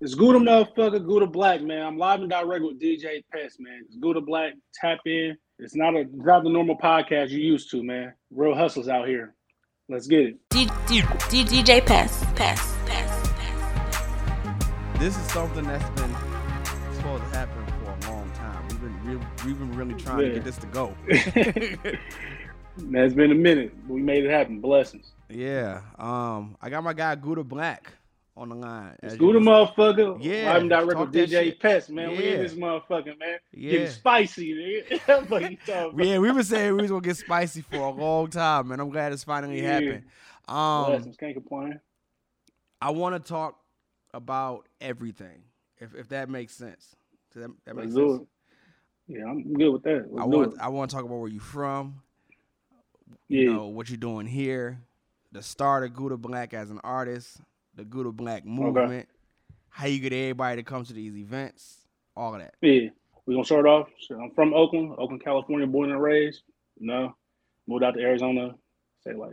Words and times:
It's 0.00 0.14
Gouda 0.14 0.38
motherfucker, 0.38 1.04
Gouda 1.04 1.26
Black, 1.26 1.60
man. 1.60 1.84
I'm 1.84 1.98
live 1.98 2.20
and 2.20 2.30
direct 2.30 2.62
with 2.62 2.80
DJ 2.80 3.24
Pest, 3.32 3.58
man. 3.58 3.82
It's 3.84 3.96
Gouda 3.96 4.20
Black. 4.20 4.52
Tap 4.72 4.98
in. 5.06 5.36
It's 5.58 5.74
not 5.74 5.94
a 5.96 6.00
it's 6.00 6.10
not 6.14 6.44
the 6.44 6.50
normal 6.50 6.78
podcast 6.78 7.30
you 7.30 7.40
used 7.40 7.68
to, 7.72 7.82
man. 7.82 8.12
Real 8.30 8.54
hustlers 8.54 8.88
out 8.88 9.08
here. 9.08 9.34
Let's 9.88 10.06
get 10.06 10.20
it. 10.20 10.36
D- 10.50 10.66
D- 10.86 11.02
D- 11.30 11.44
DJ 11.44 11.84
Pest, 11.84 12.22
Pest, 12.36 12.76
Pest, 12.86 13.34
Pest. 13.34 15.00
This 15.00 15.16
is 15.18 15.24
something 15.32 15.64
that's 15.64 15.88
been 16.00 16.14
supposed 16.94 17.24
to 17.24 17.30
happen 17.30 17.66
for 17.66 17.90
a 18.08 18.10
long 18.12 18.30
time. 18.34 18.68
We've 18.68 18.80
been 18.80 19.04
re- 19.18 19.26
we've 19.46 19.58
been 19.58 19.72
really 19.72 19.94
trying 19.94 20.18
to 20.28 20.30
get 20.34 20.44
this 20.44 20.58
to 20.58 20.66
go. 20.68 20.94
Man, 22.80 23.04
it's 23.04 23.14
been 23.14 23.32
a 23.32 23.34
minute. 23.34 23.74
We 23.88 24.00
made 24.00 24.24
it 24.24 24.30
happen. 24.30 24.60
Blessings. 24.60 25.10
yeah. 25.28 25.80
Um, 25.98 26.56
I 26.62 26.70
got 26.70 26.84
my 26.84 26.92
guy 26.92 27.16
Gouda 27.16 27.42
Black 27.42 27.92
on 28.38 28.48
the 28.50 28.54
line. 28.54 28.94
It's 29.02 29.12
As 29.12 29.12
you 29.14 29.18
Gouda 29.18 29.38
can- 29.38 29.46
motherfucker. 29.48 30.18
Yeah, 30.22 30.52
I'm 30.54 30.68
direct 30.68 30.92
talk 30.92 31.10
with 31.12 31.30
DJ. 31.30 31.58
Pest, 31.58 31.90
man. 31.90 32.10
We 32.10 32.28
in 32.28 32.42
this 32.42 32.54
motherfucker, 32.54 33.18
man. 33.18 33.38
Yeah. 33.52 33.70
Getting 33.72 33.88
spicy, 33.88 34.54
nigga. 34.54 35.00
Fuck 35.28 35.50
you 35.50 35.56
talking 35.66 35.90
about. 35.94 36.04
Yeah, 36.04 36.18
we 36.18 36.30
were 36.30 36.42
saying 36.42 36.76
we 36.76 36.82
was 36.82 36.90
gonna 36.90 37.02
get 37.02 37.16
spicy 37.16 37.62
for 37.62 37.76
a 37.76 37.90
long 37.90 38.28
time, 38.30 38.68
man. 38.68 38.80
I'm 38.80 38.90
glad 38.90 39.12
it's 39.12 39.24
finally 39.24 39.60
Yeah. 39.60 39.72
happened. 39.72 40.04
Um, 40.48 41.12
Can't 41.18 41.34
complain. 41.34 41.80
I 42.80 42.90
want 42.90 43.14
to 43.22 43.28
talk 43.28 43.58
about 44.14 44.66
everything, 44.80 45.42
if 45.78 45.94
if 45.94 46.08
that 46.08 46.28
makes 46.30 46.54
sense. 46.54 46.94
Does 47.34 47.48
that, 47.66 47.76
makes 47.76 47.92
sense? 47.94 48.22
Yeah, 49.08 49.24
I'm 49.26 49.52
good 49.54 49.70
with 49.70 49.82
that. 49.82 50.06
Let's 50.10 50.22
I 50.22 50.24
want. 50.26 50.60
I 50.60 50.68
want 50.68 50.90
to 50.90 50.96
talk 50.96 51.04
about 51.04 51.18
where 51.18 51.28
you're 51.28 51.40
from. 51.40 52.02
Yeah. 53.28 53.40
You 53.40 53.52
know 53.52 53.66
what 53.66 53.88
you're 53.90 53.96
doing 53.98 54.26
here, 54.26 54.80
the 55.32 55.42
start 55.42 55.84
of 55.84 55.92
Gouda 55.94 56.16
Black 56.16 56.54
as 56.54 56.70
an 56.70 56.78
artist, 56.84 57.40
the 57.78 57.84
Gouda 57.84 58.10
Black 58.12 58.44
movement, 58.44 59.08
how 59.70 59.86
you 59.86 60.00
get 60.00 60.12
everybody 60.12 60.56
to 60.56 60.62
come 60.64 60.84
to 60.84 60.92
these 60.92 61.16
events, 61.16 61.86
all 62.16 62.34
of 62.34 62.40
that. 62.40 62.54
Yeah, 62.60 62.88
we're 63.24 63.34
gonna 63.34 63.44
start 63.44 63.66
off. 63.66 63.88
So 64.00 64.20
I'm 64.20 64.32
from 64.32 64.52
Oakland, 64.52 64.94
Oakland, 64.98 65.22
California, 65.24 65.66
born 65.66 65.90
and 65.90 66.02
raised. 66.02 66.42
You 66.78 66.88
know, 66.88 67.16
moved 67.66 67.84
out 67.84 67.94
to 67.94 68.00
Arizona, 68.00 68.54
say 69.04 69.14
like 69.14 69.32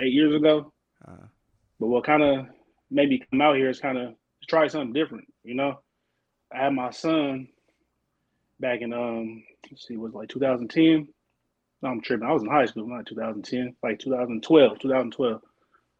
eight 0.00 0.12
years 0.12 0.34
ago. 0.34 0.72
Uh, 1.06 1.26
But 1.78 1.86
what 1.86 2.04
kind 2.04 2.22
of 2.22 2.46
made 2.90 3.08
me 3.10 3.22
come 3.30 3.40
out 3.40 3.56
here 3.56 3.70
is 3.70 3.80
kind 3.80 3.96
of 3.96 4.14
try 4.48 4.66
something 4.66 4.92
different. 4.92 5.26
You 5.44 5.54
know, 5.54 5.80
I 6.52 6.64
had 6.64 6.72
my 6.74 6.90
son 6.90 7.48
back 8.58 8.80
in 8.80 8.92
um, 8.92 9.44
let's 9.70 9.86
see, 9.86 9.94
it 9.94 10.00
was 10.00 10.14
like 10.14 10.28
2010. 10.28 11.08
No, 11.80 11.88
I'm 11.90 12.00
tripping. 12.00 12.26
I 12.26 12.32
was 12.32 12.42
in 12.42 12.50
high 12.50 12.66
school, 12.66 12.88
not 12.88 13.06
2010, 13.06 13.76
like 13.84 14.00
2012, 14.00 14.80
2012. 14.80 15.40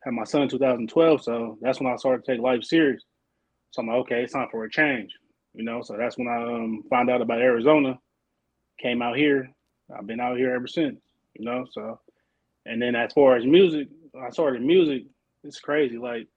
Had 0.05 0.15
my 0.15 0.25
son 0.25 0.43
in 0.43 0.49
2012, 0.49 1.23
so 1.23 1.59
that's 1.61 1.81
when 1.81 1.93
I 1.93 1.97
started 1.97 2.25
to 2.25 2.33
take 2.33 2.41
life 2.41 2.63
serious. 2.63 3.03
So 3.71 3.83
I'm 3.83 3.89
like, 3.89 3.97
okay, 3.99 4.23
it's 4.23 4.33
time 4.33 4.49
for 4.51 4.65
a 4.65 4.71
change. 4.71 5.13
You 5.55 5.65
know, 5.65 5.83
so 5.83 5.97
that's 5.97 6.17
when 6.17 6.29
I 6.29 6.43
um, 6.43 6.83
found 6.89 7.11
out 7.11 7.21
about 7.21 7.41
Arizona. 7.41 7.99
Came 8.81 9.03
out 9.03 9.17
here. 9.17 9.51
I've 9.97 10.07
been 10.07 10.21
out 10.21 10.37
here 10.37 10.55
ever 10.55 10.67
since. 10.67 11.01
You 11.35 11.45
know, 11.45 11.67
so 11.71 11.99
and 12.67 12.81
then 12.81 12.95
as 12.95 13.13
far 13.13 13.37
as 13.37 13.45
music, 13.45 13.89
I 14.21 14.31
started 14.31 14.63
music. 14.63 15.05
It's 15.43 15.59
crazy. 15.59 15.99
Like 15.99 16.29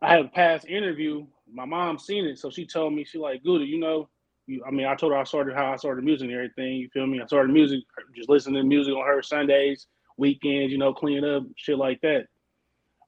I 0.00 0.10
had 0.10 0.24
a 0.24 0.28
past 0.28 0.66
interview. 0.66 1.26
My 1.52 1.64
mom 1.64 1.98
seen 1.98 2.24
it, 2.24 2.38
so 2.38 2.50
she 2.50 2.66
told 2.66 2.94
me 2.94 3.04
she 3.04 3.18
like 3.18 3.42
Gouda, 3.42 3.64
you 3.64 3.78
know. 3.78 4.08
You, 4.46 4.64
I 4.66 4.70
mean, 4.70 4.86
I 4.86 4.94
told 4.94 5.12
her 5.12 5.18
I 5.18 5.24
started 5.24 5.54
how 5.54 5.72
I 5.72 5.76
started 5.76 6.04
music 6.04 6.26
and 6.26 6.34
everything. 6.34 6.74
You 6.74 6.88
feel 6.92 7.06
me? 7.06 7.20
I 7.20 7.26
started 7.26 7.52
music, 7.52 7.80
just 8.16 8.28
listening 8.28 8.62
to 8.62 8.66
music 8.66 8.94
on 8.94 9.06
her 9.06 9.22
Sundays, 9.22 9.86
weekends, 10.16 10.72
you 10.72 10.78
know, 10.78 10.94
cleaning 10.94 11.28
up, 11.28 11.42
shit 11.56 11.78
like 11.78 12.00
that. 12.02 12.26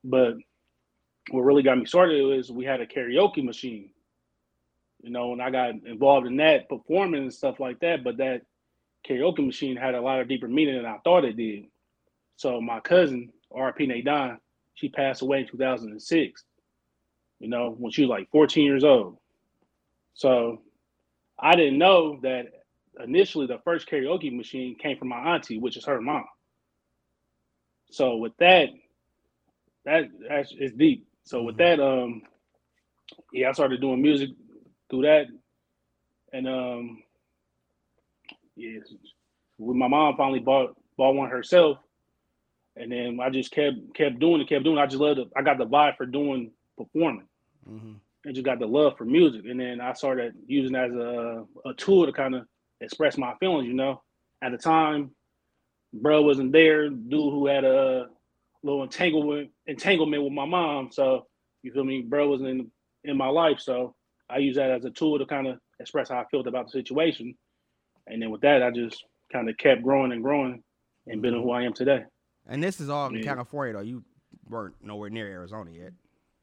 But 0.05 0.35
what 1.31 1.43
really 1.43 1.63
got 1.63 1.79
me 1.79 1.87
started 1.87 2.23
was 2.23 2.51
we 2.51 2.65
had 2.65 2.81
a 2.81 2.87
karaoke 2.87 3.45
machine. 3.45 3.91
You 5.03 5.11
know, 5.11 5.33
and 5.33 5.43
I 5.43 5.51
got 5.51 5.71
involved 5.87 6.27
in 6.27 6.37
that, 6.37 6.69
performing 6.69 7.23
and 7.23 7.35
stuff 7.35 7.59
like 7.61 7.81
that. 7.81 8.05
But 8.05 8.19
that 8.19 8.43
karaoke 9.09 9.45
machine 9.45 9.77
had 9.77 9.95
a 9.95 10.01
lot 10.01 10.21
of 10.21 10.29
deeper 10.29 10.49
meaning 10.49 10.77
than 10.77 10.87
I 10.87 10.99
thought 11.05 11.25
it 11.25 11.37
did. 11.37 11.65
So 12.37 12.61
my 12.61 12.81
cousin, 12.81 13.31
RP 13.53 13.89
Nadine, 13.89 14.39
she 14.75 14.89
passed 14.89 15.23
away 15.23 15.41
in 15.41 15.49
2006. 15.49 16.45
You 17.41 17.49
know, 17.49 17.75
when 17.77 17.91
she 17.93 18.03
was 18.03 18.11
like 18.11 18.31
14 18.31 18.65
years 18.65 18.85
old. 18.85 19.19
So 20.15 20.63
I 21.39 21.57
didn't 21.57 21.79
know 21.79 22.21
that 22.23 22.47
initially 23.03 23.47
the 23.47 23.59
first 23.65 23.89
karaoke 23.89 24.35
machine 24.35 24.77
came 24.79 24.97
from 24.99 25.09
my 25.09 25.35
auntie, 25.35 25.59
which 25.59 25.77
is 25.77 25.85
her 25.87 26.01
mom. 26.01 26.25
So 27.91 28.17
with 28.17 28.37
that, 28.39 28.69
that 29.85 30.05
that's 30.29 30.55
it's 30.59 30.75
deep. 30.75 31.07
So 31.25 31.43
with 31.43 31.57
that, 31.59 31.81
um, 31.81 32.23
yeah, 33.33 33.49
I 33.49 33.53
started 33.53 33.81
doing 33.81 34.03
music 34.03 34.31
through 34.91 35.03
that, 35.03 35.27
and 36.33 36.49
um, 36.49 37.03
yeah, 38.57 38.79
when 39.59 39.79
my 39.79 39.89
mom 39.89 40.17
finally 40.17 40.41
bought 40.41 40.77
bought 40.97 41.15
one 41.15 41.31
herself, 41.31 41.79
and 42.77 42.91
then 42.91 43.19
I 43.21 43.31
just 43.31 43.51
kept 43.51 43.77
kept 43.95 44.19
doing 44.19 44.41
it, 44.41 44.49
kept 44.49 44.65
doing. 44.65 44.79
It. 44.79 44.83
I 44.83 44.87
just 44.87 45.01
loved 45.01 45.21
it. 45.21 45.29
I 45.37 45.43
got 45.43 45.59
the 45.59 45.67
vibe 45.67 45.97
for 45.97 46.07
doing 46.07 46.53
performing, 46.77 47.27
mhm. 47.69 47.97
and 48.25 48.35
just 48.35 48.45
got 48.45 48.59
the 48.59 48.67
love 48.67 48.97
for 48.97 49.05
music. 49.05 49.43
And 49.47 49.61
then 49.61 49.81
I 49.81 49.93
started 49.93 50.35
using 50.47 50.75
it 50.75 50.91
as 50.91 50.93
a 50.93 51.45
a 51.67 51.75
tool 51.75 52.07
to 52.07 52.13
kind 52.13 52.35
of 52.35 52.47
express 52.81 53.19
my 53.19 53.35
feelings. 53.41 53.67
You 53.67 53.75
know, 53.75 54.03
at 54.43 54.53
the 54.53 54.59
time, 54.59 55.11
bro 55.93 56.23
wasn't 56.23 56.53
there. 56.53 56.89
Dude 56.89 57.33
who 57.33 57.47
had 57.47 57.65
a 57.65 58.09
little 58.63 58.83
entanglement 58.83 59.51
entanglement 59.67 60.23
with 60.23 60.33
my 60.33 60.47
mom. 60.47 60.91
So 60.93 61.27
you 61.63 61.73
feel 61.73 61.85
me? 61.85 62.03
Bro 62.03 62.29
wasn't 62.29 62.49
in 62.51 62.71
in 63.05 63.17
my 63.17 63.29
life. 63.29 63.61
So 63.61 63.95
I 64.31 64.39
use 64.39 64.57
that 64.57 64.71
as 64.71 64.85
a 64.85 64.91
tool 64.91 65.19
to 65.19 65.27
kind 65.27 65.47
of 65.47 65.59
express 65.81 66.09
how 66.09 66.19
I 66.19 66.25
felt 66.31 66.47
about 66.47 66.67
the 66.67 66.73
situation. 66.73 67.35
And 68.07 68.21
then 68.23 68.31
with 68.31 68.41
that, 68.43 68.63
I 68.63 68.71
just 68.71 69.05
kind 69.33 69.49
of 69.49 69.57
kept 69.57 69.83
growing 69.83 70.13
and 70.13 70.23
growing, 70.23 70.63
and 71.07 71.23
been 71.23 71.35
who 71.35 71.51
I 71.51 71.63
am 71.63 71.73
today. 71.73 72.05
And 72.49 72.63
this 72.63 72.81
is 72.81 72.89
all 72.89 73.09
in 73.09 73.17
Yeah. 73.17 73.23
California 73.23 73.75
though. 73.75 73.81
You 73.83 74.05
weren't 74.49 74.75
nowhere 74.83 75.11
near 75.11 75.27
Arizona 75.27 75.71
yet. 75.71 75.93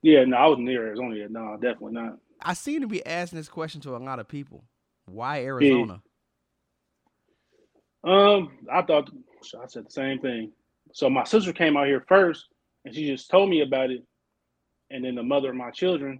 Yeah, 0.01 0.23
no, 0.23 0.37
I 0.37 0.47
wasn't 0.47 0.67
near 0.67 0.87
Arizona 0.87 1.15
yet. 1.15 1.31
No, 1.31 1.57
definitely 1.61 1.93
not. 1.93 2.17
I 2.41 2.53
seem 2.53 2.81
to 2.81 2.87
be 2.87 3.05
asking 3.05 3.37
this 3.37 3.49
question 3.49 3.81
to 3.81 3.95
a 3.95 3.97
lot 3.97 4.19
of 4.19 4.27
people. 4.29 4.63
Why 5.05 5.43
Arizona? 5.43 6.01
Um, 8.03 8.57
I 8.71 8.81
thought 8.81 9.09
I 9.61 9.67
said 9.67 9.85
the 9.87 9.91
same 9.91 10.19
thing. 10.19 10.51
So 10.91 11.09
my 11.09 11.23
sister 11.23 11.53
came 11.53 11.77
out 11.77 11.87
here 11.87 12.03
first, 12.07 12.47
and 12.85 12.93
she 12.93 13.07
just 13.07 13.29
told 13.29 13.49
me 13.49 13.61
about 13.61 13.91
it. 13.91 14.03
And 14.91 15.03
then 15.03 15.15
the 15.15 15.23
mother 15.23 15.49
of 15.49 15.55
my 15.55 15.71
children, 15.71 16.19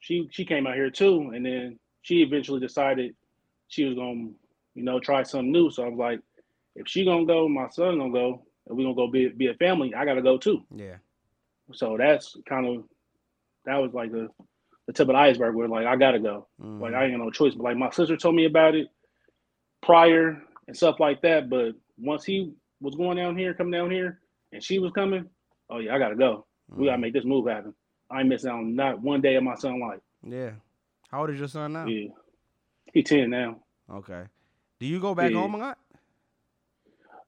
she 0.00 0.28
she 0.32 0.44
came 0.44 0.66
out 0.66 0.74
here 0.74 0.90
too, 0.90 1.30
and 1.34 1.44
then 1.44 1.78
she 2.02 2.22
eventually 2.22 2.60
decided 2.60 3.14
she 3.68 3.84
was 3.84 3.94
gonna, 3.94 4.30
you 4.74 4.82
know, 4.82 4.98
try 4.98 5.22
something 5.22 5.52
new. 5.52 5.70
So 5.70 5.84
I 5.84 5.88
was 5.88 5.98
like, 5.98 6.20
if 6.74 6.88
she 6.88 7.04
gonna 7.04 7.26
go, 7.26 7.48
my 7.48 7.68
son 7.68 7.98
gonna 7.98 8.12
go, 8.12 8.42
and 8.66 8.76
we 8.76 8.84
gonna 8.84 8.94
go 8.94 9.08
be 9.08 9.28
be 9.28 9.48
a 9.48 9.54
family. 9.54 9.94
I 9.94 10.04
gotta 10.04 10.22
go 10.22 10.36
too. 10.38 10.64
Yeah. 10.74 10.96
So 11.72 11.96
that's 11.96 12.36
kind 12.48 12.66
of 12.66 12.84
that 13.66 13.76
was 13.76 13.92
like 13.92 14.10
the 14.10 14.28
the 14.86 14.92
tip 14.92 15.08
of 15.08 15.14
the 15.14 15.18
iceberg 15.18 15.54
where 15.54 15.68
like 15.68 15.86
I 15.86 15.96
gotta 15.96 16.18
go. 16.18 16.48
Mhm. 16.60 16.80
Like 16.80 16.94
I 16.94 17.04
ain't 17.04 17.12
got 17.16 17.24
no 17.24 17.30
choice. 17.30 17.54
But 17.54 17.64
like 17.64 17.76
my 17.76 17.90
sister 17.90 18.16
told 18.16 18.34
me 18.34 18.46
about 18.46 18.74
it 18.74 18.88
prior 19.82 20.42
and 20.66 20.76
stuff 20.76 20.98
like 20.98 21.20
that. 21.22 21.48
But 21.48 21.72
once 21.98 22.24
he 22.24 22.52
was 22.80 22.94
going 22.94 23.16
down 23.16 23.36
here, 23.36 23.54
coming 23.54 23.72
down 23.72 23.90
here, 23.90 24.20
and 24.52 24.62
she 24.62 24.78
was 24.78 24.92
coming, 24.92 25.28
oh 25.70 25.78
yeah, 25.78 25.94
I 25.94 25.98
gotta 25.98 26.16
go. 26.16 26.46
We 26.68 26.86
gotta 26.86 26.98
Mhm. 26.98 27.00
make 27.02 27.12
this 27.14 27.24
move 27.24 27.46
happen. 27.48 27.74
I 28.10 28.20
ain't 28.20 28.28
missing 28.28 28.50
out 28.50 28.58
on 28.58 28.74
not 28.74 29.00
one 29.00 29.20
day 29.20 29.34
of 29.36 29.42
my 29.44 29.54
son's 29.54 29.80
life. 29.80 30.00
Yeah. 30.22 30.52
How 31.10 31.20
old 31.22 31.30
is 31.30 31.38
your 31.38 31.48
son 31.48 31.72
now? 31.72 31.86
Yeah, 31.86 32.08
he 32.92 33.02
ten 33.02 33.30
now. 33.30 33.60
Okay. 33.90 34.24
Do 34.78 34.86
you 34.86 35.00
go 35.00 35.14
back 35.14 35.30
Yeah. 35.32 35.38
home 35.38 35.54
a 35.54 35.58
lot? 35.58 35.78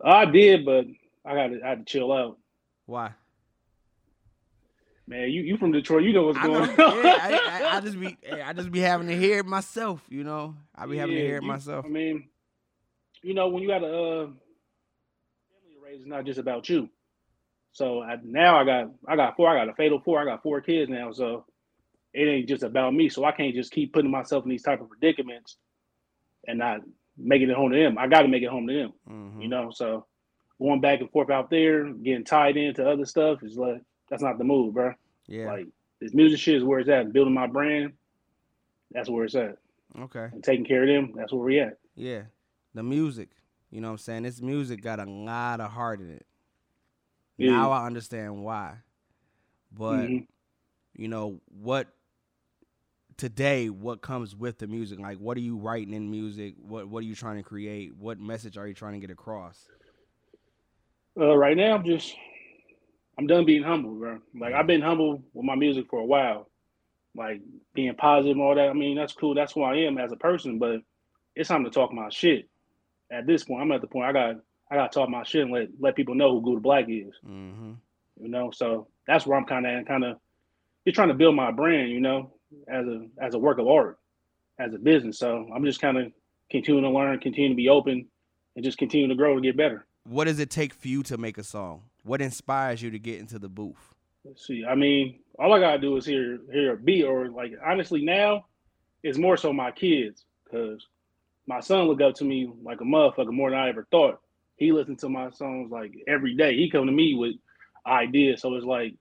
I 0.03 0.25
did, 0.27 0.65
but 0.65 0.87
I 1.25 1.35
got 1.35 1.47
to 1.49 1.61
I 1.65 1.69
had 1.71 1.87
to 1.87 1.91
chill 1.93 2.13
out. 2.13 2.39
Why? 2.87 3.13
Man, 5.07 5.29
you 5.31 5.43
you 5.43 5.57
from 5.57 5.73
Detroit, 5.73 6.05
you 6.05 6.13
know 6.13 6.25
what's 6.27 6.39
I 6.39 6.47
know. 6.47 6.65
going 6.67 6.75
yeah, 6.79 6.85
on. 6.85 6.99
I, 7.21 7.41
I, 7.73 7.77
I 7.77 7.81
just 7.81 7.99
be 7.99 8.17
I 8.45 8.53
just 8.53 8.71
be 8.71 8.79
having 8.81 9.09
to 9.09 9.17
hear 9.17 9.39
it 9.41 9.47
myself, 9.47 10.05
you 10.09 10.23
know. 10.23 10.55
I 10.75 10.87
be 10.87 10.97
having 10.99 11.17
to 11.17 11.21
Yeah, 11.21 11.27
hear 11.27 11.37
it 11.39 11.43
you- 11.43 11.49
myself. 11.49 11.85
I 11.85 11.89
mean, 11.89 12.29
you 13.23 13.35
know, 13.35 13.49
when 13.49 13.63
you 13.63 13.69
got 13.69 13.83
a 13.83 13.87
uh, 13.87 14.27
to 14.27 14.33
it's 15.93 16.07
not 16.07 16.25
just 16.25 16.39
about 16.39 16.69
you. 16.69 16.89
So 17.73 18.03
I, 18.03 18.17
now 18.23 18.59
I 18.59 18.65
got 18.65 18.91
I 19.07 19.17
got 19.17 19.37
four. 19.37 19.49
I 19.49 19.55
got 19.59 19.69
a 19.69 19.75
fatal 19.75 20.01
four. 20.01 20.21
I 20.21 20.25
got 20.25 20.43
four 20.43 20.61
kids 20.61 20.91
now. 20.91 21.13
So 21.13 21.45
it 22.13 22.25
ain't 22.25 22.49
just 22.49 22.63
about 22.63 22.93
me. 22.95 23.09
So 23.09 23.25
I 23.25 23.33
can't 23.33 23.55
just 23.55 23.73
keep 23.73 23.93
putting 23.93 24.11
myself 24.11 24.45
in 24.45 24.51
these 24.51 24.63
type 24.63 24.81
of 24.81 24.89
predicaments 24.89 25.57
and 26.47 26.59
not 26.59 26.81
making 27.17 27.51
it 27.51 27.57
home 27.57 27.71
to 27.73 27.79
them. 27.79 27.99
I 27.99 28.09
got 28.09 28.23
to 28.23 28.29
make 28.29 28.43
it 28.43 28.49
home 28.51 28.67
to 28.67 28.73
them. 28.75 28.93
Mhm. 29.09 29.43
You 29.43 29.49
know. 29.49 29.71
So 29.73 30.07
going 30.61 30.81
back 30.81 31.01
and 31.01 31.11
forth 31.11 31.31
out 31.31 31.51
there, 31.51 31.85
getting 31.93 32.25
tied 32.25 32.57
into 32.57 32.89
other 32.89 33.05
stuff 33.05 33.43
is 33.43 33.57
like 33.57 33.83
that's 34.09 34.23
not 34.23 34.39
the 34.39 34.45
move, 34.45 34.75
bro. 34.75 34.95
Yeah. 35.27 35.47
Like 35.53 35.67
this 36.01 36.15
music 36.15 36.41
shit 36.41 36.57
is 36.57 36.65
where 36.65 36.81
it's 36.81 36.89
at. 36.89 37.13
Building 37.13 37.35
my 37.35 37.47
brand, 37.47 37.93
that's 38.91 39.09
where 39.09 39.25
it's 39.25 39.35
at. 39.37 39.59
okay. 40.01 40.29
And 40.33 40.43
taking 40.43 40.65
care 40.65 40.83
of 40.83 40.89
them, 40.89 41.13
that's 41.15 41.33
where 41.33 41.45
we 41.45 41.61
at. 41.61 41.79
Yeah. 41.95 42.23
The 42.75 42.83
music. 42.83 43.29
You 43.71 43.81
know 43.81 43.89
what 43.89 43.93
I'm 43.93 43.99
saying? 43.99 44.23
This 44.25 44.41
music 44.41 44.83
got 44.83 44.99
a 44.99 45.05
lot 45.05 45.61
of 45.61 45.71
heart 45.71 46.01
in 46.01 46.11
it. 46.11 46.27
Yeah. 47.39 47.53
Now 47.53 47.73
I 47.73 47.87
understand 47.87 48.43
why. 48.43 48.79
But 49.73 50.09
Mhm. 50.09 50.27
you 50.95 51.09
know 51.09 51.41
what 51.47 51.89
today 53.17 53.69
what 53.69 54.01
comes 54.01 54.35
with 54.35 54.59
the 54.59 54.67
music? 54.67 54.99
Like 54.99 55.19
what 55.19 55.37
are 55.37 55.41
you 55.41 55.57
writing 55.57 55.95
in 55.95 56.11
music? 56.11 56.55
What 56.59 56.89
what 56.89 57.01
are 57.01 57.07
you 57.07 57.15
trying 57.15 57.37
to 57.37 57.43
create? 57.43 57.95
What 57.97 58.19
message 58.19 58.59
are 58.59 58.67
you 58.67 58.75
trying 58.75 58.95
to 58.95 58.99
get 58.99 59.11
across? 59.11 59.69
Uh, 61.19 61.37
right 61.37 61.57
now, 61.57 61.75
I'm 61.75 61.85
just 61.85 62.17
I'm 63.19 63.27
done 63.27 63.45
being 63.45 63.63
humble, 63.63 63.95
bro. 63.95 64.19
Like 64.35 64.55
I've 64.55 64.67
been 64.67 64.81
humble 64.81 65.23
with 65.33 65.45
my 65.45 65.55
music 65.55 65.87
for 65.89 66.01
a 66.01 66.05
while, 66.05 66.51
like 67.15 67.41
being 67.75 67.95
positive 67.95 68.33
and 68.33 68.41
all 68.43 68.55
that. 68.55 68.71
I 68.71 68.73
mean, 68.73 68.97
that's 68.97 69.13
cool. 69.13 69.35
That's 69.35 69.53
who 69.53 69.63
I 69.63 69.77
am 69.77 69.99
as 69.99 70.11
a 70.13 70.17
person. 70.17 70.59
But 70.59 70.81
it's 71.37 71.49
time 71.49 71.65
to 71.65 71.71
talk 71.71 71.93
my 71.93 72.09
shit. 72.11 72.49
At 73.11 73.27
this 73.27 73.45
point, 73.45 73.63
I'm 73.63 73.73
at 73.73 73.81
the 73.81 73.87
point 73.87 74.07
I 74.07 74.13
got 74.13 74.37
I 74.71 74.77
got 74.77 74.93
to 74.93 74.99
talk 74.99 75.09
my 75.09 75.23
shit 75.25 75.43
and 75.43 75.53
let 75.53 75.69
let 75.79 75.97
people 75.97 76.15
know 76.15 76.33
who 76.33 76.43
Gouda 76.43 76.61
Black 76.61 76.85
is. 76.89 77.15
Mm-hmm. 77.27 77.73
You 78.21 78.29
know, 78.29 78.51
so 78.51 78.89
that's 79.07 79.27
where 79.27 79.37
I'm 79.37 79.47
kind 79.47 79.67
of 79.67 79.87
kind 79.87 80.05
of 80.05 80.17
just 80.87 80.95
trying 80.95 81.09
to 81.09 81.15
build 81.15 81.35
my 81.35 81.51
brand. 81.51 81.91
You 81.91 82.01
know, 82.01 82.33
as 82.69 82.87
a 82.87 83.07
as 83.21 83.35
a 83.35 83.39
work 83.39 83.59
of 83.59 83.67
art, 83.67 83.99
as 84.59 84.75
a 84.75 84.79
business. 84.79 85.19
So 85.19 85.49
I'm 85.55 85.65
just 85.65 85.81
kind 85.81 85.99
of 85.99 86.13
continuing 86.51 86.85
to 86.85 86.91
learn, 86.91 87.19
continue 87.19 87.51
to 87.51 87.55
be 87.55 87.69
open, 87.69 88.07
and 88.57 88.65
just 88.65 88.79
continue 88.79 89.09
to 89.09 89.15
grow 89.15 89.35
to 89.35 89.41
get 89.41 89.57
better. 89.57 89.87
What 90.05 90.25
does 90.25 90.39
it 90.39 90.51
take 90.51 90.75
for 90.75 90.89
you 90.89 91.03
to 91.05 91.19
make 91.19 91.39
a 91.39 91.45
song? 91.45 91.83
What 92.05 92.21
inspires 92.23 92.83
you 92.83 92.91
to 92.91 92.99
get 92.99 93.21
into 93.21 93.39
the 93.39 93.49
booth? 93.49 93.95
Let's 94.25 94.47
see. 94.47 94.65
I 94.69 94.75
mean, 94.75 95.21
all 95.39 95.53
I 95.53 95.61
gotta 95.61 95.79
do 95.79 95.97
is 95.97 96.07
hear 96.07 96.39
hear 96.53 96.75
a 96.75 96.77
beat, 96.77 97.05
or 97.05 97.29
like 97.31 97.53
honestly 97.65 98.05
now, 98.05 98.47
it's 99.03 99.19
more 99.19 99.37
so 99.37 99.53
my 99.53 99.71
kids 99.71 100.25
because 100.45 100.87
my 101.51 101.59
son 101.61 101.89
look 101.89 102.01
up 102.01 102.15
to 102.15 102.25
me 102.25 102.49
like 102.63 102.81
a 102.81 102.85
motherfucker 102.85 103.33
more 103.33 103.51
than 103.51 103.59
I 103.59 103.69
ever 103.69 103.87
thought. 103.91 104.21
He 104.57 104.71
listens 104.71 105.01
to 105.01 105.09
my 105.09 105.31
songs 105.31 105.73
like 105.73 105.93
every 106.07 106.37
day. 106.37 106.57
He 106.57 106.71
come 106.71 106.87
to 106.87 106.93
me 106.93 107.17
with 107.17 107.35
ideas, 107.85 108.41
so 108.41 108.55
it's 108.55 108.65
like 108.65 108.95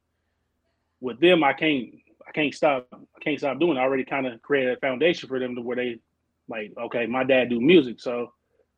with 1.00 1.19
them, 1.19 1.44
I 1.44 1.54
can't 1.54 1.90
I 2.28 2.31
can't 2.31 2.54
stop 2.54 2.88
I 2.92 3.19
can't 3.22 3.38
stop 3.38 3.60
doing. 3.60 3.78
It. 3.78 3.80
I 3.80 3.84
already 3.84 4.04
kind 4.04 4.25
of 4.25 4.42
created 4.42 4.75
a 4.75 4.80
foundation 4.80 5.30
for 5.30 5.40
them 5.40 5.54
to 5.56 5.62
where 5.62 5.75
they 5.75 6.00
like 6.48 6.74
okay, 6.86 7.06
my 7.06 7.24
dad 7.24 7.50
do 7.50 7.62
music, 7.62 8.00
so 8.00 8.34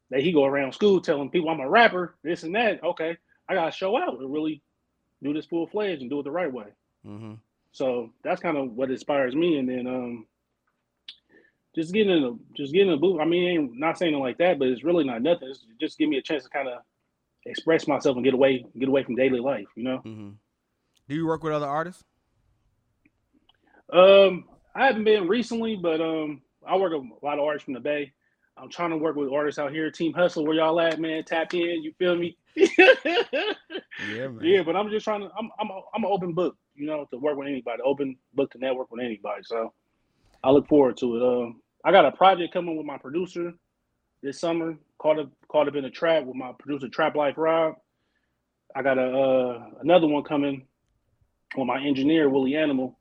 that 0.09 0.21
he 0.21 0.33
go 0.33 0.43
around 0.43 0.73
school 0.73 0.99
telling 0.99 1.29
people 1.29 1.49
I'm 1.49 1.61
a 1.61 1.69
rapper, 1.69 2.15
this 2.23 2.43
and 2.43 2.53
that. 2.55 2.83
Okay, 2.83 3.17
I 3.47 3.53
gotta 3.53 3.71
show 3.71 3.97
out 3.97 4.19
and 4.19 4.33
really 4.33 4.61
do 5.23 5.33
this 5.33 5.45
full 5.45 5.67
fledged 5.67 6.01
and 6.01 6.09
do 6.09 6.19
it 6.19 6.23
the 6.23 6.31
right 6.31 6.51
way. 6.51 6.67
Mm-hmm. 7.07 7.35
So 7.71 8.11
that's 8.21 8.41
kind 8.41 8.57
of 8.57 8.73
what 8.73 8.91
inspires 8.91 9.33
me. 9.33 9.59
And 9.59 9.69
then 9.69 9.87
um, 9.87 10.25
just 11.75 11.93
getting 11.93 12.11
in 12.11 12.21
the 12.21 12.39
just 12.55 12.73
getting 12.73 12.89
in 12.89 12.95
the 12.95 12.99
booth. 12.99 13.19
I 13.21 13.25
mean, 13.25 13.73
not 13.79 13.97
saying 13.97 14.13
it 14.13 14.17
like 14.17 14.37
that, 14.39 14.59
but 14.59 14.67
it's 14.67 14.83
really 14.83 15.03
not 15.03 15.21
nothing. 15.21 15.49
It's 15.49 15.65
just 15.79 15.97
give 15.97 16.09
me 16.09 16.17
a 16.17 16.21
chance 16.21 16.43
to 16.43 16.49
kind 16.49 16.67
of 16.67 16.79
express 17.45 17.87
myself 17.87 18.15
and 18.15 18.25
get 18.25 18.33
away 18.33 18.65
get 18.77 18.89
away 18.89 19.03
from 19.03 19.15
daily 19.15 19.39
life. 19.39 19.67
You 19.75 19.83
know. 19.83 19.97
Mm-hmm. 20.05 20.29
Do 21.07 21.15
you 21.15 21.25
work 21.25 21.43
with 21.43 21.53
other 21.53 21.67
artists? 21.67 22.03
Um, 23.91 24.45
I 24.73 24.85
haven't 24.85 25.03
been 25.03 25.27
recently, 25.27 25.75
but 25.75 25.99
um, 25.99 26.41
I 26.65 26.77
work 26.77 26.93
with 26.93 27.11
a 27.21 27.25
lot 27.25 27.39
of 27.39 27.45
artists 27.45 27.65
from 27.65 27.73
the 27.73 27.79
Bay. 27.79 28.13
I'm 28.57 28.69
trying 28.69 28.91
to 28.91 28.97
work 28.97 29.15
with 29.15 29.31
artists 29.31 29.59
out 29.59 29.71
here. 29.71 29.89
Team 29.89 30.13
Hustle, 30.13 30.45
where 30.45 30.55
y'all 30.55 30.79
at, 30.79 30.99
man? 30.99 31.23
Tap 31.23 31.53
in. 31.53 31.83
You 31.83 31.93
feel 31.97 32.15
me? 32.15 32.37
yeah, 32.55 32.67
man. 34.07 34.39
Yeah, 34.41 34.63
but 34.63 34.75
I'm 34.75 34.89
just 34.89 35.03
trying 35.03 35.21
to. 35.21 35.29
I'm 35.37 35.49
I'm 35.59 35.69
a, 35.69 35.81
I'm 35.95 36.03
an 36.03 36.09
open 36.11 36.33
book, 36.33 36.57
you 36.75 36.85
know, 36.85 37.05
to 37.11 37.17
work 37.17 37.37
with 37.37 37.47
anybody. 37.47 37.81
Open 37.83 38.17
book 38.33 38.51
to 38.51 38.59
network 38.59 38.91
with 38.91 39.03
anybody. 39.03 39.43
So 39.43 39.73
I 40.43 40.51
look 40.51 40.67
forward 40.67 40.97
to 40.97 41.15
it. 41.15 41.23
Um, 41.23 41.60
I 41.83 41.91
got 41.91 42.05
a 42.05 42.11
project 42.11 42.53
coming 42.53 42.77
with 42.77 42.85
my 42.85 42.97
producer 42.97 43.53
this 44.21 44.39
summer. 44.39 44.75
Caught 44.99 45.19
up 45.19 45.29
caught 45.47 45.67
up 45.67 45.75
in 45.75 45.85
a 45.85 45.89
trap 45.89 46.25
with 46.25 46.35
my 46.35 46.51
producer 46.59 46.87
Trap 46.87 47.15
Life 47.15 47.35
Rob. 47.37 47.75
I 48.75 48.83
got 48.83 48.97
a 48.97 49.01
uh, 49.01 49.69
another 49.81 50.07
one 50.07 50.23
coming 50.23 50.67
with 51.57 51.67
my 51.67 51.81
engineer 51.81 52.29
Willie 52.29 52.55
Animal. 52.55 52.97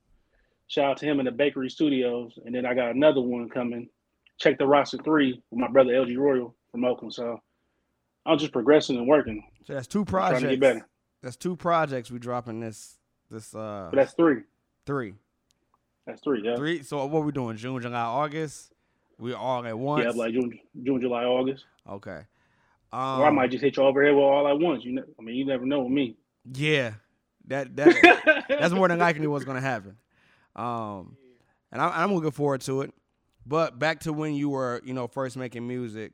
Shout 0.69 0.93
out 0.93 0.97
to 0.99 1.07
him 1.07 1.19
in 1.19 1.27
the 1.27 1.33
Bakery 1.33 1.69
Studios, 1.69 2.39
and 2.45 2.55
then 2.55 2.65
I 2.65 2.75
got 2.75 2.95
another 2.95 3.21
one 3.21 3.49
coming. 3.49 3.89
Check 4.39 4.57
the 4.59 4.67
roster 4.67 4.99
three 4.99 5.43
with 5.51 5.61
my 5.61 5.69
brother 5.69 5.93
LG 5.93 6.17
Royal 6.17 6.55
from 6.71 6.85
Oakland. 6.85 7.13
So 7.13 7.39
I'm 8.25 8.39
just 8.39 8.53
progressing 8.53 8.97
and 8.97 9.07
working. 9.07 9.45
So 9.67 9.75
that's 9.75 9.87
two 9.87 10.05
projects. 10.05 10.41
Trying 10.41 10.51
to 10.51 10.57
get 10.57 10.61
better. 10.61 10.89
That's 11.23 11.37
two 11.37 11.57
projects 11.57 12.11
we 12.11 12.19
dropping 12.19 12.61
this 12.61 12.97
this 13.31 13.55
uh 13.55 13.89
but 13.91 13.97
that's 13.97 14.15
three. 14.15 14.43
Three. 14.87 15.15
That's 16.11 16.23
three, 16.23 16.43
yeah. 16.45 16.57
Three. 16.57 16.83
So 16.83 17.05
what 17.07 17.25
we 17.25 17.33
doing? 17.33 17.57
June, 17.57 17.81
July, 17.81 18.01
August? 18.01 18.73
We 19.19 19.33
all 19.35 19.65
at 19.67 19.79
once? 19.79 20.05
Yeah, 20.05 20.11
like 20.11 20.33
June 20.33 20.59
June, 20.83 21.01
July, 21.01 21.25
August. 21.25 21.65
Okay. 21.89 22.21
Um, 22.93 23.21
or 23.21 23.27
I 23.27 23.31
might 23.31 23.45
um, 23.45 23.51
just 23.51 23.63
hit 23.63 23.77
you 23.77 23.83
over 23.83 24.03
here 24.03 24.15
with 24.15 24.25
all 24.25 24.49
at 24.49 24.59
once. 24.59 24.85
You 24.85 24.93
know 24.93 25.05
I 25.19 25.23
mean 25.23 25.37
you 25.37 25.45
never 25.45 25.67
know 25.67 25.81
with 25.81 25.93
me. 25.93 26.17
Yeah. 26.53 26.95
That 27.47 27.77
that 27.77 28.45
that's 28.49 28.75
more 28.75 28.89
than 28.89 28.99
likely 28.99 29.27
what's 29.27 29.45
gonna 29.45 29.61
happen. 29.61 29.97
Um 30.57 31.17
and 31.71 31.81
I, 31.81 32.03
I'm 32.03 32.15
looking 32.15 32.31
forward 32.31 32.63
to 32.63 32.83
it. 32.83 32.93
But 33.47 33.79
back 33.79 34.01
to 34.01 34.13
when 34.13 34.35
you 34.35 34.49
were, 34.51 34.81
you 34.85 34.93
know, 34.93 35.07
first 35.07 35.37
making 35.37 35.67
music, 35.67 36.13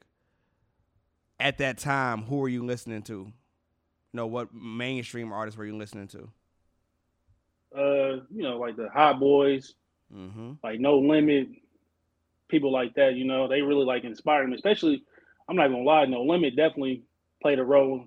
at 1.38 1.58
that 1.58 1.78
time, 1.78 2.22
who 2.22 2.37
were 2.37 2.49
you 2.49 2.64
listening 2.64 3.02
to? 3.02 3.12
You 3.12 3.32
know, 4.12 4.26
what 4.26 4.54
mainstream 4.54 5.32
artists 5.32 5.58
were 5.58 5.66
you 5.66 5.76
listening 5.76 6.08
to? 6.08 6.28
Uh, 7.76 8.22
you 8.31 8.42
know, 8.42 8.58
like 8.58 8.76
the 8.76 8.88
Hot 8.88 9.20
Boys, 9.20 9.75
mm-hmm. 10.14 10.53
like 10.62 10.81
No 10.81 10.99
Limit, 10.99 11.49
people 12.49 12.73
like 12.73 12.94
that. 12.94 13.14
You 13.14 13.25
know, 13.25 13.49
they 13.49 13.62
really 13.62 13.85
like 13.85 14.05
inspiring 14.05 14.50
me. 14.50 14.56
Especially, 14.56 15.03
I'm 15.49 15.56
not 15.56 15.69
gonna 15.69 15.82
lie, 15.82 16.05
No 16.06 16.23
Limit 16.23 16.56
definitely 16.56 17.03
played 17.43 17.58
a 17.58 17.64
role, 17.64 18.05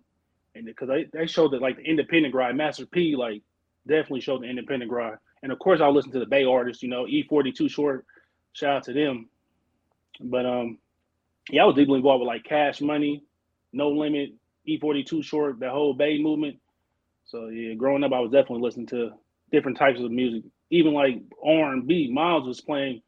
and 0.56 0.66
because 0.66 0.88
they 0.88 1.06
they 1.14 1.28
showed 1.28 1.52
that 1.52 1.62
like 1.62 1.78
the 1.78 1.84
independent 1.84 2.34
grind, 2.34 2.58
Master 2.58 2.86
P, 2.86 3.16
like 3.16 3.42
definitely 3.88 4.22
showed 4.22 4.42
the 4.44 4.50
independent 4.50 4.90
grind. 4.90 5.18
And 5.42 5.52
of 5.52 5.60
course, 5.60 5.82
I 5.82 5.88
listen 5.88 6.12
to 6.12 6.20
the 6.20 6.26
Bay 6.26 6.44
artists. 6.44 6.84
You 6.84 6.90
know, 6.90 7.06
E40 7.06 7.56
Too 7.56 7.70
Short, 7.70 8.06
shout 8.54 8.78
out 8.78 8.84
to 8.84 8.94
them. 8.94 9.30
But 10.20 10.46
um, 10.46 10.78
yeah, 11.50 11.64
I 11.64 11.66
was 11.66 11.76
deeply 11.76 11.98
involved 11.98 12.22
with 12.22 12.28
like 12.28 12.44
Cash 12.44 12.82
Money, 12.82 13.24
No 13.72 13.90
Limit, 13.90 14.34
E40 14.68 15.06
Too 15.06 15.24
Short, 15.24 15.60
the 15.60 15.70
whole 15.70 15.94
Bay 15.94 16.22
movement. 16.22 16.58
So 17.26 17.48
yeah, 17.48 17.76
growing 17.76 18.04
up, 18.04 18.14
I 18.14 18.20
was 18.20 18.32
definitely 18.32 18.62
listening 18.62 18.88
to 18.88 19.12
different 19.52 19.78
types 19.78 20.00
of 20.00 20.12
music. 20.12 20.44
Even 20.70 20.94
like 20.94 21.22
R 21.44 21.74
and 21.74 21.88
B, 21.88 22.10
Miles 22.12 22.48
was 22.48 22.62
playing, 22.62 23.02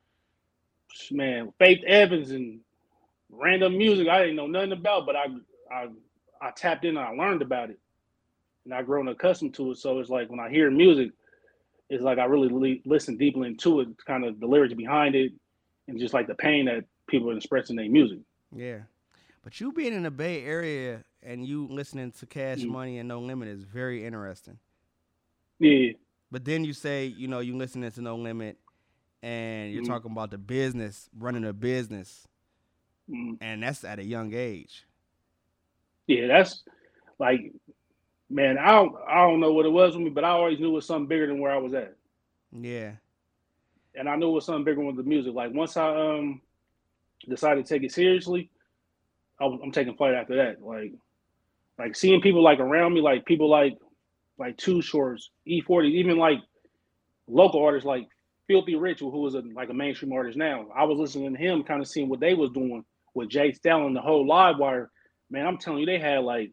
man, 1.11 1.53
Faith 1.59 1.83
Evans 1.85 2.31
and 2.31 2.59
random 3.31 3.77
music 3.77 4.07
I 4.07 4.21
didn't 4.21 4.35
know 4.35 4.47
nothing 4.47 4.73
about, 4.73 5.05
but 5.05 5.15
I 5.15 5.27
I 5.71 5.87
I 6.41 6.51
tapped 6.51 6.85
in 6.85 6.97
and 6.97 7.05
I 7.05 7.11
learned 7.11 7.41
about 7.41 7.69
it, 7.69 7.79
and 8.65 8.73
I 8.73 8.81
grown 8.81 9.07
accustomed 9.07 9.53
to 9.55 9.71
it. 9.71 9.77
So 9.77 9.99
it's 9.99 10.09
like 10.09 10.29
when 10.29 10.39
I 10.39 10.49
hear 10.49 10.71
music, 10.71 11.11
it's 11.89 12.03
like 12.03 12.17
I 12.17 12.25
really 12.25 12.81
listen 12.85 13.17
deeply 13.17 13.47
into 13.47 13.81
it, 13.81 13.89
kind 14.05 14.25
of 14.25 14.39
the 14.39 14.47
lyrics 14.47 14.73
behind 14.73 15.15
it, 15.15 15.33
and 15.87 15.99
just 15.99 16.13
like 16.13 16.27
the 16.27 16.35
pain 16.35 16.65
that 16.65 16.85
people 17.07 17.29
are 17.29 17.37
expressing 17.37 17.75
their 17.75 17.89
music. 17.89 18.19
Yeah. 18.55 18.79
But 19.43 19.59
you 19.59 19.71
being 19.71 19.93
in 19.93 20.03
the 20.03 20.11
Bay 20.11 20.43
Area 20.43 21.03
and 21.23 21.45
you 21.45 21.67
listening 21.67 22.11
to 22.13 22.25
Cash 22.25 22.59
mm. 22.59 22.69
Money 22.69 22.99
and 22.99 23.07
No 23.07 23.19
Limit 23.19 23.47
is 23.47 23.63
very 23.63 24.05
interesting. 24.05 24.57
Yeah. 25.59 25.93
But 26.31 26.45
then 26.45 26.63
you 26.63 26.73
say, 26.73 27.05
you 27.05 27.27
know, 27.27 27.39
you 27.39 27.57
listening 27.57 27.91
to 27.91 28.01
No 28.01 28.15
Limit 28.15 28.57
and 29.21 29.71
you're 29.71 29.83
mm. 29.83 29.87
talking 29.87 30.11
about 30.11 30.31
the 30.31 30.37
business, 30.37 31.09
running 31.17 31.45
a 31.45 31.53
business. 31.53 32.27
Mm. 33.09 33.37
And 33.41 33.63
that's 33.63 33.83
at 33.83 33.99
a 33.99 34.03
young 34.03 34.33
age. 34.33 34.85
Yeah, 36.07 36.27
that's 36.27 36.63
like 37.19 37.53
man, 38.29 38.57
I 38.57 38.71
don't 38.71 38.95
I 39.07 39.17
don't 39.21 39.39
know 39.39 39.51
what 39.51 39.65
it 39.65 39.71
was 39.71 39.95
with 39.95 40.03
me, 40.03 40.09
but 40.09 40.23
I 40.23 40.29
always 40.29 40.59
knew 40.59 40.69
it 40.69 40.73
was 40.73 40.85
something 40.85 41.07
bigger 41.07 41.27
than 41.27 41.39
where 41.39 41.51
I 41.51 41.57
was 41.57 41.73
at. 41.73 41.95
Yeah. 42.51 42.91
And 43.93 44.07
I 44.07 44.15
knew 44.15 44.29
it 44.29 44.33
was 44.33 44.45
something 44.45 44.63
bigger 44.63 44.81
with 44.81 44.95
the 44.95 45.03
music. 45.03 45.33
Like 45.33 45.53
once 45.53 45.77
I 45.77 45.89
um 45.89 46.41
decided 47.29 47.65
to 47.65 47.73
take 47.73 47.83
it 47.83 47.91
seriously, 47.91 48.49
I 49.39 49.45
am 49.45 49.71
taking 49.71 49.95
flight 49.95 50.13
after 50.13 50.37
that. 50.37 50.63
Like, 50.63 50.93
like 51.77 51.95
seeing 51.95 52.21
people 52.21 52.43
like 52.43 52.59
around 52.59 52.93
me, 52.93 53.01
like 53.01 53.25
people 53.25 53.49
like 53.49 53.77
like 54.37 54.57
Too 54.57 54.81
Shorts, 54.81 55.31
E40, 55.47 55.91
even 55.91 56.17
like 56.17 56.39
local 57.27 57.63
artists 57.63 57.85
like 57.85 58.07
Philthy 58.47 58.75
Rich, 58.75 58.99
who 58.99 59.09
was 59.09 59.35
a, 59.35 59.43
like 59.55 59.69
a 59.69 59.73
mainstream 59.73 60.13
artist 60.13 60.37
now. 60.37 60.67
I 60.75 60.83
was 60.83 60.99
listening 60.99 61.33
to 61.33 61.39
him, 61.39 61.63
kind 61.63 61.81
of 61.81 61.87
seeing 61.87 62.09
what 62.09 62.19
they 62.19 62.33
was 62.33 62.51
doing 62.51 62.83
with 63.13 63.29
J. 63.29 63.51
Stalin, 63.51 63.93
the 63.93 64.01
whole 64.01 64.27
live 64.27 64.57
wire. 64.57 64.91
Man, 65.29 65.47
I'm 65.47 65.57
telling 65.57 65.79
you, 65.79 65.85
they 65.85 65.99
had 65.99 66.23
like 66.23 66.51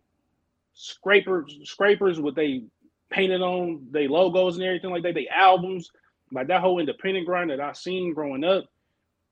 scrapers, 0.75 1.59
scrapers 1.65 2.21
with 2.21 2.37
they 2.37 2.63
painted 3.11 3.41
on 3.41 3.87
they 3.91 4.07
logos 4.07 4.57
and 4.57 4.65
everything 4.65 4.91
like 4.91 5.03
that. 5.03 5.15
They 5.15 5.29
albums, 5.29 5.91
like 6.33 6.49
that 6.49 6.61
whole 6.61 6.79
independent 6.79 7.27
grind 7.27 7.51
that 7.51 7.61
I 7.61 7.73
seen 7.73 8.15
growing 8.15 8.45
up. 8.45 8.67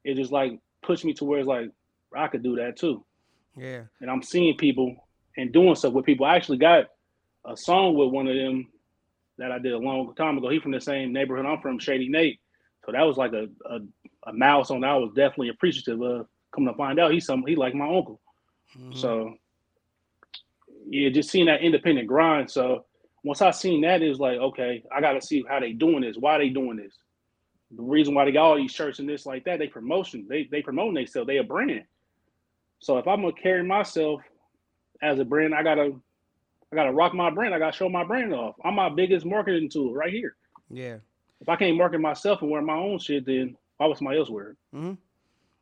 It 0.04 0.16
just 0.16 0.32
like 0.32 0.58
pushed 0.82 1.04
me 1.04 1.12
to 1.14 1.24
where 1.24 1.38
it's 1.38 1.48
like 1.48 1.70
I 2.16 2.28
could 2.28 2.42
do 2.42 2.56
that 2.56 2.76
too. 2.76 3.04
Yeah. 3.56 3.82
And 4.00 4.10
I'm 4.10 4.22
seeing 4.22 4.56
people 4.56 4.94
and 5.36 5.52
doing 5.52 5.74
stuff 5.74 5.92
with 5.92 6.06
people. 6.06 6.26
I 6.26 6.36
actually 6.36 6.58
got 6.58 6.86
a 7.46 7.56
song 7.56 7.94
with 7.94 8.10
one 8.10 8.26
of 8.26 8.36
them 8.36 8.68
that 9.38 9.52
I 9.52 9.58
did 9.58 9.72
a 9.72 9.78
long 9.78 10.14
time 10.14 10.38
ago. 10.38 10.48
He 10.48 10.58
from 10.58 10.72
the 10.72 10.80
same 10.80 11.12
neighborhood 11.12 11.46
I'm 11.46 11.60
from, 11.60 11.78
Shady 11.78 12.08
Nate. 12.08 12.40
So 12.84 12.92
that 12.92 13.02
was 13.02 13.16
like 13.16 13.32
a 13.32 13.48
a, 13.68 13.78
a 14.28 14.32
milestone 14.32 14.80
that 14.82 14.90
I 14.90 14.96
was 14.96 15.12
definitely 15.14 15.50
appreciative 15.50 16.00
of. 16.00 16.26
Coming 16.54 16.72
to 16.72 16.78
find 16.78 16.98
out, 16.98 17.12
he's 17.12 17.26
some 17.26 17.44
he 17.46 17.56
like 17.56 17.74
my 17.74 17.84
uncle. 17.84 18.20
Mm-hmm. 18.78 18.98
So 18.98 19.34
yeah, 20.88 21.10
just 21.10 21.30
seeing 21.30 21.46
that 21.46 21.60
independent 21.60 22.06
grind. 22.06 22.50
So 22.50 22.86
once 23.24 23.42
I 23.42 23.50
seen 23.50 23.82
that, 23.82 24.02
it 24.02 24.08
was 24.08 24.20
like, 24.20 24.38
okay, 24.38 24.84
I 24.94 25.00
got 25.00 25.14
to 25.14 25.20
see 25.20 25.44
how 25.48 25.58
they 25.58 25.72
doing 25.72 26.02
this. 26.02 26.16
Why 26.16 26.38
they 26.38 26.48
doing 26.48 26.76
this? 26.76 26.96
the 27.70 27.82
reason 27.82 28.14
why 28.14 28.24
they 28.24 28.32
got 28.32 28.44
all 28.44 28.56
these 28.56 28.72
shirts 28.72 28.98
and 28.98 29.08
this 29.08 29.26
like 29.26 29.44
that, 29.44 29.58
they 29.58 29.66
promotion, 29.66 30.26
they 30.28 30.48
they 30.50 30.62
promoting 30.62 30.94
themselves, 30.94 31.26
they 31.26 31.38
a 31.38 31.44
brand. 31.44 31.84
So 32.78 32.98
if 32.98 33.08
I'm 33.08 33.22
gonna 33.22 33.32
carry 33.32 33.64
myself 33.64 34.20
as 35.02 35.18
a 35.18 35.24
brand, 35.24 35.54
I 35.54 35.62
gotta 35.62 35.96
I 36.76 36.82
gotta 36.84 36.92
rock 36.92 37.14
my 37.14 37.30
brand. 37.30 37.54
I 37.54 37.58
gotta 37.58 37.74
show 37.76 37.88
my 37.88 38.04
brand 38.04 38.34
off. 38.34 38.54
I'm 38.64 38.74
my 38.74 38.90
biggest 38.90 39.24
marketing 39.24 39.70
tool 39.70 39.94
right 39.94 40.12
here. 40.12 40.36
Yeah. 40.70 40.96
If 41.40 41.48
I 41.48 41.56
can't 41.56 41.76
market 41.76 42.00
myself 42.00 42.42
and 42.42 42.50
wear 42.50 42.60
my 42.60 42.74
own 42.76 42.98
shit, 42.98 43.24
then 43.24 43.56
why 43.78 43.86
would 43.86 43.96
somebody 43.96 44.18
else 44.18 44.28
wear 44.28 44.50
it? 44.50 44.56
Mm-hmm. 44.74 44.92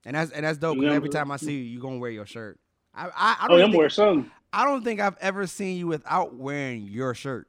And 0.07 0.17
that's 0.17 0.33
and 0.33 0.45
that's 0.45 0.59
dope. 0.59 0.77
Cause 0.79 0.93
every 0.93 1.09
time 1.09 1.31
I 1.31 1.37
see 1.37 1.53
you, 1.53 1.63
you 1.65 1.81
gonna 1.81 1.99
wear 1.99 2.11
your 2.11 2.27
shirt. 2.27 2.59
I 2.95 3.07
I, 3.07 3.11
I 3.15 3.37
Oh, 3.45 3.49
don't 3.49 3.61
I'm 3.61 3.71
think, 3.71 3.79
wear 3.79 3.89
something. 3.91 4.31
I 4.53 4.65
don't 4.65 4.83
think 4.83 5.01
I've 5.01 5.17
ever 5.21 5.47
seen 5.47 5.77
you 5.79 5.87
without 5.87 6.35
wearing 6.35 6.83
your 6.83 7.15
shirt. 7.15 7.47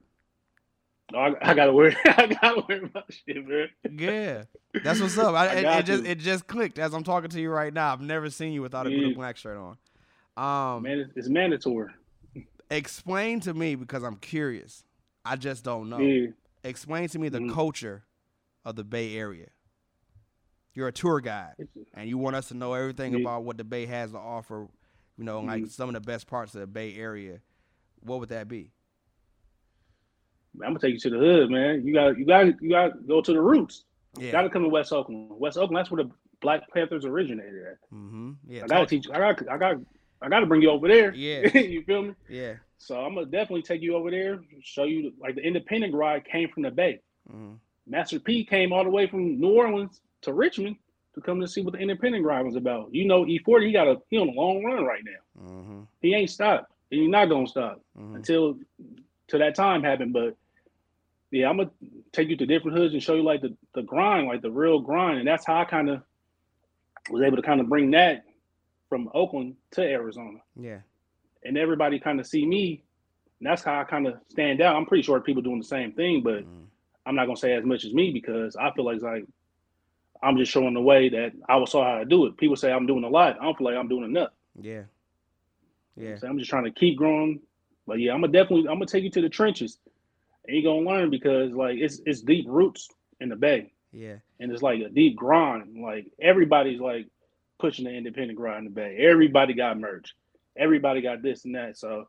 Oh, 1.14 1.18
I, 1.20 1.52
I 1.52 1.54
gotta 1.56 1.74
wear. 1.74 1.96
I 2.06 2.28
gotta 2.42 2.64
wear 2.68 2.82
my 2.94 3.04
shit, 3.10 3.48
man. 3.48 3.70
Yeah, 3.92 4.44
that's 4.84 5.00
what's 5.02 5.18
up. 5.18 5.34
I, 5.36 5.48
it, 5.56 5.66
it 5.66 5.86
just 5.86 6.06
it 6.06 6.18
just 6.20 6.48
clicked 6.48 6.78
as 6.80 6.94
I'm 6.94 7.04
talking 7.04 7.30
to 7.32 7.42
you 7.42 7.50
right 7.50 7.74
now. 7.74 7.92
I've 7.94 8.02
never 8.02 8.30
seen 8.30 8.54
you 8.54 8.62
without 8.62 8.86
a 8.88 8.92
Yeah. 8.92 9.14
black 9.16 9.38
shirt 9.38 9.58
on. 9.58 9.78
Um, 10.38 10.84
Man, 10.84 11.00
it's, 11.00 11.12
it's 11.16 11.30
mandatory. 11.30 11.92
Explain 12.70 13.40
to 13.42 13.54
me 13.54 13.76
because 13.76 14.04
I'm 14.04 14.16
curious. 14.18 14.84
I 15.24 15.36
just 15.36 15.64
don't 15.64 15.90
know. 15.90 16.00
Yeah. 16.00 16.28
Explain 16.64 17.08
to 17.10 17.20
me 17.20 17.30
the 17.30 17.40
Mhm. 17.40 17.54
culture 17.54 18.06
of 18.64 18.76
the 18.76 18.84
Bay 18.84 19.16
Area. 19.18 19.50
You're 20.74 20.88
a 20.88 20.92
tour 20.92 21.22
guide, 21.22 21.56
and 21.94 22.10
you 22.10 22.18
want 22.18 22.36
us 22.36 22.50
to 22.50 22.54
know 22.54 22.74
everything 22.74 23.14
Yeah. 23.14 23.20
about 23.20 23.44
what 23.44 23.58
the 23.58 23.64
Bay 23.64 23.86
has 23.86 24.12
to 24.12 24.18
offer. 24.18 24.68
You 25.18 25.24
know, 25.24 25.40
like 25.42 25.64
Mhm. 25.64 25.70
some 25.70 25.88
of 25.90 25.94
the 25.94 26.02
best 26.02 26.28
parts 26.28 26.54
of 26.56 26.62
the 26.62 26.68
Bay 26.68 26.96
Area. 26.96 27.40
What 28.02 28.20
would 28.20 28.30
that 28.30 28.48
be? 28.48 28.72
I'm 30.56 30.70
gonna 30.70 30.80
take 30.80 30.94
you 30.94 31.00
to 31.02 31.10
the 31.10 31.18
hood, 31.18 31.50
man. 31.52 31.86
You 31.86 31.94
got 31.94 32.18
you 32.18 32.26
got 32.26 32.62
you 32.62 32.70
got 32.70 32.94
to 32.94 33.00
go 33.08 33.22
to 33.22 33.34
the 33.34 33.42
roots. 33.42 33.86
Yeah. 34.18 34.32
Got 34.32 34.44
to 34.44 34.50
come 34.50 34.64
to 34.64 34.70
West 34.70 34.94
Oakland. 34.94 35.30
West 35.32 35.58
Oakland, 35.58 35.78
that's 35.78 35.92
where 35.92 36.04
the 36.04 36.12
Black 36.42 36.70
Panthers 36.72 37.06
originated 37.06 37.66
at. 37.66 37.82
mm-hmm. 37.94 38.34
Yeah. 38.48 38.64
I 38.64 38.68
gotta 38.68 38.86
teach. 38.86 39.08
I 39.10 39.18
got. 39.18 39.50
I 39.50 39.58
got. 39.58 39.78
I 40.22 40.30
gotta 40.30 40.46
bring 40.46 40.62
you 40.62 40.70
over 40.72 40.88
there. 40.88 41.14
Yeah. 41.14 41.48
you 41.58 41.84
feel 41.84 42.02
me? 42.04 42.14
Yeah. 42.30 42.54
So 42.78 43.00
I'm 43.00 43.16
gonna 43.16 43.26
definitely 43.26 43.64
take 43.64 43.82
you 43.82 43.96
over 43.96 44.12
there. 44.12 44.40
Show 44.62 44.84
you 44.84 45.14
like 45.20 45.36
the 45.36 45.42
independent 45.42 45.94
ride 45.94 46.26
came 46.26 46.50
from 46.50 46.64
the 46.64 46.72
Bay. 46.72 47.00
Mm-hmm. 47.32 47.54
Master 47.88 48.20
P 48.20 48.44
came 48.44 48.74
all 48.74 48.84
the 48.84 48.90
way 48.90 49.08
from 49.08 49.40
New 49.40 49.50
Orleans 49.54 50.02
to 50.22 50.34
Richmond 50.34 50.76
to 51.14 51.22
come 51.22 51.40
to 51.40 51.48
see 51.48 51.62
what 51.62 51.74
the 51.74 51.80
independent 51.80 52.26
ride 52.26 52.46
was 52.46 52.56
about. 52.56 52.94
You 52.94 53.06
know, 53.06 53.24
E40, 53.26 53.68
he 53.68 53.72
got 53.72 53.88
a 53.88 54.02
he 54.10 54.18
on 54.18 54.30
a 54.30 54.32
long 54.32 54.64
run 54.64 54.84
right 54.84 55.04
now. 55.04 55.44
Mm-hmm. 55.50 55.82
He 56.02 56.14
ain't 56.14 56.30
stopped. 56.30 56.72
And 56.92 57.02
he's 57.02 57.10
not 57.10 57.26
gonna 57.30 57.48
stop 57.48 57.82
Mm-hmm. 57.98 58.16
until 58.16 58.58
till 59.28 59.40
that 59.40 59.56
time 59.56 59.84
happened. 59.84 60.14
But 60.14 60.36
yeah, 61.32 61.50
I'm 61.50 61.58
gonna 61.58 61.72
take 62.12 62.30
you 62.30 62.38
to 62.38 62.46
different 62.46 62.78
hoods 62.78 62.94
and 62.94 63.02
show 63.02 63.16
you 63.16 63.24
like 63.24 63.42
the, 63.42 63.56
the 63.74 63.82
grind, 63.84 64.28
like 64.28 64.42
the 64.42 64.52
real 64.52 64.80
grind. 64.80 65.20
And 65.20 65.28
that's 65.28 65.46
how 65.46 65.60
I 65.62 65.66
kind 65.66 65.90
of 65.90 66.02
was 67.10 67.24
able 67.24 67.38
to 67.38 67.42
kind 67.44 67.62
of 67.62 67.70
bring 67.70 67.92
that 67.92 68.24
from 68.90 69.10
Oakland 69.14 69.56
to 69.72 69.82
Arizona. 69.82 70.40
Yeah. 70.56 70.80
And 71.44 71.58
everybody 71.58 72.00
kind 72.00 72.20
of 72.20 72.28
see 72.28 72.46
me. 72.46 72.84
That's 73.42 73.64
how 73.64 73.80
I 73.80 73.84
kind 73.84 74.08
of 74.08 74.16
stand 74.30 74.62
out. 74.62 74.76
I'm 74.76 74.86
pretty 74.86 75.04
sure 75.04 75.20
people 75.20 75.42
doing 75.42 75.60
the 75.60 75.66
same 75.66 75.92
thing, 75.92 76.22
but 76.22 76.44
Mhm. 76.44 76.66
I'm 77.06 77.16
not 77.16 77.26
gonna 77.26 77.38
say 77.38 77.54
as 77.54 77.66
much 77.66 77.86
as 77.86 77.94
me 77.94 78.12
because 78.12 78.56
I 78.56 78.72
feel 78.72 78.86
like 78.86 78.96
it's 78.96 79.04
like 79.04 79.26
I'm 80.24 80.38
just 80.38 80.52
showing 80.52 80.74
the 80.74 80.82
way 80.82 81.10
that 81.10 81.34
I 81.48 81.58
was 81.58 81.72
saw 81.72 81.84
how 81.84 82.00
to 82.00 82.06
do 82.06 82.26
it. 82.26 82.38
People 82.38 82.56
say 82.56 82.72
I'm 82.72 82.88
doing 82.88 83.04
a 83.04 83.10
lot. 83.10 83.40
I 83.40 83.44
don't 83.44 83.58
feel 83.58 83.66
like 83.66 83.76
I'm 83.76 83.90
doing 83.90 84.06
enough. 84.06 84.32
Yeah. 84.60 84.84
Yeah. 85.96 86.16
So 86.16 86.28
I'm 86.28 86.38
just 86.40 86.50
trying 86.50 86.64
to 86.64 86.72
keep 86.72 86.98
growing. 86.98 87.42
But 87.86 88.00
yeah, 88.00 88.14
I'm 88.14 88.22
gonna 88.22 88.34
definitely 88.34 88.68
I'm 88.70 88.76
gonna 88.76 88.88
take 88.88 89.04
you 89.04 89.12
to 89.12 89.22
the 89.22 89.30
trenches. 89.30 89.78
And 90.48 90.56
you're 90.56 90.64
gonna 90.74 90.88
learn 90.90 91.10
because 91.10 91.52
like 91.52 91.78
it's 91.78 92.02
it's 92.06 92.22
deep 92.22 92.46
roots 92.48 92.90
in 93.20 93.30
the 93.30 93.36
bay. 93.36 93.72
Yeah. 93.92 94.16
And 94.40 94.52
it's 94.52 94.64
like 94.64 94.82
a 94.82 94.90
deep 94.90 95.16
grind. 95.16 95.80
Like 95.82 96.08
everybody's 96.20 96.80
like 96.80 97.08
pushing 97.60 97.86
the 97.86 97.92
independent 97.92 98.38
grind 98.38 98.60
in 98.60 98.66
the 98.66 98.70
bay. 98.70 98.98
Everybody 99.00 99.54
got 99.54 99.80
merch. 99.80 100.14
Everybody 100.58 101.02
got 101.02 101.22
this 101.22 101.46
and 101.46 101.56
that. 101.56 101.78
So 101.78 102.06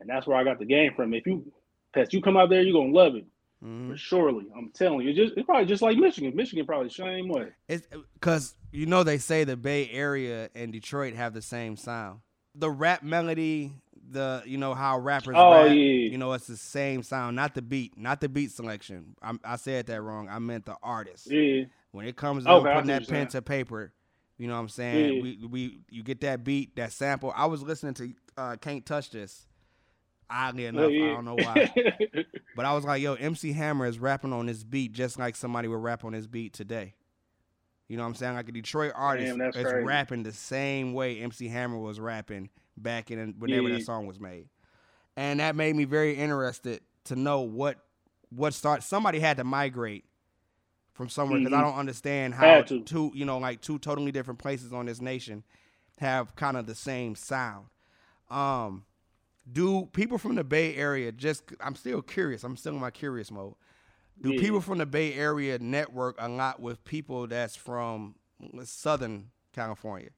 and 0.00 0.08
that's 0.08 0.26
where 0.26 0.36
I 0.36 0.44
got 0.44 0.58
the 0.58 0.64
game 0.64 0.92
from. 0.94 1.14
If 1.14 1.26
you 1.26 1.52
Pest, 1.94 2.12
you 2.12 2.20
come 2.20 2.36
out 2.36 2.50
there, 2.50 2.62
you're 2.62 2.78
gonna 2.78 2.92
love 2.92 3.14
it. 3.14 3.24
Mm-hmm. 3.64 3.94
Surely. 3.94 4.44
I'm 4.56 4.70
telling 4.74 5.00
you. 5.00 5.10
It's 5.10 5.18
just 5.18 5.36
it's 5.36 5.46
probably 5.46 5.66
just 5.66 5.82
like 5.82 5.96
Michigan. 5.96 6.34
Michigan 6.36 6.66
probably 6.66 6.88
the 6.88 6.94
same 6.94 7.28
way. 7.28 7.48
It's 7.68 7.86
because 8.14 8.54
you 8.70 8.86
know 8.86 9.02
they 9.02 9.18
say 9.18 9.44
the 9.44 9.56
Bay 9.56 9.88
Area 9.90 10.50
and 10.54 10.72
Detroit 10.72 11.14
have 11.14 11.32
the 11.32 11.42
same 11.42 11.76
sound. 11.76 12.20
The 12.54 12.70
rap 12.70 13.02
melody, 13.02 13.72
the 14.10 14.42
you 14.44 14.58
know 14.58 14.74
how 14.74 14.98
rappers 14.98 15.34
Oh, 15.38 15.52
rap, 15.52 15.68
yeah. 15.68 15.74
you 15.74 16.18
know 16.18 16.32
it's 16.34 16.46
the 16.46 16.56
same 16.56 17.02
sound, 17.02 17.34
not 17.36 17.54
the 17.54 17.62
beat, 17.62 17.98
not 17.98 18.20
the 18.20 18.28
beat 18.28 18.50
selection. 18.50 19.16
I'm, 19.22 19.40
I 19.42 19.56
said 19.56 19.86
that 19.86 20.02
wrong. 20.02 20.28
I 20.28 20.38
meant 20.38 20.66
the 20.66 20.76
artist. 20.82 21.30
Yeah. 21.30 21.64
When 21.92 22.06
it 22.06 22.16
comes 22.16 22.44
to 22.44 22.50
Okay, 22.50 22.74
putting 22.74 22.88
that 22.88 23.08
pen 23.08 23.28
to 23.28 23.40
paper, 23.40 23.92
you 24.38 24.46
know 24.48 24.54
what 24.54 24.60
I'm 24.60 24.68
saying? 24.68 25.22
We 25.22 25.38
we 25.48 25.78
you 25.90 26.02
get 26.02 26.20
that 26.22 26.44
beat, 26.44 26.76
that 26.76 26.92
sample. 26.92 27.32
I 27.34 27.46
was 27.46 27.62
listening 27.62 27.94
to 27.94 28.12
uh, 28.36 28.56
Can't 28.60 28.84
Touch 28.84 29.10
This. 29.10 29.46
Oddly 30.28 30.66
enough, 30.66 30.86
Oh, 30.86 30.88
yeah. 30.88 31.10
I 31.12 31.14
don't 31.14 31.24
know 31.24 31.36
why. 31.36 31.72
But 32.56 32.64
I 32.64 32.72
was 32.74 32.84
like, 32.84 33.02
yo, 33.02 33.14
MC 33.14 33.52
Hammer 33.52 33.84
is 33.86 33.98
rapping 33.98 34.32
on 34.32 34.46
this 34.46 34.64
beat 34.64 34.92
just 34.92 35.18
like 35.18 35.36
somebody 35.36 35.68
would 35.68 35.76
rap 35.82 36.04
on 36.06 36.12
this 36.12 36.26
beat 36.26 36.54
today. 36.54 36.94
You 37.86 37.96
know 37.98 38.02
what 38.02 38.08
I'm 38.08 38.14
saying? 38.14 38.34
Like 38.34 38.48
a 38.48 38.52
Detroit 38.52 38.92
artist 38.96 39.28
Damn, 39.28 39.38
that's 39.38 39.56
is 39.56 39.62
crazy. 39.62 39.84
rapping 39.86 40.22
the 40.22 40.32
same 40.32 40.94
way 40.94 41.20
MC 41.20 41.48
Hammer 41.48 41.76
was 41.78 42.00
rapping 42.00 42.48
back 42.76 43.10
in 43.10 43.34
whenever 43.38 43.68
Yeah. 43.68 43.76
that 43.76 43.84
song 43.84 44.06
was 44.06 44.18
made. 44.18 44.48
And 45.18 45.38
that 45.40 45.54
made 45.54 45.76
me 45.76 45.84
very 45.84 46.14
interested 46.16 46.80
to 47.04 47.14
know 47.14 47.42
what 47.42 47.76
what 48.30 48.54
start 48.54 48.82
somebody 48.82 49.20
had 49.20 49.36
to 49.36 49.44
migrate 49.44 50.04
from 50.96 51.08
somewhere 51.08 51.38
because 51.38 51.52
I 51.52 51.60
Mhm. 51.60 51.62
don't 51.62 51.78
understand 51.78 52.34
how 52.34 52.66
two, 52.86 53.12
you 53.14 53.24
know, 53.24 53.38
like 53.38 53.60
two 53.60 53.78
totally 53.78 54.12
different 54.12 54.40
places 54.40 54.72
on 54.72 54.86
this 54.86 55.00
nation 55.00 55.44
have 55.98 56.34
kind 56.36 56.56
of 56.56 56.66
the 56.66 56.74
same 56.74 57.14
sound. 57.14 57.66
Um 58.30 58.84
do 59.50 59.86
people 59.92 60.18
from 60.18 60.34
the 60.36 60.44
Bay 60.44 60.74
Area 60.76 61.12
just 61.12 61.44
I'm 61.60 61.76
still 61.76 62.02
curious. 62.02 62.44
I'm 62.44 62.56
still 62.56 62.74
in 62.74 62.80
my 62.80 62.90
curious 62.90 63.30
mode. 63.30 63.54
Do 64.22 64.32
Yeah. 64.32 64.40
people 64.40 64.60
from 64.60 64.78
the 64.78 64.86
Bay 64.86 65.14
Area 65.14 65.58
network 65.58 66.16
a 66.18 66.28
lot 66.28 66.60
with 66.60 66.84
people 66.84 67.26
that's 67.26 67.56
from 67.56 68.16
Southern 68.64 69.30
California? 69.52 70.10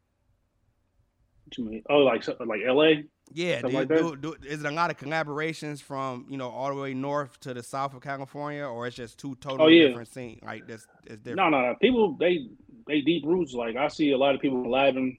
Oh, 1.88 1.98
like 1.98 2.26
like 2.40 2.60
L.A. 2.66 3.04
Yeah, 3.30 3.62
do, 3.62 3.68
like 3.68 3.88
do, 3.92 4.16
do, 4.16 4.36
is 4.46 4.60
it 4.64 4.66
a 4.66 4.70
lot 4.70 4.90
of 4.90 4.96
collaborations 4.96 5.82
from 5.82 6.26
you 6.30 6.38
know 6.38 6.48
all 6.48 6.74
the 6.74 6.80
way 6.80 6.94
north 6.94 7.38
to 7.40 7.52
the 7.54 7.62
south 7.62 7.94
of 7.94 8.00
California, 8.02 8.64
or 8.64 8.86
it's 8.86 8.96
just 8.96 9.18
two 9.18 9.34
totally 9.36 9.64
Oh, 9.64 9.68
yeah. 9.68 9.88
different 9.88 10.08
scenes? 10.08 10.42
Like 10.42 10.66
this 10.66 10.86
is 11.06 11.18
different. 11.18 11.36
No, 11.36 11.48
no, 11.50 11.60
no. 11.62 11.74
People 11.80 12.16
they 12.18 12.48
they 12.86 13.00
deep 13.02 13.24
roots. 13.26 13.52
Like 13.52 13.76
I 13.76 13.88
see 13.88 14.12
a 14.12 14.18
lot 14.18 14.34
of 14.34 14.40
people 14.40 14.62
collabing 14.64 15.18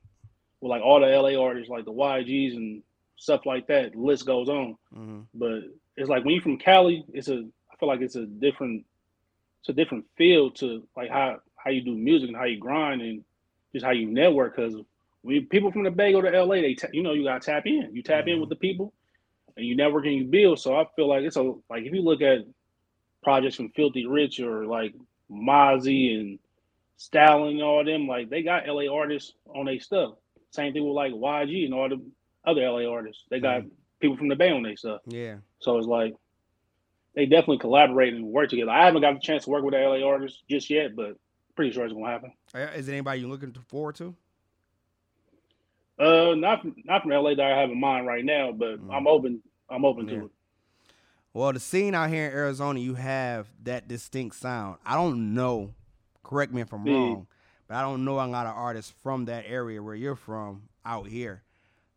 with 0.61 0.69
like 0.69 0.81
all 0.81 0.99
the 0.99 1.07
LA 1.07 1.35
artists, 1.35 1.69
like 1.69 1.85
the 1.85 1.93
YGs 1.93 2.55
and 2.55 2.83
stuff 3.17 3.45
like 3.45 3.67
that. 3.67 3.93
The 3.93 3.99
list 3.99 4.25
goes 4.25 4.49
on. 4.49 4.75
hmm 4.93 5.21
But 5.33 5.61
it's 5.97 6.09
like 6.09 6.25
when 6.25 6.33
you're 6.35 6.43
from 6.43 6.57
Cali, 6.57 7.05
it's 7.13 7.29
a 7.29 7.47
I 7.71 7.75
feel 7.79 7.89
like 7.89 8.01
it's 8.01 8.15
a 8.15 8.25
different 8.25 8.85
it's 9.61 9.69
a 9.69 9.73
different 9.73 10.05
feel 10.17 10.51
to 10.51 10.87
like 10.95 11.09
how 11.11 11.39
how 11.57 11.71
you 11.71 11.83
do 11.83 11.95
music 11.95 12.29
and 12.29 12.37
how 12.37 12.45
you 12.45 12.59
grind 12.59 13.01
and 13.01 13.23
just 13.73 13.85
how 13.85 13.91
you 13.91 14.07
network. 14.07 14.55
Because 14.55 14.75
when 15.21 15.45
people 15.47 15.71
from 15.71 15.83
the 15.83 15.91
Bay 15.91 16.11
go 16.11 16.21
to 16.21 16.29
LA, 16.43 16.55
they 16.61 16.75
ta- 16.75 16.87
you 16.93 17.03
know 17.03 17.13
you 17.13 17.23
gotta 17.23 17.39
tap 17.39 17.65
in. 17.65 17.89
You 17.93 18.01
tap 18.03 18.27
in 18.27 18.37
Mhm. 18.37 18.41
with 18.41 18.49
the 18.49 18.55
people, 18.55 18.93
and 19.57 19.65
you 19.65 19.75
network 19.75 20.05
and 20.05 20.15
you 20.15 20.25
build. 20.25 20.59
So 20.59 20.75
I 20.75 20.85
feel 20.95 21.07
like 21.07 21.23
it's 21.23 21.35
a 21.35 21.43
like 21.69 21.83
if 21.85 21.93
you 21.93 22.01
look 22.01 22.21
at 22.21 22.39
projects 23.23 23.55
from 23.55 23.69
Philthy 23.71 24.05
Rich 24.05 24.39
or 24.39 24.65
like 24.65 24.93
Mozzy 25.29 26.19
and 26.19 26.39
Stalin 26.97 27.53
and 27.53 27.61
all 27.63 27.83
them, 27.83 28.07
like 28.07 28.29
they 28.29 28.43
got 28.43 28.67
LA 28.67 28.87
artists 28.87 29.33
on 29.47 29.65
their 29.65 29.79
stuff. 29.79 30.15
Same 30.51 30.73
thing 30.73 30.83
with 30.85 30.95
like 30.95 31.13
YG 31.13 31.65
and 31.65 31.73
all 31.73 31.89
the 31.89 32.01
other 32.45 32.61
LA 32.61 32.85
artists. 32.89 33.25
They 33.29 33.39
got 33.39 33.63
people 33.99 34.17
from 34.17 34.29
the 34.29 34.35
Bay 34.35 34.51
on 34.51 34.63
their 34.63 34.75
stuff. 34.77 35.01
Yeah, 35.07 35.37
So 35.59 35.77
it's 35.77 35.87
like 35.87 36.15
they 37.15 37.25
definitely 37.25 37.57
collaborate 37.57 38.13
and 38.13 38.25
work 38.25 38.49
together. 38.49 38.71
I 38.71 38.85
haven't 38.85 39.01
got 39.01 39.15
a 39.15 39.19
chance 39.19 39.43
to 39.43 39.49
work 39.49 39.63
with 39.63 39.73
the 39.73 39.79
LA 39.79 40.01
artists 40.07 40.41
just 40.49 40.69
yet, 40.69 40.95
but 40.95 41.17
pretty 41.55 41.71
sure 41.71 41.83
it's 41.83 41.93
gonna 41.93 42.07
happen. 42.07 42.31
Uh, 42.55 42.59
is 42.75 42.85
there 42.85 42.95
anybody 42.95 43.19
you're 43.21 43.29
looking 43.29 43.51
forward 43.67 43.95
to? 43.95 44.15
Uh, 45.99 46.33
not 46.35 46.61
from, 46.61 46.75
not 46.85 47.01
from 47.01 47.11
LA 47.11 47.35
that 47.35 47.41
I 47.45 47.59
have 47.59 47.69
in 47.69 47.79
mind 47.79 48.07
right 48.07 48.23
now, 48.23 48.51
but 48.51 48.79
Mm. 48.79 48.93
I'm 48.93 49.07
open. 49.07 49.41
I'm 49.69 49.83
open 49.85 50.07
Yeah. 50.07 50.19
to 50.19 50.25
it. 50.25 50.31
Well, 51.33 51.53
the 51.53 51.59
scene 51.59 51.93
out 51.93 52.09
here 52.09 52.25
in 52.27 52.33
Arizona, 52.33 52.79
you 52.79 52.95
have 52.95 53.47
that 53.63 53.87
distinct 53.87 54.35
sound. 54.37 54.77
I 54.85 54.95
don't 54.95 55.33
know. 55.33 55.73
Correct 56.23 56.51
me 56.53 56.61
if 56.61 56.73
I'm 56.73 56.85
Yeah. 56.85 56.93
wrong, 56.93 57.27
but 57.67 57.75
I 57.77 57.81
don't 57.81 58.03
know 58.05 58.15
a 58.19 58.25
lot 58.25 58.47
of 58.47 58.55
artists 58.55 58.91
from 59.03 59.25
that 59.25 59.45
area 59.47 59.81
where 59.83 59.93
you're 59.95 60.15
from 60.15 60.69
out 60.85 61.07
here. 61.07 61.43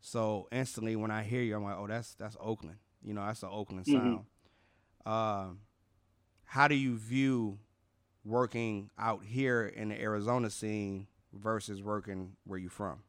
So 0.00 0.48
instantly, 0.50 0.96
when 0.96 1.10
I 1.10 1.22
hear 1.22 1.42
you, 1.42 1.54
I'm 1.56 1.62
like, 1.62 1.76
oh, 1.78 1.86
that's 1.86 2.14
that's 2.14 2.36
Oakland. 2.40 2.78
You 3.02 3.14
know, 3.14 3.24
that's 3.24 3.40
the 3.40 3.48
Oakland 3.48 3.86
Mhm. 3.86 3.92
sound. 3.92 4.26
Um, 5.06 5.60
how 6.44 6.68
do 6.68 6.74
you 6.74 6.96
view 6.96 7.58
working 8.24 8.90
out 8.98 9.24
here 9.24 9.64
in 9.66 9.88
the 9.88 10.00
Arizona 10.00 10.50
scene 10.50 11.06
versus 11.32 11.82
working 11.82 12.36
where 12.44 12.58
you 12.58 12.68
from? 12.68 13.02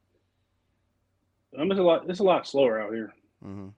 Um, 1.58 1.72
it's 1.72 1.80
a 1.80 1.84
lot. 1.84 2.10
It's 2.10 2.20
a 2.20 2.24
lot 2.24 2.48
slower 2.48 2.82
out 2.82 2.94
here. 2.94 3.14
hmm 3.42 3.70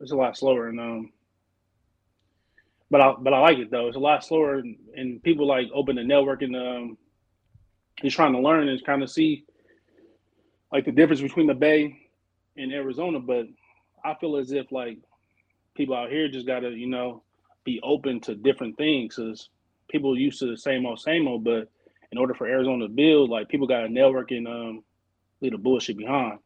It's 0.00 0.12
a 0.12 0.16
lot 0.16 0.36
slower, 0.36 0.68
and 0.68 0.80
um, 0.80 1.12
but 2.90 3.00
I 3.00 3.14
but 3.18 3.32
I 3.32 3.40
like 3.40 3.58
it 3.58 3.70
though. 3.70 3.88
It's 3.88 3.96
a 3.96 4.00
lot 4.00 4.24
slower, 4.24 4.56
and, 4.58 4.76
and 4.94 5.22
people 5.22 5.46
like 5.46 5.68
open 5.74 5.96
the 5.96 6.04
network 6.04 6.42
and 6.42 6.56
um, 6.56 6.98
he's 8.02 8.14
trying 8.14 8.32
to 8.32 8.40
learn 8.40 8.68
and 8.68 8.84
kind 8.84 9.02
of 9.02 9.10
see 9.10 9.44
like 10.72 10.84
the 10.84 10.92
difference 10.92 11.20
between 11.20 11.46
the 11.46 11.54
Bay 11.54 11.96
and 12.56 12.72
Arizona. 12.72 13.20
But 13.20 13.46
I 14.04 14.14
feel 14.14 14.36
as 14.36 14.52
if 14.52 14.72
like 14.72 14.98
people 15.74 15.94
out 15.96 16.10
here 16.10 16.28
just 16.28 16.46
gotta 16.46 16.70
you 16.70 16.88
know 16.88 17.22
be 17.64 17.80
open 17.82 18.20
to 18.20 18.34
different 18.34 18.76
things 18.76 19.16
because 19.16 19.48
people 19.88 20.18
used 20.18 20.40
to 20.40 20.46
the 20.46 20.56
same 20.56 20.86
old 20.86 21.00
same 21.00 21.28
old. 21.28 21.44
But 21.44 21.68
in 22.12 22.18
order 22.18 22.34
for 22.34 22.46
Arizona 22.46 22.86
to 22.86 22.92
build, 22.92 23.30
like 23.30 23.48
people 23.48 23.66
got 23.66 23.80
to 23.80 23.88
network 23.88 24.30
and 24.30 24.46
um, 24.46 24.84
leave 25.40 25.52
the 25.52 25.58
bullshit 25.58 25.96
behind 25.98 26.38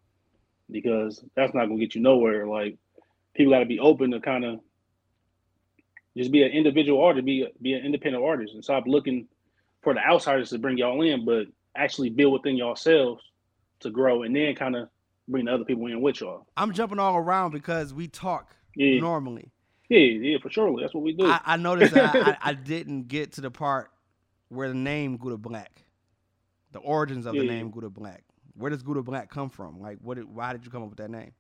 because 0.73 1.25
that's 1.37 1.55
not 1.55 1.67
gonna 1.67 1.81
get 1.81 1.95
you 1.95 2.01
nowhere. 2.01 2.47
Like 2.47 2.77
people 3.35 3.53
got 3.53 3.61
to 3.61 3.67
be 3.67 3.79
open 3.79 4.11
to 4.13 4.21
kind 4.21 4.45
of 4.45 4.61
just 6.17 6.33
be 6.33 6.43
an 6.43 6.51
individual 6.51 7.03
artist, 7.03 7.25
be 7.25 7.47
be 7.63 7.75
an 7.75 7.85
independent 7.85 8.25
artist, 8.25 8.55
and 8.55 8.65
stop 8.65 8.85
looking 8.87 9.29
for 9.83 9.95
the 9.95 10.01
outsiders 10.01 10.51
to 10.51 10.59
bring 10.59 10.77
y'all 10.79 11.01
in, 11.03 11.25
but 11.25 11.47
actually 11.77 12.11
build 12.11 12.33
within 12.33 12.57
yourselves 12.57 13.23
to 13.81 13.91
grow, 13.91 14.23
and 14.25 14.35
then 14.35 14.55
kind 14.55 14.77
of 14.77 14.89
bring 15.29 15.45
the 15.47 15.55
other 15.55 15.65
people 15.65 15.87
in 15.87 16.01
with 16.01 16.21
y'all. 16.21 16.47
I'm 16.57 16.73
jumping 16.73 16.99
all 16.99 17.17
around 17.17 17.53
because 17.53 17.95
we 17.95 18.09
talk 18.09 18.55
Yeah. 18.75 19.01
normally. 19.01 19.53
Yeah, 19.89 19.99
yeah, 19.99 20.39
for 20.43 20.51
sure. 20.51 20.81
That's 20.81 20.95
what 20.95 21.03
we 21.03 21.13
do. 21.15 21.27
I, 21.27 21.41
I 21.45 21.57
noticed 21.57 21.95
that 21.95 22.15
I, 22.15 22.37
I 22.51 22.55
didn't 22.55 23.09
get 23.09 23.33
to 23.33 23.41
the 23.41 23.51
part 23.51 23.91
where 24.49 24.69
the 24.69 24.75
name 24.75 25.17
Gouda 25.17 25.39
Black, 25.39 25.85
the 26.73 26.79
origins 26.81 27.27
of 27.27 27.37
the 27.37 27.45
name 27.45 27.71
Gouda 27.71 27.89
Black. 27.91 28.23
Where 28.61 28.71
does 28.71 28.83
Gouda 28.83 29.03
Black 29.03 29.31
come 29.31 29.49
from? 29.49 29.81
Like, 29.81 29.99
what? 30.03 30.17
Did, 30.17 30.27
why 30.27 30.53
did 30.53 30.65
you 30.65 30.71
come 30.71 30.83
up 30.83 30.91
with 30.91 30.99
that 30.99 31.11
name? 31.11 31.33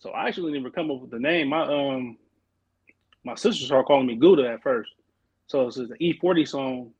So 0.00 0.10
I 0.10 0.26
actually 0.28 0.52
didn't 0.52 0.62
even 0.66 0.72
come 0.72 0.90
up 0.90 1.00
with 1.00 1.10
the 1.10 1.18
name. 1.18 1.48
My 1.48 1.62
um 1.62 2.18
my 3.24 3.34
sister 3.36 3.64
started 3.64 3.84
calling 3.84 4.06
me 4.06 4.16
Gouda 4.16 4.48
at 4.48 4.62
first. 4.62 4.90
So 5.46 5.66
this 5.66 5.76
is 5.76 5.90
an 5.90 5.96
E40 6.00 6.46
song 6.48 6.90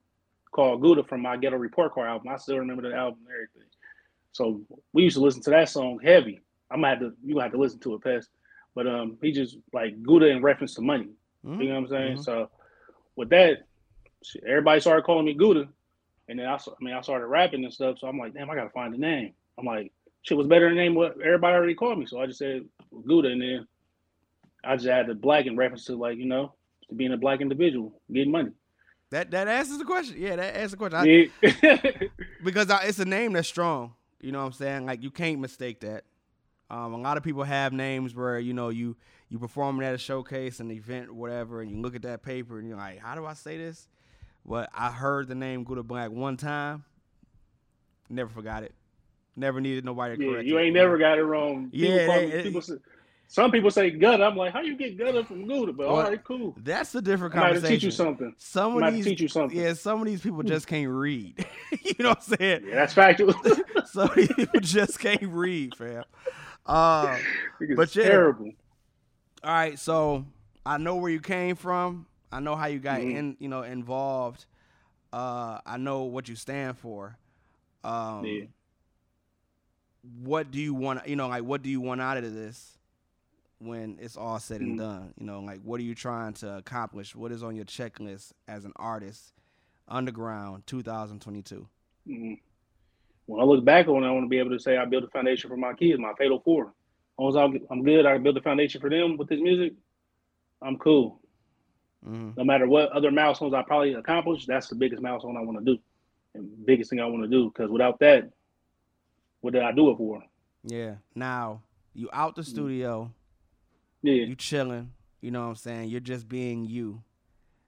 called 0.52 0.80
Gouda 0.80 1.04
from 1.04 1.22
my 1.22 1.36
Ghetto 1.36 1.56
Report 1.56 1.92
Card 1.92 2.08
album. 2.08 2.28
I 2.28 2.36
still 2.36 2.58
remember 2.58 2.88
the 2.88 2.94
album 2.96 3.20
and 3.26 3.34
everything. 3.34 3.68
So 4.32 4.62
we 4.92 5.02
used 5.02 5.16
to 5.16 5.22
listen 5.22 5.42
to 5.42 5.50
that 5.50 5.68
song 5.68 5.98
heavy. 6.02 6.40
I'm 6.70 6.80
gonna 6.80 6.88
have 6.90 7.00
to 7.00 7.12
you 7.24 7.34
gonna 7.34 7.44
have 7.44 7.52
to 7.52 7.58
listen 7.58 7.80
to 7.80 7.94
it, 7.94 8.02
Pest. 8.02 8.30
But 8.74 8.86
um 8.86 9.18
he 9.20 9.32
just 9.32 9.58
like 9.72 10.00
Gouda 10.02 10.26
in 10.28 10.40
reference 10.40 10.74
to 10.74 10.82
money. 10.82 11.08
Mhm. 11.44 11.62
You 11.62 11.68
know 11.68 11.74
what 11.74 11.80
I'm 11.80 11.88
saying? 11.88 12.16
Mhm. 12.18 12.24
So 12.24 12.50
with 13.16 13.30
that, 13.30 13.66
everybody 14.46 14.80
started 14.80 15.02
calling 15.04 15.26
me 15.26 15.34
Gouda. 15.34 15.68
And 16.28 16.38
then 16.38 16.46
I, 16.46 16.54
I 16.54 16.58
mean, 16.80 16.94
I 16.94 17.00
started 17.00 17.26
rapping 17.26 17.64
and 17.64 17.72
stuff. 17.72 17.98
So 17.98 18.06
I'm 18.06 18.18
like, 18.18 18.34
damn, 18.34 18.50
I 18.50 18.54
gotta 18.54 18.70
find 18.70 18.94
a 18.94 18.98
name. 18.98 19.32
I'm 19.58 19.64
like, 19.64 19.92
shit 20.22 20.36
was 20.36 20.46
better 20.46 20.68
than 20.68 20.76
name 20.76 20.94
what 20.94 21.20
everybody 21.20 21.54
already 21.54 21.74
called 21.74 21.98
me. 21.98 22.06
So 22.06 22.20
I 22.20 22.26
just 22.26 22.38
said 22.38 22.64
Gouda, 23.06 23.28
and 23.28 23.40
then 23.40 23.66
I 24.64 24.76
just 24.76 24.88
added 24.88 25.20
black 25.20 25.46
in 25.46 25.56
reference 25.56 25.84
to 25.86 25.96
like, 25.96 26.18
you 26.18 26.26
know, 26.26 26.54
to 26.88 26.94
being 26.94 27.12
a 27.12 27.16
black 27.16 27.40
individual, 27.40 28.00
getting 28.12 28.32
money. 28.32 28.50
That 29.10 29.30
that 29.30 29.48
answers 29.48 29.78
the 29.78 29.84
question. 29.84 30.16
Yeah, 30.18 30.36
that 30.36 30.54
answers 30.54 30.72
the 30.72 30.76
question. 30.76 30.98
I, 30.98 31.30
Yeah. 31.62 31.80
because 32.44 32.70
I, 32.70 32.84
it's 32.84 32.98
a 32.98 33.04
name 33.04 33.32
that's 33.32 33.48
strong. 33.48 33.94
You 34.20 34.32
know 34.32 34.40
what 34.40 34.46
I'm 34.46 34.52
saying? 34.52 34.86
Like 34.86 35.02
you 35.02 35.10
can't 35.10 35.40
mistake 35.40 35.80
that. 35.80 36.04
Um, 36.70 36.92
a 36.92 36.98
lot 36.98 37.16
of 37.16 37.22
people 37.22 37.44
have 37.44 37.72
names 37.72 38.14
where 38.14 38.38
you 38.38 38.52
know 38.52 38.68
you 38.68 38.96
you 39.30 39.38
performing 39.38 39.86
at 39.86 39.94
a 39.94 39.98
showcase, 39.98 40.60
an 40.60 40.70
event, 40.70 41.14
whatever, 41.14 41.62
and 41.62 41.70
you 41.70 41.80
look 41.80 41.94
at 41.94 42.02
that 42.02 42.22
paper 42.22 42.58
and 42.58 42.68
you're 42.68 42.76
like, 42.76 42.98
how 42.98 43.14
do 43.14 43.24
I 43.24 43.34
say 43.34 43.56
this? 43.56 43.88
But 44.48 44.70
I 44.74 44.90
heard 44.90 45.28
the 45.28 45.34
name 45.34 45.62
Gouda 45.64 45.82
Black 45.82 46.10
one 46.10 46.36
time, 46.38 46.84
never 48.08 48.30
forgot 48.30 48.62
it. 48.62 48.72
Never 49.36 49.60
needed 49.60 49.84
nobody 49.84 50.16
to 50.16 50.22
yeah, 50.24 50.30
correct 50.32 50.46
you 50.48 50.58
ain't 50.58 50.74
never 50.74 50.96
got 50.98 51.18
it 51.18 51.22
wrong. 51.22 51.70
People 51.70 51.88
Yeah, 51.90 52.16
it- 52.16 52.42
people 52.44 52.62
say, 52.62 52.74
some 53.28 53.50
people 53.52 53.70
say 53.70 53.90
Gouda. 53.90 54.24
I'm 54.24 54.36
like, 54.36 54.54
how 54.54 54.62
you 54.62 54.74
get 54.74 54.96
Gouda 54.96 55.22
from 55.24 55.46
Gouda? 55.46 55.74
But 55.74 55.86
all 55.86 55.96
Well, 55.96 56.08
right, 56.08 56.24
cool. 56.24 56.56
That's 56.64 56.94
a 56.94 57.02
different 57.02 57.34
I'm 57.34 57.40
conversation. 57.42 57.68
teach 57.76 57.82
you 57.84 57.90
something. 57.90 58.34
Some 58.38 58.76
I'm 58.78 58.82
of 58.84 58.90
to 58.90 58.96
these, 58.96 59.04
teach 59.04 59.20
you 59.20 59.28
something. 59.28 59.56
yeah, 59.56 59.74
some 59.74 60.00
of 60.00 60.06
these 60.06 60.22
people 60.22 60.42
just 60.42 60.66
can't 60.66 60.90
read. 60.90 61.44
you 61.82 61.94
know 62.00 62.08
what 62.10 62.24
I'm 62.30 62.36
saying? 62.38 62.62
Yeah, 62.66 62.74
that's 62.74 62.94
factual. 62.94 63.34
Some 63.84 64.08
of 64.10 64.14
these 64.16 64.28
people 64.28 64.60
just 64.60 64.98
can't 64.98 65.22
read, 65.24 65.74
fam. 65.76 66.04
Uh, 66.66 67.16
It's 67.60 67.74
But 67.76 67.94
yeah. 67.96 68.02
terrible. 68.04 68.50
all 69.44 69.50
right, 69.52 69.78
so 69.78 70.24
I 70.66 70.76
know 70.78 70.96
where 70.96 71.10
you 71.10 71.20
came 71.20 71.54
from. 71.56 72.06
I 72.30 72.40
know 72.40 72.56
how 72.56 72.66
you 72.66 72.78
got 72.78 73.00
Mhm. 73.00 73.14
in, 73.16 73.36
you 73.40 73.48
know, 73.48 73.62
involved. 73.62 74.46
Uh, 75.12 75.60
I 75.64 75.76
know 75.78 76.02
what 76.02 76.28
you 76.28 76.36
stand 76.36 76.76
for. 76.78 77.16
Um, 77.84 78.24
Yeah. 78.24 78.44
What 80.22 80.50
do 80.50 80.60
you 80.60 80.72
want? 80.74 81.06
You 81.08 81.16
know, 81.16 81.28
like 81.28 81.42
what 81.44 81.62
do 81.62 81.68
you 81.68 81.80
want 81.80 82.00
out 82.00 82.16
of 82.16 82.32
this 82.32 82.78
when 83.58 83.98
it's 84.00 84.16
all 84.16 84.38
said 84.38 84.60
and 84.60 84.74
Mm. 84.74 84.78
done? 84.78 85.14
You 85.18 85.26
know, 85.26 85.40
like 85.40 85.60
what 85.62 85.80
are 85.80 85.84
you 85.84 85.94
trying 85.94 86.32
to 86.34 86.56
accomplish? 86.56 87.14
What 87.14 87.32
is 87.32 87.42
on 87.42 87.56
your 87.56 87.64
checklist 87.64 88.32
as 88.46 88.64
an 88.64 88.72
artist? 88.76 89.32
Underground, 89.88 90.66
2022. 90.66 91.66
Mhm. 92.06 92.38
When 93.26 93.40
I 93.40 93.44
look 93.44 93.64
back 93.64 93.88
on 93.88 94.04
it, 94.04 94.06
I 94.06 94.10
want 94.12 94.24
to 94.24 94.28
be 94.28 94.38
able 94.38 94.50
to 94.50 94.58
say 94.60 94.76
I 94.76 94.84
built 94.84 95.04
a 95.04 95.08
foundation 95.08 95.50
for 95.50 95.56
my 95.56 95.74
kids, 95.74 95.98
my 95.98 96.14
Fatal 96.14 96.40
Four. 96.40 96.66
As 96.68 96.74
long 97.18 97.28
as 97.30 97.36
I'm- 97.36 97.66
I'm 97.70 97.82
good, 97.82 98.06
I 98.06 98.16
build 98.18 98.36
a 98.36 98.42
foundation 98.42 98.80
for 98.80 98.88
them 98.88 99.16
with 99.16 99.28
this 99.28 99.40
music. 99.40 99.74
I'm 100.62 100.78
cool. 100.78 101.20
Hmm 102.04 102.30
No 102.36 102.44
matter 102.44 102.66
what 102.68 102.90
other 102.92 103.10
milestones 103.10 103.54
I 103.54 103.62
probably 103.62 103.94
accomplish, 103.94 104.46
that's 104.46 104.68
the 104.68 104.74
biggest 104.76 105.02
milestone 105.02 105.36
I 105.36 105.40
want 105.42 105.58
to 105.58 105.64
do, 105.64 105.80
and 106.34 106.48
biggest 106.66 106.90
thing 106.90 107.00
I 107.00 107.06
want 107.06 107.22
to 107.22 107.28
do. 107.28 107.48
Because 107.50 107.70
without 107.70 107.98
that, 108.00 108.30
what 109.40 109.52
did 109.52 109.62
I 109.62 109.72
do 109.72 109.90
it 109.90 109.96
for? 109.96 110.22
Yeah. 110.64 110.96
Now 111.14 111.62
you 111.94 112.08
out 112.12 112.36
the 112.36 112.42
Mm. 112.42 112.46
studio. 112.46 113.12
Yeah, 114.02 114.14
you 114.14 114.36
chilling, 114.36 114.92
you 115.20 115.32
know 115.32 115.40
what 115.42 115.48
I'm 115.48 115.54
saying? 115.56 115.88
You're 115.88 115.98
just 116.00 116.28
being 116.28 116.64
you. 116.64 117.02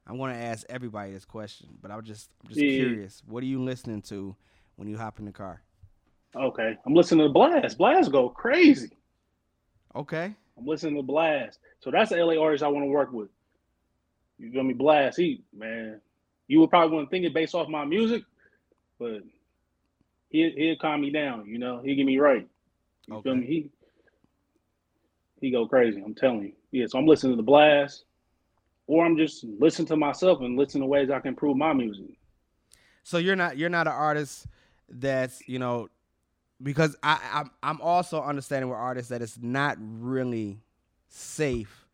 I'm 0.06 0.16
gonna 0.16 0.34
ask 0.34 0.64
everybody 0.68 1.12
this 1.12 1.24
question, 1.24 1.68
but 1.82 1.90
I'm 1.90 2.02
just 2.04 2.30
I'm 2.42 2.48
just 2.48 2.60
Yeah. 2.60 2.70
curious. 2.76 3.22
What 3.26 3.42
are 3.42 3.46
you 3.46 3.60
listening 3.60 4.02
to 4.02 4.36
when 4.76 4.86
you 4.88 4.96
hop 4.96 5.18
in 5.18 5.24
the 5.24 5.32
car? 5.32 5.62
okay. 6.36 6.78
I'm 6.86 6.94
listening 6.94 7.26
to 7.26 7.32
Blxst. 7.34 7.76
Blxst 7.76 8.12
go 8.12 8.28
crazy. 8.28 8.96
Okay. 9.96 10.32
I'm 10.56 10.64
listening 10.66 10.94
to 10.94 11.02
Blxst. 11.02 11.58
So 11.80 11.90
that's 11.90 12.10
the 12.10 12.16
LA 12.24 12.40
artist 12.40 12.62
I 12.62 12.68
want 12.68 12.84
to 12.84 12.90
work 12.90 13.12
with. 13.12 13.28
You 14.40 14.50
feel 14.50 14.62
me? 14.62 14.74
Blxst. 14.74 15.16
He 15.16 15.42
man, 15.54 16.00
you 16.48 16.60
would 16.60 16.70
probably 16.70 16.96
want 16.96 17.08
to 17.08 17.10
think 17.10 17.26
it 17.26 17.34
based 17.34 17.54
off 17.54 17.68
my 17.68 17.84
music, 17.84 18.22
but 18.98 19.20
he 20.30 20.50
he'll 20.56 20.76
calm 20.76 21.02
me 21.02 21.10
down. 21.10 21.46
You 21.46 21.58
know, 21.58 21.80
he'll 21.84 21.96
get 21.96 22.06
me 22.06 22.18
right. 22.18 22.48
You 23.06 23.20
feel 23.22 23.36
me? 23.36 23.46
He 23.46 23.70
he 25.40 25.50
go 25.50 25.66
crazy. 25.66 26.02
I'm 26.04 26.14
telling 26.14 26.42
you. 26.42 26.52
Yeah. 26.70 26.86
So 26.88 26.98
I'm 26.98 27.06
listening 27.06 27.36
to 27.36 27.42
the 27.42 27.50
Blxst, 27.50 28.04
or 28.86 29.04
I'm 29.04 29.16
just 29.16 29.44
listening 29.44 29.88
to 29.88 29.96
myself 29.96 30.40
and 30.40 30.56
listening 30.56 30.82
to 30.82 30.86
ways 30.86 31.10
I 31.10 31.20
can 31.20 31.28
improve 31.28 31.56
my 31.56 31.72
music. 31.72 32.16
So 33.02 33.18
you're 33.18 33.36
not 33.36 33.58
you're 33.58 33.68
not 33.68 33.86
an 33.86 33.92
artist 33.92 34.46
that's 34.88 35.46
you 35.46 35.58
know 35.58 35.88
because 36.62 36.96
I 37.02 37.18
I'm, 37.32 37.50
I'm 37.62 37.80
also 37.80 38.22
understanding 38.22 38.70
with 38.70 38.78
artists 38.78 39.10
that 39.10 39.22
it's 39.22 39.38
not 39.40 39.76
really 39.78 40.60
safe 41.08 41.86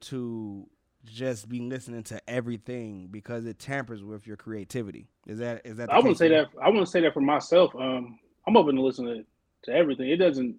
to 0.00 0.68
just 1.06 1.48
be 1.48 1.60
listening 1.60 2.02
to 2.04 2.20
everything 2.28 3.08
because 3.10 3.46
it 3.46 3.58
tampers 3.58 4.02
with 4.02 4.26
your 4.26 4.36
creativity. 4.36 5.08
Is 5.26 5.38
that 5.38 5.62
is 5.64 5.76
that? 5.76 5.90
I 5.90 5.96
wouldn't 5.98 6.18
say 6.18 6.28
that. 6.28 6.48
I 6.62 6.68
wouldn't 6.68 6.88
say 6.88 7.00
that 7.00 7.14
for 7.14 7.20
myself. 7.20 7.74
Um, 7.74 8.18
I'm 8.46 8.56
open 8.56 8.76
to 8.76 8.82
listen 8.82 9.06
to, 9.06 9.24
to 9.64 9.72
everything. 9.72 10.08
It 10.10 10.16
doesn't. 10.16 10.56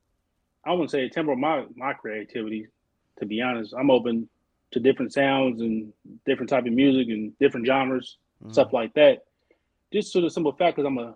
I 0.66 0.72
wouldn't 0.72 0.92
say 0.92 1.06
it 1.06 1.12
temper 1.14 1.36
my 1.36 1.66
my 1.76 1.94
creativity. 1.94 2.68
To 3.20 3.26
be 3.26 3.42
honest, 3.42 3.74
I'm 3.78 3.90
open 3.92 4.30
to 4.72 4.80
different 4.80 5.14
sounds 5.14 5.62
and 5.62 5.92
different 6.26 6.50
type 6.50 6.66
of 6.66 6.74
music 6.74 7.08
and 7.08 7.38
different 7.40 7.66
genres, 7.66 8.18
Mhm. 8.44 8.52
stuff 8.54 8.74
like 8.74 8.94
that. 8.96 9.24
Just 9.94 10.12
to 10.14 10.22
the 10.22 10.30
simple 10.30 10.52
fact, 10.52 10.76
because 10.76 10.88
I'm 10.88 10.98
a 10.98 11.16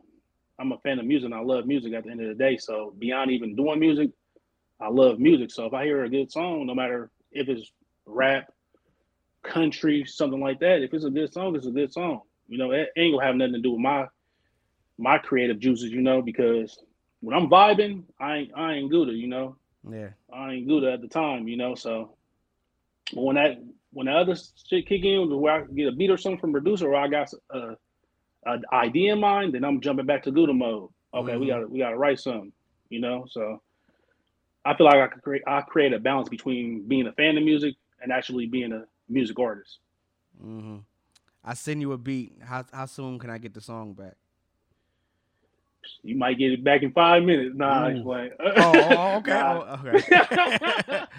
I'm 0.60 0.72
a 0.72 0.78
fan 0.80 1.00
of 1.00 1.06
music 1.06 1.26
and 1.26 1.34
I 1.34 1.40
love 1.40 1.66
music 1.66 1.94
at 1.94 2.04
the 2.04 2.12
end 2.12 2.22
of 2.22 2.28
the 2.30 2.36
day. 2.36 2.58
So 2.58 2.94
beyond 3.00 3.32
even 3.32 3.56
doing 3.56 3.80
music, 3.80 4.12
I 4.80 4.90
love 4.90 5.20
music. 5.20 5.52
So 5.52 5.66
if 5.66 5.74
I 5.74 5.86
hear 5.86 6.04
a 6.04 6.10
good 6.10 6.32
song, 6.32 6.66
no 6.68 6.76
matter 6.76 7.10
if 7.32 7.50
it's 7.50 7.72
rap, 8.06 8.52
country, 9.44 10.06
something 10.06 10.40
like 10.42 10.60
that, 10.60 10.82
if 10.82 10.94
it's 10.94 11.06
a 11.06 11.10
good 11.10 11.32
song, 11.32 11.56
it's 11.56 11.68
a 11.68 11.72
good 11.72 11.92
song. 11.92 12.22
You 12.48 12.58
know, 12.58 12.72
it 12.72 12.90
ain't 12.98 13.14
gonna 13.14 13.26
have 13.26 13.36
nothing 13.36 13.54
to 13.54 13.60
do 13.60 13.72
with 13.72 13.82
my 13.82 14.08
my 14.98 15.18
creative 15.18 15.60
juices, 15.60 15.92
you 15.92 16.02
know, 16.02 16.22
because 16.22 16.78
when 17.22 17.36
I'm 17.36 17.50
vibing, 17.50 18.04
I 18.20 18.38
ain't 18.38 18.52
I 18.56 18.74
ain't 18.74 18.92
Gouda, 18.92 19.14
you 19.14 19.28
know. 19.28 19.56
Yeah. 19.90 20.10
I 20.32 20.54
ain't 20.54 20.68
Gouda 20.68 20.92
at 20.94 21.02
the 21.02 21.08
time, 21.08 21.48
you 21.48 21.58
know. 21.58 21.76
So 21.76 22.16
but 23.14 23.22
when 23.24 23.36
that 23.36 23.62
when 23.94 24.06
the 24.08 24.14
other 24.14 24.36
shit 24.68 24.88
kick 24.88 25.04
in, 25.04 25.30
where 25.40 25.54
I 25.54 25.66
get 25.66 25.88
a 25.88 25.92
beat 25.92 26.10
or 26.10 26.18
something 26.18 26.40
from 26.40 26.52
producer, 26.52 26.88
or 26.88 26.96
I 26.96 27.08
got 27.08 27.30
a, 27.52 27.76
an 28.46 28.64
idea 28.72 29.14
in 29.14 29.20
mind, 29.20 29.54
then 29.54 29.66
I'm 29.66 29.82
jumping 29.82 30.06
back 30.06 30.24
to 30.24 30.32
Gouda 30.32 30.54
mode. 30.54 30.90
Okay, 31.14 31.36
we 31.36 31.46
Mhm. 31.46 31.50
got 31.50 31.60
to 31.60 31.68
we 31.68 31.80
got 31.80 31.90
to 31.90 31.98
write 31.98 32.20
something, 32.20 32.54
you 32.90 33.02
know. 33.02 33.26
So 33.30 33.62
I 34.64 34.76
feel 34.76 34.86
like 34.86 34.96
I 34.96 35.08
could 35.08 35.22
create 35.24 35.44
I 35.48 35.62
create 35.62 35.94
a 35.94 36.00
balance 36.00 36.30
between 36.30 36.88
being 36.88 37.08
a 37.08 37.14
fan 37.14 37.38
of 37.38 37.44
music 37.44 37.76
and 38.02 38.12
actually 38.12 38.48
being 38.48 38.72
a 38.72 38.86
music 39.12 39.40
artist. 39.40 39.80
hmm 40.40 40.78
I 41.44 41.56
send 41.56 41.82
you 41.82 41.92
a 41.94 41.98
beat. 41.98 42.34
How 42.44 42.64
how 42.72 42.86
soon 42.86 43.18
can 43.20 43.30
I 43.32 43.38
get 43.40 43.54
the 43.54 43.62
song 43.62 43.94
back? 43.94 44.16
You 46.04 46.16
might 46.16 46.38
get 46.38 46.52
it 46.52 46.64
back 46.64 46.84
in 46.84 46.92
five 46.92 47.24
minutes. 47.24 47.56
Nah, 47.56 47.88
Ooh. 47.88 47.90
it's 47.90 48.06
like, 48.06 48.34
Oh, 48.40 48.56
oh, 48.56 49.16
okay. 49.18 49.32
Nah. 49.32 49.64
Oh, 49.68 49.80
okay. 49.88 50.04
it, 50.08 51.10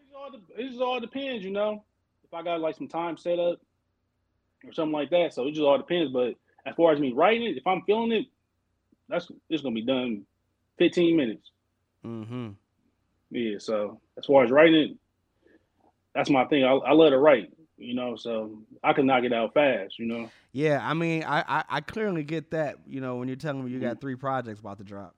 just 0.00 0.14
all, 0.14 0.30
it 0.56 0.68
just 0.68 0.80
all 0.80 1.00
depends, 1.00 1.44
you 1.44 1.50
know. 1.50 1.82
if 2.24 2.32
I 2.32 2.42
got 2.42 2.60
like 2.60 2.76
some 2.76 2.88
time 2.88 3.16
set 3.16 3.38
up 3.40 3.60
or 4.64 4.72
something 4.72 4.92
like 4.92 5.10
that. 5.10 5.34
So 5.34 5.46
it 5.48 5.52
just 5.52 5.62
all 5.62 5.78
depends. 5.78 6.12
But 6.12 6.34
as 6.64 6.74
far 6.76 6.92
as 6.92 7.00
me 7.00 7.12
writing 7.12 7.42
it, 7.48 7.56
if 7.56 7.66
I'm 7.66 7.82
feeling 7.82 8.12
it, 8.12 8.26
that's 9.08 9.28
it's 9.50 9.62
gonna 9.62 9.74
be 9.74 9.82
done 9.84 10.24
15 10.78 11.16
minutes. 11.16 11.50
Mm-hmm. 12.06 12.50
Yeah. 13.32 13.58
So 13.58 14.00
as 14.16 14.26
far 14.26 14.44
as 14.44 14.50
writing 14.52 14.74
it, 14.74 14.96
that's 16.14 16.30
my 16.30 16.44
thing. 16.46 16.64
I, 16.64 16.72
I 16.72 16.92
love 16.92 17.10
to 17.10 17.18
write, 17.18 17.52
you 17.76 17.94
know, 17.94 18.16
so 18.16 18.58
I 18.82 18.92
can 18.92 19.06
knock 19.06 19.24
it 19.24 19.32
out 19.32 19.54
fast, 19.54 19.98
you 19.98 20.06
know. 20.06 20.30
Yeah, 20.52 20.80
I 20.82 20.94
mean, 20.94 21.24
I, 21.24 21.44
I, 21.48 21.64
I 21.68 21.80
clearly 21.80 22.24
get 22.24 22.50
that. 22.50 22.76
You 22.86 23.00
know, 23.00 23.16
when 23.16 23.28
you're 23.28 23.36
telling 23.36 23.64
me 23.64 23.70
you 23.70 23.80
got 23.80 24.00
three 24.00 24.16
projects 24.16 24.60
about 24.60 24.78
to 24.78 24.84
drop. 24.84 25.14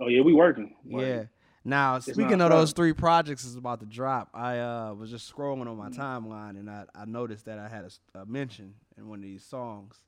Oh 0.00 0.08
yeah, 0.08 0.22
we 0.22 0.32
working. 0.32 0.74
Like, 0.88 1.06
Yeah. 1.06 1.24
Now, 1.64 1.96
It's 1.96 2.06
speaking 2.06 2.40
of 2.40 2.50
those 2.50 2.72
three 2.72 2.94
projects 2.94 3.44
is 3.44 3.56
about 3.56 3.80
to 3.80 3.86
drop, 3.86 4.30
I 4.32 4.58
uh, 4.58 4.94
was 4.94 5.10
just 5.10 5.30
scrolling 5.30 5.66
on 5.66 5.76
my 5.76 5.90
timeline 5.90 6.50
and 6.50 6.70
I, 6.70 6.84
I 6.94 7.04
noticed 7.04 7.44
that 7.44 7.58
I 7.58 7.68
had 7.68 7.84
a 8.14 8.24
mention 8.24 8.74
in 8.96 9.06
one 9.08 9.18
of 9.18 9.24
these 9.24 9.44
songs. 9.44 9.98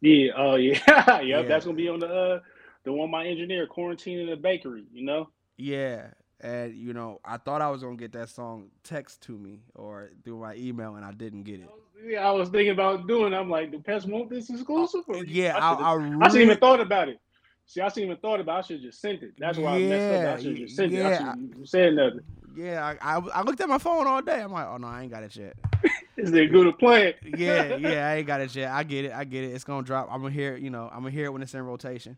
Yeah. 0.00 0.32
Oh 0.36 0.56
yeah. 0.56 0.80
yep. 0.86 1.22
Yeah. 1.22 1.42
That's 1.42 1.64
gonna 1.64 1.76
be 1.76 1.88
on 1.88 2.00
the 2.00 2.06
uh 2.06 2.40
the 2.84 2.92
one 2.92 3.10
my 3.10 3.26
engineer 3.26 3.66
quarantine 3.66 4.18
in 4.18 4.28
the 4.28 4.36
bakery. 4.36 4.84
You 4.92 5.04
know. 5.04 5.30
Yeah, 5.56 6.08
and 6.40 6.74
you 6.74 6.92
know, 6.92 7.20
I 7.24 7.36
thought 7.36 7.62
I 7.62 7.70
was 7.70 7.82
gonna 7.82 7.96
get 7.96 8.12
that 8.12 8.28
song 8.28 8.70
text 8.84 9.22
to 9.22 9.36
me 9.36 9.60
or 9.74 10.10
through 10.24 10.38
my 10.38 10.54
email, 10.54 10.96
and 10.96 11.04
I 11.04 11.12
didn't 11.12 11.42
get 11.42 11.60
it. 11.60 11.68
Yeah, 12.06 12.28
I 12.28 12.30
was 12.30 12.48
thinking 12.48 12.70
about 12.70 13.08
doing. 13.08 13.34
I'm 13.34 13.50
like, 13.50 13.72
do 13.72 13.80
Pest 13.80 14.06
want 14.06 14.30
this 14.30 14.50
exclusive? 14.50 15.02
Or 15.08 15.24
Yeah, 15.24 15.56
I, 15.56 15.72
I, 15.72 15.74
I, 15.74 15.90
I 15.90 15.94
really, 15.94 16.12
shouldn't 16.12 16.42
even 16.42 16.58
thought 16.58 16.80
about 16.80 17.08
it. 17.08 17.20
See, 17.66 17.80
I 17.80 17.88
shouldn't 17.88 18.06
even 18.06 18.16
thought 18.18 18.40
about. 18.40 18.56
it. 18.56 18.58
I 18.58 18.62
should 18.62 18.82
just 18.82 19.00
sent 19.00 19.22
it. 19.22 19.32
That's 19.36 19.58
why 19.58 19.74
I 19.74 19.78
messed 19.80 20.26
up. 20.26 20.38
I 20.38 20.42
should 20.42 20.56
just 20.56 20.76
sent 20.76 20.92
yeah. 20.92 21.08
it. 21.08 21.22
I 21.22 21.34
should 21.34 21.68
said 21.68 21.94
nothing. 21.94 22.20
yeah, 22.56 22.96
I, 23.02 23.16
I, 23.16 23.18
I 23.18 23.42
looked 23.42 23.60
at 23.60 23.68
my 23.68 23.78
phone 23.78 24.06
all 24.06 24.22
day. 24.22 24.40
I'm 24.40 24.52
like, 24.52 24.66
oh 24.68 24.76
no, 24.76 24.86
I 24.86 25.02
ain't 25.02 25.10
got 25.10 25.22
it 25.22 25.34
yet. 25.36 25.56
Is 26.16 26.30
they 26.30 26.46
good 26.46 26.66
at 26.66 26.78
playing? 26.78 27.14
yeah, 27.36 27.76
yeah, 27.76 28.08
I 28.08 28.16
ain't 28.16 28.26
got 28.26 28.40
it 28.40 28.54
yet. 28.54 28.72
I 28.72 28.84
get 28.84 29.04
it. 29.04 29.12
I 29.12 29.24
get 29.24 29.44
it. 29.44 29.48
It's 29.48 29.64
gonna 29.64 29.82
drop. 29.82 30.08
I'm 30.10 30.22
gonna 30.22 30.32
hear 30.32 30.54
it. 30.54 30.62
You 30.62 30.70
know, 30.70 30.88
I'm 30.92 31.00
gonna 31.00 31.10
hear 31.10 31.26
it 31.26 31.32
when 31.32 31.42
it's 31.42 31.54
in 31.54 31.62
rotation. 31.62 32.16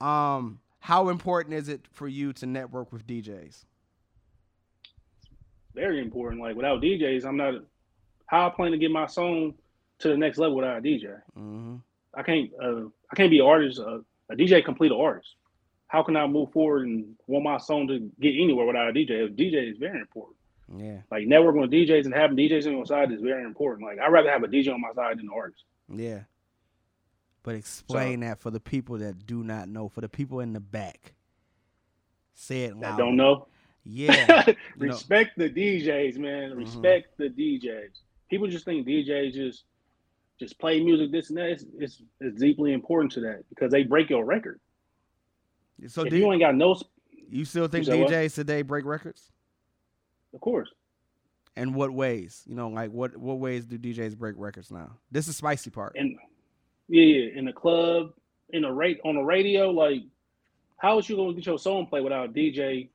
Um, 0.00 0.60
how 0.80 1.08
important 1.08 1.54
is 1.54 1.68
it 1.68 1.86
for 1.90 2.08
you 2.08 2.32
to 2.34 2.46
network 2.46 2.92
with 2.92 3.06
DJs? 3.06 3.64
Very 5.74 6.00
important. 6.00 6.40
Like 6.40 6.56
without 6.56 6.82
DJs, 6.82 7.24
I'm 7.24 7.36
not. 7.36 7.54
How 8.26 8.46
I 8.46 8.50
plan 8.50 8.72
to 8.72 8.78
get 8.78 8.90
my 8.90 9.06
song 9.06 9.54
to 10.00 10.08
the 10.08 10.16
next 10.16 10.38
level 10.38 10.56
without 10.56 10.78
a 10.78 10.80
DJ? 10.80 11.20
Mm-hmm. 11.36 11.76
I 12.14 12.22
can't. 12.22 12.50
Uh, 12.62 12.86
I 13.10 13.16
can't 13.16 13.30
be 13.30 13.38
an 13.40 13.46
artist. 13.46 13.80
Uh, 13.80 13.98
a 14.30 14.36
DJ 14.36 14.64
complete 14.64 14.92
an 14.92 14.98
artist. 15.00 15.34
How 15.88 16.02
can 16.02 16.16
I 16.16 16.26
move 16.26 16.52
forward 16.52 16.86
and 16.86 17.14
want 17.26 17.44
my 17.44 17.56
song 17.56 17.88
to 17.88 17.98
get 18.20 18.34
anywhere 18.34 18.66
without 18.66 18.90
a 18.90 18.92
DJ? 18.92 19.24
A 19.24 19.28
DJ 19.28 19.70
is 19.70 19.78
very 19.78 19.98
important. 20.00 20.36
Yeah, 20.76 20.98
Like 21.10 21.24
networking 21.26 21.62
with 21.62 21.70
DJs 21.70 22.04
and 22.04 22.12
having 22.12 22.36
DJs 22.36 22.66
on 22.66 22.72
your 22.72 22.84
side 22.84 23.10
is 23.10 23.22
very 23.22 23.42
important. 23.42 23.88
Like 23.88 23.98
I'd 23.98 24.12
rather 24.12 24.30
have 24.30 24.42
a 24.42 24.48
DJ 24.48 24.70
on 24.74 24.82
my 24.82 24.92
side 24.94 25.18
than 25.18 25.26
an 25.26 25.32
artist. 25.34 25.64
yeah. 25.88 26.20
But 27.42 27.54
explain 27.54 28.20
that 28.20 28.40
for 28.40 28.50
the 28.50 28.60
people 28.60 28.98
that 28.98 29.26
do 29.26 29.42
not 29.42 29.68
know, 29.68 29.88
for 29.88 30.00
the 30.00 30.08
people 30.08 30.40
in 30.40 30.52
the 30.52 30.60
back. 30.60 31.14
Say 32.34 32.64
it 32.64 32.76
loud. 32.76 32.98
don't 32.98 33.16
know. 33.16 33.48
Yeah, 33.84 34.44
you 34.46 34.54
know- 34.86 34.92
Respect 34.92 35.38
the 35.38 35.48
DJs, 35.48 36.18
man. 36.18 36.50
Mhm. 36.50 36.56
Respect 36.58 37.16
the 37.16 37.28
DJs. 37.30 38.00
People 38.28 38.48
just 38.48 38.64
think 38.64 38.86
DJs 38.86 39.32
just 39.32 39.64
just 40.38 40.58
play 40.58 40.80
music, 40.80 41.10
this 41.10 41.30
and 41.30 41.38
that. 41.38 41.48
It's, 41.50 41.64
it's, 41.78 42.02
it's 42.20 42.38
deeply 42.40 42.72
important 42.72 43.10
to 43.12 43.20
that 43.22 43.42
because 43.48 43.72
they 43.72 43.82
break 43.82 44.08
your 44.08 44.24
record. 44.24 44.60
so 45.88 46.02
if 46.02 46.10
do 46.10 46.16
you 46.16 46.26
you, 46.26 46.32
ain't 46.32 46.40
got 46.40 46.54
no, 46.54 46.76
you 47.28 47.44
still 47.44 47.66
think 47.66 47.88
what? 47.88 48.08
DJs 48.08 48.34
today 48.34 48.62
break 48.62 48.84
records? 48.84 49.32
of 50.34 50.40
course. 50.40 50.68
And 51.56 51.74
what 51.74 51.90
ways? 51.90 52.44
You 52.46 52.54
know, 52.54 52.68
like 52.68 52.92
what 52.92 53.16
what 53.16 53.38
ways 53.40 53.64
do 53.66 53.78
DJs 53.78 54.16
break 54.16 54.36
records 54.38 54.70
now? 54.70 54.98
This 55.10 55.26
is 55.26 55.36
spicy 55.36 55.70
part. 55.70 55.94
And 55.96 56.16
yeah, 56.88 57.02
yeah, 57.02 57.38
in 57.38 57.44
the 57.44 57.52
club, 57.52 58.12
in 58.50 58.62
the 58.62 58.70
rate 58.72 59.00
on 59.04 59.14
the 59.14 59.22
radio, 59.22 59.70
like 59.70 60.02
how 60.78 60.98
is 60.98 61.08
you 61.08 61.16
gonna 61.16 61.34
get 61.34 61.46
your 61.46 61.58
song 61.58 61.86
play 61.86 62.00
without 62.00 62.26
a 62.26 62.32
DJ 62.32 62.88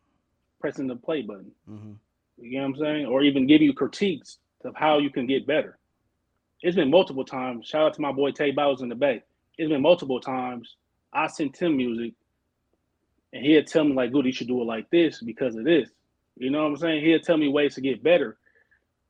pressing 0.59 0.87
the 0.87 0.95
play 0.95 1.21
button? 1.21 1.51
hmm 1.67 1.93
You 2.37 2.57
know 2.59 2.67
what 2.67 2.75
I'm 2.75 2.77
saying? 2.77 3.05
Or 3.05 3.21
even 3.21 3.47
give 3.47 3.61
you 3.61 3.73
critiques 3.73 4.39
of 4.65 4.75
how 4.75 4.99
you 4.99 5.09
can 5.09 5.27
get 5.27 5.45
better. 5.45 5.77
It's 6.61 6.75
been 6.75 6.89
multiple 6.89 7.25
times. 7.25 7.67
Shout 7.67 7.87
out 7.87 7.93
to 7.95 8.01
my 8.01 8.11
boy 8.13 8.31
Tay 8.31 8.51
Bowers 8.51 8.81
in 8.81 8.89
the 8.89 8.95
Bay. 8.95 9.21
It's 9.57 9.69
been 9.69 9.81
multiple 9.81 10.21
times. 10.21 10.75
I 11.11 11.27
sent 11.27 11.61
him 11.61 11.77
music 11.77 12.13
and 13.33 13.45
he'd 13.45 13.67
tell 13.67 13.83
me 13.83 13.93
like, 13.93 14.11
good, 14.11 14.25
you 14.25 14.31
should 14.31 14.47
do 14.47 14.61
it 14.61 14.65
like 14.65 14.89
this 14.89 15.21
because 15.21 15.55
of 15.55 15.65
this. 15.65 15.89
You 16.37 16.49
know 16.49 16.63
what 16.63 16.69
I'm 16.69 16.77
saying? 16.77 17.03
He'd 17.03 17.23
tell 17.23 17.37
me 17.37 17.49
ways 17.49 17.75
to 17.75 17.81
get 17.81 18.03
better. 18.03 18.37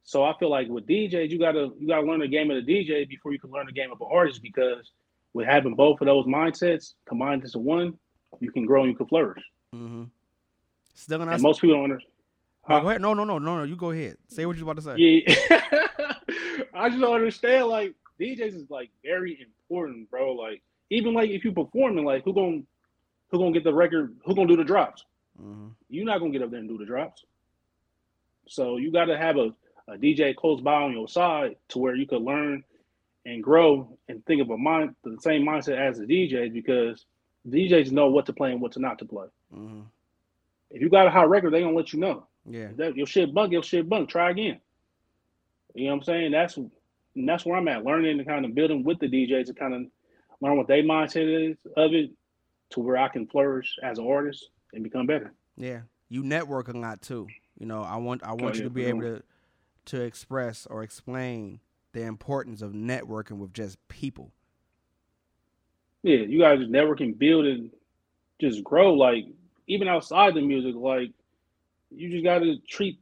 So 0.03 0.23
I 0.23 0.33
feel 0.37 0.49
like 0.49 0.67
with 0.67 0.85
DJs, 0.87 1.29
you 1.29 1.39
gotta 1.39 1.71
you 1.79 1.87
gotta 1.87 2.05
learn 2.05 2.19
the 2.19 2.27
game 2.27 2.51
of 2.51 2.63
the 2.63 2.71
DJ 2.71 3.07
before 3.07 3.31
you 3.31 3.39
can 3.39 3.51
learn 3.51 3.65
the 3.65 3.71
game 3.71 3.91
of 3.91 4.01
an 4.01 4.07
artist 4.11 4.41
because 4.41 4.91
with 5.33 5.47
having 5.47 5.75
both 5.75 6.01
of 6.01 6.07
those 6.07 6.25
mindsets 6.25 6.93
combined 7.07 7.43
into 7.43 7.59
one, 7.59 7.97
you 8.39 8.51
can 8.51 8.65
grow 8.65 8.83
and 8.83 8.91
you 8.91 8.97
can 8.97 9.07
flourish. 9.07 9.41
hmm 9.73 10.03
our 11.11 11.29
And 11.29 11.41
most 11.41 11.59
people 11.61 11.75
don't 11.75 11.85
understand. 11.85 12.13
Oh, 12.69 12.81
go 12.81 12.89
ahead. 12.89 13.01
No, 13.01 13.13
no, 13.13 13.23
no, 13.23 13.39
no, 13.39 13.57
no. 13.57 13.63
You 13.63 13.75
go 13.75 13.91
ahead. 13.91 14.17
Say 14.27 14.45
what 14.45 14.55
you're 14.55 14.69
about 14.69 14.77
to 14.77 14.81
say. 14.81 14.95
Yeah. 14.97 15.35
I 16.73 16.89
just 16.89 17.01
don't 17.01 17.15
understand. 17.15 17.67
Like 17.67 17.93
DJs 18.19 18.55
is 18.55 18.69
like 18.69 18.89
very 19.03 19.39
important, 19.41 20.09
bro. 20.09 20.33
Like 20.33 20.61
even 20.89 21.13
like 21.13 21.29
if 21.29 21.43
you 21.43 21.51
performing, 21.51 22.05
like 22.05 22.23
who 22.23 22.33
gonna 22.33 22.61
who 23.29 23.39
gonna 23.39 23.51
get 23.51 23.63
the 23.63 23.73
record? 23.73 24.15
Who 24.25 24.35
gonna 24.35 24.47
do 24.47 24.55
the 24.55 24.63
drops? 24.63 25.03
hmm 25.37 25.69
You're 25.89 26.05
not 26.05 26.19
gonna 26.19 26.31
get 26.31 26.41
up 26.41 26.51
there 26.51 26.59
and 26.59 26.69
do 26.69 26.77
the 26.77 26.85
drops. 26.85 27.25
So 28.47 28.77
you 28.77 28.91
got 28.91 29.05
to 29.05 29.17
have 29.17 29.37
a, 29.37 29.53
a 29.87 29.97
DJ 29.97 30.35
close 30.35 30.61
by 30.61 30.73
on 30.83 30.93
your 30.93 31.07
side 31.07 31.55
to 31.69 31.79
where 31.79 31.95
you 31.95 32.05
could 32.07 32.21
learn 32.21 32.63
and 33.25 33.43
grow 33.43 33.97
and 34.09 34.25
think 34.25 34.41
of 34.41 34.49
a 34.49 34.57
mind 34.57 34.95
the 35.03 35.17
same 35.21 35.43
mindset 35.45 35.77
as 35.77 35.97
the 35.97 36.05
DJs 36.05 36.53
because 36.53 37.05
DJs 37.49 37.91
know 37.91 38.07
what 38.07 38.25
to 38.25 38.33
play 38.33 38.51
and 38.51 38.61
what 38.61 38.71
to 38.73 38.79
not 38.79 38.99
to 38.99 39.05
play. 39.05 39.27
hmm 39.53 39.81
If 40.71 40.81
you 40.81 40.89
got 40.89 41.07
a 41.07 41.11
hot 41.11 41.29
record, 41.29 41.53
they 41.53 41.61
gonna 41.61 41.75
let 41.75 41.93
you 41.93 41.99
know. 41.99 42.27
Yeah. 42.49 42.69
If 42.69 42.77
that, 42.77 42.95
your 42.97 43.07
shit 43.07 43.33
bunk, 43.33 43.51
your 43.51 43.63
shit 43.63 43.87
bunk. 43.87 44.09
Try 44.09 44.31
again. 44.31 44.59
You 45.73 45.85
know 45.85 45.91
what 45.91 45.97
I'm 45.97 46.03
saying? 46.03 46.31
That's 46.31 46.57
and 46.57 47.29
that's 47.29 47.45
where 47.45 47.57
I'm 47.57 47.67
at, 47.67 47.83
learning 47.85 48.17
and 48.19 48.27
kind 48.27 48.43
of 48.45 48.55
building 48.55 48.83
with 48.83 48.99
the 48.99 49.07
DJs 49.07 49.45
to 49.47 49.53
kind 49.53 49.73
of 49.73 49.81
learn 50.41 50.57
what 50.57 50.67
their 50.67 50.83
mindset 50.83 51.51
is 51.51 51.57
of 51.77 51.93
it, 51.93 52.11
to 52.71 52.79
where 52.79 52.97
I 52.97 53.07
can 53.07 53.27
flourish 53.27 53.75
as 53.83 53.99
an 53.99 54.07
artist 54.07 54.49
and 54.73 54.83
become 54.83 55.05
better. 55.05 55.31
Yeah. 55.57 55.81
You 56.09 56.23
network 56.23 56.67
a 56.69 56.77
lot 56.77 57.01
too. 57.01 57.27
You 57.59 57.65
know, 57.67 57.81
I 57.81 57.97
want 57.97 58.23
I 58.23 58.31
want 58.33 58.43
Oh, 58.43 58.47
you 58.49 58.55
yeah, 58.55 58.63
to 58.63 58.69
be 58.69 58.85
able 58.85 59.01
to 59.01 59.23
to 59.85 60.01
express 60.01 60.65
or 60.65 60.83
explain 60.83 61.59
the 61.93 62.01
importance 62.03 62.61
of 62.61 62.71
networking 62.71 63.37
with 63.37 63.53
just 63.53 63.77
people. 63.87 64.31
Yeah, 66.03 66.17
you 66.17 66.39
gotta 66.39 66.57
just 66.57 66.71
network 66.71 67.01
and 67.01 67.17
build 67.17 67.45
and 67.45 67.71
just 68.39 68.63
grow. 68.63 68.93
Like 68.93 69.25
even 69.67 69.87
outside 69.87 70.33
the 70.33 70.41
music, 70.41 70.75
like 70.75 71.11
you 71.91 72.09
just 72.09 72.23
gotta 72.23 72.57
treat, 72.67 72.99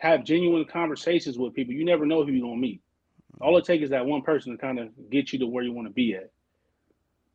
have 0.00 0.24
genuine 0.24 0.64
conversations 0.64 1.38
with 1.38 1.54
people. 1.54 1.74
You 1.74 1.84
never 1.84 2.06
know 2.06 2.24
who 2.24 2.32
you're 2.32 2.46
gonna 2.46 2.60
meet. 2.60 2.80
All 3.40 3.56
it 3.58 3.64
takes 3.64 3.84
is 3.84 3.90
that 3.90 4.06
one 4.06 4.22
person 4.22 4.52
to 4.52 4.58
kind 4.58 4.78
of 4.78 4.88
get 5.10 5.32
you 5.32 5.38
to 5.40 5.46
where 5.46 5.64
you 5.64 5.72
want 5.72 5.88
to 5.88 5.94
be 5.94 6.14
at. 6.14 6.30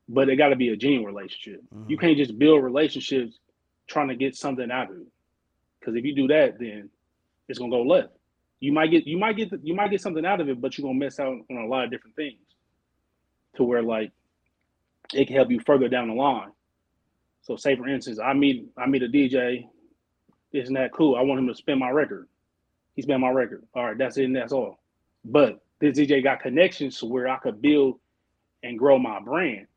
But 0.09 0.29
it 0.29 0.35
got 0.37 0.49
to 0.49 0.55
be 0.55 0.69
a 0.69 0.77
genuine 0.77 1.05
relationship. 1.05 1.61
You 1.87 1.97
Mhm. 1.97 1.99
can't 1.99 2.17
just 2.17 2.37
build 2.37 2.63
relationships 2.63 3.39
trying 3.87 4.07
to 4.07 4.15
get 4.15 4.35
something 4.35 4.71
out 4.71 4.89
of 4.91 5.01
it. 5.01 5.07
Because 5.79 5.95
if 5.95 6.05
you 6.05 6.13
do 6.13 6.27
that, 6.27 6.59
then 6.59 6.89
it's 7.47 7.59
gonna 7.59 7.71
go 7.71 7.81
left. 7.81 8.16
You 8.59 8.71
might 8.71 8.91
get 8.91 9.05
you 9.05 9.17
might 9.17 9.37
get 9.37 9.51
you 9.63 9.75
might 9.75 9.91
get 9.91 10.01
something 10.01 10.25
out 10.25 10.41
of 10.41 10.49
it, 10.49 10.59
but 10.59 10.77
you're 10.77 10.87
gonna 10.87 10.97
miss 10.97 11.19
out 11.19 11.37
on 11.49 11.57
a 11.57 11.67
lot 11.67 11.85
of 11.85 11.91
different 11.91 12.15
things. 12.15 12.39
To 13.55 13.63
where 13.63 13.81
like 13.81 14.11
it 15.13 15.25
can 15.25 15.35
help 15.35 15.51
you 15.51 15.59
further 15.59 15.87
down 15.87 16.07
the 16.07 16.13
line. 16.13 16.51
So 17.41 17.55
say 17.55 17.75
for 17.75 17.87
instance, 17.87 18.19
I 18.19 18.33
meet 18.33 18.67
I 18.77 18.87
meet 18.87 19.03
a 19.03 19.07
DJ, 19.07 19.67
isn't 20.53 20.73
that 20.73 20.91
cool? 20.91 21.15
I 21.15 21.21
want 21.21 21.39
him 21.39 21.47
to 21.47 21.55
spin 21.55 21.79
my 21.79 21.89
record. 21.89 22.27
He 22.95 23.03
spin 23.03 23.21
my 23.21 23.29
record. 23.29 23.63
All 23.75 23.85
right, 23.85 23.97
that's 23.97 24.17
it 24.17 24.25
and 24.25 24.35
that's 24.35 24.51
all. 24.51 24.79
But 25.23 25.61
this 25.79 25.97
DJ 25.97 26.23
got 26.23 26.41
connections 26.41 26.99
to 26.99 27.05
where 27.05 27.27
I 27.27 27.37
could 27.37 27.61
build 27.61 27.99
and 28.63 28.79
grow 28.79 28.97
my 28.97 29.19
brand. 29.19 29.67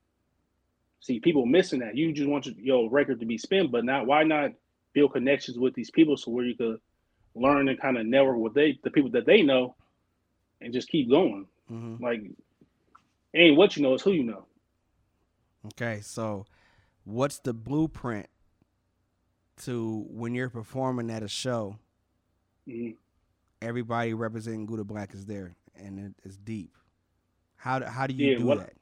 See, 1.01 1.21
people 1.21 1.47
missing 1.47 1.81
that. 1.81 1.97
You 1.97 2.12
just 2.12 2.29
want 2.29 2.47
your, 2.47 2.55
your 2.59 2.90
record 2.90 3.21
to 3.21 3.27
be 3.27 3.38
spin, 3.38 3.71
but 3.71 3.85
not 3.85 4.07
why 4.07 4.23
not 4.23 4.53
build 4.93 5.12
connections 5.12 5.59
with 5.59 5.75
these 5.75 5.90
people 5.90 6.16
so 6.16 6.31
where 6.31 6.45
you 6.45 6.57
could 6.57 6.81
learn 7.40 7.68
and 7.68 7.81
kind 7.81 7.96
of 7.98 8.07
network 8.07 8.38
with 8.38 8.55
they 8.55 8.79
the 8.85 8.90
people 8.90 9.11
that 9.11 9.26
they 9.26 9.42
know 9.42 9.74
and 10.61 10.72
just 10.72 10.88
keep 10.88 11.09
going. 11.09 11.46
hmm 11.68 11.96
Like 12.00 12.20
it 13.33 13.38
ain't 13.38 13.57
what 13.57 13.76
you 13.76 13.83
know, 13.83 13.94
it's 13.94 14.03
who 14.03 14.12
you 14.12 14.24
know. 14.24 14.44
Okay, 15.68 16.00
so 16.03 16.46
what's 17.05 17.38
the 17.38 17.53
blueprint 17.53 18.26
to 19.64 20.05
when 20.11 20.35
you're 20.35 20.50
performing 20.50 21.11
at 21.11 21.22
a 21.22 21.29
show? 21.29 21.76
Mhm. 22.68 22.96
Everybody 23.62 24.14
representing 24.14 24.64
Gouda 24.66 24.85
Black 24.85 25.12
is 25.14 25.26
there, 25.26 25.55
and 25.76 26.14
it's 26.24 26.37
deep. 26.37 26.74
How 27.57 27.79
do, 27.79 27.85
how 27.87 28.07
do 28.07 28.14
you 28.14 28.33
Yeah, 28.33 28.38
do 28.38 28.46
what- 28.46 28.59
that? 28.59 28.72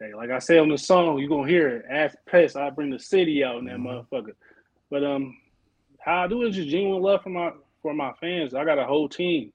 Hey, 0.00 0.14
like 0.14 0.30
I 0.30 0.38
say 0.38 0.58
on 0.58 0.68
the 0.68 0.78
song, 0.78 1.18
you're 1.18 1.28
gonna 1.28 1.48
hear 1.48 1.68
it. 1.68 1.84
Ask 1.88 2.16
Pest, 2.26 2.56
I 2.56 2.70
bring 2.70 2.88
the 2.90 2.98
city 2.98 3.44
out 3.44 3.58
in 3.58 3.66
that 3.66 3.76
Mhm. 3.76 4.08
motherfucker. 4.08 4.34
But 4.90 5.04
um 5.04 5.38
how 6.04 6.24
I 6.24 6.28
do 6.28 6.42
it 6.42 6.50
is 6.50 6.56
just 6.56 6.68
genuine 6.68 7.02
love 7.02 7.22
for 7.22 7.30
my 7.30 7.52
for 7.80 7.94
my 7.94 8.12
fans. 8.20 8.54
I 8.54 8.64
got 8.64 8.78
a 8.78 8.84
whole 8.84 9.08
team. 9.08 9.52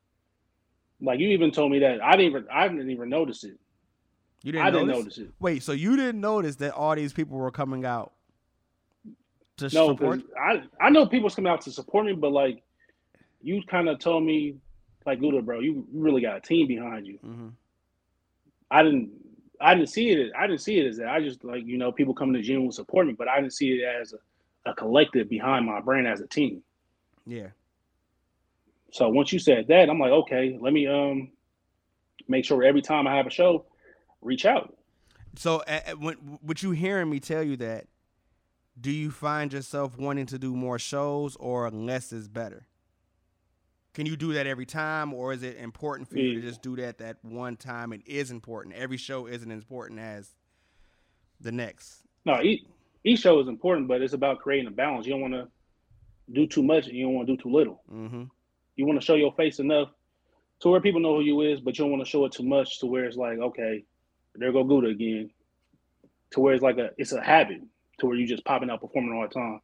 Like 1.01 1.19
you 1.19 1.29
even 1.29 1.51
told 1.51 1.71
me 1.71 1.79
that 1.79 2.01
I 2.01 2.11
didn't 2.11 2.31
even 2.31 2.45
I 2.51 2.67
didn't 2.67 2.89
even 2.89 3.09
notice 3.09 3.43
it. 3.43 3.57
You 4.43 4.51
didn't 4.51 4.67
I 4.67 4.69
notice? 4.69 4.87
didn't 4.87 4.97
notice 4.99 5.17
it. 5.19 5.29
Wait, 5.39 5.63
so 5.63 5.71
you 5.71 5.95
didn't 5.95 6.21
notice 6.21 6.55
that 6.57 6.73
all 6.73 6.95
these 6.95 7.13
people 7.13 7.37
were 7.37 7.51
coming 7.51 7.85
out 7.85 8.13
to 9.57 9.69
No, 9.73 9.89
support? 9.89 10.19
because 10.19 10.23
I 10.39 10.85
I 10.85 10.89
know 10.89 11.05
people's 11.05 11.35
coming 11.35 11.51
out 11.51 11.61
to 11.61 11.71
support 11.71 12.05
me, 12.05 12.13
but 12.13 12.31
like 12.31 12.63
you 13.41 13.61
kind 13.69 13.89
of 13.89 13.99
told 13.99 14.23
me, 14.23 14.55
like 15.05 15.19
Luda, 15.19 15.43
bro, 15.43 15.59
you 15.59 15.87
you 15.91 16.01
really 16.01 16.21
got 16.21 16.37
a 16.37 16.41
team 16.41 16.67
behind 16.67 17.05
you. 17.05 17.17
hmm 17.21 17.49
I 18.71 18.83
didn't 18.83 19.11
I 19.59 19.73
didn't 19.75 19.89
see 19.89 20.09
it. 20.09 20.31
I 20.37 20.47
didn't 20.47 20.61
see 20.61 20.79
it 20.79 20.87
as 20.87 20.97
that. 20.97 21.07
I 21.09 21.19
just 21.21 21.43
like 21.43 21.65
you 21.65 21.77
know 21.77 21.91
people 21.91 22.13
coming 22.13 22.33
to 22.33 22.39
the 22.39 22.43
gym 22.45 22.63
will 22.65 22.71
support 22.71 23.07
me, 23.07 23.13
but 23.13 23.27
I 23.27 23.39
didn't 23.39 23.53
see 23.53 23.69
it 23.73 23.83
as 23.83 24.13
a, 24.13 24.17
a 24.67 24.73
collective 24.73 25.29
behind 25.29 25.65
my 25.65 25.79
brand 25.81 26.07
as 26.07 26.21
a 26.21 26.27
team. 26.27 26.61
Yeah. 27.25 27.47
So 28.91 29.09
once 29.09 29.33
you 29.33 29.39
said 29.39 29.67
that, 29.67 29.89
I'm 29.89 29.99
like, 29.99 30.11
okay, 30.11 30.57
let 30.59 30.73
me 30.73 30.87
um 30.87 31.31
make 32.27 32.45
sure 32.45 32.63
every 32.63 32.81
time 32.81 33.07
I 33.07 33.15
have 33.15 33.27
a 33.27 33.31
show, 33.31 33.65
reach 34.21 34.45
out. 34.45 34.75
So, 35.35 35.57
uh, 35.67 35.91
when, 35.99 36.39
with 36.43 36.63
you 36.63 36.71
hearing 36.71 37.09
me 37.09 37.19
tell 37.19 37.43
you 37.43 37.57
that, 37.57 37.85
do 38.79 38.91
you 38.91 39.11
find 39.11 39.53
yourself 39.53 39.97
wanting 39.97 40.25
to 40.27 40.39
do 40.39 40.55
more 40.55 40.79
shows 40.79 41.35
or 41.35 41.69
less 41.69 42.11
is 42.11 42.27
better? 42.27 42.65
Can 43.93 44.05
you 44.05 44.15
do 44.15 44.33
that 44.33 44.45
every 44.45 44.65
time, 44.65 45.13
or 45.13 45.33
is 45.33 45.41
it 45.41 45.57
important 45.57 46.07
for 46.09 46.17
you 46.17 46.35
to 46.35 46.41
just 46.41 46.61
do 46.61 46.75
that 46.75 46.99
that 46.99 47.17
one 47.23 47.55
time? 47.55 47.93
It 47.93 48.01
is 48.05 48.29
important. 48.29 48.75
Every 48.75 48.97
show 48.97 49.25
isn't 49.25 49.49
as 49.49 49.57
important 49.57 49.99
as 49.99 50.35
the 51.39 51.51
next. 51.51 52.03
No, 52.25 52.39
each 53.03 53.21
show 53.21 53.39
is 53.39 53.47
important, 53.47 53.87
but 53.87 54.01
it's 54.01 54.13
about 54.13 54.39
creating 54.39 54.67
a 54.67 54.71
balance. 54.71 55.05
You 55.05 55.13
don't 55.13 55.21
want 55.21 55.33
to 55.33 55.47
do 56.31 56.47
too 56.47 56.63
much, 56.63 56.87
and 56.87 56.95
you 56.95 57.05
don't 57.05 57.13
want 57.13 57.27
to 57.27 57.35
do 57.35 57.41
too 57.41 57.51
little. 57.51 57.81
Mm-hmm. 57.91 58.23
You 58.75 58.85
want 58.85 58.99
to 58.99 59.05
show 59.05 59.15
your 59.15 59.33
face 59.33 59.59
enough 59.59 59.89
to 60.59 60.69
where 60.69 60.81
people 60.81 61.01
know 61.01 61.15
who 61.15 61.21
you 61.21 61.41
is, 61.41 61.59
but 61.59 61.77
you 61.77 61.83
don't 61.83 61.91
want 61.91 62.03
to 62.03 62.09
show 62.09 62.25
it 62.25 62.31
too 62.31 62.43
much 62.43 62.79
to 62.79 62.85
where 62.85 63.05
it's 63.05 63.17
like, 63.17 63.37
okay, 63.37 63.83
there 64.35 64.51
go 64.51 64.63
Gouda 64.63 64.87
again. 64.87 65.29
To 66.31 66.41
where 66.41 66.53
it's 66.53 66.63
like 66.63 66.77
a 66.77 66.89
it's 66.97 67.13
a 67.13 67.21
habit 67.21 67.61
to 67.99 68.05
where 68.05 68.15
you 68.15 68.27
just 68.27 68.45
popping 68.45 68.69
out 68.69 68.81
performing 68.81 69.13
all 69.13 69.27
the 69.27 69.33
time. 69.33 69.61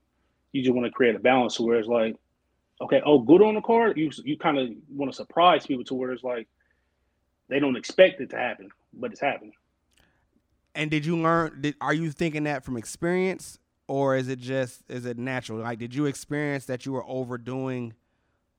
You 0.51 0.63
just 0.63 0.73
want 0.73 0.85
to 0.85 0.91
create 0.91 1.15
a 1.15 1.19
balance 1.19 1.55
to 1.57 1.63
where 1.63 1.77
it's 1.77 1.87
like, 1.87 2.15
okay, 2.81 3.01
oh, 3.05 3.19
Gouda 3.19 3.45
on 3.45 3.55
the 3.55 3.61
card. 3.61 3.97
You 3.97 4.11
you 4.23 4.37
kind 4.37 4.57
of 4.57 4.69
want 4.89 5.11
to 5.11 5.15
surprise 5.15 5.67
people 5.67 5.83
to 5.85 5.93
where 5.93 6.11
it's 6.11 6.23
like 6.23 6.47
they 7.49 7.59
don't 7.59 7.75
expect 7.75 8.21
it 8.21 8.29
to 8.29 8.37
happen, 8.37 8.69
but 8.93 9.11
it's 9.11 9.19
happening. 9.19 9.53
And 10.75 10.89
did 10.89 11.05
you 11.05 11.17
learn? 11.17 11.61
Did, 11.61 11.75
are 11.81 11.93
you 11.93 12.11
thinking 12.11 12.43
that 12.45 12.63
from 12.63 12.77
experience, 12.77 13.59
or 13.87 14.15
is 14.15 14.27
it 14.27 14.39
just 14.39 14.83
is 14.89 15.05
it 15.05 15.17
natural? 15.17 15.59
Like, 15.59 15.79
did 15.79 15.93
you 15.93 16.05
experience 16.05 16.65
that 16.65 16.85
you 16.85 16.93
were 16.93 17.05
overdoing? 17.07 17.93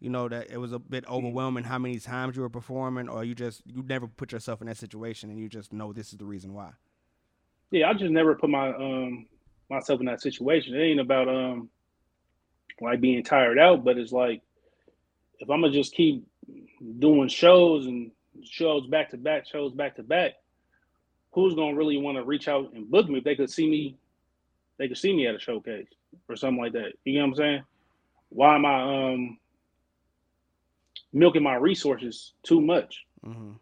You 0.01 0.11
know 0.11 0.29
that 0.29 0.51
it 0.51 0.59
was 0.59 0.73
a 0.73 0.79
bit 0.79 1.05
overwhelming 1.09 1.65
how 1.65 1.79
many 1.79 1.99
times 1.99 2.37
you 2.37 2.43
were 2.43 2.51
performing, 2.51 3.09
or 3.09 3.25
you 3.25 3.35
just 3.35 3.63
you 3.67 3.83
never 3.83 4.07
put 4.07 4.33
yourself 4.33 4.61
in 4.61 4.67
that 4.67 4.77
situation 4.77 5.31
and 5.31 5.39
you 5.39 5.49
just 5.49 5.73
know 5.73 5.93
this 5.93 6.13
is 6.13 6.19
the 6.19 6.25
reason 6.25 6.53
why. 6.53 6.71
Yeah, 7.71 7.89
I 7.89 7.95
just 7.95 8.13
never 8.13 8.35
put 8.35 8.51
my 8.51 8.69
um 8.75 9.27
myself 9.71 10.01
in 10.01 10.07
that 10.07 10.21
situation. 10.21 10.75
It 10.75 10.83
ain't 10.83 11.01
about 11.01 11.29
um 11.29 11.69
like 12.81 13.01
being 13.01 13.25
tired 13.25 13.59
out, 13.59 13.85
but 13.85 13.99
it's 13.99 14.13
like 14.13 14.43
if 15.39 15.51
I'm 15.51 15.63
gonna 15.63 15.73
just 15.73 15.95
keep 15.95 16.27
doing 16.99 17.29
shows 17.29 17.87
and 17.87 18.11
shows 18.43 18.87
back 18.87 19.11
to 19.11 19.17
back, 19.17 19.47
shows 19.47 19.73
back 19.73 19.97
to 19.97 20.03
back, 20.03 20.33
who's 21.35 21.55
gonna 21.55 21.75
really 21.75 21.97
want 21.97 22.17
to 22.17 22.25
reach 22.25 22.49
out 22.49 22.73
and 22.73 22.91
book 22.91 23.09
me 23.09 23.19
if 23.19 23.25
they 23.25 23.35
could 23.35 23.51
see 23.51 23.69
me? 23.69 23.97
They 24.79 24.89
could 24.89 24.99
see 24.99 25.15
me 25.15 25.27
at 25.27 25.35
a 25.35 25.39
showcase 25.39 25.87
or 26.29 26.37
something 26.37 26.63
like 26.63 26.73
that. 26.73 26.93
You 27.05 27.15
know 27.15 27.21
what 27.21 27.29
I'm 27.29 27.35
saying? 27.37 27.63
Why 28.31 28.55
am 28.55 28.65
I 28.65 29.13
um 29.13 29.39
milking 31.13 31.43
my 31.43 31.57
resources 31.57 32.33
too 32.43 32.61
much? 32.61 33.05
Mm-hmm. 33.27 33.53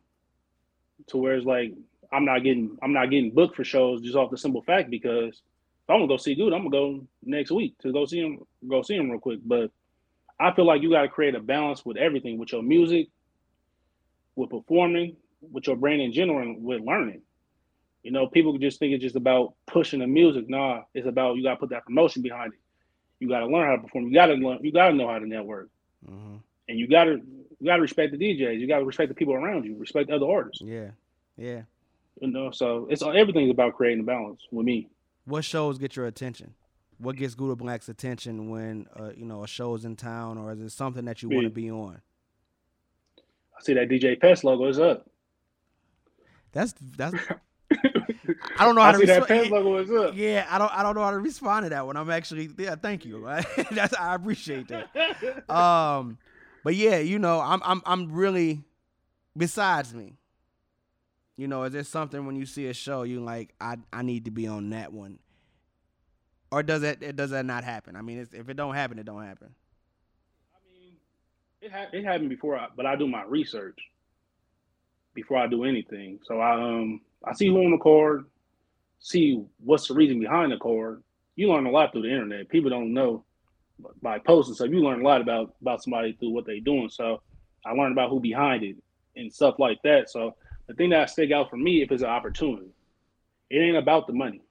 to 1.07 1.17
where 1.19 1.37
it's 1.37 1.47
like 1.47 1.73
I'm 2.13 2.25
not 2.25 2.43
getting 2.43 2.77
I'm 2.83 2.93
not 2.93 3.11
getting 3.11 3.31
booked 3.31 3.57
for 3.57 3.65
shows 3.65 4.03
just 4.03 4.17
off 4.17 4.31
the 4.31 4.37
simple 4.37 4.63
fact 4.63 4.91
because 4.91 5.35
if 5.35 5.91
I'm 5.91 5.99
gonna 5.99 6.09
go 6.09 6.17
see 6.17 6.35
Good, 6.35 6.53
I'm 6.53 6.69
gonna 6.69 6.71
go 6.71 7.07
next 7.23 7.53
week 7.53 7.79
to 7.79 7.93
go 7.93 8.05
see 8.05 8.21
him 8.21 8.41
go 8.69 8.83
see 8.83 8.97
him 8.97 9.11
real 9.11 9.21
quick. 9.21 9.41
But 9.45 9.71
I 10.39 10.53
feel 10.53 10.67
like 10.67 10.83
you 10.83 10.91
gotta 10.91 11.09
create 11.09 11.35
a 11.35 11.41
balance 11.41 11.87
with 11.87 11.97
everything, 11.97 12.39
with 12.39 12.53
your 12.53 12.63
music, 12.63 13.09
with 14.35 14.51
performing, 14.51 15.17
with 15.53 15.67
your 15.67 15.77
brand 15.77 16.03
in 16.03 16.13
general, 16.13 16.41
and 16.41 16.63
with 16.63 16.83
learning. 16.83 17.23
You 18.03 18.11
know, 18.11 18.27
people 18.27 18.57
just 18.59 18.79
think 18.79 18.93
it's 18.95 19.03
just 19.03 19.17
about 19.17 19.55
pushing 19.67 20.01
the 20.01 20.07
music. 20.07 20.49
Nah, 20.49 20.83
it's 20.95 21.07
about 21.07 21.37
you 21.37 21.43
gotta 21.43 21.57
put 21.61 21.71
that 21.71 21.85
promotion 21.85 22.21
behind 22.23 22.53
it. 22.53 22.59
You 23.21 23.29
gotta 23.29 23.47
learn 23.47 23.67
how 23.69 23.77
to 23.77 23.83
perform. 23.83 24.07
You 24.09 24.15
gotta 24.15 24.35
learn. 24.35 24.59
You 24.63 24.73
gotta 24.73 24.95
know 24.95 25.09
how 25.09 25.19
to 25.19 25.27
network, 25.27 25.69
Mm-hmm. 26.09 26.37
and 26.69 26.79
you 26.79 26.89
gotta 26.89 27.21
you 27.61 27.67
gotta 27.67 27.83
respect 27.83 28.11
the 28.13 28.19
DJs. 28.19 28.59
You 28.59 28.67
gotta 28.67 28.85
respect 28.85 29.09
the 29.09 29.15
people 29.15 29.35
around 29.35 29.65
you. 29.65 29.77
Respect 29.77 30.11
other 30.11 30.27
artists. 30.29 30.63
Yeah, 30.63 30.91
yeah. 31.37 31.63
You 32.21 32.29
know, 32.29 32.51
so 32.51 32.89
it's 32.91 33.03
everything's 33.03 33.51
about 33.51 33.75
creating 33.75 34.01
a 34.01 34.07
balance 34.07 34.41
with 34.51 34.67
me. 34.67 34.89
What 35.25 35.45
shows 35.45 35.79
get 35.79 35.95
your 35.95 36.07
attention? 36.07 36.55
What 36.99 37.17
gets 37.17 37.35
Gouda 37.35 37.55
Black's 37.57 37.89
attention 37.89 38.51
when 38.51 38.87
uh, 38.99 39.11
you 39.17 39.25
know 39.25 39.45
a 39.45 39.47
show's 39.47 39.85
in 39.85 39.95
town, 39.95 40.39
or 40.39 40.51
is 40.53 40.61
it 40.61 40.71
something 40.71 41.05
that 41.05 41.23
you 41.23 41.29
want 41.29 41.45
to 41.45 41.51
be 41.51 41.71
on? 41.71 42.01
I 43.57 43.63
see 43.63 43.75
that 43.75 43.89
DJ 43.89 44.21
Pest 44.21 44.43
logo 44.43 44.67
is 44.67 44.81
up. 44.81 45.09
That's 46.51 46.75
that's. 46.97 47.15
I 48.59 48.65
don't 48.65 48.75
know 48.75 48.83
how 48.83 48.91
I 48.91 48.93
to 48.93 48.99
see 48.99 49.07
that 49.07 49.51
logo 49.51 49.77
is 49.79 49.91
up. 49.91 50.15
Yeah, 50.17 50.47
I 50.49 50.59
don't 50.59 50.73
I 50.73 50.83
don't 50.83 50.95
know 50.95 51.03
how 51.03 51.11
to 51.11 51.19
respond 51.19 51.65
to 51.65 51.71
that 51.71 51.87
one. 51.87 51.97
I'm 51.97 52.11
actually 52.11 52.51
yeah, 52.59 52.77
thank 52.77 53.05
you. 53.05 53.19
Right? 53.19 53.45
That's 53.71 53.95
I 53.95 54.15
appreciate 54.15 54.69
that. 54.69 54.89
Um 55.51 56.19
but 56.65 56.75
yeah, 56.75 56.99
you 56.99 57.19
know, 57.19 57.41
I'm 57.41 57.61
I'm 57.65 57.83
I'm 57.85 58.13
really 58.13 58.63
besides 59.37 59.95
me. 59.95 60.15
You 61.37 61.49
know, 61.49 61.65
is 61.65 61.73
there 61.73 61.83
something 61.83 62.27
when 62.27 62.37
you 62.37 62.47
see 62.47 62.69
a 62.69 62.75
show 62.75 63.03
you 63.03 63.21
like 63.21 63.55
I 63.61 63.77
I 63.93 64.03
need 64.03 64.27
to 64.27 64.31
be 64.31 64.47
on 64.47 64.71
that 64.71 64.93
one? 64.93 65.19
Or 66.51 66.63
does 66.63 66.83
that 66.83 67.03
it 67.03 67.17
does 67.17 67.31
that 67.31 67.47
not 67.47 67.65
happen? 67.65 67.97
I 67.97 68.03
mean, 68.03 68.19
it's, 68.19 68.35
if 68.35 68.49
it 68.49 68.55
don't 68.55 68.75
happen, 68.75 68.99
it 68.99 69.07
don't 69.07 69.25
happen. 69.25 69.55
I 70.55 70.59
mean, 70.69 70.93
it 71.61 71.73
ha- 71.73 71.89
it 71.93 72.05
happened 72.05 72.29
before, 72.29 72.59
I, 72.59 72.69
but 72.77 72.87
I 72.87 72.95
do 72.95 73.09
my 73.09 73.25
research 73.25 73.79
before 75.15 75.39
I 75.39 75.47
do 75.47 75.65
anything. 75.65 76.21
So 76.27 76.41
I 76.41 76.53
um 76.55 77.01
I 77.25 77.35
see 77.35 77.49
who 77.49 77.65
on 77.65 77.71
the 77.73 77.79
card, 77.79 78.27
see 79.01 79.43
what's 79.65 79.89
the 79.89 79.95
reason 79.95 80.21
behind 80.21 80.53
the 80.53 80.59
card. 80.59 81.03
You 81.37 81.51
learn 81.51 81.67
a 81.67 81.71
lot 81.71 81.93
through 81.93 82.03
the 82.03 82.13
internet. 82.13 82.49
People 82.49 82.71
don't 82.71 82.93
know 82.93 83.25
by 84.01 84.19
posting 84.19 84.55
stuff. 84.55 84.71
You 84.71 84.81
learn 84.81 85.01
a 85.01 85.05
lot 85.05 85.21
about 85.21 85.55
about 85.61 85.83
somebody 85.83 86.13
through 86.13 86.31
what 86.31 86.47
they're 86.47 86.61
doing. 86.61 86.89
So 86.91 87.23
I 87.65 87.73
learned 87.73 87.93
about 87.93 88.11
who 88.11 88.21
behind 88.21 88.63
it 88.63 88.77
and 89.17 89.33
stuff 89.33 89.57
like 89.59 89.79
that. 89.85 90.11
So 90.11 90.37
the 90.67 90.75
thing 90.75 90.91
that 90.91 91.11
stick 91.11 91.33
out 91.33 91.51
for 91.51 91.57
me 91.57 91.83
if 91.83 91.91
it's 91.91 92.03
an 92.03 92.09
opportunity, 92.09 92.71
it 93.51 93.59
ain't 93.59 93.77
about 93.77 94.07
the 94.07 94.13
money. 94.13 94.43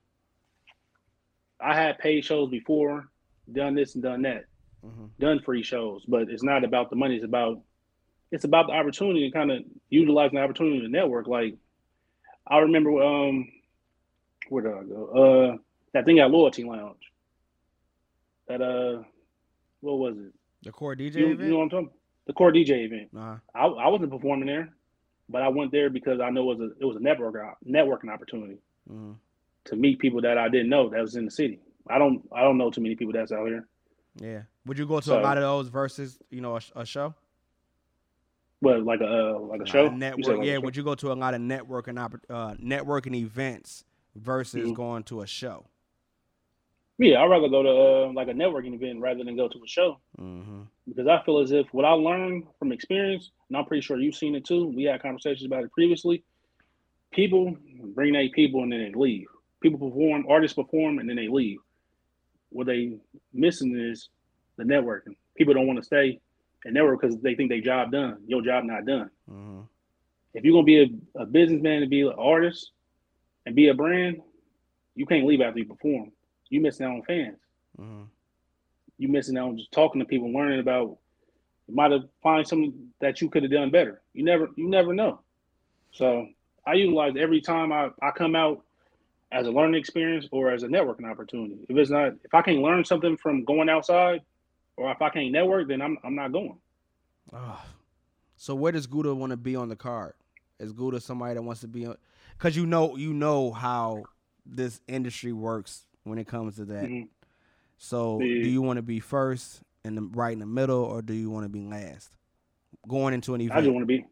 I 1.59 1.75
had 1.75 1.99
paid 1.99 2.25
shows 2.25 2.49
before, 2.49 3.07
done 3.51 3.75
this 3.75 3.93
and 3.95 4.03
done 4.03 4.23
that 4.23 4.45
hmm 4.83 5.05
done 5.19 5.39
free 5.39 5.61
shows, 5.61 6.03
but 6.07 6.23
it's 6.29 6.43
not 6.43 6.63
about 6.63 6.89
the 6.89 6.95
money. 6.95 7.15
It's 7.15 7.25
about 7.25 7.61
it's 8.31 8.45
about 8.45 8.67
the 8.67 8.73
opportunity 8.73 9.25
and 9.25 9.33
kind 9.33 9.51
of 9.51 9.63
utilizing 9.89 10.37
the 10.37 10.43
opportunity 10.43 10.81
to 10.81 10.87
network. 10.87 11.27
Like 11.27 11.55
I 12.51 12.57
remember, 12.59 13.01
um, 13.01 13.47
where 14.49 14.63
did 14.63 14.73
I 14.73 14.83
go? 14.83 15.53
Uh, 15.53 15.57
that 15.93 16.05
thing 16.05 16.19
at 16.19 16.29
Loyalty 16.29 16.63
Lounge. 16.65 16.99
That 18.47 18.61
uh, 18.61 19.03
what 19.79 19.97
was 19.99 20.17
it? 20.17 20.33
The 20.63 20.71
core 20.71 20.95
DJ 20.95 21.15
You, 21.15 21.25
event? 21.27 21.39
you 21.41 21.49
know 21.51 21.57
what 21.57 21.63
I'm 21.63 21.69
talking? 21.69 21.89
The 22.27 22.33
core 22.33 22.51
DJ 22.51 22.85
event. 22.85 23.09
uh-huh. 23.17 23.35
I, 23.55 23.65
I 23.65 23.87
wasn't 23.87 24.11
performing 24.11 24.47
there, 24.47 24.69
but 25.29 25.41
I 25.41 25.47
went 25.47 25.71
there 25.71 25.89
because 25.89 26.19
I 26.19 26.29
know 26.29 26.51
it 26.51 26.57
was 26.57 26.69
a 26.71 26.71
it 26.79 26.85
was 26.85 26.97
a 26.97 26.99
network 26.99 27.35
networking 27.65 28.11
opportunity 28.13 28.57
hmm 28.87 29.13
to 29.63 29.75
meet 29.75 29.99
people 29.99 30.19
that 30.21 30.39
I 30.39 30.49
didn't 30.49 30.69
know 30.69 30.89
that 30.89 30.99
was 30.99 31.15
in 31.15 31.25
the 31.25 31.31
city. 31.31 31.59
I 31.87 31.99
don't 31.99 32.27
I 32.33 32.41
don't 32.41 32.57
know 32.57 32.69
too 32.71 32.81
many 32.81 32.95
people 32.95 33.13
that's 33.13 33.31
out 33.31 33.45
here. 33.47 33.67
Yeah. 34.15 34.41
Would 34.65 34.77
you 34.77 34.85
go 34.87 34.99
to 34.99 35.19
a 35.19 35.21
lot 35.21 35.37
of 35.37 35.43
those 35.43 35.69
versus, 35.69 36.19
you 36.29 36.41
know, 36.41 36.55
a, 36.57 36.61
sh- 36.61 36.71
a 36.75 36.85
show? 36.85 37.13
But 38.61 38.83
like 38.83 39.01
a 39.01 39.07
uh, 39.35 39.39
like 39.39 39.61
a 39.61 39.63
Nah, 39.63 39.71
show. 39.71 39.89
Network. 39.89 40.37
like 40.37 40.47
yeah. 40.47 40.57
Would 40.57 40.75
you 40.75 40.83
go 40.83 40.95
to 40.95 41.11
a 41.11 41.15
lot 41.15 41.33
of 41.33 41.41
networking 41.41 41.97
uh, 42.29 42.53
networking 42.55 43.15
events 43.15 43.83
versus 44.15 44.69
Mhm. 44.69 44.75
going 44.75 45.03
to 45.03 45.21
a 45.21 45.27
show? 45.27 45.65
Yeah, 46.99 47.23
I'd 47.23 47.29
rather 47.31 47.49
go 47.49 47.63
to 47.63 47.69
uh, 48.09 48.13
like 48.13 48.27
a 48.27 48.33
networking 48.33 48.75
event 48.75 48.99
rather 48.99 49.23
than 49.23 49.35
go 49.35 49.47
to 49.47 49.57
a 49.63 49.67
show 49.67 49.97
Mm-hmm. 50.19 50.61
because 50.87 51.07
I 51.07 51.23
feel 51.25 51.39
as 51.39 51.51
if 51.51 51.65
what 51.73 51.83
I 51.85 51.91
learned 51.93 52.43
from 52.59 52.71
experience, 52.71 53.31
and 53.49 53.57
I'm 53.57 53.65
pretty 53.65 53.81
sure 53.81 53.99
you've 53.99 54.15
seen 54.15 54.35
it 54.35 54.45
too. 54.45 54.67
We 54.67 54.83
had 54.83 55.01
conversations 55.01 55.45
about 55.45 55.63
it 55.63 55.71
previously. 55.71 56.23
People 57.11 57.57
bring 57.95 58.13
eight 58.15 58.33
people 58.33 58.61
and 58.61 58.71
then 58.71 58.83
they 58.83 58.93
leave. 58.93 59.25
People 59.61 59.79
perform, 59.89 60.25
artists 60.29 60.55
perform, 60.55 60.99
and 60.99 61.09
then 61.09 61.15
they 61.15 61.27
leave. 61.27 61.57
What 62.49 62.67
they 62.67 62.97
missing 63.33 63.75
is 63.75 64.09
the 64.57 64.63
networking. 64.63 65.15
People 65.35 65.55
don't 65.55 65.65
want 65.67 65.79
to 65.79 65.85
stay 65.85 66.19
and 66.65 66.73
network 66.73 67.01
because 67.01 67.17
they 67.19 67.35
think 67.35 67.49
their 67.49 67.61
job 67.61 67.91
done. 67.91 68.17
Your 68.27 68.41
job 68.41 68.63
not 68.63 68.85
done. 68.85 69.09
Mm-hmm. 69.29 69.61
If 70.33 70.43
you're 70.43 70.53
gonna 70.53 70.63
be 70.63 70.83
a, 70.83 71.21
a 71.21 71.25
businessman 71.25 71.81
and 71.81 71.89
be 71.89 72.01
an 72.01 72.13
artist 72.17 72.71
and 73.45 73.55
be 73.55 73.67
a 73.67 73.73
brand, 73.73 74.21
you 74.95 75.05
can't 75.05 75.25
leave 75.25 75.41
after 75.41 75.59
you 75.59 75.65
perform. 75.65 76.11
You 76.49 76.61
missing 76.61 76.85
out 76.85 76.93
on 76.93 77.03
fans. 77.03 77.37
Mm-hmm. 77.79 78.03
you 78.97 79.07
missing 79.07 79.37
out 79.37 79.49
on 79.49 79.57
just 79.57 79.71
talking 79.71 79.99
to 79.99 80.05
people, 80.05 80.31
learning 80.31 80.59
about 80.59 80.97
You 81.67 81.75
might 81.75 81.91
have 81.91 82.03
find 82.21 82.47
something 82.47 82.73
that 82.99 83.21
you 83.21 83.29
could 83.29 83.43
have 83.43 83.51
done 83.51 83.71
better. 83.71 84.01
You 84.13 84.23
never 84.23 84.49
you 84.55 84.69
never 84.69 84.93
know. 84.93 85.21
So 85.91 86.27
I 86.65 86.73
utilize 86.73 87.13
every 87.17 87.41
time 87.41 87.71
I, 87.71 87.89
I 88.01 88.11
come 88.11 88.35
out 88.35 88.63
as 89.31 89.47
a 89.47 89.51
learning 89.51 89.79
experience 89.79 90.27
or 90.31 90.51
as 90.51 90.63
a 90.63 90.67
networking 90.67 91.09
opportunity. 91.09 91.65
If 91.69 91.77
it's 91.77 91.89
not 91.89 92.13
if 92.23 92.33
I 92.33 92.41
can't 92.41 92.61
learn 92.61 92.85
something 92.85 93.17
from 93.17 93.45
going 93.45 93.69
outside 93.69 94.21
or 94.81 94.91
if 94.91 95.01
I 95.01 95.09
can't 95.09 95.31
network, 95.31 95.67
then 95.67 95.81
I'm 95.81 95.97
I'm 96.03 96.15
not 96.15 96.31
going. 96.31 96.57
Oh. 97.33 97.63
So 98.35 98.55
where 98.55 98.71
does 98.71 98.87
Gouda 98.87 99.13
want 99.13 99.29
to 99.31 99.37
be 99.37 99.55
on 99.55 99.69
the 99.69 99.75
card? 99.75 100.13
Is 100.59 100.73
Gouda 100.73 100.99
somebody 100.99 101.35
that 101.35 101.41
wants 101.41 101.61
to 101.61 101.67
be 101.67 101.85
on? 101.85 101.95
Because 102.37 102.57
you 102.57 102.65
know 102.65 102.95
you 102.95 103.13
know 103.13 103.51
how 103.51 104.03
this 104.45 104.81
industry 104.87 105.31
works 105.33 105.85
when 106.03 106.17
it 106.17 106.27
comes 106.27 106.55
to 106.55 106.65
that. 106.65 106.89
Mhm. 106.89 107.07
So 107.77 108.19
Yeah. 108.21 108.43
do 108.43 108.49
you 108.49 108.61
want 108.61 108.77
to 108.77 108.81
be 108.81 108.99
first 108.99 109.61
and 109.83 109.97
the, 109.97 110.01
right 110.01 110.33
in 110.33 110.39
the 110.39 110.45
middle, 110.45 110.83
or 110.83 111.01
do 111.01 111.13
you 111.13 111.29
want 111.29 111.45
to 111.45 111.49
be 111.49 111.61
last? 111.61 112.15
Going 112.87 113.13
into 113.13 113.35
an 113.35 113.41
I 113.51 113.61
just 113.61 113.71
want 113.71 113.83
to 113.83 113.85
be 113.85 114.05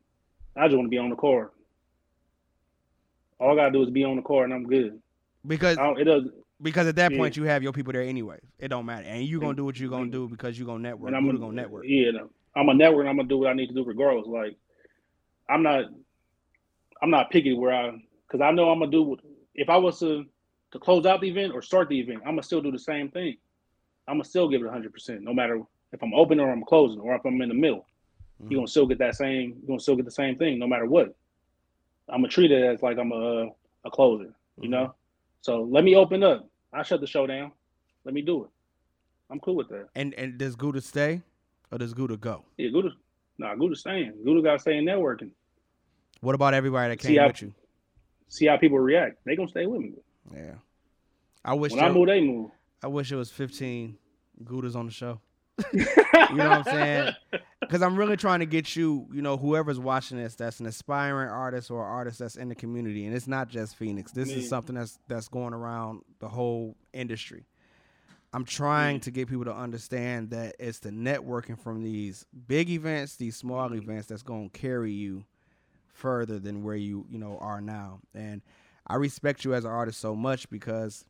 I 0.56 0.68
just 0.68 0.76
want 0.78 0.86
to 0.86 0.90
be 0.90 0.98
on 0.98 1.10
the 1.10 1.16
card. 1.16 1.50
All 3.40 3.52
I 3.54 3.56
gotta 3.56 3.72
do 3.72 3.82
is 3.84 3.90
be 3.90 4.04
on 4.04 4.18
the 4.18 4.22
card, 4.22 4.46
and 4.46 4.54
I'm 4.54 4.66
good. 4.68 5.02
because 5.48 5.78
it 5.98 6.04
does 6.04 6.24
because 6.62 6.88
at 6.88 6.96
that 6.98 7.12
Yeah. 7.12 7.18
point 7.18 7.38
you 7.38 7.44
have 7.44 7.64
your 7.64 7.72
people 7.74 7.94
there 7.94 8.02
anyway. 8.02 8.40
It 8.60 8.68
don't 8.70 8.86
matter, 8.86 9.06
and 9.08 9.24
you 9.24 9.40
gonna 9.40 9.56
do 9.56 9.66
what 9.66 9.80
you 9.80 9.90
gonna 9.90 10.12
do 10.12 10.28
because 10.28 10.58
you 10.60 10.66
gonna 10.66 10.80
network. 10.84 11.08
and 11.08 11.16
I'm 11.16 11.26
gonna, 11.26 11.40
gonna 11.40 11.54
network. 11.54 11.86
Yeah. 11.88 12.12
I'm 12.56 12.70
a 12.70 12.74
network. 12.74 13.02
and 13.02 13.10
I'm 13.10 13.16
gonna 13.18 13.28
do 13.30 13.38
what 13.38 13.50
I 13.50 13.54
need 13.54 13.68
to 13.68 13.74
do 13.74 13.84
regardless. 13.84 14.28
Like, 14.28 14.58
I'm 15.48 15.64
not, 15.64 15.86
I'm 17.02 17.10
not 17.10 17.30
picky 17.30 17.54
where 17.54 17.74
I, 17.74 17.92
because 18.28 18.42
I 18.42 18.52
know 18.52 18.70
I'm 18.70 18.80
gonna 18.80 18.92
do. 18.92 19.04
what- 19.04 19.20
If 19.56 19.70
I 19.70 19.78
was 19.78 20.00
to 20.00 20.26
to 20.72 20.80
close 20.80 21.06
out 21.06 21.20
the 21.22 21.28
event 21.30 21.54
or 21.54 21.62
start 21.62 21.90
the 21.90 22.00
event, 22.00 22.20
I'm 22.20 22.32
gonna 22.34 22.44
still 22.44 22.62
do 22.62 22.72
the 22.72 22.78
same 22.80 23.10
thing. 23.10 23.38
I'm 24.08 24.16
gonna 24.16 24.24
still 24.26 24.48
give 24.50 24.62
it 24.62 24.66
100, 24.66 24.92
percent 24.94 25.22
no 25.22 25.34
matter 25.34 25.62
if 25.94 26.04
I'm 26.04 26.14
open 26.14 26.40
or 26.40 26.52
I'm 26.52 26.64
closing 26.64 27.00
or 27.00 27.16
if 27.16 27.26
I'm 27.26 27.42
in 27.42 27.50
the 27.50 27.56
middle. 27.56 27.86
Mhm. 28.42 28.52
You're 28.52 28.58
gonna 28.60 28.68
still 28.68 28.86
get 28.88 29.00
that 29.00 29.16
same. 29.16 29.50
You're 29.60 29.68
gonna 29.68 29.80
still 29.80 29.96
get 29.96 30.06
the 30.06 30.12
same 30.12 30.38
thing 30.38 30.60
no 30.60 30.68
matter 30.68 30.86
what. 30.86 31.16
I'm 32.08 32.22
gonna 32.22 32.28
treat 32.30 32.52
it 32.52 32.64
as 32.64 32.82
like 32.84 32.98
I'm 32.98 33.12
a 33.12 33.50
a 33.86 33.90
closer. 33.92 34.34
You 34.62 34.68
Mhm. 34.68 34.72
know. 34.72 34.96
So 35.42 35.64
let 35.64 35.84
me 35.84 35.96
open 35.96 36.24
up. 36.24 36.48
I 36.74 36.84
shut 36.84 37.02
the 37.02 37.08
show 37.08 37.26
down. 37.28 37.52
Let 38.06 38.14
me 38.14 38.22
do 38.22 38.44
it. 38.44 38.50
I'm 39.30 39.40
cool 39.40 39.56
with 39.56 39.70
that. 39.70 39.88
And 39.96 40.14
and 40.16 40.38
does 40.38 40.56
Gouda 40.56 40.82
stay, 40.82 41.22
or 41.72 41.78
does 41.78 41.94
Gouda 41.94 42.18
go? 42.18 42.44
Yeah, 42.58 42.70
Gouda. 42.70 42.90
Nah, 43.38 43.56
Gouda's 43.56 43.80
staying. 43.82 44.14
Gouda 44.26 44.42
got 44.42 44.54
to 44.54 44.60
stay 44.60 44.78
in 44.78 44.86
networking. 44.86 45.32
What 46.22 46.36
about 46.36 46.54
everybody 46.54 46.90
that 46.94 46.98
came 47.00 47.20
I- 47.20 47.28
with 47.28 47.42
you? 47.42 47.54
See 48.28 48.46
how 48.46 48.58
people 48.58 48.78
react. 48.78 49.18
They 49.26 49.36
gonna 49.36 49.48
stay 49.48 49.66
with 49.66 49.82
me. 49.82 49.94
Yeah. 50.32 50.56
I 51.44 51.56
wish 51.56 51.72
When 51.72 51.84
I 51.84 51.90
move, 51.90 52.08
they 52.08 52.22
move. 52.22 52.52
I 52.84 52.88
wish 52.88 53.12
it 53.12 53.16
was 53.16 53.32
15 53.32 53.98
Goudas 54.44 54.76
on 54.76 54.86
the 54.86 54.92
show. 54.92 55.20
You 55.74 56.36
know 56.36 56.50
what 56.50 56.58
I'm 56.60 56.64
saying? 56.64 57.14
Because 57.62 57.82
I'm 57.82 57.96
really 57.96 58.18
trying 58.18 58.40
to 58.40 58.46
get 58.46 58.76
you, 58.76 59.08
you 59.14 59.22
know, 59.22 59.38
whoever's 59.38 59.80
watching 59.80 60.18
this 60.18 60.36
that's 60.36 60.60
an 60.60 60.66
aspiring 60.66 61.30
artist 61.30 61.72
or 61.72 61.84
artist 61.84 62.20
that's 62.20 62.36
in 62.36 62.50
the 62.50 62.56
community. 62.56 63.06
And 63.06 63.16
it's 63.16 63.28
not 63.28 63.50
just 63.50 63.76
Phoenix. 63.76 64.12
This 64.12 64.30
is 64.30 64.50
something 64.50 64.76
that's 64.76 65.00
that's 65.08 65.28
going 65.28 65.54
around 65.54 66.02
the 66.20 66.28
whole 66.28 66.76
industry. 66.94 67.46
I'm 68.32 68.46
trying 68.46 69.00
to 69.02 69.12
get 69.12 69.28
people 69.28 69.46
to 69.46 69.56
understand 69.56 70.30
that 70.30 70.56
it's 70.60 70.80
the 70.80 70.92
networking 70.92 71.58
from 71.58 71.82
these 71.82 72.28
big 72.48 72.70
events, 72.70 73.16
these 73.16 73.36
small 73.36 73.70
mm-hmm. 73.70 73.80
events 73.80 74.08
that's 74.08 74.22
going 74.22 74.52
to 74.52 74.60
carry 74.60 74.92
you 74.92 75.26
further 75.94 76.38
than 76.38 76.64
where 76.64 76.76
you, 76.76 77.08
you 77.10 77.18
know, 77.18 77.38
are 77.42 77.60
now. 77.60 78.00
And 78.14 78.42
I 78.86 78.96
respect 78.96 79.46
you 79.46 79.56
as 79.56 79.66
an 79.66 79.72
artist 79.72 80.00
so 80.00 80.16
much 80.16 80.50
because 80.50 81.06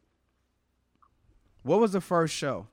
what 1.63 1.79
was 1.79 1.91
the 1.91 2.01
first 2.01 2.33
show? 2.33 2.67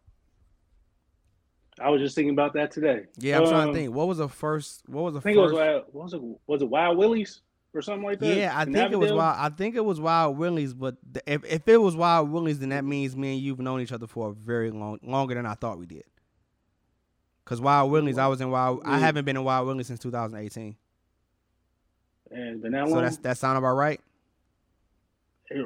I 1.80 1.90
was 1.90 2.00
just 2.00 2.14
thinking 2.14 2.32
about 2.32 2.54
that 2.54 2.70
today. 2.70 3.04
Yeah, 3.18 3.38
I'm 3.38 3.46
trying 3.46 3.62
to 3.64 3.68
Um, 3.68 3.74
think. 3.74 3.94
What 3.94 4.08
was 4.08 4.18
the 4.18 4.28
first? 4.28 4.88
What 4.88 5.04
was 5.04 5.14
the 5.14 5.20
I 5.20 5.22
think 5.22 5.36
first? 5.36 5.52
it 5.52 5.54
was 5.56 5.60
Wild, 5.60 5.84
what 5.92 6.04
was 6.04 6.14
it 6.14 6.22
was 6.46 6.62
it 6.62 6.68
Wild 6.68 6.96
Willie's 6.98 7.40
or 7.74 7.82
something 7.82 8.04
like 8.04 8.18
that? 8.20 8.34
yeah, 8.36 8.56
I 8.56 8.62
In 8.62 8.72
think 8.72 8.92
it 8.92 8.96
was 8.96 9.12
Wild. 9.12 9.36
I 9.38 9.48
think 9.54 9.74
it 9.76 9.84
was 9.84 10.00
Wild 10.00 10.38
Willie's. 10.38 10.72
But 10.72 10.96
th- 11.12 11.22
if 11.26 11.44
if 11.44 11.68
it 11.68 11.76
was 11.76 11.94
Wild 11.94 12.30
Willie's, 12.30 12.58
then 12.60 12.70
that 12.70 12.84
means 12.84 13.14
me 13.16 13.34
and 13.34 13.42
you've 13.42 13.58
known 13.60 13.80
each 13.82 13.92
other 13.92 14.06
for 14.06 14.30
a 14.30 14.32
very 14.32 14.70
long, 14.70 14.98
longer 15.02 15.34
than 15.34 15.44
I 15.44 15.54
thought 15.54 15.78
we 15.78 15.86
did. 15.86 16.04
Cause 17.44 17.60
Wild 17.60 17.92
Willie's, 17.92 18.18
I 18.18 18.26
was 18.26 18.40
in 18.40 18.50
Wild. 18.50 18.80
I 18.84 18.98
haven't 18.98 19.24
been 19.24 19.36
in 19.36 19.44
Wild 19.44 19.66
Willie's 19.68 19.86
since 19.86 20.00
2018. 20.00 20.74
And 22.32 22.60
been 22.60 22.72
that 22.72 22.88
So 22.88 22.94
long. 22.94 23.04
that's 23.04 23.18
that 23.18 23.38
sound 23.38 23.58
about 23.58 23.74
right? 23.76 24.00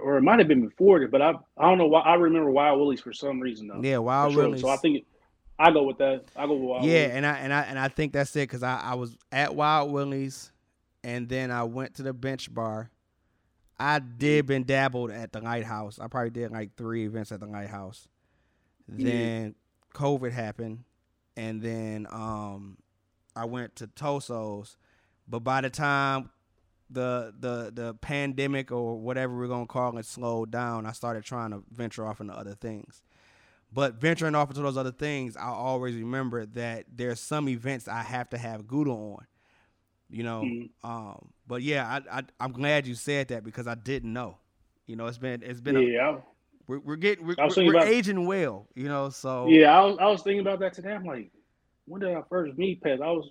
or 0.02 0.18
it 0.18 0.22
might 0.22 0.38
have 0.38 0.46
been 0.48 0.60
before 0.68 1.00
it, 1.00 1.10
but 1.10 1.22
I 1.22 1.30
I 1.56 1.62
don't 1.62 1.78
know 1.78 1.86
why 1.86 2.00
I 2.02 2.14
remember 2.16 2.50
Wild 2.50 2.78
Willie's 2.80 3.00
for 3.00 3.14
some 3.14 3.40
reason 3.40 3.66
though. 3.68 3.80
Yeah, 3.82 3.96
Wild 3.98 4.34
sure. 4.34 4.42
Willie's. 4.42 4.60
So 4.60 4.68
I 4.68 4.76
think 4.76 5.06
I 5.60 5.70
go 5.70 5.82
with 5.82 5.98
that. 5.98 6.24
I 6.34 6.46
go 6.46 6.54
with 6.54 6.62
Wild 6.62 6.84
yeah, 6.84 7.02
Willie's. 7.02 7.16
and 7.16 7.26
I 7.26 7.38
and 7.38 7.52
I 7.52 7.60
and 7.62 7.78
I 7.78 7.88
think 7.88 8.14
that's 8.14 8.34
it 8.34 8.48
because 8.48 8.62
I, 8.62 8.80
I 8.80 8.94
was 8.94 9.14
at 9.30 9.54
Wild 9.54 9.92
Willie's, 9.92 10.50
and 11.04 11.28
then 11.28 11.50
I 11.50 11.64
went 11.64 11.94
to 11.96 12.02
the 12.02 12.14
Bench 12.14 12.52
Bar. 12.52 12.90
I 13.78 13.98
did 13.98 14.46
been 14.46 14.64
dabbled 14.64 15.10
at 15.10 15.32
the 15.32 15.40
Lighthouse. 15.40 15.98
I 15.98 16.08
probably 16.08 16.30
did 16.30 16.50
like 16.50 16.76
three 16.76 17.04
events 17.04 17.30
at 17.30 17.40
the 17.40 17.46
Lighthouse. 17.46 18.08
Yeah. 18.88 19.10
Then 19.10 19.54
COVID 19.94 20.32
happened, 20.32 20.84
and 21.36 21.60
then 21.60 22.06
um, 22.10 22.78
I 23.36 23.44
went 23.44 23.76
to 23.76 23.86
Tosos. 23.86 24.76
But 25.28 25.40
by 25.40 25.60
the 25.60 25.70
time 25.70 26.30
the 26.88 27.34
the 27.38 27.70
the 27.72 27.94
pandemic 27.94 28.72
or 28.72 28.98
whatever 28.98 29.36
we're 29.36 29.48
gonna 29.48 29.66
call 29.66 29.98
it 29.98 30.06
slowed 30.06 30.50
down, 30.50 30.86
I 30.86 30.92
started 30.92 31.24
trying 31.24 31.50
to 31.50 31.62
venture 31.70 32.06
off 32.06 32.22
into 32.22 32.32
other 32.32 32.54
things. 32.54 33.02
But 33.72 33.94
venturing 34.00 34.34
off 34.34 34.50
into 34.50 34.62
those 34.62 34.76
other 34.76 34.90
things, 34.90 35.36
I 35.36 35.46
always 35.46 35.94
remember 35.94 36.44
that 36.46 36.86
there's 36.94 37.20
some 37.20 37.48
events 37.48 37.86
I 37.86 38.02
have 38.02 38.28
to 38.30 38.38
have 38.38 38.66
Gouda 38.66 38.90
on. 38.90 39.26
You 40.08 40.24
know, 40.24 40.42
Mhm. 40.42 40.70
um, 40.82 41.28
but 41.46 41.62
yeah, 41.62 41.86
I, 42.10 42.18
I 42.18 42.22
I'm 42.40 42.50
glad 42.50 42.84
you 42.86 42.96
said 42.96 43.28
that 43.28 43.44
because 43.44 43.68
I 43.68 43.76
didn't 43.76 44.12
know. 44.12 44.38
You 44.86 44.96
know, 44.96 45.06
it's 45.06 45.18
been 45.18 45.40
it's 45.44 45.60
been 45.60 45.76
yeah, 45.80 46.10
I, 46.10 46.18
we're, 46.66 46.80
we're 46.80 46.96
getting 46.96 47.24
we're, 47.24 47.36
we're, 47.38 47.70
about- 47.76 47.86
aging 47.86 48.26
well. 48.26 48.66
You 48.74 48.88
know, 48.88 49.10
so 49.10 49.46
yeah. 49.46 49.78
I 49.80 49.84
was 49.84 49.98
I 50.00 50.06
was 50.06 50.22
thinking 50.22 50.40
about 50.40 50.58
that 50.60 50.72
today. 50.72 50.90
I'm 50.92 51.04
like, 51.04 51.30
when 51.86 52.00
did 52.00 52.16
I 52.16 52.22
first 52.28 52.58
meet 52.58 52.82
Pest? 52.82 53.00
I 53.00 53.10
was 53.12 53.30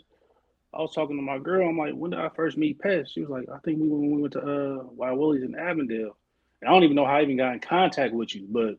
I 0.73 0.77
was 0.79 0.93
talking 0.93 1.17
to 1.17 1.21
my 1.21 1.37
girl. 1.37 1.67
I'm 1.67 1.77
like, 1.77 1.95
when 1.95 2.11
did 2.11 2.19
I 2.21 2.29
first 2.29 2.57
meet 2.57 2.79
Pest? 2.79 3.13
She 3.13 3.19
was 3.19 3.29
like, 3.29 3.49
I 3.53 3.57
think 3.59 3.79
we 3.81 3.89
when 3.89 4.11
we 4.11 4.21
went 4.21 4.31
to 4.33 4.39
uh 4.39 4.83
Wild 4.85 5.19
Willie's 5.19 5.43
in 5.43 5.55
Avondale. 5.55 6.15
And 6.61 6.69
I 6.69 6.71
don't 6.71 6.83
even 6.85 6.95
know 6.95 7.05
how 7.05 7.15
I 7.17 7.23
even 7.23 7.35
got 7.35 7.55
in 7.55 7.59
contact 7.59 8.13
with 8.13 8.33
you, 8.33 8.47
but 8.49 8.75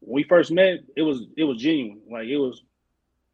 we 0.00 0.22
first 0.22 0.50
met, 0.52 0.80
it 0.96 1.02
was 1.02 1.26
it 1.36 1.44
was 1.44 1.58
genuine. 1.60 2.00
Like 2.10 2.26
it 2.28 2.36
was, 2.38 2.62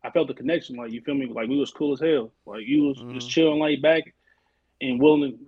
I 0.03 0.11
felt 0.11 0.29
the 0.29 0.35
connection. 0.35 0.77
Like 0.77 0.93
you 0.93 1.01
feel 1.03 1.15
me? 1.15 1.27
Like 1.27 1.49
we 1.49 1.59
was 1.59 1.71
cool 1.71 1.93
as 1.93 2.01
hell. 2.01 2.33
Like 2.47 2.67
you 2.67 2.85
was 2.85 2.97
just 3.15 3.29
Mhm. 3.29 3.31
chilling, 3.31 3.61
laid 3.61 3.83
back, 3.83 4.15
and 4.81 5.01
willing. 5.01 5.33
To, 5.33 5.39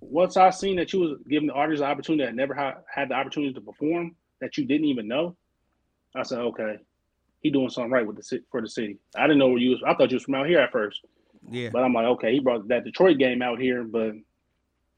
once 0.00 0.36
I 0.36 0.50
seen 0.50 0.76
that 0.76 0.92
you 0.92 1.00
was 1.00 1.18
giving 1.28 1.46
the 1.48 1.54
artists 1.54 1.80
the 1.80 1.86
opportunity 1.86 2.24
that 2.26 2.34
never 2.34 2.54
had 2.54 2.74
had 2.92 3.08
the 3.08 3.14
opportunity 3.14 3.54
to 3.54 3.60
perform, 3.60 4.14
that 4.40 4.58
you 4.58 4.64
didn't 4.66 4.86
even 4.86 5.08
know, 5.08 5.36
I 6.14 6.22
said, 6.22 6.40
okay, 6.40 6.76
he 7.40 7.50
doing 7.50 7.70
something 7.70 7.90
right 7.90 8.06
with 8.06 8.16
the 8.16 8.22
ci- 8.22 8.44
for 8.50 8.60
the 8.60 8.68
city. 8.68 8.98
I 9.16 9.22
didn't 9.22 9.38
know 9.38 9.48
where 9.48 9.58
you 9.58 9.70
was. 9.70 9.82
I 9.86 9.94
thought 9.94 10.10
you 10.10 10.16
was 10.16 10.24
from 10.24 10.34
out 10.34 10.46
here 10.46 10.58
at 10.60 10.72
first, 10.72 11.04
yeah, 11.50 11.70
but 11.70 11.82
I'm 11.82 11.94
like, 11.94 12.06
okay, 12.06 12.32
he 12.32 12.40
brought 12.40 12.68
that 12.68 12.84
Detroit 12.84 13.18
game 13.18 13.40
out 13.42 13.58
here, 13.60 13.82
but 13.84 14.12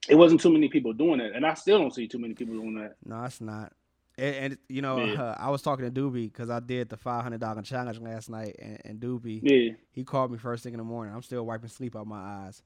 it 0.08 0.14
wasn't 0.16 0.40
too 0.40 0.50
many 0.52 0.68
people 0.68 0.92
doing 0.92 1.20
it, 1.20 1.34
and 1.36 1.46
I 1.46 1.54
still 1.54 1.78
don't 1.78 1.94
see 1.94 2.08
too 2.08 2.18
many 2.18 2.34
people 2.34 2.54
doing 2.54 2.74
that. 2.76 2.96
no, 3.04 3.22
it's 3.24 3.40
not. 3.40 3.72
And, 4.18 4.34
and 4.36 4.58
you 4.68 4.82
know, 4.82 5.04
Yeah. 5.04 5.22
uh, 5.22 5.36
I 5.38 5.50
was 5.50 5.62
talking 5.62 5.84
to 5.84 5.90
Doobie 5.90 6.32
because 6.32 6.50
I 6.50 6.60
did 6.60 6.88
the 6.88 6.96
five 6.96 7.22
hundred 7.22 7.40
dollar 7.40 7.62
challenge 7.62 8.00
last 8.00 8.30
night, 8.30 8.56
and, 8.58 8.80
and 8.84 9.00
Doobie 9.00 9.40
Yeah, 9.42 9.74
he 9.92 10.04
called 10.04 10.30
me 10.30 10.38
first 10.38 10.62
thing 10.64 10.72
in 10.74 10.78
the 10.78 10.84
morning. 10.84 11.14
I'm 11.14 11.22
still 11.22 11.44
wiping 11.44 11.68
sleep 11.68 11.96
out 11.96 12.06
my 12.06 12.18
eyes. 12.18 12.62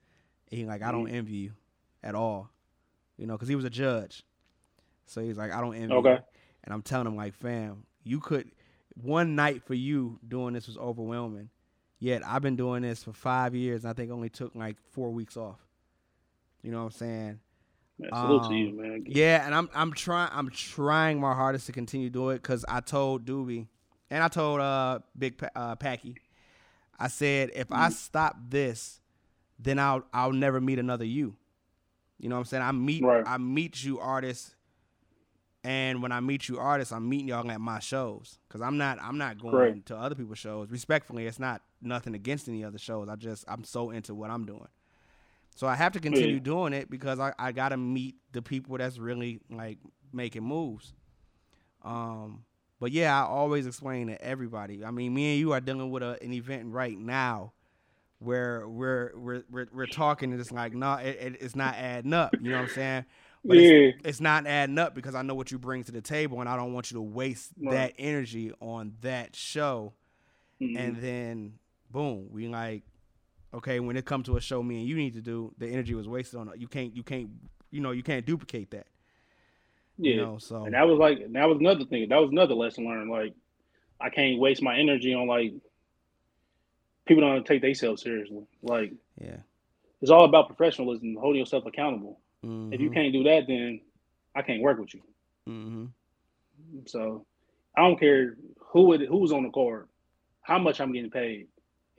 And 0.51 0.59
he 0.59 0.67
like, 0.67 0.83
I 0.83 0.91
don't 0.93 1.07
Mhm. 1.07 1.15
envy 1.15 1.33
you 1.37 1.53
at 2.03 2.15
all, 2.15 2.51
you 3.17 3.27
know, 3.27 3.35
because 3.35 3.49
he 3.49 3.55
was 3.57 3.65
a 3.65 3.71
judge. 3.71 4.23
So 5.07 5.21
he's 5.21 5.37
like, 5.37 5.53
I 5.53 5.61
don't 5.61 5.75
envy 5.75 5.95
Okay. 5.95 6.13
you. 6.15 6.19
And 6.65 6.75
I'm 6.75 6.83
telling 6.83 7.07
him 7.07 7.17
like, 7.17 7.35
fam, 7.35 7.85
you 8.05 8.21
could 8.21 8.51
one 8.95 9.35
night 9.35 9.63
for 9.63 9.75
you 9.75 10.19
doing 10.27 10.55
this 10.55 10.67
was 10.67 10.77
overwhelming. 10.77 11.49
Yet 11.99 12.23
I've 12.27 12.43
been 12.43 12.57
doing 12.57 12.83
this 12.83 13.03
for 13.05 13.13
five 13.13 13.55
years, 13.55 13.85
and 13.85 13.91
I 13.91 13.93
think 13.93 14.11
only 14.11 14.29
took 14.31 14.55
like 14.55 14.77
four 14.91 15.11
weeks 15.11 15.37
off. 15.37 15.59
You 16.63 16.71
know 16.71 16.79
what 16.79 16.85
I'm 16.85 16.91
saying? 16.93 17.41
Man, 18.01 18.11
salute 18.15 18.43
to 18.49 18.55
you, 18.55 18.69
Um, 18.71 18.77
man. 18.77 19.05
Yeah, 19.07 19.45
and 19.47 19.55
I'm 19.55 19.69
I'm 19.75 19.93
trying 19.93 20.31
I'm 20.33 20.51
trying 20.51 21.21
my 21.21 21.35
hardest 21.35 21.67
to 21.67 21.73
continue 21.73 22.09
to 22.09 22.13
do 22.13 22.31
it 22.31 22.37
because 22.43 22.65
I 22.69 22.81
told 22.81 23.25
Doobie 23.25 23.67
and 24.11 24.23
I 24.23 24.29
told 24.29 24.61
uh 24.61 25.01
Big 25.19 25.39
Pa- 25.39 25.51
uh, 25.55 25.77
Packy, 25.77 26.17
I 26.99 27.09
said 27.09 27.51
if 27.55 27.71
I 27.73 27.89
stop 27.91 28.37
this, 28.49 29.01
then 29.59 29.79
I'll 29.79 30.03
I'll 30.13 30.33
never 30.33 30.61
meet 30.61 30.79
another 30.79 31.05
you. 31.05 31.37
You 32.19 32.29
know 32.29 32.35
what 32.37 32.41
I'm 32.41 32.45
saying? 32.47 32.63
I 32.63 32.73
meet 32.73 33.03
Right. 33.03 33.25
I 33.27 33.39
meet 33.39 33.83
you 33.83 33.99
artists, 34.01 34.55
and 35.65 36.03
when 36.03 36.13
I 36.13 36.21
meet 36.21 36.49
you 36.49 36.59
artists, 36.59 36.93
I'm 36.93 37.09
meeting 37.09 37.29
y'all 37.29 37.51
at 37.51 37.61
my 37.61 37.79
shows 37.79 38.39
because 38.49 38.61
I'm 38.61 38.79
not 38.79 38.99
I'm 39.01 39.19
not 39.19 39.39
going 39.39 39.53
Correct. 39.53 39.87
to 39.87 39.97
other 39.97 40.15
people's 40.15 40.39
shows. 40.39 40.71
Respectfully, 40.71 41.27
it's 41.27 41.39
not 41.39 41.63
nothing 41.83 42.15
against 42.15 42.49
any 42.49 42.65
other 42.65 42.79
shows. 42.79 43.09
I 43.09 43.17
just 43.17 43.45
I'm 43.49 43.65
so 43.65 43.91
into 43.91 44.15
what 44.15 44.31
I'm 44.31 44.45
doing. 44.45 44.69
So 45.61 45.67
I 45.67 45.75
have 45.75 45.93
to 45.93 46.01
continue 46.01 46.37
Yeah. 46.37 46.41
doing 46.41 46.73
it 46.73 46.89
because 46.89 47.21
I, 47.21 47.35
I 47.39 47.53
gotta 47.53 47.77
meet 47.77 48.15
the 48.33 48.41
people 48.41 48.79
that's 48.79 48.97
really 48.97 49.41
like 49.51 49.77
making 50.11 50.43
moves. 50.43 50.95
Um, 51.83 52.45
but 52.81 52.93
yeah, 52.93 53.23
I 53.23 53.27
always 53.27 53.67
explain 53.67 54.07
to 54.07 54.19
everybody. 54.25 54.83
I 54.83 54.91
mean, 54.91 55.13
me 55.13 55.33
and 55.33 55.39
you 55.39 55.53
are 55.53 55.61
dealing 55.61 55.91
with 55.91 56.03
a, 56.03 56.17
an 56.23 56.33
event 56.33 56.73
right 56.73 56.99
now 56.99 57.53
where 58.21 58.67
we're 58.67 59.13
we're 59.15 59.45
we're, 59.51 59.67
we're 59.71 59.87
talking 59.87 60.33
and 60.33 60.41
it's 60.41 60.51
like 60.51 60.73
no 60.73 60.95
it, 60.95 61.19
it, 61.21 61.37
it's 61.43 61.55
not 61.55 61.75
adding 61.75 62.15
up 62.15 62.37
you 62.41 62.51
know 62.51 62.57
what 62.57 62.63
i'm 62.63 62.69
saying 62.69 63.05
but 63.47 63.57
yeah, 63.57 63.71
it's, 63.71 63.99
it's 64.05 64.21
not 64.21 64.47
adding 64.47 64.79
up 64.79 64.95
because 64.95 65.15
i 65.15 65.23
know 65.23 65.35
what 65.35 65.51
you 65.51 65.59
bring 65.59 65.83
to 65.83 65.91
the 65.91 66.03
table 66.03 66.39
and 66.41 66.47
i 66.49 66.55
don't 66.55 66.75
want 66.75 66.91
you 66.91 66.97
to 66.97 67.01
waste 67.01 67.51
that 67.71 67.95
energy 67.99 68.53
on 68.61 68.95
that 69.01 69.35
show 69.35 69.95
Mhm. 70.61 70.77
and 70.77 70.97
then 71.03 71.55
boom 71.91 72.29
we 72.31 72.47
like 72.47 72.83
okay 73.53 73.81
when 73.81 73.97
it 73.97 74.05
comes 74.05 74.27
to 74.27 74.37
a 74.37 74.41
show 74.41 74.63
me 74.63 74.81
and 74.81 74.89
you 74.89 74.97
need 74.97 75.15
to 75.15 75.21
do 75.21 75.53
the 75.59 75.67
energy 75.67 75.95
was 75.95 76.09
wasted 76.09 76.39
on 76.39 76.49
it 76.49 76.59
you 76.59 76.69
can't 76.69 76.95
you 76.95 77.03
can't 77.03 77.29
you 77.71 77.81
know 77.81 77.91
you 77.91 78.03
can't 78.03 78.25
duplicate 78.27 78.71
that 78.71 78.87
yeah. 79.99 80.11
you 80.13 80.17
know 80.21 80.39
so 80.39 80.65
And 80.65 80.75
that 80.75 80.87
was 80.87 80.99
like 80.99 81.33
that 81.33 81.49
was 81.49 81.59
another 81.59 81.85
thing. 81.85 82.09
That 82.09 82.21
was 82.21 82.31
another 82.31 82.55
lesson 82.55 82.87
learned. 82.87 83.11
Like 83.11 83.35
I 84.01 84.09
can't 84.11 84.39
waste 84.39 84.63
my 84.63 84.79
energy 84.79 85.13
on 85.15 85.27
like 85.27 85.53
people 87.07 87.23
don't 87.23 87.45
take 87.45 87.61
themselves 87.63 88.03
seriously. 88.03 88.47
Like 88.63 88.93
yeah 89.21 89.39
it's 90.01 90.11
all 90.11 90.25
about 90.25 90.47
professionalism, 90.47 91.17
holding 91.21 91.41
yourself 91.41 91.67
accountable. 91.67 92.19
If 92.43 92.81
you 92.81 92.89
Mhm. 92.89 92.95
can't 92.95 93.13
do 93.13 93.23
that, 93.25 93.47
then 93.47 93.83
I 94.35 94.41
can't 94.41 94.63
work 94.63 94.79
with 94.79 94.95
you. 94.95 95.03
Mm-hmm. 95.47 95.85
So 96.87 97.27
I 97.77 97.83
don't 97.83 98.01
care 98.01 98.37
who 98.59 98.95
it 98.95 99.03
who's 99.07 99.33
on 99.33 99.43
the 99.43 99.51
card, 99.51 99.89
how 100.41 100.59
much 100.59 100.81
I'm 100.81 100.93
getting 100.93 101.11
paid. 101.11 101.49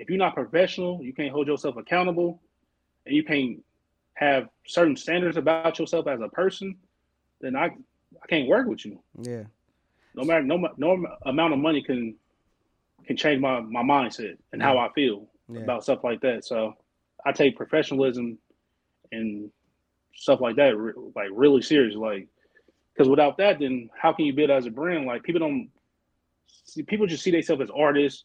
If 0.02 0.10
you're 0.10 0.18
not 0.18 0.34
professional, 0.34 1.00
you 1.04 1.14
can't 1.14 1.32
hold 1.32 1.48
yourself 1.48 1.78
accountable, 1.78 2.42
and 3.06 3.16
you 3.16 3.24
can't 3.24 3.64
have 4.16 4.50
certain 4.66 4.96
standards 4.96 5.38
about 5.38 5.78
yourself 5.80 6.08
as 6.08 6.20
a 6.22 6.28
person, 6.30 6.76
then 7.40 7.56
I 7.56 7.66
I 8.24 8.26
can't 8.28 8.48
work 8.48 8.68
with 8.68 8.84
you. 8.86 9.00
yeah 9.22 9.44
No 10.16 10.24
matter 10.24 10.44
no 10.44 10.56
no 10.78 10.90
amount 11.26 11.54
of 11.54 11.60
money 11.60 11.82
can 11.84 12.16
can 13.06 13.16
change 13.16 13.40
my 13.40 13.60
my 13.62 13.84
mindset 13.84 14.38
and 14.52 14.62
how 14.62 14.78
I 14.78 14.90
feel 14.98 15.28
yeah 15.50 15.62
about 15.62 15.84
stuff 15.84 16.04
like 16.04 16.22
that. 16.22 16.46
So 16.46 16.58
I 17.28 17.32
take 17.32 17.56
professionalism 17.56 18.38
and 19.12 19.52
stuff 20.16 20.40
like 20.42 20.56
that 20.56 20.72
like 21.16 21.30
really 21.32 21.62
serious. 21.62 21.96
Like 21.96 22.28
because 22.94 23.08
without 23.08 23.38
that, 23.38 23.60
then 23.60 23.90
how 24.02 24.14
can 24.14 24.26
you 24.26 24.34
build 24.34 24.50
as 24.50 24.66
a 24.66 24.72
brand? 24.72 25.06
Like 25.06 25.22
people 25.24 25.40
don't 25.46 25.70
see 26.48 26.82
people 26.84 27.06
just 27.06 27.24
see 27.24 27.32
themselves 27.32 27.62
as 27.62 27.70
artists. 27.88 28.24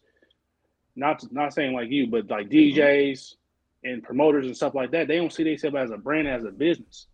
Not 0.97 1.31
not 1.31 1.53
saying 1.53 1.73
like 1.73 1.89
you, 1.91 2.07
but 2.07 2.27
like 2.29 2.49
DJs 2.49 3.35
and 3.83 4.01
promoters 4.03 4.47
and 4.47 4.55
stuff 4.55 4.73
like 4.73 4.89
that. 4.91 5.07
They 5.07 5.17
don't 5.17 5.31
see 5.31 5.43
themselves 5.43 5.75
as 5.77 5.91
a 5.91 5.97
brand 5.97 6.27
as 6.27 6.43
a 6.43 6.49
business. 6.51 7.07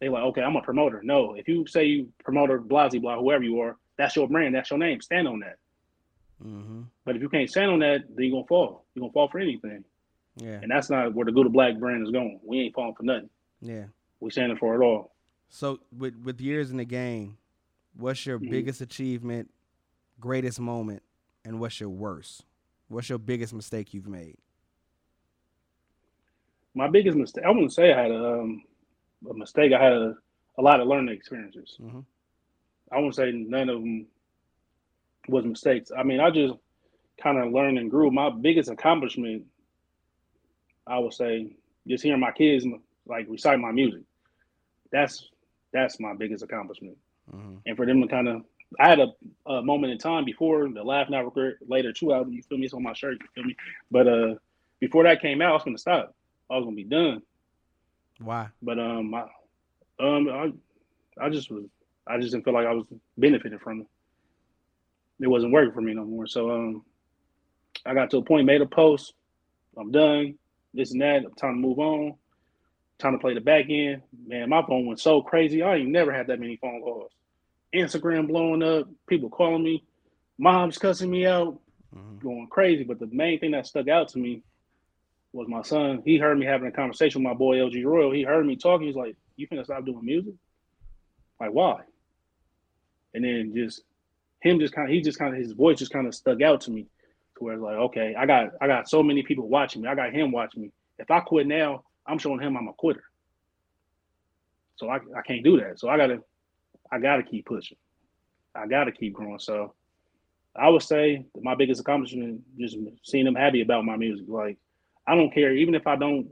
They 0.00 0.10
like 0.10 0.22
okay, 0.24 0.42
I'm 0.42 0.54
a 0.54 0.60
promoter. 0.62 1.00
No, 1.02 1.32
if 1.34 1.48
you 1.48 1.66
say 1.66 1.86
you 1.86 2.12
promoter, 2.22 2.58
blah 2.58 2.88
blah 2.90 3.18
whoever 3.18 3.42
you 3.42 3.58
are, 3.60 3.78
that's 3.96 4.14
your 4.14 4.28
brand, 4.28 4.54
that's 4.54 4.70
your 4.70 4.78
name. 4.78 5.00
Stand 5.00 5.26
on 5.26 5.40
that. 5.40 5.56
Mhm. 6.44 6.84
But 7.06 7.16
if 7.16 7.22
you 7.22 7.30
can't 7.30 7.48
stand 7.48 7.70
on 7.70 7.78
that, 7.78 8.04
then 8.14 8.26
you're 8.26 8.32
gonna 8.32 8.46
fall. 8.46 8.84
You're 8.94 9.00
gonna 9.04 9.12
fall 9.14 9.28
for 9.28 9.38
anything. 9.38 9.82
yeah 10.36 10.60
And 10.62 10.70
that's 10.70 10.90
not 10.90 11.14
where 11.14 11.24
the 11.24 11.32
Gouda 11.32 11.48
Black 11.48 11.78
brand 11.78 12.02
is 12.06 12.10
going. 12.12 12.38
We 12.44 12.60
ain't 12.60 12.74
falling 12.74 12.94
for 12.94 13.02
nothing. 13.04 13.30
yeah 13.62 13.86
We 14.20 14.30
standing 14.30 14.58
for 14.58 14.74
it 14.80 14.84
all. 14.84 15.14
So 15.48 15.80
with 15.96 16.14
with 16.22 16.38
years 16.42 16.70
in 16.70 16.76
the 16.76 16.84
game, 16.84 17.38
what's 17.96 18.26
your 18.26 18.38
Mhm. 18.38 18.50
biggest 18.50 18.82
achievement, 18.82 19.50
greatest 20.20 20.60
moment, 20.60 21.02
and 21.46 21.58
what's 21.60 21.80
your 21.80 21.88
worst? 21.88 22.44
What's 22.88 23.08
your 23.08 23.18
biggest 23.18 23.52
mistake 23.52 23.92
you've 23.94 24.06
made? 24.06 24.36
My 26.74 26.88
biggest 26.88 27.16
mistake, 27.16 27.44
I 27.44 27.50
wouldn't 27.50 27.72
say 27.72 27.92
I 27.92 28.02
had 28.02 28.10
a, 28.10 28.40
um, 28.40 28.62
a 29.28 29.34
mistake. 29.34 29.72
I 29.72 29.82
had 29.82 29.92
a, 29.94 30.14
a 30.58 30.62
lot 30.62 30.80
of 30.80 30.86
learning 30.86 31.14
experiences. 31.14 31.76
Mhm. 31.80 32.04
I 32.92 32.96
wouldn't 32.96 33.14
say 33.16 33.32
none 33.32 33.68
of 33.68 33.80
them 33.80 34.06
was 35.28 35.44
mistakes. 35.44 35.90
I 35.96 36.02
mean, 36.02 36.20
I 36.20 36.30
just 36.30 36.54
kind 37.20 37.38
of 37.38 37.52
learned 37.52 37.78
and 37.78 37.90
grew. 37.90 38.10
My 38.10 38.30
biggest 38.30 38.70
accomplishment, 38.70 39.44
I 40.86 40.98
would 40.98 41.14
say, 41.14 41.56
just 41.88 42.04
hearing 42.04 42.20
my 42.20 42.30
kids 42.30 42.64
like 43.06 43.26
recite 43.28 43.58
my 43.58 43.72
music. 43.72 44.02
That's 44.92 45.30
that's 45.72 45.98
my 45.98 46.14
biggest 46.14 46.42
accomplishment. 46.44 46.96
Mhm. 47.34 47.60
and 47.66 47.76
for 47.76 47.84
them 47.86 48.00
to 48.00 48.06
kind 48.06 48.28
of 48.28 48.44
I 48.78 48.88
had 48.88 49.00
a, 49.00 49.08
a 49.50 49.62
moment 49.62 49.92
in 49.92 49.98
time 49.98 50.24
before 50.24 50.68
the 50.68 50.82
Laugh 50.82 51.08
Not 51.08 51.24
Regret 51.24 51.56
later 51.66 51.92
two 51.92 52.12
album, 52.12 52.32
you 52.32 52.42
feel 52.42 52.58
me? 52.58 52.66
It's 52.66 52.74
on 52.74 52.82
my 52.82 52.92
shirt, 52.92 53.18
you 53.20 53.28
feel 53.34 53.44
me? 53.44 53.56
But 53.90 54.08
uh 54.08 54.34
before 54.80 55.04
that 55.04 55.22
came 55.22 55.40
out, 55.40 55.50
I 55.50 55.54
was 55.54 55.64
gonna 55.64 55.78
stop. 55.78 56.14
I 56.50 56.56
was 56.56 56.64
gonna 56.64 56.76
be 56.76 56.84
done. 56.84 57.22
Why? 58.18 58.48
But 58.62 58.78
um 58.78 59.14
I 59.14 59.24
um 60.00 60.28
I 60.28 60.52
I 61.20 61.30
just 61.30 61.50
was 61.50 61.64
I 62.06 62.18
just 62.18 62.32
didn't 62.32 62.44
feel 62.44 62.54
like 62.54 62.66
I 62.66 62.72
was 62.72 62.86
benefiting 63.16 63.58
from 63.58 63.82
it. 63.82 63.86
It 65.20 65.28
wasn't 65.28 65.52
working 65.52 65.72
for 65.72 65.80
me 65.80 65.94
no 65.94 66.04
more. 66.04 66.26
So 66.26 66.50
um 66.50 66.84
I 67.84 67.94
got 67.94 68.10
to 68.10 68.18
a 68.18 68.22
point, 68.22 68.46
made 68.46 68.62
a 68.62 68.66
post, 68.66 69.14
I'm 69.76 69.92
done, 69.92 70.38
this 70.74 70.92
and 70.92 71.00
that, 71.02 71.22
time 71.36 71.54
to 71.54 71.60
move 71.60 71.78
on, 71.78 72.14
time 72.98 73.12
to 73.12 73.18
play 73.18 73.34
the 73.34 73.40
back 73.40 73.66
end. 73.68 74.02
Man, 74.26 74.48
my 74.48 74.62
phone 74.66 74.86
went 74.86 75.00
so 75.00 75.22
crazy. 75.22 75.62
I 75.62 75.76
ain't 75.76 75.90
never 75.90 76.12
had 76.12 76.26
that 76.28 76.40
many 76.40 76.56
phone 76.56 76.80
calls. 76.80 77.12
Instagram 77.76 78.28
blowing 78.28 78.62
up, 78.62 78.88
people 79.06 79.28
calling 79.28 79.62
me, 79.62 79.84
mom's 80.38 80.78
cussing 80.78 81.10
me 81.10 81.26
out, 81.26 81.58
Mhm. 81.94 82.20
going 82.20 82.46
crazy. 82.48 82.84
But 82.84 82.98
the 82.98 83.06
main 83.06 83.38
thing 83.38 83.52
that 83.52 83.66
stuck 83.66 83.88
out 83.88 84.08
to 84.08 84.18
me 84.18 84.42
was 85.32 85.48
my 85.48 85.62
son. 85.62 86.02
He 86.04 86.16
heard 86.18 86.38
me 86.38 86.46
having 86.46 86.68
a 86.68 86.72
conversation 86.72 87.22
with 87.22 87.30
my 87.30 87.36
boy 87.36 87.56
LG 87.58 87.84
Royal. 87.84 88.10
He 88.10 88.22
heard 88.22 88.46
me 88.46 88.56
talking. 88.56 88.86
He's 88.86 88.96
like, 88.96 89.16
"You 89.36 89.46
finna 89.48 89.64
stop 89.64 89.84
doing 89.84 90.04
music?" 90.04 90.34
Like, 91.38 91.52
why? 91.52 91.82
And 93.14 93.24
then 93.24 93.54
just 93.54 93.82
him, 94.40 94.58
just 94.60 94.74
kind 94.74 94.88
of, 94.88 94.94
he 94.94 95.00
just 95.00 95.18
kind 95.18 95.34
of 95.34 95.40
his 95.40 95.52
voice 95.52 95.78
just 95.78 95.92
kind 95.92 96.06
of 96.06 96.14
stuck 96.14 96.40
out 96.42 96.60
to 96.62 96.70
me, 96.70 96.82
to 97.36 97.44
where 97.44 97.54
it's 97.54 97.62
like, 97.62 97.76
okay, 97.76 98.14
I 98.14 98.26
got, 98.26 98.52
I 98.60 98.66
got 98.66 98.88
so 98.88 99.02
many 99.02 99.22
people 99.22 99.48
watching 99.48 99.82
me. 99.82 99.88
I 99.88 99.94
got 99.94 100.12
him 100.12 100.32
watching 100.32 100.62
me. 100.62 100.72
If 100.98 101.10
I 101.10 101.20
quit 101.20 101.46
now, 101.46 101.84
I'm 102.06 102.18
showing 102.18 102.40
him 102.40 102.56
I'm 102.56 102.68
a 102.68 102.72
quitter. 102.72 103.04
So 104.76 104.88
I, 104.88 104.96
I 104.96 105.22
can't 105.26 105.42
do 105.44 105.58
that. 105.60 105.78
So 105.78 105.88
I 105.88 105.96
gotta, 105.96 106.22
I 106.90 106.98
gotta 106.98 107.22
keep 107.22 107.46
pushing. 107.46 107.78
I 108.54 108.66
gotta 108.66 108.92
keep 108.92 109.12
growing. 109.12 109.38
So 109.38 109.74
I 110.54 110.68
would 110.68 110.82
say 110.82 111.24
that 111.34 111.44
my 111.44 111.54
biggest 111.54 111.80
accomplishment 111.80 112.42
just 112.58 112.76
seeing 113.02 113.24
them 113.24 113.34
happy 113.34 113.60
about 113.60 113.84
my 113.84 113.96
music. 113.96 114.26
Like 114.28 114.58
I 115.06 115.14
don't 115.14 115.32
care, 115.32 115.52
even 115.52 115.74
if 115.74 115.86
I 115.86 115.96
don't 115.96 116.28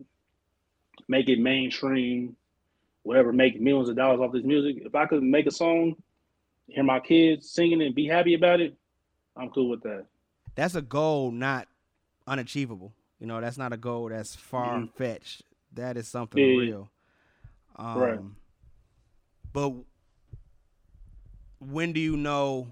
make 1.09 1.29
it 1.29 1.39
mainstream, 1.39 2.37
whatever, 3.03 3.33
make 3.33 3.61
millions 3.61 3.89
of 3.89 3.97
dollars 3.97 4.21
off 4.21 4.33
this 4.33 4.45
music. 4.45 4.83
If 4.85 4.95
I 4.95 5.07
could 5.07 5.23
make 5.23 5.47
a 5.47 5.51
song, 5.51 5.97
hear 6.67 6.85
my 6.85 7.01
kids 7.01 7.51
singing 7.51 7.83
and 7.83 7.95
be 7.95 8.07
happy 8.07 8.35
about 8.35 8.61
it, 8.61 8.75
I'm 9.37 9.51
cool 9.51 9.69
with 9.69 9.83
that. 9.83 10.07
That's 10.55 10.75
a 10.75 10.83
goal 10.83 11.31
not 11.31 11.69
unachievable. 12.27 12.93
You 13.21 13.27
know, 13.27 13.41
that's 13.41 13.59
not 13.59 13.73
a 13.73 13.77
goal 13.77 14.09
that's 14.09 14.35
far 14.35 14.87
fetched. 14.97 15.43
That 15.73 15.97
is 15.97 16.09
something 16.09 16.43
yeah. 16.43 16.59
real. 16.59 16.91
Um, 17.77 17.99
Right. 17.99 18.21
But 19.53 19.73
when 21.71 21.93
do 21.93 22.01
you 22.01 22.17
know? 22.17 22.69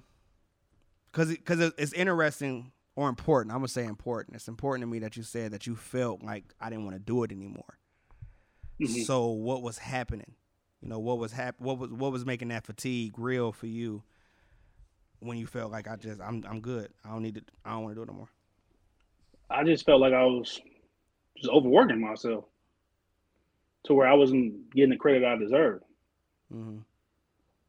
Because 1.10 1.30
because 1.30 1.60
it's 1.78 1.92
interesting 1.92 2.72
or 2.96 3.08
important. 3.08 3.52
I'm 3.52 3.58
gonna 3.58 3.68
say 3.68 3.84
important. 3.84 4.36
It's 4.36 4.48
important 4.48 4.82
to 4.82 4.86
me 4.86 4.98
that 5.00 5.16
you 5.16 5.22
said 5.22 5.52
that 5.52 5.66
you 5.66 5.76
felt 5.76 6.22
like 6.22 6.54
I 6.60 6.70
didn't 6.70 6.84
want 6.84 6.96
to 6.96 7.00
do 7.00 7.22
it 7.24 7.32
anymore. 7.32 7.78
Mhm. 8.80 9.04
So 9.04 9.26
what 9.26 9.62
was 9.62 9.78
happening? 9.78 10.34
You 10.80 10.88
know, 10.88 10.98
what 10.98 11.18
was 11.18 11.32
hap- 11.32 11.60
What 11.60 11.78
was 11.78 11.90
what 11.90 12.12
was 12.12 12.24
making 12.24 12.48
that 12.48 12.64
fatigue 12.64 13.18
real 13.18 13.52
for 13.52 13.66
you? 13.66 14.02
When 15.20 15.38
you 15.38 15.46
felt 15.46 15.70
like 15.70 15.86
I 15.86 15.96
just 15.96 16.20
I'm 16.20 16.44
I'm 16.48 16.60
good. 16.60 16.90
I 17.04 17.10
don't 17.10 17.22
need 17.22 17.36
to. 17.36 17.42
I 17.64 17.72
don't 17.72 17.82
want 17.84 17.92
to 17.94 17.98
do 17.98 18.02
it 18.02 18.08
no 18.08 18.14
more. 18.14 18.30
I 19.50 19.64
just 19.64 19.84
felt 19.84 20.00
like 20.00 20.14
I 20.14 20.24
was 20.24 20.60
just 21.36 21.50
overworking 21.50 22.00
myself 22.00 22.44
to 23.84 23.94
where 23.94 24.06
I 24.08 24.14
wasn't 24.14 24.70
getting 24.74 24.90
the 24.90 24.96
credit 24.96 25.24
I 25.24 25.36
deserved. 25.36 25.84
hmm 26.50 26.78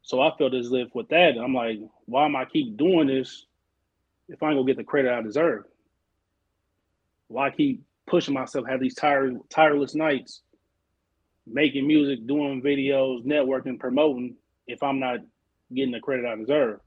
So 0.04 0.20
I 0.20 0.30
felt 0.36 0.54
as 0.54 0.70
if 0.70 0.94
with 0.94 1.08
that, 1.08 1.38
I'm 1.38 1.54
like, 1.54 1.78
why 2.04 2.26
am 2.26 2.36
I 2.36 2.44
keep 2.44 2.76
doing 2.76 3.08
this 3.08 3.46
if 4.28 4.42
I 4.42 4.48
ain't 4.48 4.56
gonna 4.56 4.66
get 4.66 4.76
the 4.76 4.84
credit 4.84 5.10
I 5.10 5.22
deserve? 5.22 5.64
Why 7.28 7.50
keep 7.50 7.82
pushing 8.06 8.34
myself, 8.34 8.66
have 8.68 8.80
these 8.80 8.94
tire, 8.94 9.32
tireless 9.48 9.94
nights, 9.94 10.42
making 11.46 11.86
music, 11.86 12.26
doing 12.26 12.62
videos, 12.62 13.24
networking, 13.24 13.80
promoting, 13.80 14.36
if 14.66 14.82
I'm 14.82 15.00
not 15.00 15.20
getting 15.74 15.92
the 15.92 16.00
credit 16.00 16.26
I 16.26 16.36
deserve? 16.36 16.80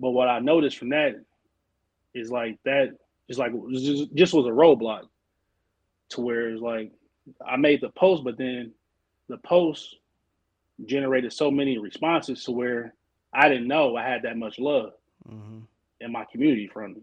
But 0.00 0.10
what 0.10 0.28
I 0.28 0.40
noticed 0.40 0.78
from 0.78 0.88
that 0.88 1.14
is 2.14 2.30
like 2.30 2.58
that 2.64 2.96
like 3.38 3.52
just, 3.70 4.14
just 4.14 4.34
was 4.34 4.46
a 4.46 4.50
roadblock 4.50 5.04
to 6.10 6.20
where 6.20 6.50
it's 6.50 6.60
like 6.60 6.92
I 7.46 7.56
made 7.56 7.80
the 7.80 7.88
post, 7.90 8.24
but 8.24 8.36
then 8.36 8.72
the 9.28 9.38
post 9.38 9.96
generated 10.86 11.32
so 11.32 11.50
many 11.50 11.78
responses 11.78 12.44
to 12.44 12.52
where 12.52 12.94
I 13.32 13.48
didn't 13.48 13.68
know 13.68 13.96
I 13.96 14.08
had 14.08 14.22
that 14.22 14.36
much 14.36 14.58
love 14.58 14.92
hmm 15.28 15.60
in 16.00 16.10
my 16.10 16.24
community 16.32 16.66
from 16.66 16.92
it. 16.92 17.02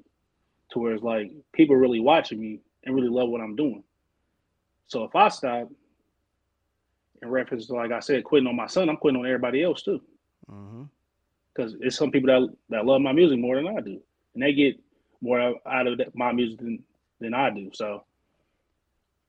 To 0.71 0.79
where 0.79 0.93
it's 0.93 1.03
like 1.03 1.31
people 1.53 1.75
really 1.75 1.99
watching 2.01 2.39
me 2.39 2.59
and 2.83 2.93
really 2.93 3.07
love 3.07 3.29
what 3.29 3.41
I'm 3.41 3.55
doing. 3.55 3.83
So 4.87 5.03
if 5.03 5.15
I 5.15 5.29
stop, 5.29 5.69
in 7.21 7.29
reference 7.29 7.67
to 7.67 7.73
like 7.73 7.91
I 7.91 7.99
said, 7.99 8.23
quitting 8.23 8.47
on 8.47 8.55
my 8.55 8.67
son, 8.67 8.89
I'm 8.89 8.97
quitting 8.97 9.19
on 9.19 9.25
everybody 9.25 9.63
else 9.63 9.81
too. 9.81 10.01
Because 11.53 11.75
it's 11.81 11.95
some 11.95 12.11
people 12.11 12.27
that 12.27 12.55
that 12.69 12.85
love 12.85 13.01
my 13.01 13.11
music 13.11 13.39
more 13.39 13.55
than 13.55 13.67
I 13.67 13.81
do, 13.81 13.99
and 14.33 14.43
they 14.43 14.53
get 14.53 14.79
more 15.21 15.55
out 15.65 15.87
of 15.87 15.99
my 16.13 16.31
music 16.31 16.59
than 16.59 16.83
than 17.19 17.33
I 17.33 17.49
do. 17.49 17.71
So 17.73 18.03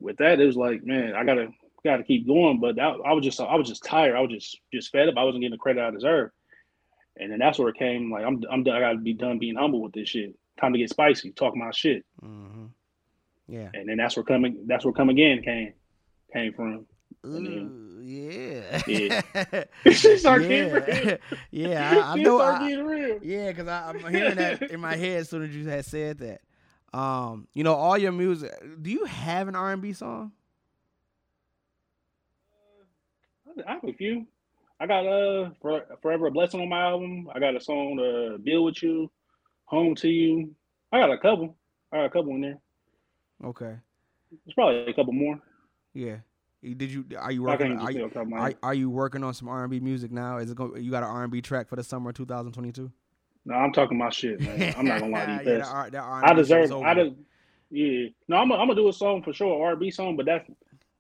with 0.01 0.17
that, 0.19 0.41
it 0.41 0.47
was 0.47 0.57
like, 0.57 0.85
man, 0.85 1.15
I 1.15 1.25
gotta 1.25 1.49
gotta 1.85 2.03
keep 2.05 2.26
going. 2.26 2.61
But 2.61 2.76
that, 2.76 2.97
I 3.05 3.12
was 3.12 3.24
just 3.24 3.41
I 3.41 3.55
was 3.57 3.68
just 3.68 3.85
tired. 3.85 4.16
I 4.16 4.20
was 4.20 4.31
just 4.31 4.61
just 4.72 4.91
fed 4.93 5.09
up. 5.09 5.14
I 5.16 5.24
wasn't 5.24 5.43
getting 5.43 5.53
the 5.53 5.59
credit 5.59 5.83
I 5.83 5.91
deserved. 5.91 6.33
And 7.16 7.31
then 7.31 7.39
that's 7.39 7.59
where 7.59 7.68
it 7.68 7.78
came. 7.78 8.11
Like 8.11 8.24
I'm 8.24 8.43
I'm 8.51 8.62
done. 8.62 8.76
I 8.76 8.81
gotta 8.81 8.99
be 8.99 9.14
done 9.14 9.39
being 9.39 9.57
humble 9.57 9.83
with 9.83 9.93
this 9.93 10.09
shit. 10.09 10.35
Time 10.61 10.72
to 10.72 10.78
get 10.78 10.91
spicy. 10.91 11.33
Talk 11.33 11.57
my 11.57 11.70
shit. 11.70 12.05
Mm-hmm. 12.22 12.66
Yeah. 13.49 13.70
And 13.74 13.89
then 13.89 13.97
that's 13.97 14.16
where 14.16 14.24
coming. 14.24 14.64
That's 14.66 14.85
where 14.85 14.95
come 14.95 15.09
again 15.09 15.43
came 15.43 15.74
came 16.33 16.53
from. 16.53 16.87
Ooh, 17.26 18.01
yeah. 18.03 18.83
Yeah. 18.87 19.64
She 19.93 20.16
start 20.18 20.43
getting 20.43 20.70
yeah. 20.70 21.16
yeah, 21.51 22.03
I, 22.05 22.12
I 22.12 22.16
know. 22.16 22.41
I, 22.41 23.18
yeah, 23.22 23.51
because 23.51 23.68
I'm 23.68 24.12
hearing 24.12 24.37
that 24.37 24.70
in 24.70 24.81
my 24.81 24.97
head 24.97 25.20
as 25.20 25.28
soon 25.28 25.43
as 25.43 25.55
you 25.55 25.68
had 25.68 25.85
said 25.85 26.18
that. 26.18 26.41
Um, 26.93 27.47
you 27.55 27.62
know, 27.62 27.74
all 27.74 27.97
your 27.97 28.12
music. 28.12 28.53
Do 28.83 28.91
you 28.91 29.05
have 29.05 29.49
an 29.49 29.55
R&B 29.55 29.93
song? 29.93 30.33
I 33.67 33.73
have 33.75 33.85
a 33.85 33.93
few. 33.93 34.27
I 34.81 34.87
got 34.87 35.07
uh 35.07 35.51
For- 35.61 35.87
Forever 36.03 36.27
a 36.27 36.31
Blessing 36.31 36.61
on 36.61 36.69
my 36.69 36.83
album. 36.83 37.29
I 37.35 37.39
got 37.39 37.55
a 37.57 37.61
song 37.61 37.99
uh 37.99 38.39
Build 38.39 38.65
with 38.67 38.83
You, 38.83 39.11
Home 39.67 39.95
to 39.97 40.09
You. 40.09 40.55
I 40.93 41.01
got 41.01 41.11
a 41.11 41.19
couple. 41.19 41.57
I 41.93 41.99
got 41.99 42.05
a 42.07 42.11
couple 42.11 42.35
in 42.35 42.41
there. 42.41 42.59
Okay. 43.45 43.77
There's 44.45 44.55
probably 44.55 44.91
a 44.91 44.95
couple 44.95 45.13
more. 45.13 45.41
Yeah. 45.93 46.17
Did 46.63 46.91
you? 46.91 47.05
Are 47.19 47.33
you 47.33 47.43
working? 47.43 47.79
Are 47.79 47.91
you, 47.91 47.99
tell 47.99 48.07
off 48.07 48.13
the 48.13 48.19
top 48.19 48.23
of 48.25 48.29
my 48.29 48.39
are, 48.39 48.55
are 48.63 48.75
you 48.75 48.91
working 48.91 49.25
on 49.25 49.33
some 49.33 49.49
R&B 49.49 49.81
music 49.81 50.13
now? 50.13 50.37
Is 50.37 50.51
it 50.51 50.57
going? 50.57 50.83
You 50.83 50.91
got 50.91 51.03
an 51.03 51.09
R&B 51.09 51.41
track 51.41 51.69
for 51.69 51.77
the 51.77 51.83
summer 51.83 52.11
of 52.11 52.17
2022? 52.17 52.91
No, 53.47 53.55
I'm 53.55 53.73
talking 53.73 53.97
my 53.97 54.11
shit, 54.11 54.41
man. 54.41 54.75
I'm 54.77 54.85
not 54.85 55.01
gonna 55.01 55.13
lie 55.13 55.25
to 55.25 55.33
you. 55.33 55.39
yeah, 55.53 55.59
that, 55.59 55.67
R- 55.67 55.91
that 55.91 56.03
I 56.05 56.35
deserve. 56.35 56.71
I 56.73 56.95
de- 56.95 57.15
yeah. 57.71 58.09
No, 58.29 58.37
I'm. 58.37 58.49
gonna 58.49 58.75
do 58.75 58.89
a 58.89 58.93
song 58.93 59.23
for 59.23 59.33
sure, 59.33 59.65
R 59.65 59.71
and 59.71 59.81
B 59.81 59.91
song, 59.91 60.17
but 60.17 60.27
that's 60.27 60.47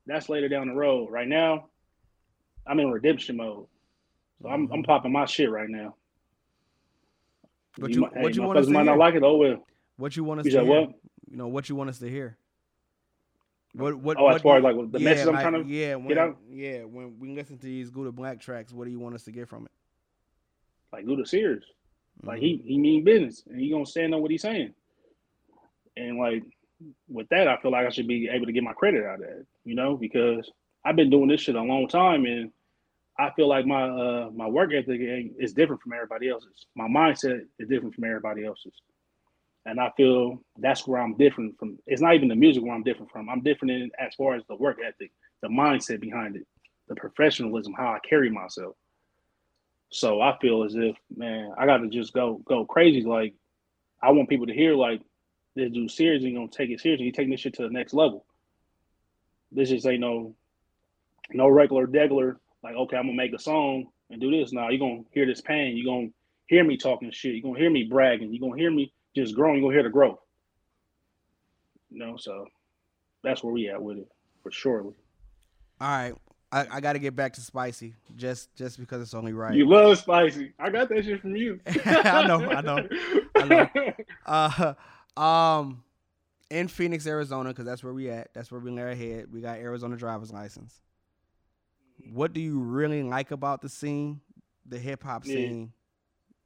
that's 0.06 0.28
later 0.30 0.48
down 0.48 0.68
the 0.68 0.74
road. 0.74 1.10
Right 1.10 1.28
now, 1.28 1.66
I'm 2.66 2.78
in 2.80 2.90
redemption 2.90 3.36
mode, 3.36 3.66
so 4.42 4.48
I'm 4.48 4.70
I'm 4.72 4.82
Mhm. 4.82 4.86
popping 4.86 5.12
my 5.12 5.24
shit 5.26 5.50
right 5.50 5.68
now. 5.68 5.94
But 7.78 7.90
you- 7.90 8.00
might, 8.02 8.16
what 8.16 8.34
you 8.34 8.42
want 8.42 8.58
us 8.58 8.66
to 8.66 8.72
might 8.72 8.80
hear? 8.82 8.90
not 8.92 8.98
like 8.98 9.14
it. 9.14 9.22
Oh 9.22 9.36
well. 9.36 9.66
What 9.96 10.16
you 10.16 10.24
want 10.24 10.40
us 10.40 10.46
You 10.46 10.52
to 10.52 10.64
hear? 10.64 10.80
what? 10.80 10.90
You 11.30 11.36
know 11.36 11.48
what 11.48 11.68
you 11.68 11.74
want 11.76 11.90
us 11.90 11.98
to 12.00 12.08
hear? 12.08 12.36
What 13.74 13.96
what? 13.96 14.16
Oh, 14.18 14.24
what 14.24 14.34
as 14.36 14.42
far 14.42 14.56
as 14.58 14.64
like 14.64 14.74
the 14.90 14.98
yeah, 14.98 15.04
message 15.04 15.26
I'm 15.28 15.34
like, 15.34 15.42
trying 15.48 15.64
to 15.64 15.70
yeah, 15.70 15.94
when, 15.94 16.18
out? 16.18 16.38
yeah, 16.50 16.82
when 16.84 17.18
we 17.20 17.30
listen 17.34 17.56
to 17.58 17.66
these 17.66 17.90
Gouda 17.90 18.10
Black 18.12 18.40
tracks, 18.40 18.72
what 18.72 18.84
do 18.86 18.90
you 18.90 18.98
want 18.98 19.14
us 19.14 19.22
to 19.24 19.32
get 19.32 19.48
from 19.48 19.64
it? 19.66 19.70
like 20.92 21.04
Luda 21.04 21.24
Sears. 21.26 21.64
Like 22.24 22.40
Mhm. 22.40 22.42
he 22.42 22.56
he 22.66 22.78
mean 22.78 23.04
business 23.04 23.44
and 23.46 23.60
he 23.60 23.70
gonna 23.70 23.86
stand 23.86 24.12
on 24.12 24.20
what 24.22 24.30
he's 24.32 24.42
saying. 24.42 24.74
And 25.96 26.18
like 26.18 26.42
with 27.08 27.28
that, 27.28 27.46
I 27.46 27.56
feel 27.58 27.70
like 27.70 27.86
I 27.86 27.90
should 27.90 28.08
be 28.08 28.28
able 28.28 28.46
to 28.46 28.52
get 28.52 28.64
my 28.64 28.72
credit 28.72 29.04
out 29.04 29.20
of 29.20 29.20
that, 29.20 29.46
you 29.64 29.76
know, 29.76 29.96
because 29.96 30.50
I've 30.84 30.96
been 30.96 31.10
doing 31.10 31.28
this 31.28 31.42
shit 31.42 31.54
a 31.54 31.62
long 31.62 31.88
time 31.88 32.24
and 32.24 32.50
I 33.18 33.30
feel 33.36 33.48
like 33.48 33.66
my 33.66 33.88
uh 33.88 34.30
my 34.34 34.46
work 34.46 34.72
ethic 34.72 35.00
is 35.38 35.52
different 35.52 35.82
from 35.82 35.92
everybody 35.92 36.30
else's. 36.30 36.66
My 36.74 36.88
mindset 36.88 37.42
is 37.58 37.68
different 37.68 37.94
from 37.94 38.04
everybody 38.04 38.46
else's. 38.46 38.72
And 39.66 39.78
I 39.78 39.92
feel 39.96 40.42
that's 40.58 40.86
where 40.86 41.02
I'm 41.02 41.16
different 41.16 41.58
from. 41.58 41.78
It's 41.86 42.00
not 42.00 42.14
even 42.14 42.28
the 42.28 42.34
music 42.34 42.62
where 42.62 42.72
I'm 42.72 42.82
different 42.82 43.10
from. 43.10 43.28
I'm 43.28 43.42
different 43.42 43.72
in 43.72 43.90
as 43.98 44.14
far 44.14 44.34
as 44.34 44.42
the 44.48 44.56
work 44.56 44.78
ethic, 44.82 45.12
the 45.42 45.48
mindset 45.48 46.00
behind 46.00 46.36
it, 46.36 46.46
the 46.88 46.94
professionalism, 46.94 47.74
how 47.74 47.88
I 47.88 47.98
carry 48.08 48.30
myself. 48.30 48.74
So 49.90 50.22
I 50.22 50.38
feel 50.40 50.62
as 50.62 50.74
if, 50.76 50.96
man, 51.14 51.52
I 51.58 51.66
got 51.66 51.78
to 51.78 51.88
just 51.88 52.14
go 52.14 52.40
go 52.46 52.64
crazy. 52.64 53.02
Like, 53.02 53.34
I 54.02 54.12
want 54.12 54.30
people 54.30 54.46
to 54.46 54.54
hear 54.54 54.74
like 54.74 55.02
this 55.56 55.70
dude 55.70 55.90
serious. 55.90 56.22
He 56.22 56.32
gonna 56.32 56.48
take 56.48 56.70
it 56.70 56.80
seriously. 56.80 57.06
He 57.06 57.12
taking 57.12 57.32
this 57.32 57.40
shit 57.40 57.54
to 57.54 57.62
the 57.62 57.70
next 57.70 57.92
level. 57.92 58.24
This 59.52 59.68
just 59.68 59.86
ain't 59.86 60.00
no 60.00 60.34
no 61.34 61.48
regular 61.48 61.86
degler, 61.86 62.36
Like, 62.62 62.74
okay, 62.74 62.96
I'm 62.96 63.04
gonna 63.04 63.16
make 63.16 63.32
a 63.32 63.38
song 63.38 63.86
and 64.10 64.20
do 64.20 64.30
this. 64.30 64.52
Now 64.52 64.68
you're 64.68 64.78
gonna 64.78 65.02
hear 65.12 65.26
this 65.26 65.40
pain. 65.40 65.76
You're 65.76 65.94
gonna 65.94 66.08
hear 66.46 66.64
me 66.64 66.76
talking 66.76 67.10
shit. 67.10 67.34
You're 67.34 67.42
gonna 67.42 67.58
hear 67.58 67.70
me 67.70 67.84
bragging. 67.84 68.32
You're 68.32 68.48
gonna 68.48 68.60
hear 68.60 68.70
me 68.70 68.92
just 69.16 69.34
growing. 69.34 69.56
You're 69.56 69.68
gonna 69.68 69.74
hear 69.74 69.82
the 69.82 69.90
growth. 69.90 70.18
You 71.90 71.98
know, 71.98 72.16
so 72.16 72.46
that's 73.22 73.42
where 73.42 73.52
we 73.52 73.68
at 73.68 73.82
with 73.82 73.98
it 73.98 74.08
for 74.42 74.50
sure. 74.50 74.82
All 74.82 74.94
right, 75.80 76.14
I, 76.52 76.66
I 76.70 76.80
got 76.80 76.94
to 76.94 76.98
get 76.98 77.16
back 77.16 77.32
to 77.34 77.40
spicy 77.40 77.94
just 78.16 78.54
just 78.54 78.78
because 78.78 79.00
it's 79.02 79.14
only 79.14 79.32
right. 79.32 79.54
You 79.54 79.68
love 79.68 79.98
spicy. 79.98 80.52
I 80.58 80.70
got 80.70 80.88
that 80.88 81.04
shit 81.04 81.20
from 81.20 81.36
you. 81.36 81.60
I 81.66 82.26
know, 82.26 82.50
I 82.50 82.60
know, 82.60 82.88
I 83.36 83.44
know. 83.44 83.68
Uh, 84.26 84.74
um, 85.20 85.82
in 86.50 86.68
Phoenix, 86.68 87.06
Arizona, 87.06 87.50
because 87.50 87.64
that's 87.64 87.82
where 87.82 87.92
we 87.92 88.10
at. 88.10 88.32
That's 88.34 88.52
where 88.52 88.60
we 88.60 88.70
lay 88.70 88.82
our 88.82 88.94
head. 88.94 89.26
We 89.32 89.40
got 89.40 89.58
Arizona 89.58 89.96
driver's 89.96 90.32
license. 90.32 90.80
What 92.08 92.32
do 92.32 92.40
you 92.40 92.58
really 92.60 93.02
like 93.02 93.30
about 93.30 93.62
the 93.62 93.68
scene, 93.68 94.20
the 94.66 94.78
hip 94.78 95.02
hop 95.02 95.24
Yeah. 95.26 95.34
scene? 95.34 95.72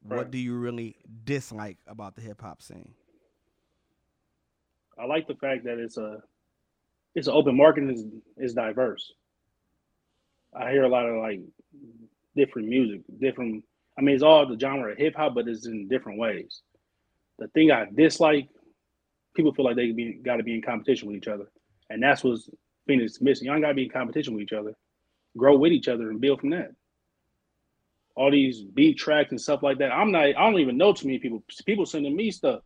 What 0.01 0.17
Right. 0.23 0.31
do 0.31 0.37
you 0.37 0.55
really 0.55 0.97
dislike 1.23 1.77
about 1.87 2.15
the 2.15 2.21
hip 2.21 2.41
hop 2.41 2.61
scene? 2.61 2.93
I 4.97 5.05
like 5.05 5.27
the 5.27 5.35
fact 5.35 5.63
that 5.65 5.77
it's 5.77 5.97
a 5.97 6.21
it's 7.15 7.27
an 7.27 7.33
open 7.33 7.55
market 7.55 7.83
and 7.83 7.91
it's, 7.91 8.03
it's 8.37 8.53
diverse. 8.53 9.13
I 10.53 10.71
hear 10.71 10.83
a 10.83 10.89
lot 10.89 11.07
of 11.07 11.17
like 11.17 11.41
different 12.35 12.67
music, 12.67 13.01
different. 13.19 13.63
I 13.97 14.01
mean, 14.01 14.15
it's 14.15 14.23
all 14.23 14.45
the 14.45 14.59
genre 14.59 14.91
of 14.91 14.97
hip 14.97 15.15
hop, 15.15 15.35
but 15.35 15.47
it's 15.47 15.65
in 15.65 15.87
different 15.87 16.19
ways. 16.19 16.61
The 17.39 17.47
thing 17.49 17.71
I 17.71 17.87
dislike, 17.93 18.49
people 19.33 19.53
feel 19.53 19.65
like 19.65 19.75
they 19.75 19.91
be 19.91 20.13
got 20.13 20.37
to 20.37 20.43
be 20.43 20.53
in 20.55 20.61
competition 20.61 21.07
with 21.07 21.17
each 21.17 21.27
other, 21.27 21.47
and 21.89 22.01
that's 22.03 22.23
what's 22.23 22.49
Phoenix 22.87 23.19
missing. 23.21 23.47
Y'all 23.47 23.59
got 23.61 23.69
to 23.69 23.73
be 23.73 23.85
in 23.85 23.89
competition 23.89 24.33
with 24.33 24.43
each 24.43 24.53
other, 24.53 24.73
grow 25.37 25.57
with 25.57 25.71
each 25.71 25.87
other, 25.87 26.09
and 26.09 26.21
build 26.21 26.41
from 26.41 26.51
that. 26.51 26.71
All 28.15 28.31
these 28.31 28.61
beat 28.61 28.97
tracks 28.97 29.31
and 29.31 29.41
stuff 29.41 29.61
like 29.61 29.79
that. 29.79 29.91
I'm 29.91 30.11
not. 30.11 30.23
I 30.23 30.31
don't 30.31 30.59
even 30.59 30.77
know 30.77 30.93
too 30.93 31.07
many 31.07 31.19
people. 31.19 31.43
People 31.65 31.85
sending 31.85 32.15
me 32.15 32.31
stuff 32.31 32.61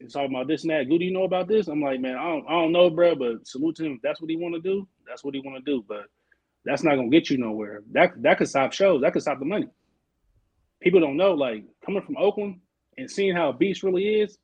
and 0.00 0.12
talking 0.12 0.34
about 0.34 0.48
this 0.48 0.62
and 0.62 0.70
that. 0.70 0.86
Who 0.86 0.98
do 0.98 1.04
you 1.04 1.12
know 1.12 1.24
about 1.24 1.48
this? 1.48 1.68
I'm 1.68 1.80
like, 1.80 2.00
man, 2.00 2.16
I 2.16 2.24
don't, 2.24 2.46
I 2.48 2.52
don't 2.52 2.72
know, 2.72 2.90
bro. 2.90 3.14
But 3.14 3.46
salute 3.46 3.76
to 3.76 3.84
him. 3.84 3.94
If 3.94 4.02
that's 4.02 4.20
what 4.20 4.30
he 4.30 4.36
want 4.36 4.54
to 4.54 4.60
do, 4.60 4.86
that's 5.06 5.24
what 5.24 5.34
he 5.34 5.40
want 5.40 5.64
to 5.64 5.70
do. 5.70 5.84
But 5.86 6.06
that's 6.64 6.82
not 6.82 6.96
gonna 6.96 7.08
get 7.08 7.30
you 7.30 7.38
nowhere. 7.38 7.82
That 7.92 8.10
that 8.22 8.38
could 8.38 8.48
stop 8.48 8.72
shows. 8.72 9.00
That 9.02 9.12
could 9.12 9.22
stop 9.22 9.38
the 9.38 9.44
money. 9.44 9.68
People 10.80 11.00
don't 11.00 11.16
know, 11.16 11.34
like 11.34 11.64
coming 11.84 12.02
from 12.02 12.16
Oakland 12.16 12.60
and 12.98 13.10
seeing 13.10 13.34
how 13.34 13.52
Beast 13.52 13.82
really 13.82 14.20
is. 14.20 14.38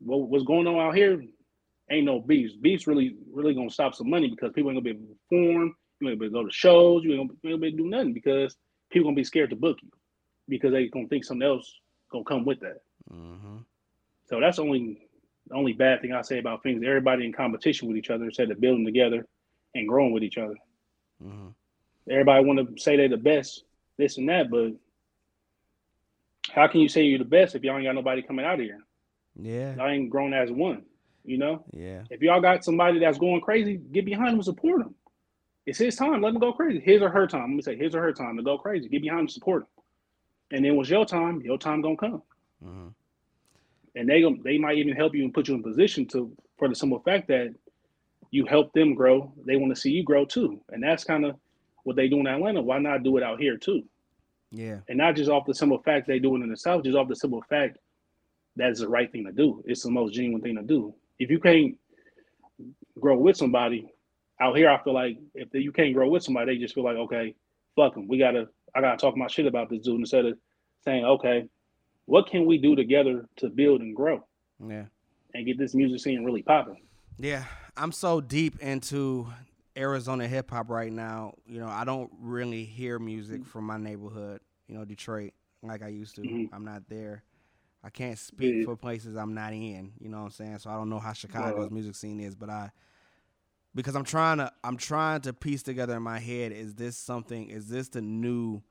What, 0.00 0.28
what's 0.28 0.44
going 0.44 0.66
on 0.66 0.78
out 0.78 0.96
here? 0.96 1.24
Ain't 1.90 2.06
no 2.06 2.20
Beast. 2.20 2.60
Beast 2.62 2.86
really 2.86 3.16
really 3.32 3.54
gonna 3.54 3.70
stop 3.70 3.94
some 3.94 4.10
money 4.10 4.28
because 4.28 4.52
people 4.52 4.70
ain't 4.70 4.82
gonna 4.82 4.94
be 4.94 5.06
perform. 5.30 5.74
You 6.04 6.10
ain't 6.10 6.20
gonna 6.20 6.30
be 6.30 6.36
able 6.36 6.42
to 6.42 6.44
go 6.44 6.48
to 6.48 6.54
shows. 6.54 7.04
You 7.04 7.12
ain't 7.12 7.28
gonna, 7.28 7.38
you 7.42 7.50
ain't 7.50 7.60
gonna 7.60 7.60
be 7.60 7.66
able 7.68 7.78
to 7.78 7.82
do 7.82 7.90
nothing 7.90 8.12
because 8.12 8.56
people 8.90 9.08
gonna 9.08 9.16
be 9.16 9.24
scared 9.24 9.50
to 9.50 9.56
book 9.56 9.78
you 9.82 9.90
because 10.48 10.72
they 10.72 10.88
gonna 10.88 11.08
think 11.08 11.24
something 11.24 11.46
else 11.46 11.80
gonna 12.10 12.24
come 12.24 12.44
with 12.44 12.60
that. 12.60 12.82
Mm-hmm. 13.12 13.58
So 14.28 14.40
that's 14.40 14.56
the 14.56 14.62
only 14.62 15.06
the 15.48 15.54
only 15.54 15.72
bad 15.72 16.00
thing 16.00 16.12
I 16.12 16.22
say 16.22 16.38
about 16.38 16.62
things. 16.62 16.82
Everybody 16.84 17.24
in 17.24 17.32
competition 17.32 17.88
with 17.88 17.96
each 17.96 18.10
other 18.10 18.24
instead 18.24 18.50
of 18.50 18.60
building 18.60 18.84
together 18.84 19.26
and 19.74 19.88
growing 19.88 20.12
with 20.12 20.22
each 20.22 20.38
other. 20.38 20.54
Mm-hmm. 21.22 21.48
Everybody 22.10 22.44
want 22.44 22.76
to 22.76 22.82
say 22.82 22.96
they're 22.96 23.08
the 23.08 23.16
best, 23.16 23.64
this 23.96 24.18
and 24.18 24.28
that, 24.28 24.50
but 24.50 24.72
how 26.52 26.66
can 26.68 26.80
you 26.80 26.88
say 26.88 27.02
you're 27.02 27.18
the 27.18 27.24
best 27.24 27.54
if 27.54 27.62
y'all 27.62 27.76
ain't 27.76 27.86
got 27.86 27.94
nobody 27.94 28.22
coming 28.22 28.44
out 28.44 28.54
of 28.54 28.60
here? 28.60 28.80
Yeah, 29.36 29.74
Y'all 29.74 29.88
ain't 29.88 30.10
grown 30.10 30.32
as 30.32 30.50
one. 30.50 30.84
You 31.24 31.38
know, 31.38 31.64
yeah, 31.72 32.02
if 32.10 32.20
y'all 32.20 32.42
got 32.42 32.64
somebody 32.64 32.98
that's 32.98 33.16
going 33.16 33.40
crazy, 33.40 33.80
get 33.92 34.04
behind 34.04 34.28
them, 34.28 34.34
and 34.34 34.44
support 34.44 34.82
him. 34.82 34.94
It's 35.66 35.78
his 35.78 35.96
time. 35.96 36.20
Let 36.20 36.34
him 36.34 36.40
go 36.40 36.52
crazy. 36.52 36.80
His 36.80 37.00
or 37.02 37.08
her 37.08 37.26
time. 37.26 37.42
Let 37.42 37.50
me 37.56 37.62
say 37.62 37.76
his 37.76 37.94
or 37.94 38.02
her 38.02 38.12
time 38.12 38.36
to 38.36 38.42
go 38.42 38.58
crazy. 38.58 38.88
Get 38.88 39.02
behind 39.02 39.20
him, 39.20 39.28
support 39.28 39.62
him. 39.62 39.68
And 40.52 40.64
then 40.64 40.76
when 40.76 40.86
your 40.86 41.06
time, 41.06 41.40
your 41.42 41.58
time 41.58 41.80
gonna 41.80 41.96
come. 41.96 42.22
mm-hmm. 42.64 42.88
and 43.96 44.08
they 44.08 44.22
they 44.44 44.58
might 44.58 44.76
even 44.78 44.94
help 44.94 45.14
you 45.14 45.24
and 45.24 45.32
put 45.32 45.48
you 45.48 45.54
in 45.54 45.62
position 45.62 46.06
to 46.08 46.30
for 46.58 46.68
the 46.68 46.74
simple 46.74 47.00
fact 47.00 47.28
that 47.28 47.54
you 48.30 48.44
help 48.46 48.72
them 48.72 48.94
grow. 48.94 49.32
They 49.46 49.56
want 49.56 49.74
to 49.74 49.80
see 49.80 49.90
you 49.90 50.02
grow 50.04 50.24
too, 50.24 50.60
and 50.70 50.82
that's 50.82 51.04
kind 51.04 51.24
of 51.24 51.36
what 51.84 51.96
they 51.96 52.08
do 52.08 52.20
in 52.20 52.26
Atlanta. 52.26 52.60
Why 52.62 52.78
not 52.78 53.02
do 53.02 53.16
it 53.16 53.22
out 53.22 53.40
here 53.40 53.56
too? 53.56 53.82
yeah, 54.50 54.78
And 54.88 54.98
not 54.98 55.16
just 55.16 55.30
off 55.30 55.46
the 55.46 55.54
simple 55.54 55.78
fact 55.82 56.06
they 56.06 56.18
do 56.18 56.36
it 56.36 56.42
in 56.42 56.50
the 56.50 56.56
South, 56.56 56.84
just 56.84 56.96
off 56.96 57.08
the 57.08 57.16
simple 57.16 57.42
fact 57.48 57.78
that 58.56 58.70
is 58.70 58.78
the 58.80 58.88
right 58.88 59.10
thing 59.10 59.24
to 59.26 59.32
do. 59.32 59.62
It's 59.66 59.82
the 59.82 59.90
most 59.90 60.14
genuine 60.14 60.42
thing 60.42 60.56
to 60.56 60.62
do. 60.62 60.94
If 61.18 61.30
you 61.30 61.40
can't 61.40 61.76
grow 63.00 63.16
with 63.16 63.36
somebody 63.36 63.92
out 64.40 64.56
here, 64.56 64.68
I 64.70 64.82
feel 64.82 64.94
like 64.94 65.18
if 65.34 65.48
you 65.52 65.72
can't 65.72 65.94
grow 65.94 66.08
with 66.08 66.22
somebody, 66.22 66.54
they 66.54 66.60
just 66.60 66.74
feel 66.74 66.84
like 66.84 66.96
okay, 66.96 67.34
fuck 67.76 67.94
them. 67.94 68.08
We 68.08 68.18
gotta 68.18 68.48
I 68.74 68.80
gotta 68.80 68.96
talk 68.96 69.16
my 69.16 69.26
shit 69.28 69.46
about 69.46 69.70
this 69.70 69.82
dude 69.82 70.00
instead 70.00 70.26
of 70.26 70.38
saying 70.84 71.04
okay, 71.04 71.48
what 72.06 72.28
can 72.28 72.46
we 72.46 72.58
do 72.58 72.74
together 72.76 73.26
to 73.36 73.48
build 73.48 73.80
and 73.80 73.94
grow? 73.94 74.24
yeah. 74.66 74.84
and 75.34 75.44
get 75.46 75.58
this 75.58 75.74
music 75.74 76.00
scene 76.00 76.24
really 76.24 76.42
popping. 76.42 76.82
Yeah, 77.18 77.44
I'm 77.76 77.92
so 77.92 78.20
deep 78.20 78.60
into 78.60 79.26
Arizona 79.76 80.28
hip 80.28 80.50
hop 80.50 80.70
right 80.70 80.92
now. 80.92 81.34
You 81.46 81.58
know, 81.60 81.68
I 81.68 81.84
don't 81.84 82.10
really 82.20 82.64
hear 82.64 82.98
music 82.98 83.44
from 83.44 83.64
my 83.64 83.76
neighborhood, 83.76 84.40
you 84.68 84.76
know, 84.76 84.84
Detroit, 84.84 85.32
like 85.62 85.82
I 85.82 85.88
used 85.88 86.14
to. 86.16 86.22
Mhm. 86.22 86.48
I'm 86.52 86.64
not 86.64 86.88
there. 86.88 87.24
I 87.82 87.90
can't 87.90 88.16
speak 88.18 88.54
Yeah. 88.54 88.64
for 88.64 88.76
places 88.76 89.16
I'm 89.16 89.34
not 89.34 89.52
in, 89.52 89.92
you 90.00 90.08
know 90.08 90.18
what 90.18 90.24
I'm 90.24 90.30
saying? 90.30 90.58
So 90.58 90.70
I 90.70 90.74
don't 90.74 90.88
know 90.88 90.98
how 91.00 91.12
Chicago's 91.12 91.70
music 91.70 91.94
scene 91.96 92.18
is, 92.20 92.34
but 92.34 92.48
I 92.48 92.70
because 93.74 93.94
I'm 93.96 94.04
trying 94.04 94.38
to 94.38 94.52
I'm 94.62 94.76
trying 94.76 95.20
to 95.22 95.32
piece 95.32 95.62
together 95.62 95.96
in 95.96 96.02
my 96.02 96.18
head 96.18 96.52
is 96.52 96.74
this 96.74 96.96
something 96.96 97.48
is 97.50 97.68
this 97.68 97.88
the 97.88 98.00
new 98.00 98.62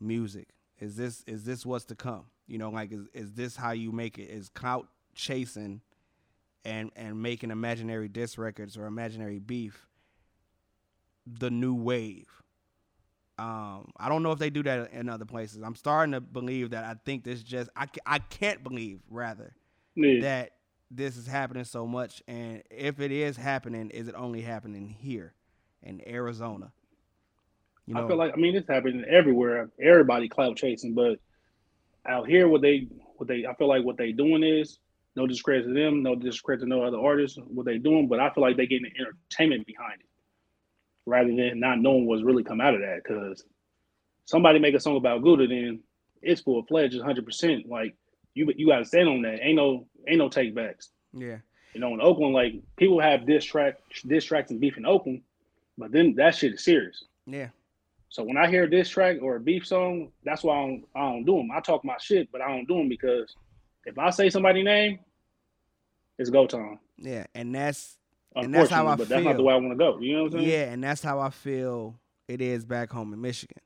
music? 0.00 0.48
Is 0.78 0.96
this 0.96 1.22
is 1.26 1.44
this 1.44 1.66
what's 1.66 1.84
to 1.86 1.94
come? 1.94 2.24
You 2.46 2.58
know, 2.58 2.70
like 2.70 2.92
is 2.92 3.06
is 3.12 3.32
this 3.32 3.56
how 3.56 3.72
you 3.72 3.92
make 3.92 4.18
it? 4.18 4.30
Is 4.30 4.48
clout 4.48 4.88
chasing 5.14 5.80
and 6.64 6.90
and 6.96 7.20
making 7.20 7.50
imaginary 7.50 8.08
diss 8.08 8.38
records 8.38 8.76
or 8.76 8.86
imaginary 8.86 9.38
beef 9.38 9.86
the 11.26 11.50
new 11.50 11.74
wave? 11.74 12.28
Um, 13.38 13.90
I 13.96 14.10
don't 14.10 14.22
know 14.22 14.32
if 14.32 14.38
they 14.38 14.50
do 14.50 14.62
that 14.64 14.92
in 14.92 15.08
other 15.08 15.24
places. 15.24 15.62
I'm 15.62 15.74
starting 15.74 16.12
to 16.12 16.20
believe 16.20 16.70
that 16.70 16.84
I 16.84 16.94
think 17.06 17.24
this 17.24 17.42
just 17.42 17.70
I, 17.74 17.86
I 18.04 18.18
can't 18.18 18.62
believe 18.62 19.00
rather 19.08 19.54
Yeah. 19.94 20.20
that 20.20 20.50
this 20.90 21.16
is 21.16 21.26
happening 21.26 21.64
so 21.64 21.86
much 21.86 22.22
and 22.26 22.62
if 22.70 23.00
it 23.00 23.12
is 23.12 23.36
happening 23.36 23.90
is 23.90 24.08
it 24.08 24.14
only 24.16 24.42
happening 24.42 24.88
here 24.88 25.34
in 25.82 26.00
Arizona 26.06 26.72
you 27.90 27.94
know 27.96 28.04
I 28.04 28.08
feel 28.08 28.16
like 28.16 28.32
I 28.32 28.36
mean 28.36 28.54
it's 28.54 28.68
happening 28.68 29.04
everywhere. 29.10 29.68
Everybody 29.82 30.28
clout 30.28 30.56
chasing, 30.56 30.94
but 30.94 31.18
out 32.06 32.28
here, 32.28 32.46
what 32.46 32.62
they 32.62 32.86
what 33.16 33.28
they 33.28 33.46
I 33.46 33.54
feel 33.54 33.66
like 33.66 33.84
what 33.84 33.96
they 33.96 34.12
doing 34.12 34.44
is 34.44 34.78
no 35.16 35.26
discredit 35.26 35.66
to 35.66 35.74
them, 35.74 36.02
no 36.02 36.14
discredit 36.14 36.62
to 36.62 36.68
no 36.68 36.84
other 36.84 36.98
artists. 36.98 37.36
What 37.48 37.66
they 37.66 37.78
doing, 37.78 38.06
but 38.06 38.20
I 38.20 38.30
feel 38.30 38.42
like 38.42 38.56
they 38.56 38.66
getting 38.66 38.88
the 38.94 39.00
entertainment 39.00 39.66
behind 39.66 40.00
it 40.00 40.06
rather 41.04 41.34
than 41.34 41.58
not 41.58 41.80
knowing 41.80 42.06
what's 42.06 42.22
really 42.22 42.44
come 42.44 42.60
out 42.60 42.74
of 42.74 42.80
that. 42.80 43.02
Because 43.02 43.44
somebody 44.24 44.60
make 44.60 44.76
a 44.76 44.80
song 44.80 44.96
about 44.96 45.22
Gouda, 45.22 45.48
then 45.48 45.80
it's 46.22 46.42
full 46.42 46.62
fledged, 46.66 47.00
hundred 47.00 47.26
percent. 47.26 47.68
Like 47.68 47.96
you 48.34 48.52
you 48.56 48.66
got 48.68 48.78
to 48.78 48.84
stand 48.84 49.08
on 49.08 49.22
that. 49.22 49.40
Ain't 49.42 49.56
no 49.56 49.86
ain't 50.08 50.18
no 50.18 50.28
take 50.28 50.54
backs. 50.54 50.90
yeah 51.12 51.38
You 51.74 51.80
know, 51.80 51.94
in 51.94 52.00
Oakland, 52.00 52.34
like 52.34 52.54
people 52.76 53.00
have 53.00 53.26
diss 53.26 53.44
track 53.44 53.74
diss 54.06 54.24
tracks 54.24 54.50
and 54.50 54.60
beef 54.60 54.76
in 54.76 54.86
Oakland, 54.86 55.22
but 55.78 55.92
then 55.92 56.14
that 56.16 56.34
shit 56.34 56.54
is 56.54 56.64
serious. 56.64 57.04
yeah 57.26 57.48
So 58.08 58.22
when 58.24 58.36
I 58.36 58.48
hear 58.48 58.64
a 58.64 58.70
diss 58.70 58.88
track 58.88 59.18
or 59.22 59.36
a 59.36 59.40
beef 59.40 59.66
song, 59.66 60.10
that's 60.24 60.42
why 60.42 60.56
I 60.58 60.66
don't, 60.66 60.84
I 60.96 61.00
don't 61.00 61.24
do 61.24 61.36
them. 61.36 61.50
I 61.54 61.60
talk 61.60 61.84
my 61.84 61.96
shit, 62.00 62.30
but 62.32 62.40
I 62.40 62.48
don't 62.48 62.66
do 62.66 62.74
them 62.78 62.88
because 62.88 63.34
if 63.84 63.98
I 63.98 64.10
say 64.10 64.30
somebody's 64.30 64.64
name, 64.64 64.98
it's 66.18 66.30
go 66.30 66.46
time. 66.46 66.78
yeah 66.98 67.26
and 67.34 67.54
that's 67.54 67.96
And 68.36 68.54
that's 68.54 68.70
how 68.70 68.86
I 68.86 68.94
but 68.96 69.08
that's 69.08 69.24
not 69.24 69.36
the 69.36 69.42
way 69.42 69.54
I 69.54 69.56
want 69.56 69.70
to 69.72 69.76
go. 69.76 69.98
You 70.00 70.16
know 70.16 70.22
what 70.24 70.34
I'm 70.34 70.38
saying? 70.40 70.48
yeah 70.50 70.72
and 70.72 70.84
that's 70.84 71.02
how 71.02 71.18
I 71.20 71.30
feel 71.30 71.98
it 72.28 72.40
is 72.40 72.64
back 72.64 72.90
home 72.92 73.12
in 73.12 73.20
Michigan 73.20 73.56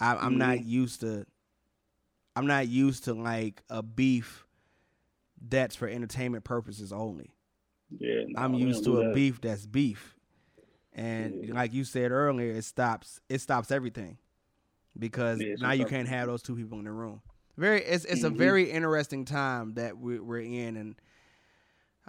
I, 0.00 0.16
I'm 0.16 0.38
not 0.38 0.58
Mm-hmm. 0.58 0.68
used 0.68 1.00
to 1.00 1.24
I'm 2.38 2.46
not 2.46 2.68
used 2.68 3.04
to 3.04 3.14
like 3.14 3.62
a 3.68 3.82
beef 3.82 4.46
that's 5.48 5.74
for 5.76 5.88
entertainment 5.88 6.44
purposes 6.44 6.92
only 6.92 7.32
Yeah. 7.98 8.22
no, 8.28 8.40
I'm 8.40 8.54
used 8.54 8.84
to 8.84 8.98
a 8.98 9.04
that. 9.04 9.14
beef 9.14 9.40
that's 9.40 9.66
beef. 9.66 10.14
And 10.92 11.50
like 11.52 11.72
you 11.72 11.84
said 11.84 12.10
earlier, 12.12 12.52
it 12.52 12.64
stops 12.64 13.20
it 13.28 13.40
stops 13.40 13.70
everything. 13.70 14.18
Because 14.98 15.40
Yeah, 15.40 15.54
now 15.58 15.72
you 15.72 15.84
can't 15.84 16.08
have 16.08 16.26
those 16.28 16.42
two 16.42 16.56
people 16.56 16.78
in 16.78 16.84
the 16.84 16.92
room. 16.92 17.22
Very 17.56 17.82
it's 17.84 18.04
it's 18.04 18.22
a 18.24 18.30
Mhm. 18.30 18.36
very 18.36 18.70
interesting 18.70 19.24
time 19.24 19.74
that 19.74 19.98
we, 19.98 20.18
we're 20.20 20.40
in 20.40 20.76
and 20.76 20.94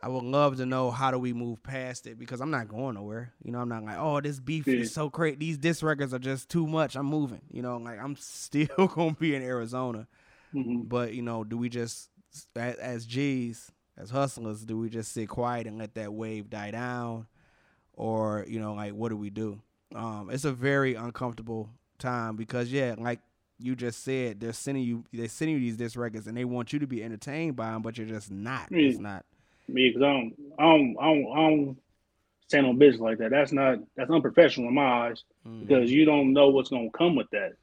I 0.01 0.07
would 0.07 0.23
love 0.23 0.55
to 0.57 0.65
know 0.65 0.91
how 0.91 1.11
do 1.11 1.19
we 1.19 1.33
move 1.33 1.61
past 1.61 2.07
it 2.07 2.17
because 2.17 2.39
I'm 2.39 2.51
not 2.51 2.69
going 2.69 2.95
nowhere. 2.95 3.33
You 3.43 3.51
know, 3.51 3.59
I'm 3.59 3.67
not 3.67 3.83
like, 3.83 3.97
oh, 3.99 4.21
this 4.21 4.39
beef 4.39 4.65
Yeah. 4.65 4.75
is 4.75 4.93
so 4.93 5.09
great. 5.09 5.39
These 5.39 5.57
diss 5.57 5.83
records 5.83 6.13
are 6.13 6.19
just 6.19 6.47
too 6.49 6.65
much. 6.67 6.95
I'm 6.95 7.05
moving. 7.05 7.41
You 7.51 7.61
know, 7.61 7.77
like 7.77 7.99
I'm 7.99 8.15
still 8.19 8.87
gonna 8.87 9.11
be 9.19 9.35
in 9.35 9.41
Arizona. 9.43 10.07
Mhm. 10.53 10.87
But 10.89 11.13
you 11.13 11.21
know, 11.21 11.43
do 11.43 11.57
we 11.57 11.69
just 11.69 12.09
as, 12.55 12.75
as 12.75 13.05
G's, 13.05 13.71
as 13.97 14.09
hustlers, 14.09 14.63
do 14.65 14.77
we 14.77 14.89
just 14.89 15.11
sit 15.11 15.29
quiet 15.29 15.67
and 15.67 15.77
let 15.77 15.95
that 15.95 16.13
wave 16.13 16.49
die 16.49 16.71
down, 16.71 17.27
or 17.93 18.45
you 18.47 18.59
know, 18.59 18.73
like 18.73 18.93
what 18.93 19.09
do 19.09 19.17
we 19.17 19.29
do? 19.29 19.61
Um, 19.95 20.29
it's 20.31 20.45
a 20.45 20.51
very 20.51 20.95
uncomfortable 20.95 21.69
time 21.97 22.35
because 22.35 22.71
yeah, 22.71 22.95
like 22.97 23.19
you 23.57 23.75
just 23.75 24.03
said, 24.03 24.39
they're 24.39 24.53
sending 24.53 24.83
you 24.83 25.03
they're 25.11 25.27
sending 25.27 25.55
you 25.55 25.61
these 25.61 25.77
diss 25.77 25.95
records 25.97 26.27
and 26.27 26.37
they 26.37 26.45
want 26.45 26.71
you 26.71 26.79
to 26.79 26.87
be 26.87 27.03
entertained 27.03 27.55
by 27.55 27.71
them, 27.71 27.81
but 27.81 27.97
you're 27.97 28.07
just 28.07 28.31
not. 28.31 28.67
It's 28.71 28.99
not. 28.99 29.25
Me, 29.67 29.89
because 29.89 30.01
I 30.01 30.13
don't, 30.13 30.33
I 30.57 30.63
don't, 30.63 30.95
I 30.99 31.05
don't, 31.13 31.31
I 31.31 31.49
don't 31.49 31.77
stand 32.47 32.65
on 32.65 32.77
business 32.79 33.01
like 33.01 33.17
that. 33.19 33.29
That's 33.29 33.51
not, 33.51 33.77
that's 33.95 34.09
unprofessional 34.09 34.69
in 34.69 34.75
my 34.75 35.09
eyes 35.09 35.23
Mm. 35.47 35.61
because 35.67 35.91
you 35.91 36.05
don't 36.05 36.33
know 36.33 36.49
what's 36.49 36.69
gonna 36.69 36.89
come 36.91 37.15
with 37.15 37.29
that. 37.31 37.53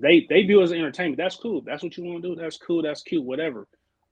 They 0.00 0.26
they 0.28 0.42
view 0.42 0.60
it 0.60 0.64
as 0.64 0.72
entertainment. 0.72 1.18
That's 1.18 1.36
cool. 1.36 1.60
That's 1.60 1.82
what 1.82 1.96
you 1.96 2.04
want 2.04 2.22
to 2.22 2.34
do. 2.34 2.40
That's 2.40 2.56
cool. 2.58 2.82
That's 2.82 3.02
cute. 3.02 3.24
Whatever. 3.24 3.66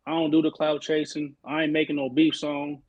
I 0.07 0.12
don't 0.12 0.31
do 0.31 0.43
the 0.43 0.51
clout 0.51 0.83
chasing. 0.83 1.37
I 1.45 1.62
ain't 1.64 1.72
making 1.72 1.97
no 1.97 2.09
beef 2.11 2.37
song 2.37 2.83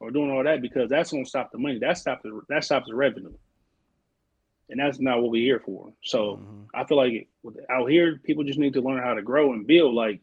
or 0.00 0.10
doing 0.10 0.30
all 0.30 0.44
that 0.44 0.62
because 0.62 0.88
that's 0.88 1.12
gonna 1.12 1.26
stop 1.26 1.50
the 1.52 1.58
money. 1.58 1.78
That 1.78 1.98
stops 1.98 2.22
the 2.22 2.40
that 2.48 2.64
stops 2.64 2.88
the 2.88 2.94
revenue, 2.94 3.32
and 4.70 4.80
that's 4.80 5.00
not 5.00 5.20
what 5.20 5.30
we're 5.30 5.42
here 5.42 5.60
for. 5.60 5.92
So 6.02 6.36
Mhm. 6.36 6.66
I 6.74 6.84
feel 6.84 6.96
like 6.96 7.28
out 7.70 7.90
here, 7.90 8.18
people 8.24 8.44
just 8.44 8.58
need 8.58 8.74
to 8.74 8.80
learn 8.80 9.02
how 9.02 9.14
to 9.14 9.22
grow 9.22 9.52
and 9.52 9.66
build. 9.66 9.94
Like 9.94 10.20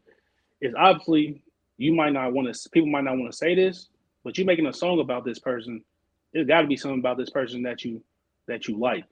it's 0.62 0.76
obviously 0.78 1.42
you 1.78 1.94
might 1.94 2.14
not 2.14 2.34
want 2.34 2.54
to. 2.54 2.70
People 2.70 2.90
might 2.90 3.04
not 3.04 3.18
want 3.18 3.32
to 3.32 3.38
say 3.38 3.56
this, 3.56 3.90
but 4.24 4.38
you 4.38 4.46
making 4.46 4.68
a 4.68 4.74
song 4.74 5.00
about 5.00 5.26
this 5.26 5.40
person. 5.40 5.84
There's 6.34 6.48
got 6.48 6.62
to 6.62 6.68
be 6.68 6.78
something 6.78 7.00
about 7.00 7.18
this 7.18 7.30
person 7.30 7.64
that 7.64 7.84
you 7.84 8.04
that 8.48 8.68
you 8.68 8.78
like. 8.78 9.06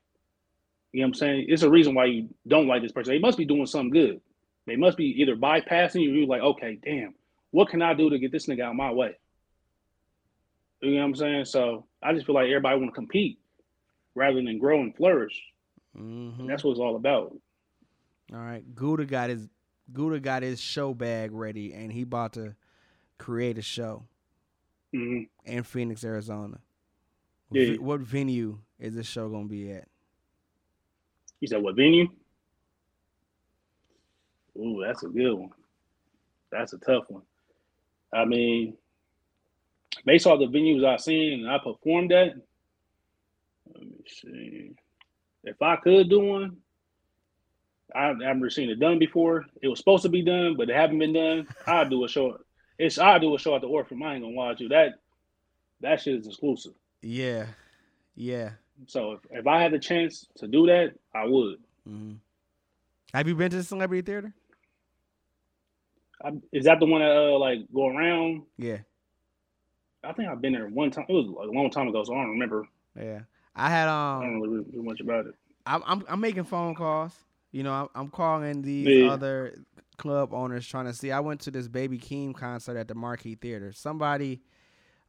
You 0.94 1.02
know 1.02 1.08
what 1.08 1.10
I'm 1.10 1.14
saying? 1.16 1.46
It's 1.50 1.64
a 1.64 1.70
reason 1.70 1.96
why 1.96 2.06
you 2.06 2.30
don't 2.48 2.68
like 2.68 2.84
this 2.84 2.92
person. 2.92 3.14
They 3.14 3.20
must 3.20 3.38
be 3.38 3.46
doing 3.46 3.66
something 3.66 3.90
good. 3.90 4.22
They 4.68 4.76
must 4.76 4.96
be 4.96 5.06
either 5.22 5.36
bypassing 5.36 6.02
you 6.02 6.12
or 6.12 6.16
you're 6.16 6.28
like, 6.28 6.42
okay, 6.42 6.78
damn, 6.82 7.16
what 7.52 7.68
can 7.70 7.82
I 7.82 7.94
do 7.94 8.10
to 8.12 8.20
get 8.20 8.32
this 8.32 8.46
nigga 8.46 8.62
out 8.62 8.72
of 8.72 8.76
my 8.78 8.92
way? 8.92 9.18
You 10.82 10.92
know 10.92 10.98
what 11.00 11.06
I'm 11.06 11.16
saying? 11.16 11.46
So 11.46 11.86
I 12.02 12.14
just 12.14 12.26
feel 12.26 12.36
like 12.36 12.46
everybody 12.48 12.78
want 12.80 12.92
to 12.92 12.96
compete 12.96 13.40
rather 14.16 14.36
than 14.36 14.60
grow 14.60 14.82
and 14.82 14.96
flourish. 14.96 15.42
Mhm. 15.98 16.40
And 16.40 16.50
that's 16.50 16.64
what 16.64 16.72
it's 16.72 16.80
all 16.80 16.96
about. 16.96 17.36
All 18.32 18.40
right, 18.40 18.64
Gouda 18.76 19.06
got 19.06 19.30
his 19.30 19.50
Gouda 19.92 20.20
got 20.20 20.44
his 20.44 20.62
show 20.62 20.94
bag 20.94 21.32
ready, 21.34 21.74
and 21.74 21.92
he 21.92 22.04
about 22.04 22.34
to 22.34 22.56
create 23.18 23.58
a 23.58 23.62
show 23.62 24.06
hmm 24.92 25.24
in 25.46 25.64
Phoenix, 25.64 26.04
Arizona. 26.04 26.60
Yeah. 27.52 27.72
V- 27.72 27.78
what 27.80 28.00
venue 28.00 28.60
is 28.80 28.96
this 28.96 29.08
show 29.08 29.30
gonna 29.30 29.48
be 29.48 29.72
at? 29.72 29.88
You 31.44 31.48
said 31.48 31.62
what 31.62 31.76
venue? 31.76 32.08
Ooh, 34.58 34.82
that's 34.82 35.04
a 35.04 35.10
good 35.10 35.34
one. 35.34 35.50
That's 36.54 36.72
a 36.72 36.78
tough 36.78 37.04
one. 37.10 37.24
I 38.14 38.24
mean, 38.24 38.78
based 40.06 40.26
off 40.26 40.40
the 40.40 40.46
venues 40.46 40.86
I've 40.86 41.02
seen 41.02 41.42
and 41.42 41.52
I 41.52 41.58
performed 41.58 42.14
at, 42.14 42.36
let 43.76 43.84
me 43.84 43.92
see. 44.08 44.72
If 45.44 45.62
I 45.62 45.76
could 45.76 46.10
do 46.10 46.22
one, 46.22 46.58
I've 47.94 48.20
never 48.20 48.50
seen 48.50 48.70
it 48.70 48.80
done 48.80 48.98
before. 48.98 49.44
It 49.62 49.68
was 49.68 49.80
supposed 49.80 50.04
to 50.04 50.10
be 50.10 50.22
done, 50.22 50.56
but 50.56 50.70
it 50.70 50.78
haven't 50.78 51.00
been 51.00 51.12
done. 51.12 51.46
I'd 51.68 51.90
do 51.90 52.06
a 52.06 52.08
show. 52.08 52.38
It's 52.80 52.98
I 52.98 53.20
do 53.20 53.36
a 53.36 53.38
show 53.38 53.54
at 53.54 53.60
the 53.60 53.68
Orpheum. 53.68 54.02
I 54.02 54.16
ain't 54.16 54.24
gonna 54.24 54.56
to 54.56 54.64
you. 54.64 54.70
That 54.70 54.94
that 55.82 56.00
shit 56.00 56.22
is 56.22 56.28
exclusive. 56.28 56.72
Yeah, 57.02 57.48
yeah. 58.16 58.52
So 58.88 59.14
if, 59.14 59.20
if 59.32 59.48
I 59.48 59.62
had 59.62 59.72
the 59.72 59.80
chance 59.80 60.28
to 60.38 60.48
do 60.48 60.66
that, 60.68 60.94
I 61.14 61.26
would. 61.26 61.58
hmm 61.88 62.14
Have 63.14 63.28
you 63.28 63.36
been 63.36 63.50
to 63.52 63.58
the 63.58 63.64
Celebrity 63.64 64.02
Theater? 64.02 64.34
I, 66.24 66.32
is 66.52 66.66
that 66.66 66.80
the 66.80 66.86
one 66.86 67.02
that 67.02 67.12
uh, 67.16 67.38
like 67.38 67.60
go 67.74 67.88
around? 67.88 68.44
Yeah, 68.58 68.78
I 70.04 70.14
think 70.14 70.30
I've 70.30 70.42
been 70.42 70.54
there 70.54 70.68
one 70.68 70.92
time. 70.92 71.06
It 71.10 71.14
was 71.14 71.28
a 71.28 71.52
long 71.52 71.70
time 71.70 71.88
ago, 71.88 72.04
so 72.04 72.14
I 72.14 72.18
don't 72.22 72.32
remember. 72.32 72.68
yeah. 73.00 73.22
I 73.56 73.70
had 73.70 73.88
um. 73.88 74.22
I 74.22 74.26
don't 74.26 74.36
um, 74.36 74.42
really 74.42 74.64
do 74.72 74.82
much 74.84 75.00
about 75.00 75.28
it. 75.28 75.36
I'm 75.66 75.84
I'm, 75.86 76.04
I'm 76.10 76.20
making 76.20 76.44
phone 76.46 76.76
calls. 76.76 77.14
You 77.52 77.64
know, 77.64 77.72
I'm, 77.74 77.88
I'm 77.94 78.10
calling 78.10 78.62
these 78.64 78.88
Yeah. 78.88 79.10
other 79.12 79.60
club 79.98 80.34
owners 80.34 80.68
trying 80.68 80.86
to 80.86 80.94
see. 80.94 81.12
I 81.12 81.20
went 81.20 81.42
to 81.42 81.52
this 81.52 81.68
Baby 81.68 82.00
Keem 82.00 82.34
concert 82.34 82.78
at 82.78 82.88
the 82.88 82.96
Marquee 82.96 83.36
Theater. 83.36 83.72
Somebody, 83.74 84.42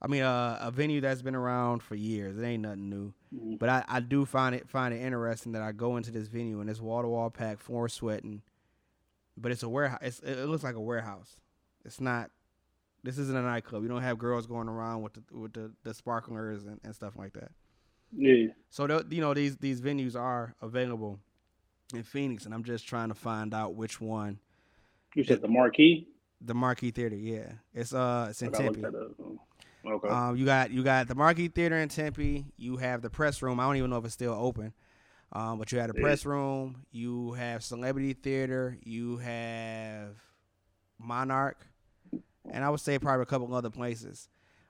I 0.05 0.07
mean, 0.07 0.23
uh, 0.23 0.59
a 0.61 0.71
venue 0.71 1.01
that's 1.01 1.23
been 1.23 1.35
around 1.35 1.83
for 1.83 1.95
years. 1.95 2.37
It 2.37 2.45
ain't 2.45 2.63
nothing 2.63 2.91
new. 2.91 3.15
Mhm. 3.35 3.59
But 3.59 3.69
I, 3.71 3.85
I 3.89 4.01
do 4.01 4.27
find 4.27 4.55
it 4.55 4.69
find 4.69 4.93
it 4.93 4.99
interesting 5.01 5.53
that 5.53 5.63
I 5.63 5.73
go 5.73 5.97
into 5.97 6.11
this 6.11 6.27
venue 6.29 6.61
and 6.61 6.69
it's 6.69 6.81
wall 6.81 7.01
to 7.03 7.09
wall 7.09 7.31
packed, 7.31 7.63
floor 7.63 7.89
sweating, 7.89 8.43
but 9.37 9.51
it's 9.51 9.63
a 9.63 9.69
warehouse. 9.69 10.01
It's, 10.03 10.21
it 10.21 10.47
looks 10.47 10.63
like 10.63 10.75
a 10.75 10.81
warehouse. 10.81 11.37
It's 11.87 12.01
not. 12.01 12.31
This 13.03 13.17
isn't 13.19 13.37
a 13.37 13.43
nightclub. 13.43 13.83
You 13.83 13.89
don't 13.89 14.03
have 14.03 14.19
girls 14.19 14.47
going 14.47 14.69
around 14.69 15.01
with 15.03 15.15
the 15.15 15.23
with 15.39 15.53
the, 15.55 15.73
the 15.85 15.95
sparklers 15.95 16.65
and, 16.67 16.81
and 16.85 16.95
stuff 16.95 17.17
like 17.17 17.33
that. 17.35 17.53
Yeah, 18.17 18.49
So 18.71 18.87
tho- 18.87 19.05
you 19.11 19.21
know 19.23 19.33
these 19.35 19.57
these 19.57 19.81
venues 19.81 20.15
are 20.15 20.55
available 20.63 21.19
in 21.95 22.03
Phoenix, 22.03 22.45
and 22.45 22.53
I'm 22.55 22.63
just 22.63 22.87
trying 22.87 23.09
to 23.09 23.15
find 23.15 23.53
out 23.55 23.75
which 23.75 24.01
one. 24.01 24.39
you 25.15 25.25
said 25.25 25.41
the 25.41 25.49
Marquee. 25.49 26.09
The 26.41 26.55
Marquee 26.55 26.91
Theater, 26.91 27.17
yeah, 27.17 27.53
it's 27.73 27.95
uh 27.95 28.27
it's 28.31 28.43
in 28.43 28.53
Tempe. 28.53 28.83
Okay. 29.87 30.09
Um, 30.09 30.37
you 30.37 30.45
got 30.45 30.71
you 30.71 30.83
got 30.83 31.09
the 31.09 31.15
Marquee 31.15 31.49
Theater 31.49 31.77
in 31.79 31.89
Tempe. 31.89 32.47
You 32.57 32.77
have 32.79 33.03
the 33.03 33.11
press 33.11 33.43
room. 33.43 33.61
I 33.61 33.65
don't 33.67 33.77
even 33.77 33.91
know 33.91 33.99
if 33.99 34.05
it's 34.05 34.15
still 34.15 34.33
open. 34.35 34.73
Um, 35.33 35.59
but 35.59 35.73
you 35.73 35.79
had 35.79 35.91
the 35.91 35.95
Yeah. 35.97 36.03
press 36.03 36.25
room. 36.25 36.87
You 36.93 37.33
have 37.33 37.63
Celebrity 37.65 38.13
Theater. 38.15 38.79
You 38.85 39.17
have 39.19 40.17
Monarch, 40.99 41.67
and 42.51 42.65
I 42.65 42.71
would 42.71 42.81
say 42.81 42.99
probably 42.99 43.23
a 43.25 43.27
couple 43.27 43.53
other 43.55 43.71
places. 43.71 44.29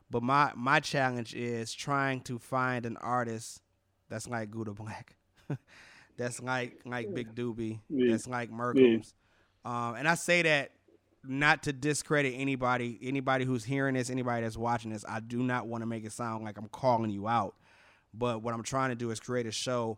But 0.09 0.23
my 0.23 0.51
my 0.55 0.79
challenge 0.79 1.33
is 1.33 1.73
trying 1.73 2.21
to 2.21 2.39
find 2.39 2.85
an 2.85 2.97
artist 2.97 3.61
that's 4.09 4.27
like 4.27 4.51
Gouda 4.51 4.73
Black, 4.73 5.15
that's 6.17 6.41
like 6.41 6.79
like 6.85 7.13
Big 7.13 7.35
Doobie, 7.35 7.79
Yeah. 7.89 8.11
that's 8.11 8.27
like 8.27 8.51
Merkums. 8.51 9.13
Um, 9.63 9.95
and 9.95 10.07
I 10.07 10.15
say 10.15 10.41
that 10.43 10.71
not 11.29 11.63
to 11.63 11.73
discredit 11.73 12.33
anybody, 12.35 12.97
anybody 13.01 13.45
who's 13.45 13.63
hearing 13.63 13.95
this, 13.95 14.09
anybody 14.09 14.43
that's 14.43 14.57
watching 14.57 14.91
this. 14.91 15.05
I 15.07 15.19
do 15.19 15.41
not 15.43 15.67
want 15.67 15.81
to 15.81 15.85
make 15.85 16.05
it 16.05 16.11
sound 16.11 16.43
like 16.43 16.57
I'm 16.57 16.67
calling 16.69 17.11
you 17.11 17.27
out, 17.27 17.55
but 18.13 18.41
what 18.41 18.53
I'm 18.53 18.63
trying 18.63 18.89
to 18.89 18.95
do 18.95 19.11
is 19.11 19.19
create 19.19 19.45
a 19.45 19.51
show 19.51 19.97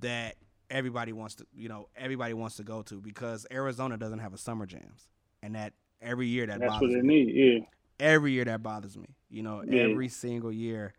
that 0.00 0.36
everybody 0.70 1.12
wants 1.12 1.34
to, 1.36 1.46
you 1.54 1.68
know, 1.68 1.88
everybody 1.96 2.34
wants 2.34 2.56
to 2.56 2.62
go 2.64 2.82
to 2.82 3.00
because 3.00 3.46
Arizona 3.52 3.96
doesn't 3.96 4.18
have 4.20 4.32
a 4.34 4.38
summer 4.38 4.66
jams, 4.66 5.08
and 5.42 5.54
that 5.54 5.72
every 6.00 6.26
year 6.26 6.46
that 6.46 6.60
That's 6.60 6.72
bothers 6.72 6.88
what 6.90 6.94
they 7.02 7.06
me 7.06 7.24
need. 7.24 7.34
Yeah. 7.34 7.64
every 8.00 8.32
year 8.32 8.44
that 8.44 8.62
bothers 8.62 8.96
me. 8.96 9.06
You 9.30 9.42
know, 9.42 9.62
Yeah. 9.66 9.82
every 9.82 10.08
single 10.08 10.50
year, 10.52 10.94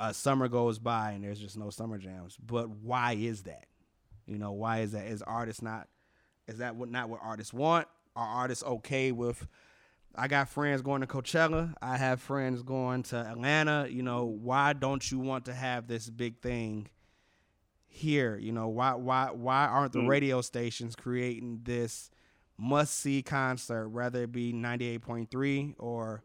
a 0.00 0.12
summer 0.14 0.48
goes 0.48 0.78
by 0.78 1.12
and 1.12 1.22
there's 1.22 1.38
just 1.38 1.56
no 1.58 1.70
summer 1.70 1.98
jams. 1.98 2.36
But 2.44 2.70
why 2.70 3.12
is 3.12 3.42
that? 3.42 3.66
You 4.26 4.38
know, 4.38 4.52
why 4.52 4.80
is 4.80 4.92
that? 4.92 5.06
Is 5.06 5.22
artists 5.22 5.62
not? 5.62 5.88
Is 6.48 6.58
that 6.58 6.76
what 6.76 6.88
not 6.90 7.08
what 7.08 7.20
artists 7.22 7.52
want? 7.52 7.86
Are 8.16 8.26
artists 8.26 8.64
okay 8.64 9.12
with? 9.12 9.46
I 10.18 10.26
got 10.28 10.48
friends 10.48 10.80
going 10.82 11.02
to 11.02 11.06
Coachella. 11.06 11.74
I 11.82 11.98
have 11.98 12.20
friends 12.22 12.62
going 12.62 13.02
to 13.04 13.16
Atlanta. 13.16 13.86
You 13.90 14.02
know, 14.02 14.24
why 14.24 14.72
don't 14.72 15.08
you 15.10 15.18
want 15.18 15.44
to 15.44 15.52
have 15.54 15.86
this 15.86 16.08
big 16.08 16.40
thing 16.40 16.88
here? 17.86 18.36
You 18.38 18.52
know, 18.52 18.68
why 18.68 18.94
why 18.94 19.30
why 19.32 19.66
aren't 19.66 19.92
the 19.92 20.00
Mm. 20.00 20.08
radio 20.08 20.40
stations 20.40 20.96
creating 20.96 21.60
this 21.64 22.10
must 22.58 22.94
see 22.98 23.22
concert, 23.22 23.88
whether 23.90 24.22
it 24.22 24.32
be 24.32 24.52
ninety 24.52 24.86
eight 24.86 25.02
point 25.02 25.30
three 25.30 25.74
or 25.78 26.22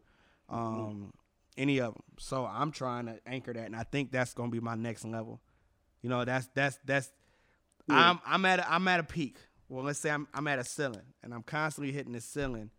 um, 0.48 1.12
any 1.58 1.78
of 1.78 1.94
them? 1.94 2.02
So 2.18 2.46
I'm 2.46 2.72
trying 2.72 3.06
to 3.06 3.18
anchor 3.26 3.52
that, 3.52 3.66
and 3.66 3.76
I 3.76 3.82
think 3.84 4.10
that's 4.10 4.32
gonna 4.34 4.50
be 4.50 4.60
my 4.60 4.74
next 4.74 5.04
level. 5.04 5.40
You 6.00 6.08
know, 6.08 6.24
that's 6.24 6.48
that's 6.54 6.78
that's 6.86 7.12
Yeah. 7.86 8.10
I'm 8.10 8.20
I'm 8.24 8.44
at 8.46 8.60
a, 8.60 8.72
I'm 8.72 8.88
at 8.88 9.00
a 9.00 9.04
peak. 9.04 9.36
Well, 9.72 9.84
let's 9.84 9.98
say 9.98 10.10
I'm 10.10 10.28
I'm 10.34 10.46
at 10.48 10.58
a 10.58 10.64
ceiling, 10.64 11.14
and 11.22 11.32
I'm 11.32 11.42
constantly 11.42 11.94
hitting 11.94 12.12
the 12.12 12.20
ceiling 12.20 12.70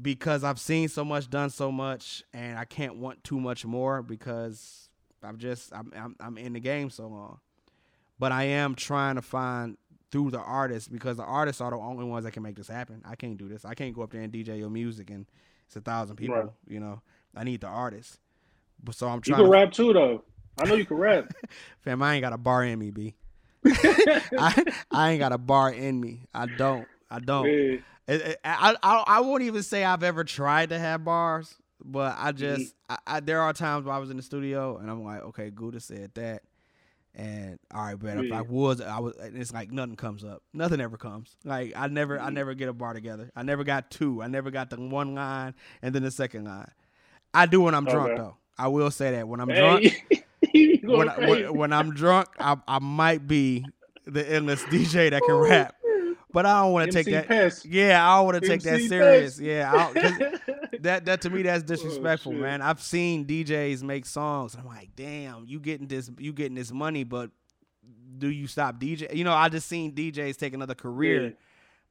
because 0.00 0.44
I've 0.44 0.60
seen 0.60 0.88
so 0.88 1.04
much, 1.04 1.28
done 1.28 1.50
so 1.50 1.72
much, 1.72 2.22
and 2.32 2.56
I 2.56 2.64
can't 2.64 2.98
want 2.98 3.24
too 3.24 3.40
much 3.40 3.66
more 3.66 4.00
because 4.00 4.88
I'm 5.24 5.38
just 5.38 5.74
I'm 5.74 5.92
I'm, 5.96 6.16
I'm 6.20 6.38
in 6.38 6.52
the 6.52 6.60
game 6.60 6.88
so 6.88 7.08
long. 7.08 7.40
But 8.16 8.30
I 8.30 8.44
am 8.44 8.76
trying 8.76 9.16
to 9.16 9.22
find 9.22 9.76
through 10.12 10.30
the 10.30 10.38
artists 10.38 10.88
because 10.88 11.16
the 11.16 11.24
artists 11.24 11.60
are 11.60 11.72
the 11.72 11.78
only 11.78 12.04
ones 12.04 12.24
that 12.24 12.30
can 12.30 12.44
make 12.44 12.54
this 12.54 12.68
happen. 12.68 13.02
I 13.04 13.16
can't 13.16 13.36
do 13.36 13.48
this. 13.48 13.64
I 13.64 13.74
can't 13.74 13.92
go 13.92 14.02
up 14.02 14.12
there 14.12 14.22
and 14.22 14.32
DJ 14.32 14.60
your 14.60 14.70
music 14.70 15.10
and 15.10 15.26
it's 15.66 15.74
a 15.74 15.80
thousand 15.80 16.14
people. 16.14 16.36
Right. 16.36 16.50
You 16.68 16.78
know, 16.78 17.02
I 17.34 17.42
need 17.42 17.62
the 17.62 17.66
artists. 17.66 18.20
But 18.84 18.94
so 18.94 19.08
I'm 19.08 19.20
trying. 19.20 19.40
You 19.40 19.46
can 19.46 19.52
to, 19.52 19.58
rap 19.58 19.72
too, 19.72 19.92
though. 19.92 20.22
I 20.58 20.66
know 20.66 20.76
you 20.76 20.86
can 20.86 20.96
rap. 20.96 21.34
Fam, 21.80 22.00
I 22.02 22.14
ain't 22.14 22.22
got 22.22 22.32
a 22.32 22.38
bar 22.38 22.62
in 22.62 22.78
me, 22.78 22.92
b. 22.92 23.16
I 24.38 24.64
I 24.90 25.10
ain't 25.12 25.20
got 25.20 25.32
a 25.32 25.38
bar 25.38 25.72
in 25.72 26.00
me. 26.00 26.26
I 26.34 26.46
don't. 26.46 26.86
I 27.10 27.18
don't. 27.20 27.46
It- 27.46 27.82
it- 28.08 28.40
I, 28.44 28.76
I 28.82 29.04
I 29.06 29.20
won't 29.20 29.42
even 29.42 29.62
say 29.62 29.84
I've 29.84 30.04
ever 30.04 30.22
tried 30.22 30.68
to 30.68 30.78
have 30.78 31.04
bars, 31.04 31.56
but 31.84 32.14
I 32.16 32.30
mm-hmm. 32.30 32.38
just 32.38 32.74
I, 32.88 32.98
I, 33.06 33.20
there 33.20 33.40
are 33.40 33.52
times 33.52 33.84
where 33.84 33.94
I 33.94 33.98
was 33.98 34.10
in 34.10 34.16
the 34.16 34.22
studio 34.22 34.76
and 34.76 34.88
I'm 34.88 35.04
like, 35.04 35.22
okay, 35.22 35.50
Gouda 35.50 35.80
said 35.80 36.12
that, 36.14 36.42
and 37.16 37.58
all 37.74 37.82
right, 37.82 37.98
but 37.98 38.24
if 38.24 38.32
I 38.32 38.42
was, 38.42 38.80
I 38.80 39.00
was. 39.00 39.16
and 39.16 39.36
It's 39.36 39.52
like 39.52 39.72
nothing 39.72 39.96
comes 39.96 40.22
up. 40.22 40.42
Nothing 40.52 40.80
ever 40.80 40.96
comes. 40.96 41.34
Like 41.44 41.72
I 41.74 41.88
never 41.88 42.18
I 42.18 42.26
mm-hmm. 42.26 42.34
never 42.34 42.54
get 42.54 42.68
a 42.68 42.72
bar 42.72 42.94
together. 42.94 43.30
I 43.34 43.42
never 43.42 43.64
got 43.64 43.90
two. 43.90 44.22
I 44.22 44.28
never 44.28 44.50
got 44.50 44.70
the 44.70 44.76
one 44.76 45.14
line 45.14 45.54
and 45.82 45.94
then 45.94 46.02
the 46.02 46.10
second 46.10 46.44
line. 46.44 46.70
I 47.34 47.46
do 47.46 47.62
when 47.62 47.74
I'm 47.74 47.86
drunk 47.86 48.10
Okay. 48.10 48.18
though. 48.22 48.36
I 48.58 48.68
will 48.68 48.90
say 48.90 49.10
that 49.12 49.28
when 49.28 49.40
I'm 49.40 49.48
drunk 49.48 49.84
Hey, 49.84 49.96
you 50.10 50.16
when, 50.84 51.08
I- 51.08 51.14
crazy. 51.14 51.42
when, 51.44 51.54
when 51.56 51.72
I'm 51.72 51.92
drunk, 51.94 52.28
I, 52.38 52.56
I 52.68 52.78
might 52.78 53.26
be 53.26 53.64
the 54.06 54.28
endless 54.30 54.62
DJ 54.64 55.10
that 55.10 55.22
can 55.22 55.34
rap, 55.34 55.74
but 56.32 56.46
I 56.46 56.62
don't 56.62 56.72
want 56.72 56.90
to 56.90 57.02
take 57.02 57.12
that. 57.12 57.64
Yeah, 57.64 58.06
I 58.08 58.16
don't 58.18 58.26
want 58.26 58.42
to 58.42 58.48
take 58.48 58.62
that 58.62 58.80
serious. 58.82 59.38
Yeah, 59.40 59.90
that 60.80 61.06
that 61.06 61.20
to 61.22 61.30
me 61.30 61.42
that's 61.42 61.62
disrespectful, 61.62 62.32
Oh, 62.32 62.36
man. 62.38 62.62
I've 62.62 62.80
seen 62.82 63.24
DJs 63.26 63.82
make 63.82 64.06
songs. 64.06 64.54
And 64.54 64.62
I'm 64.62 64.68
like, 64.68 64.90
damn, 64.94 65.44
you 65.46 65.58
getting 65.60 65.86
this, 65.86 66.10
you 66.18 66.32
getting 66.32 66.54
this 66.54 66.70
money, 66.72 67.04
but 67.04 67.30
do 68.18 68.30
you 68.30 68.46
stop 68.46 68.78
DJ? 68.80 69.14
You 69.14 69.24
know, 69.24 69.32
I 69.32 69.48
just 69.48 69.68
seen 69.68 69.92
DJs 69.92 70.36
take 70.36 70.54
another 70.54 70.74
career 70.74 71.22
Yeah. 71.24 71.30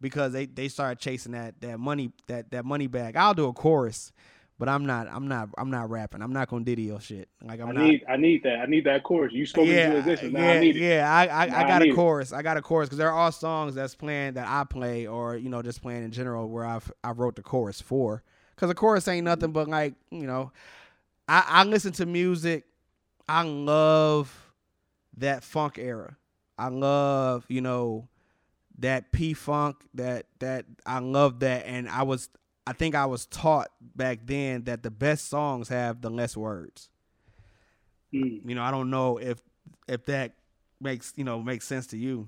because 0.02 0.34
they 0.34 0.46
they 0.46 0.68
started 0.68 1.00
chasing 1.00 1.34
that 1.34 1.60
that 1.62 1.80
money 1.80 2.12
that 2.28 2.52
that 2.52 2.66
money 2.66 2.88
bag. 2.88 3.16
I'll 3.16 3.34
do 3.34 3.48
a 3.48 3.54
chorus, 3.54 4.12
but 4.58 4.70
I'm 4.70 4.86
not 4.86 5.08
I'm 5.12 5.28
not 5.28 5.50
I'm 5.58 5.70
not 5.70 5.90
rapping. 5.90 6.22
I'm 6.22 6.32
not 6.32 6.48
gonna 6.50 6.64
diddy 6.64 6.84
your 6.84 7.02
shit. 7.02 7.28
Like 7.44 7.60
I'm 7.60 7.70
I 7.70 7.72
not. 7.74 7.84
need, 7.84 8.06
I 8.08 8.16
need 8.16 8.44
that. 8.44 8.60
I 8.60 8.66
need 8.66 8.86
that 8.86 9.04
chorus. 9.04 9.34
You 9.34 9.46
spoke 9.46 9.68
yeah, 9.68 9.88
into 9.88 9.98
existence. 9.98 10.34
Now 10.34 10.40
yeah, 10.42 10.52
I 10.52 10.60
need 10.60 10.76
it. 10.78 10.80
yeah. 10.80 11.14
I 11.14 11.26
I, 11.26 11.46
I 11.46 11.64
I 11.64 11.68
got 11.68 11.82
need 11.82 11.90
a 11.90 11.92
it. 11.92 11.96
chorus. 11.96 12.32
I 12.32 12.42
got 12.42 12.58
a 12.58 12.62
chorus 12.62 12.88
because 12.88 12.98
there 12.98 13.12
are 13.12 13.32
songs 13.32 13.76
that's 13.76 13.96
playing 13.96 14.36
that 14.36 14.48
I 14.48 14.64
play 14.64 15.08
or 15.08 15.36
you 15.36 15.50
know 15.50 15.62
just 15.62 15.82
playing 15.82 16.04
in 16.04 16.12
general 16.12 16.50
where 16.50 16.66
I've 16.66 16.92
I 17.04 17.12
wrote 17.12 17.36
the 17.36 17.44
chorus 17.44 17.82
for. 17.82 18.24
Because 18.56 18.70
the 18.70 18.76
chorus 18.76 19.08
ain't 19.10 19.26
nothing 19.26 19.52
but 19.52 19.68
like 19.68 19.96
you 20.10 20.26
know, 20.26 20.52
I 21.28 21.44
I 21.48 21.64
listen 21.66 21.92
to 21.94 22.06
music. 22.06 22.66
I 23.28 23.44
love 23.44 24.54
that 25.18 25.44
funk 25.44 25.78
era. 25.78 26.16
I 26.58 26.70
love 26.70 27.44
you 27.50 27.60
know 27.60 28.08
that 28.78 29.12
P 29.12 29.34
funk 29.34 29.78
that 29.96 30.28
that 30.40 30.66
I 30.86 31.00
love 31.00 31.42
that 31.42 31.66
and 31.66 31.90
I 31.90 32.04
was 32.04 32.30
I 32.68 32.74
think 32.74 32.96
I 32.96 33.06
was 33.06 33.26
taught 33.28 33.70
back 33.96 34.20
then 34.26 34.64
that 34.64 34.82
the 34.84 34.90
best 34.92 35.28
songs 35.30 35.70
have 35.70 36.02
the 36.02 36.10
less 36.10 36.36
words. 36.36 36.90
Mm. 38.14 38.48
You 38.48 38.56
know, 38.56 38.64
I 38.64 38.72
don't 38.72 38.90
know 38.90 39.18
if 39.18 39.40
if 39.88 40.06
that 40.06 40.34
makes 40.82 41.14
you 41.16 41.24
know 41.24 41.42
makes 41.42 41.66
sense 41.68 41.88
to 41.88 41.98
you, 41.98 42.28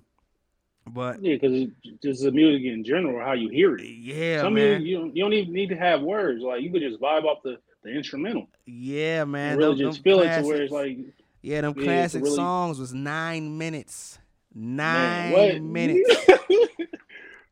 but 0.85 1.21
Yeah, 1.23 1.35
because 1.35 1.69
just 2.03 2.23
the 2.23 2.31
music 2.31 2.65
in 2.65 2.83
general, 2.83 3.23
how 3.25 3.33
you 3.33 3.49
hear 3.49 3.75
it. 3.75 3.83
yeah, 3.85 4.41
Some 4.41 4.53
man, 4.55 4.81
music 4.81 4.87
you 4.87 4.97
don't, 4.99 5.15
you 5.15 5.23
don't 5.23 5.33
even 5.33 5.53
need 5.53 5.69
to 5.69 5.75
have 5.77 6.01
words. 6.01 6.41
Like 6.41 6.61
you 6.61 6.71
could 6.71 6.81
just 6.81 6.99
vibe 7.01 7.23
off 7.23 7.39
the, 7.43 7.57
the 7.83 7.89
instrumental 7.89 8.47
yeah, 8.65 9.23
man, 9.25 9.51
and 9.53 9.57
really 9.59 9.77
them- 9.77 9.87
just 9.91 10.03
them 10.03 10.03
feel 10.03 10.19
it 10.21 10.41
to 10.41 10.47
where 10.47 10.61
it's 10.61 10.71
like 10.71 10.97
yeah, 11.41 11.61
them 11.61 11.73
yeah, 11.77 11.83
classic 11.83 12.23
really- 12.23 12.35
songs 12.35 12.79
was 12.79 12.93
nine 12.93 13.57
minutes, 13.57 14.19
man, 14.53 15.31
nine 15.31 15.31
what? 15.31 15.61
minutes, 15.61 16.25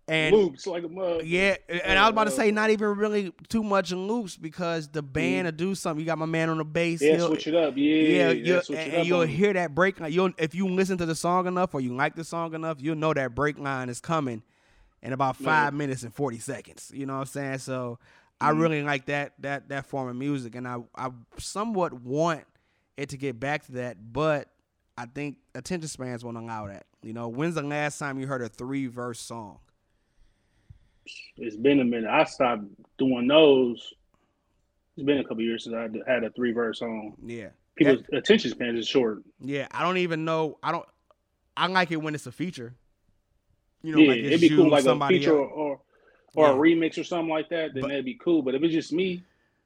and 0.08 0.36
loops 0.36 0.68
like 0.68 0.84
a 0.84 0.90
mug. 0.90 1.24
yeah, 1.24 1.56
and 1.68 1.98
I 1.98 2.04
was 2.04 2.12
about 2.12 2.26
to 2.26 2.32
say 2.32 2.52
not 2.52 2.70
even 2.70 2.90
really 2.96 3.34
too 3.50 3.64
much 3.64 3.92
in 3.92 4.08
loops 4.08 4.38
because 4.38 4.88
the 4.88 5.02
band 5.02 5.46
will 5.46 5.52
do 5.52 5.76
something. 5.76 6.00
You 6.00 6.06
got 6.06 6.18
my 6.18 6.26
man 6.26 6.50
on 6.50 6.58
the 6.60 6.64
bass, 6.66 7.02
Yeah, 7.02 7.26
switch 7.26 7.48
it 7.48 7.56
up. 7.56 7.76
Yeah, 7.76 7.84
Yeah, 7.84 8.32
yeah, 8.32 8.62
you'll, 8.68 8.78
and, 8.78 8.94
and 8.94 9.06
you'll 9.08 9.22
hear 9.22 9.54
that 9.54 9.74
break 9.74 10.00
line. 10.00 10.12
You'll 10.12 10.32
if 10.38 10.54
you 10.54 10.68
listen 10.68 10.98
to 11.00 11.06
the 11.06 11.16
song 11.16 11.48
enough 11.48 11.74
or 11.74 11.82
you 11.82 11.96
like 11.96 12.16
the 12.16 12.24
song 12.24 12.54
enough, 12.54 12.78
you'll 12.82 12.96
know 12.96 13.14
that 13.14 13.34
break 13.34 13.58
line 13.58 13.90
is 13.90 14.00
coming 14.00 14.44
in 15.02 15.14
about 15.14 15.36
five 15.38 15.74
Yeah. 15.74 15.78
minutes 15.78 16.04
and 16.04 16.14
forty 16.14 16.40
seconds. 16.40 16.92
You 16.94 17.06
know 17.06 17.14
what 17.16 17.20
I'm 17.22 17.26
saying? 17.28 17.58
So 17.60 17.98
I 18.42 18.52
Mhm. 18.52 18.60
really 18.62 18.84
like 18.84 19.06
that 19.08 19.34
that 19.40 19.70
that 19.70 19.86
form 19.88 20.10
of 20.10 20.16
music, 20.16 20.56
and 20.56 20.68
I 20.68 20.78
I 20.96 21.10
somewhat 21.38 21.94
want 21.94 22.44
it 22.98 23.10
to 23.10 23.18
get 23.18 23.40
back 23.40 23.66
to 23.66 23.72
that, 23.74 24.14
but 24.14 24.50
I 24.98 25.06
think 25.08 25.38
attention 25.54 25.88
spans 25.90 26.24
won't 26.24 26.38
allow 26.38 26.68
that. 26.68 26.86
You 27.02 27.14
know, 27.14 27.28
when's 27.28 27.56
the 27.56 27.62
last 27.62 27.98
time 28.00 28.20
you 28.20 28.28
heard 28.28 28.42
a 28.42 28.48
three 28.50 28.88
verse 28.88 29.20
song? 29.20 29.60
It's 31.38 31.56
been 31.56 31.80
a 31.80 31.84
minute. 31.84 32.10
I 32.10 32.24
stopped 32.24 32.64
doing 32.98 33.28
those. 33.28 33.94
It's 34.98 35.06
been 35.06 35.20
a 35.20 35.24
couple 35.24 35.44
years 35.44 35.64
since 35.66 35.76
I 35.76 36.12
had 36.12 36.24
a 36.24 36.30
three 36.32 36.52
verse 36.52 36.80
song. 36.80 37.14
Yeah, 37.26 37.50
People's 37.76 38.04
attention 38.14 38.52
span 38.52 38.78
is 38.78 38.88
short. 38.88 39.24
yeah. 39.42 39.68
I 39.72 39.84
don't 39.84 39.98
even 39.98 40.24
know. 40.26 40.58
I 40.64 40.72
don't. 40.72 40.86
I 41.58 41.68
like 41.68 41.92
it 41.92 41.98
when 41.98 42.16
it's 42.16 42.28
a 42.28 42.32
feature. 42.32 42.74
You 43.84 43.92
know, 43.94 44.00
yeah, 44.00 44.10
like 44.10 44.18
it's 44.20 44.28
it'd 44.28 44.42
be 44.42 44.48
you, 44.48 44.56
cool 44.56 44.70
like 44.72 44.86
a 44.86 45.08
feature 45.08 45.38
else. 45.42 45.52
or 45.54 45.80
or, 46.34 46.48
Yeah. 46.48 46.54
a 46.54 46.56
remix 46.56 46.98
or 46.98 47.04
something 47.04 47.30
like 47.30 47.50
that. 47.50 47.74
Then 47.74 47.82
But- 47.82 47.88
that'd 47.90 48.06
be 48.06 48.16
cool. 48.16 48.42
But 48.42 48.56
if 48.56 48.64
it's 48.64 48.74
just 48.74 48.92
me, 48.92 49.24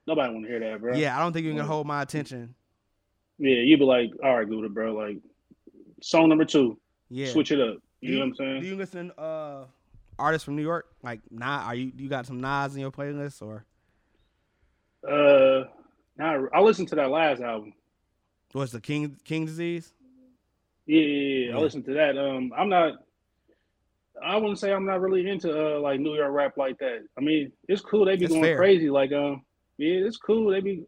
nobody 0.08 0.34
want 0.34 0.46
to 0.46 0.50
hear 0.52 0.60
that, 0.60 0.82
bro. 0.82 0.96
Yeah, 0.96 1.18
I 1.18 1.22
don't 1.22 1.32
think 1.34 1.46
you 1.46 1.54
can 1.54 1.66
hold 1.66 1.88
my 1.88 2.02
attention. 2.02 2.54
yeah. 3.38 3.56
You'd 3.56 3.80
be 3.80 3.86
like, 3.86 4.12
all 4.24 4.38
right, 4.38 4.48
Gouda, 4.50 4.70
bro. 4.70 4.94
Like 4.94 5.18
song 6.02 6.28
number 6.30 6.46
two, 6.46 6.78
Yeah. 7.10 7.28
switch 7.28 7.52
it 7.52 7.60
up. 7.62 7.78
You, 8.02 8.10
You- 8.14 8.16
know 8.16 8.20
what 8.22 8.28
I'm 8.32 8.36
saying? 8.36 8.62
Do 8.62 8.68
you 8.68 8.76
listen 8.76 9.12
uh 9.18 9.66
artists 10.20 10.46
from 10.46 10.56
New 10.56 10.62
York? 10.62 10.88
Like 11.02 11.22
Nas 11.32 11.64
are 11.66 11.76
you 11.76 11.92
you 11.96 12.10
got 12.10 12.26
some 12.26 12.40
Nas 12.40 12.76
in 12.76 12.82
your 12.82 12.92
playlist 12.92 13.42
or 13.42 13.66
uh, 15.08 15.64
now 16.18 16.48
I 16.54 16.60
listened 16.62 16.90
to 16.90 16.96
that 16.96 17.10
last 17.10 17.42
album. 17.42 17.74
what's 18.52 18.72
the 18.72 18.82
King 18.82 19.18
King 19.24 19.46
Disease? 19.46 19.94
Yeah, 20.86 21.02
yeah, 21.02 21.48
yeah. 21.50 21.56
I 21.56 21.60
listened 21.60 21.86
to 21.86 21.94
that. 21.94 22.18
Um, 22.18 22.52
I'm 22.58 22.70
not. 22.70 22.94
I 24.22 24.36
wouldn't 24.36 24.60
say 24.60 24.74
I'm 24.74 24.86
not 24.86 25.00
really 25.00 25.30
into 25.30 25.50
uh 25.50 25.80
like 25.80 26.00
New 26.00 26.16
York 26.16 26.34
rap 26.34 26.58
like 26.58 26.78
that. 26.80 27.06
I 27.18 27.22
mean, 27.22 27.52
it's 27.68 27.82
cool. 27.82 28.06
They 28.06 28.16
be 28.16 28.26
That's 28.26 28.34
going 28.34 28.44
fair. 28.44 28.58
crazy. 28.58 28.90
Like 28.90 29.14
um, 29.14 29.44
yeah, 29.78 30.06
it's 30.06 30.18
cool. 30.18 30.52
They 30.52 30.60
be. 30.60 30.84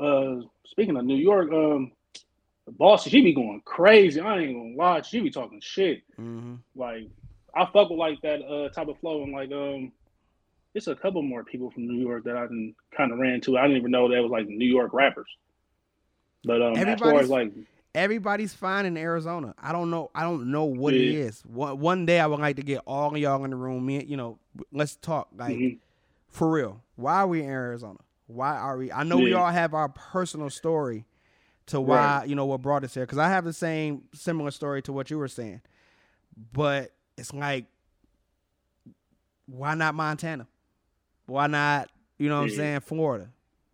Uh, 0.00 0.40
speaking 0.66 0.96
of 0.96 1.04
New 1.04 1.16
York, 1.16 1.50
um, 1.52 1.92
the 2.66 2.72
Bossy, 2.72 3.10
she 3.10 3.22
be 3.22 3.32
going 3.32 3.62
crazy. 3.64 4.20
I 4.20 4.38
ain't 4.38 4.54
gonna 4.54 4.76
lie. 4.76 5.02
She 5.02 5.20
be 5.20 5.30
talking 5.30 5.60
shit. 5.60 6.02
Mm-hmm. 6.18 6.56
Like 6.74 7.08
I 7.54 7.66
fuck 7.66 7.90
with 7.90 7.98
like 7.98 8.20
that 8.22 8.42
uh 8.42 8.68
type 8.70 8.88
of 8.88 8.98
flow 8.98 9.22
and 9.22 9.32
like 9.32 9.52
um 9.52 9.92
it's 10.74 10.86
a 10.86 10.94
couple 10.94 11.22
more 11.22 11.44
people 11.44 11.70
from 11.70 11.86
New 11.86 12.00
York 12.00 12.24
that 12.24 12.36
I 12.36 12.46
kind 12.96 13.12
of 13.12 13.18
ran 13.18 13.34
into. 13.34 13.58
I 13.58 13.62
didn't 13.62 13.76
even 13.76 13.90
know 13.90 14.08
that 14.08 14.22
was 14.22 14.30
like 14.30 14.46
New 14.46 14.68
York 14.68 14.94
rappers. 14.94 15.28
But 16.44 16.62
um, 16.62 16.76
as 16.76 16.98
far 16.98 17.18
as 17.20 17.28
like 17.28 17.52
everybody's 17.94 18.54
fine 18.54 18.86
in 18.86 18.96
Arizona. 18.96 19.54
I 19.58 19.72
don't 19.72 19.90
know. 19.90 20.10
I 20.14 20.22
don't 20.22 20.50
know 20.50 20.64
what 20.64 20.94
yeah. 20.94 21.00
it 21.00 21.14
is. 21.14 21.42
One 21.42 21.78
one 21.78 22.06
day 22.06 22.20
I 22.20 22.26
would 22.26 22.40
like 22.40 22.56
to 22.56 22.62
get 22.62 22.80
all 22.86 23.14
of 23.14 23.18
y'all 23.18 23.44
in 23.44 23.50
the 23.50 23.56
room. 23.56 23.86
Me, 23.86 24.04
you 24.04 24.16
know, 24.16 24.38
let's 24.72 24.96
talk 24.96 25.28
like 25.36 25.54
mm-hmm. 25.54 25.76
for 26.28 26.50
real. 26.50 26.80
Why 26.96 27.16
are 27.16 27.26
we 27.26 27.42
in 27.42 27.48
Arizona? 27.48 27.98
Why 28.26 28.56
are 28.56 28.78
we? 28.78 28.90
I 28.90 29.02
know 29.02 29.18
yeah. 29.18 29.24
we 29.24 29.32
all 29.34 29.50
have 29.50 29.74
our 29.74 29.88
personal 29.88 30.50
story 30.50 31.04
to 31.66 31.80
why 31.80 31.96
right. 31.96 32.28
you 32.28 32.34
know 32.34 32.46
what 32.46 32.62
brought 32.62 32.84
us 32.84 32.94
here. 32.94 33.04
Because 33.04 33.18
I 33.18 33.28
have 33.28 33.44
the 33.44 33.52
same 33.52 34.04
similar 34.14 34.50
story 34.50 34.82
to 34.82 34.92
what 34.92 35.10
you 35.10 35.18
were 35.18 35.28
saying, 35.28 35.60
but 36.52 36.92
it's 37.22 37.32
like, 37.32 37.66
why 39.46 39.74
not 39.74 39.94
Montana? 39.94 40.48
Why 41.26 41.46
not? 41.46 41.88
You 42.18 42.28
know 42.28 42.40
what 42.40 42.48
yeah. 42.48 42.52
I'm 42.52 42.56
saying? 42.56 42.80
Florida. 42.80 43.28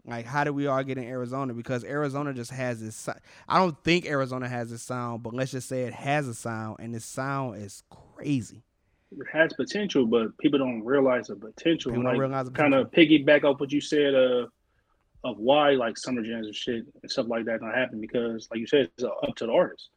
Like, 0.04 0.26
how 0.26 0.44
do 0.44 0.52
we 0.52 0.66
all 0.66 0.82
get 0.84 0.98
in 0.98 1.04
Arizona? 1.04 1.54
Because 1.54 1.82
Arizona 1.82 2.34
just 2.34 2.50
has 2.50 2.80
this. 2.80 3.08
I 3.48 3.58
don't 3.58 3.76
think 3.84 4.04
Arizona 4.04 4.48
has 4.48 4.70
this 4.70 4.82
sound, 4.82 5.22
but 5.22 5.32
let's 5.32 5.50
just 5.50 5.66
say 5.66 5.82
it 5.82 5.94
has 5.94 6.28
a 6.28 6.34
sound, 6.34 6.76
and 6.80 6.94
this 6.94 7.06
sound 7.06 7.62
is 7.62 7.82
crazy. 7.90 8.62
It 9.12 9.26
has 9.32 9.54
potential, 9.54 10.04
but 10.06 10.36
people 10.36 10.58
don't 10.58 10.84
realize 10.84 11.28
the 11.28 11.36
potential. 11.36 11.92
People 11.92 12.04
like, 12.04 12.12
don't 12.12 12.20
realize 12.20 12.46
the 12.46 12.52
Kind 12.52 12.74
of 12.74 12.90
piggyback 12.90 13.44
off 13.44 13.60
what 13.60 13.72
you 13.72 13.80
said 13.80 14.14
uh, 14.14 14.46
of 15.24 15.38
why 15.38 15.70
like 15.70 15.96
summer 15.96 16.22
jams 16.22 16.46
and 16.46 16.54
shit 16.54 16.84
and 17.00 17.10
stuff 17.10 17.28
like 17.28 17.46
that 17.46 17.62
not 17.62 17.74
happen 17.74 17.98
because, 17.98 18.46
like 18.50 18.60
you 18.60 18.66
said, 18.66 18.90
it's 18.94 19.04
up 19.04 19.34
to 19.36 19.46
the 19.46 19.52
artist. 19.52 19.88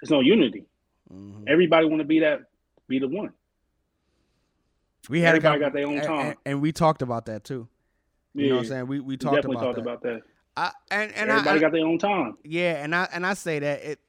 There's 0.00 0.10
no 0.10 0.20
unity. 0.20 0.64
Mm-hmm. 1.12 1.44
Everybody 1.48 1.86
want 1.86 2.00
to 2.00 2.06
be 2.06 2.20
that, 2.20 2.40
be 2.88 2.98
the 2.98 3.08
one. 3.08 3.32
We 5.08 5.20
had 5.20 5.36
everybody 5.36 5.60
got 5.60 5.72
their 5.72 5.86
own 5.86 6.00
time, 6.00 6.26
and, 6.26 6.36
and 6.44 6.62
we 6.62 6.72
talked 6.72 7.02
about 7.02 7.26
that 7.26 7.44
too. 7.44 7.68
You 8.34 8.44
yeah. 8.44 8.48
know 8.50 8.56
what 8.56 8.60
I'm 8.62 8.68
saying? 8.68 8.86
We 8.88 9.00
we 9.00 9.16
talked 9.16 9.36
definitely 9.36 9.56
about 9.56 9.74
talked 9.76 9.76
that. 9.76 9.82
about 9.82 10.02
that. 10.02 10.22
I, 10.56 10.72
and 10.90 11.12
and 11.12 11.30
everybody 11.30 11.58
I, 11.58 11.60
got 11.60 11.72
their 11.72 11.86
own 11.86 11.98
time. 11.98 12.36
Yeah, 12.44 12.82
and 12.82 12.94
I 12.94 13.08
and 13.12 13.24
I 13.24 13.34
say 13.34 13.58
that 13.60 13.82
it 13.82 14.00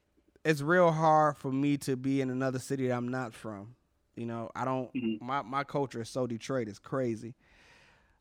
it's 0.43 0.61
real 0.61 0.91
hard 0.91 1.37
for 1.37 1.51
me 1.51 1.77
to 1.77 1.95
be 1.95 2.21
in 2.21 2.29
another 2.29 2.59
city 2.59 2.87
that 2.87 2.95
I'm 2.95 3.09
not 3.09 3.33
from. 3.33 3.75
You 4.15 4.25
know, 4.25 4.49
I 4.55 4.65
don't. 4.65 4.93
Mm-hmm. 4.93 5.25
My 5.25 5.41
my 5.41 5.63
culture 5.63 6.01
is 6.01 6.09
so 6.09 6.27
Detroit. 6.27 6.67
It's 6.67 6.79
crazy. 6.79 7.35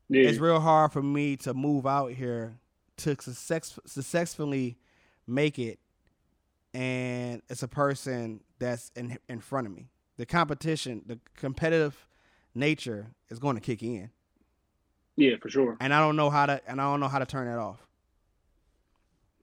Yeah. 0.09 0.29
It's 0.29 0.39
real 0.39 0.61
hard 0.61 0.93
for 0.93 1.03
me 1.03 1.37
to 1.39 1.55
move 1.55 1.87
out 1.87 2.13
here 2.13 2.57
to 2.99 3.11
success, 3.21 3.79
successfully 3.85 4.79
make 5.27 5.59
it, 5.59 5.79
and 6.73 7.43
it's 7.49 7.63
a 7.63 7.69
person 7.69 8.41
that's 8.59 8.91
in 8.95 9.19
in 9.29 9.41
front 9.41 9.67
of 9.67 9.75
me. 9.75 9.89
The 10.19 10.27
competition, 10.27 11.03
the 11.07 11.19
competitive 11.37 12.07
nature 12.55 13.13
is 13.31 13.39
going 13.39 13.55
to 13.55 13.63
kick 13.63 13.83
in. 13.83 14.11
Yeah, 15.17 15.37
for 15.41 15.49
sure. 15.49 15.77
And 15.81 15.95
I 15.95 16.01
don't 16.01 16.17
know 16.17 16.29
how 16.31 16.47
to 16.47 16.61
and 16.69 16.81
I 16.81 16.85
don't 16.85 17.01
know 17.01 17.09
how 17.09 17.19
to 17.19 17.27
turn 17.27 17.47
that 17.47 17.59
off. 17.59 17.81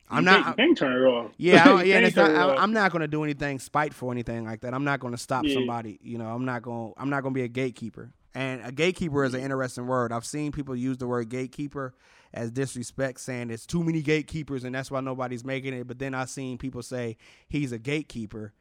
I'm 0.09 0.19
you 0.19 0.31
not. 0.31 0.57
Can't, 0.57 0.77
turn 0.77 1.01
it 1.01 1.05
off. 1.05 1.31
Yeah, 1.37 1.81
yeah. 1.83 1.97
It's 1.99 2.15
not, 2.15 2.31
I, 2.31 2.63
am 2.63 2.73
not 2.73 2.91
going 2.91 3.01
to 3.01 3.07
do 3.07 3.23
anything 3.23 3.59
spiteful 3.59 4.09
or 4.09 4.11
anything 4.11 4.45
like 4.45 4.61
that. 4.61 4.73
I'm 4.73 4.83
not 4.83 4.99
going 4.99 5.13
to 5.13 5.17
stop 5.17 5.45
yeah. 5.45 5.55
somebody. 5.55 5.99
You 6.01 6.17
know, 6.17 6.27
I'm 6.27 6.45
not 6.45 6.61
going. 6.61 6.93
I'm 6.97 7.09
not 7.09 7.23
going 7.23 7.33
to 7.33 7.37
be 7.37 7.43
a 7.43 7.47
gatekeeper. 7.47 8.11
And 8.35 8.61
a 8.65 8.71
gatekeeper 8.71 9.23
is 9.23 9.33
an 9.33 9.41
interesting 9.41 9.87
word. 9.87 10.11
I've 10.11 10.25
seen 10.25 10.51
people 10.51 10.75
use 10.75 10.97
the 10.97 11.07
word 11.07 11.29
gatekeeper 11.29 11.93
as 12.33 12.51
disrespect, 12.51 13.21
saying 13.21 13.49
it's 13.49 13.65
too 13.65 13.81
many 13.81 14.01
gatekeepers 14.01 14.65
and 14.65 14.75
that's 14.75 14.91
why 14.91 14.99
nobody's 14.99 15.45
making 15.45 15.73
it. 15.73 15.87
But 15.87 15.99
then 15.99 16.13
I've 16.13 16.29
seen 16.29 16.57
people 16.57 16.83
say 16.83 17.15
he's 17.47 17.71
a 17.71 17.79
gatekeeper, 17.79 18.53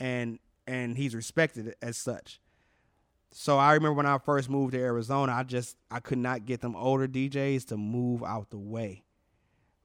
and 0.00 0.40
and 0.70 0.96
he's 0.96 1.16
respected 1.16 1.74
as 1.82 1.96
such. 1.96 2.40
So 3.32 3.58
I 3.58 3.74
remember 3.74 3.94
when 3.94 4.06
I 4.06 4.18
first 4.18 4.48
moved 4.48 4.72
to 4.72 4.78
Arizona, 4.78 5.32
I 5.32 5.42
just 5.42 5.76
I 5.90 5.98
could 5.98 6.18
not 6.18 6.46
get 6.46 6.60
them 6.60 6.76
older 6.76 7.08
DJs 7.08 7.66
to 7.68 7.76
move 7.76 8.22
out 8.22 8.50
the 8.50 8.58
way. 8.58 9.04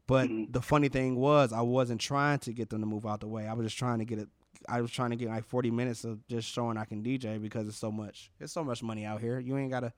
But 0.08 0.30
mm-hmm. 0.30 0.52
the 0.52 0.62
funny 0.62 0.90
thing 0.90 1.16
was 1.16 1.52
I 1.52 1.62
wasn't 1.62 2.02
trying 2.02 2.40
to 2.40 2.54
get 2.54 2.70
them 2.70 2.82
to 2.82 2.86
move 2.86 3.06
out 3.06 3.22
the 3.22 3.28
way. 3.28 3.48
I 3.48 3.54
was 3.54 3.66
just 3.66 3.78
trying 3.78 4.00
to 4.00 4.06
get 4.06 4.20
it 4.20 4.30
I 4.70 4.82
was 4.82 4.92
trying 4.92 5.10
to 5.12 5.16
get 5.16 5.30
like 5.30 5.46
40 5.46 5.70
minutes 5.72 6.06
of 6.06 6.26
just 6.28 6.48
showing 6.48 6.78
I 6.78 6.86
can 6.86 7.04
DJ 7.04 7.42
because 7.42 7.68
it's 7.68 7.78
so 7.78 7.92
much 7.92 8.30
it's 8.40 8.54
so 8.54 8.64
much 8.64 8.84
money 8.84 9.06
out 9.06 9.22
here. 9.22 9.40
You 9.40 9.58
ain't 9.58 9.72
gotta 9.72 9.92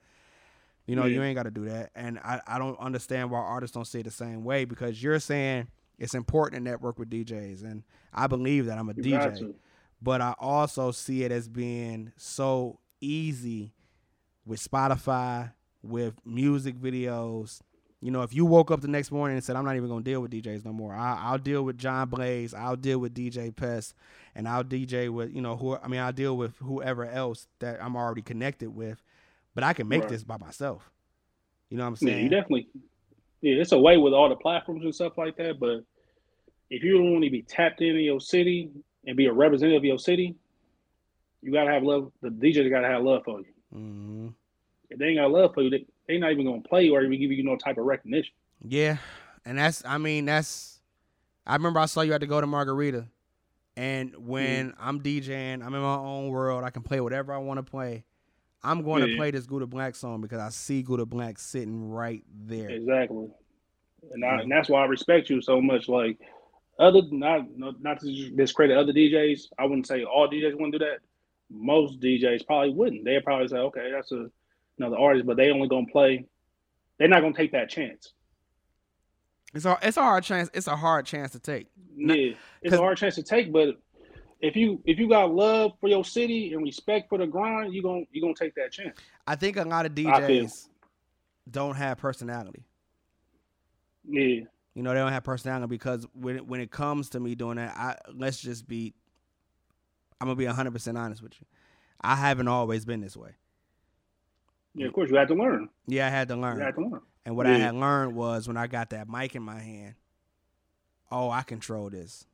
you 0.86 0.96
know, 0.96 1.06
yeah. 1.06 1.16
you 1.16 1.24
ain't 1.24 1.36
gotta 1.36 1.52
do 1.52 1.66
that. 1.66 1.92
And 1.96 2.18
I, 2.20 2.40
I 2.48 2.58
don't 2.58 2.80
understand 2.80 3.30
why 3.30 3.40
artists 3.40 3.74
don't 3.74 3.86
see 3.86 4.00
it 4.00 4.04
the 4.04 4.12
same 4.12 4.46
way 4.46 4.64
because 4.64 5.04
you're 5.04 5.20
saying 5.20 5.68
it's 6.00 6.14
important 6.14 6.64
to 6.64 6.70
network 6.70 6.98
with 6.98 7.10
DJs 7.10 7.64
and 7.64 7.84
I 8.14 8.28
believe 8.28 8.66
that 8.68 8.78
I'm 8.78 8.90
a 8.90 8.94
you 8.94 9.04
DJ. 9.04 9.54
But 10.02 10.22
I 10.22 10.36
also 10.40 10.92
see 10.92 11.24
it 11.24 11.32
as 11.32 11.48
being 11.48 12.12
so 12.18 12.80
easy 13.02 13.74
with 14.46 14.64
Spotify, 14.64 15.52
with 15.84 16.16
music 16.26 16.80
videos. 16.80 17.60
You 18.02 18.12
know, 18.12 18.22
if 18.22 18.34
you 18.34 18.46
woke 18.46 18.70
up 18.70 18.82
the 18.82 18.88
next 18.88 19.12
morning 19.12 19.38
and 19.38 19.44
said, 19.44 19.56
I'm 19.56 19.66
not 19.66 19.76
even 19.76 19.90
going 19.90 20.04
to 20.04 20.10
deal 20.10 20.22
with 20.22 20.32
DJs 20.32 20.64
no 20.64 20.72
more, 20.72 20.94
I, 20.94 21.32
will 21.32 21.40
deal 21.40 21.64
with 21.64 21.78
John 21.80 22.10
Blaze, 22.10 22.54
I'll 22.54 22.76
deal 22.76 23.00
with 23.00 23.16
DJ 23.16 23.56
Pest, 23.56 23.96
and 24.36 24.48
I'll 24.48 24.64
DJ 24.64 25.10
with, 25.10 25.34
you 25.34 25.42
know, 25.42 25.58
who, 25.58 25.76
I 25.78 25.88
mean, 25.88 26.00
I'll 26.00 26.14
deal 26.14 26.38
with 26.38 26.56
whoever 26.58 27.06
else 27.06 27.48
that 27.60 27.84
I'm 27.84 27.96
already 27.96 28.22
connected 28.22 28.70
with, 28.70 29.02
but 29.56 29.64
I 29.64 29.74
can 29.74 29.88
make 29.88 30.02
right. 30.02 30.10
this 30.10 30.24
by 30.24 30.38
myself. 30.38 30.92
You 31.70 31.78
know 31.78 31.86
what 31.86 31.90
I'm 31.90 31.96
saying? 31.96 32.18
Yeah, 32.18 32.24
you 32.24 32.30
definitely, 32.30 32.68
yeah, 33.42 33.56
it's 33.56 33.72
a 33.72 33.80
way 33.80 33.98
with 33.98 34.14
all 34.14 34.30
the 34.30 34.36
platforms 34.36 34.84
and 34.84 34.94
stuff 34.94 35.18
like 35.18 35.36
that, 35.38 35.60
but 35.60 35.84
if 36.70 36.84
you 36.84 36.98
don't 36.98 37.14
want 37.14 37.24
to 37.24 37.32
be 37.32 37.42
tapped 37.42 37.82
into 37.82 38.00
your 38.00 38.20
city 38.20 38.70
and 39.08 39.16
be 39.16 39.26
a 39.26 39.34
representative 39.34 39.80
of 39.80 39.86
your 39.86 39.98
city, 39.98 40.36
you 41.42 41.52
gotta 41.52 41.72
have 41.72 41.84
love. 41.84 42.12
The 42.22 42.30
DJs 42.30 42.70
gotta 42.70 42.88
have 42.88 43.02
love 43.02 43.24
for 43.24 43.40
you. 43.40 43.46
Mm-hmm. 43.74 44.28
If 44.90 45.00
they 45.00 45.06
ain't 45.06 45.18
got 45.18 45.32
love 45.32 45.54
for 45.54 45.64
you, 45.64 45.70
they 45.70 45.86
they 46.08 46.18
not 46.18 46.32
even 46.32 46.46
gonna 46.46 46.62
play 46.62 46.84
you 46.84 46.96
or 46.96 47.02
even 47.02 47.20
give 47.20 47.32
you 47.32 47.44
no 47.44 47.56
type 47.56 47.78
of 47.78 47.86
recognition. 47.86 48.34
Yeah, 48.62 48.98
and 49.46 49.58
that's 49.58 49.84
I 49.86 49.98
mean 49.98 50.26
that's 50.26 50.80
I 51.46 51.56
remember 51.56 51.80
I 51.80 51.86
saw 51.86 52.02
you 52.02 52.12
had 52.12 52.22
to 52.22 52.28
go 52.28 52.42
to 52.42 52.48
Margarita, 52.48 53.08
and 53.78 54.14
when 54.28 54.72
mm-hmm. 54.72 54.88
I'm 54.88 55.02
DJing, 55.02 55.66
I'm 55.66 55.74
in 55.74 55.82
my 55.82 55.96
own 55.96 56.30
world. 56.30 56.64
I 56.64 56.70
can 56.70 56.84
play 56.84 57.00
whatever 57.00 57.34
I 57.34 57.38
want 57.38 57.58
to 57.58 57.64
play. 57.64 58.04
I'm 58.64 58.82
going 58.82 59.04
yeah. 59.04 59.12
to 59.12 59.18
play 59.18 59.32
this 59.32 59.46
Gouda 59.46 59.68
Black 59.68 59.96
song 59.96 60.20
because 60.20 60.40
I 60.40 60.50
see 60.50 60.82
Gouda 60.82 61.06
Black 61.06 61.38
sitting 61.38 61.90
right 61.90 62.24
there. 62.46 62.70
Exactly, 62.70 63.30
and, 64.12 64.26
I, 64.26 64.42
and 64.42 64.52
that's 64.52 64.68
why 64.68 64.82
I 64.82 64.86
respect 64.86 65.30
you 65.30 65.42
so 65.42 65.62
much. 65.62 65.88
Like 65.88 66.20
other 66.80 67.02
not 67.12 67.46
not 67.58 68.00
to 68.02 68.30
discredit 68.36 68.78
other 68.78 68.94
DJs, 68.94 69.48
I 69.58 69.66
wouldn't 69.66 69.88
say 69.88 70.04
all 70.04 70.30
DJs 70.30 70.60
want 70.60 70.74
to 70.74 70.80
do 70.80 70.86
that 70.86 71.00
most 71.50 72.00
DJs 72.00 72.46
probably 72.46 72.74
wouldn't. 72.74 73.06
They'd 73.06 73.24
probably 73.24 73.48
say, 73.48 73.58
okay, 73.58 73.92
that's 73.92 74.12
a 74.12 74.30
another 74.78 74.98
artist, 74.98 75.26
but 75.26 75.38
they 75.38 75.50
only 75.50 75.68
gonna 75.68 75.88
play. 75.88 76.26
They're 76.98 77.08
not 77.08 77.22
gonna 77.22 77.34
take 77.34 77.52
that 77.54 77.70
chance. 77.70 78.14
It's 79.54 79.66
a 79.66 79.78
it's 79.82 79.98
a 79.98 80.02
hard 80.02 80.24
chance. 80.24 80.50
It's 80.54 80.68
a 80.68 80.76
hard 80.76 81.06
chance 81.06 81.32
to 81.32 81.40
take. 81.40 81.68
Yeah, 81.96 82.34
it's 82.62 82.76
a 82.76 82.78
hard 82.78 82.98
chance 82.98 83.16
to 83.16 83.24
take. 83.24 83.52
But 83.52 83.76
if 84.42 84.56
you 84.56 84.82
if 84.86 85.00
you 85.00 85.10
got 85.10 85.34
love 85.34 85.72
for 85.80 85.90
your 85.90 86.04
city 86.04 86.54
and 86.54 86.64
respect 86.64 87.10
for 87.10 87.18
the 87.18 87.28
grind, 87.28 87.74
you 87.74 87.82
gonna 87.82 88.04
you 88.12 88.22
gonna 88.22 88.34
take 88.36 88.56
that 88.56 88.72
chance. 88.72 88.98
I 89.26 89.36
think 89.36 89.58
a 89.58 89.64
lot 89.64 89.86
of 89.86 89.94
DJs 89.94 90.68
don't 91.50 91.76
have 91.76 91.98
personality. 91.98 92.64
Yeah, 94.08 94.42
you 94.78 94.84
know 94.84 94.92
they 94.92 95.00
don't 95.00 95.12
have 95.12 95.24
personality 95.24 95.66
because 95.66 96.06
when 96.14 96.36
it, 96.36 96.48
when 96.48 96.62
it 96.62 96.70
comes 96.70 97.10
to 97.10 97.20
me 97.20 97.34
doing 97.34 97.56
that, 97.56 97.76
I 97.76 97.96
let's 98.14 98.40
just 98.40 98.68
be 98.68 98.94
I'm 100.22 100.28
gonna 100.28 100.36
be 100.36 100.46
100 100.46 100.70
percent 100.70 101.00
honest 101.00 101.24
with 101.24 101.34
you. 101.42 101.48
I 102.00 102.16
haven't 102.16 102.48
always 102.48 102.86
been 102.86 103.02
this 103.02 103.18
way. 103.18 103.32
Yeah, 104.76 104.86
of 104.86 104.94
course 104.94 105.10
you 105.10 105.18
had 105.18 105.30
to 105.30 105.34
learn. 105.34 105.70
Yeah, 105.88 106.06
I 106.06 106.12
had 106.12 106.28
to 106.28 106.36
learn. 106.36 106.60
You 106.60 106.64
had 106.64 106.76
to 106.76 106.82
learn. 106.82 107.02
And 107.26 107.36
what 107.36 107.48
yeah. 107.48 107.54
I 107.54 107.58
had 107.58 107.74
learned 107.74 108.14
was 108.14 108.48
when 108.48 108.56
I 108.56 108.68
got 108.68 108.92
that 108.92 109.10
mic 109.10 109.36
in 109.36 109.42
my 109.42 109.60
hand. 109.60 109.96
Oh, 111.10 111.32
I 111.32 111.42
control 111.42 111.90
this. 111.90 112.28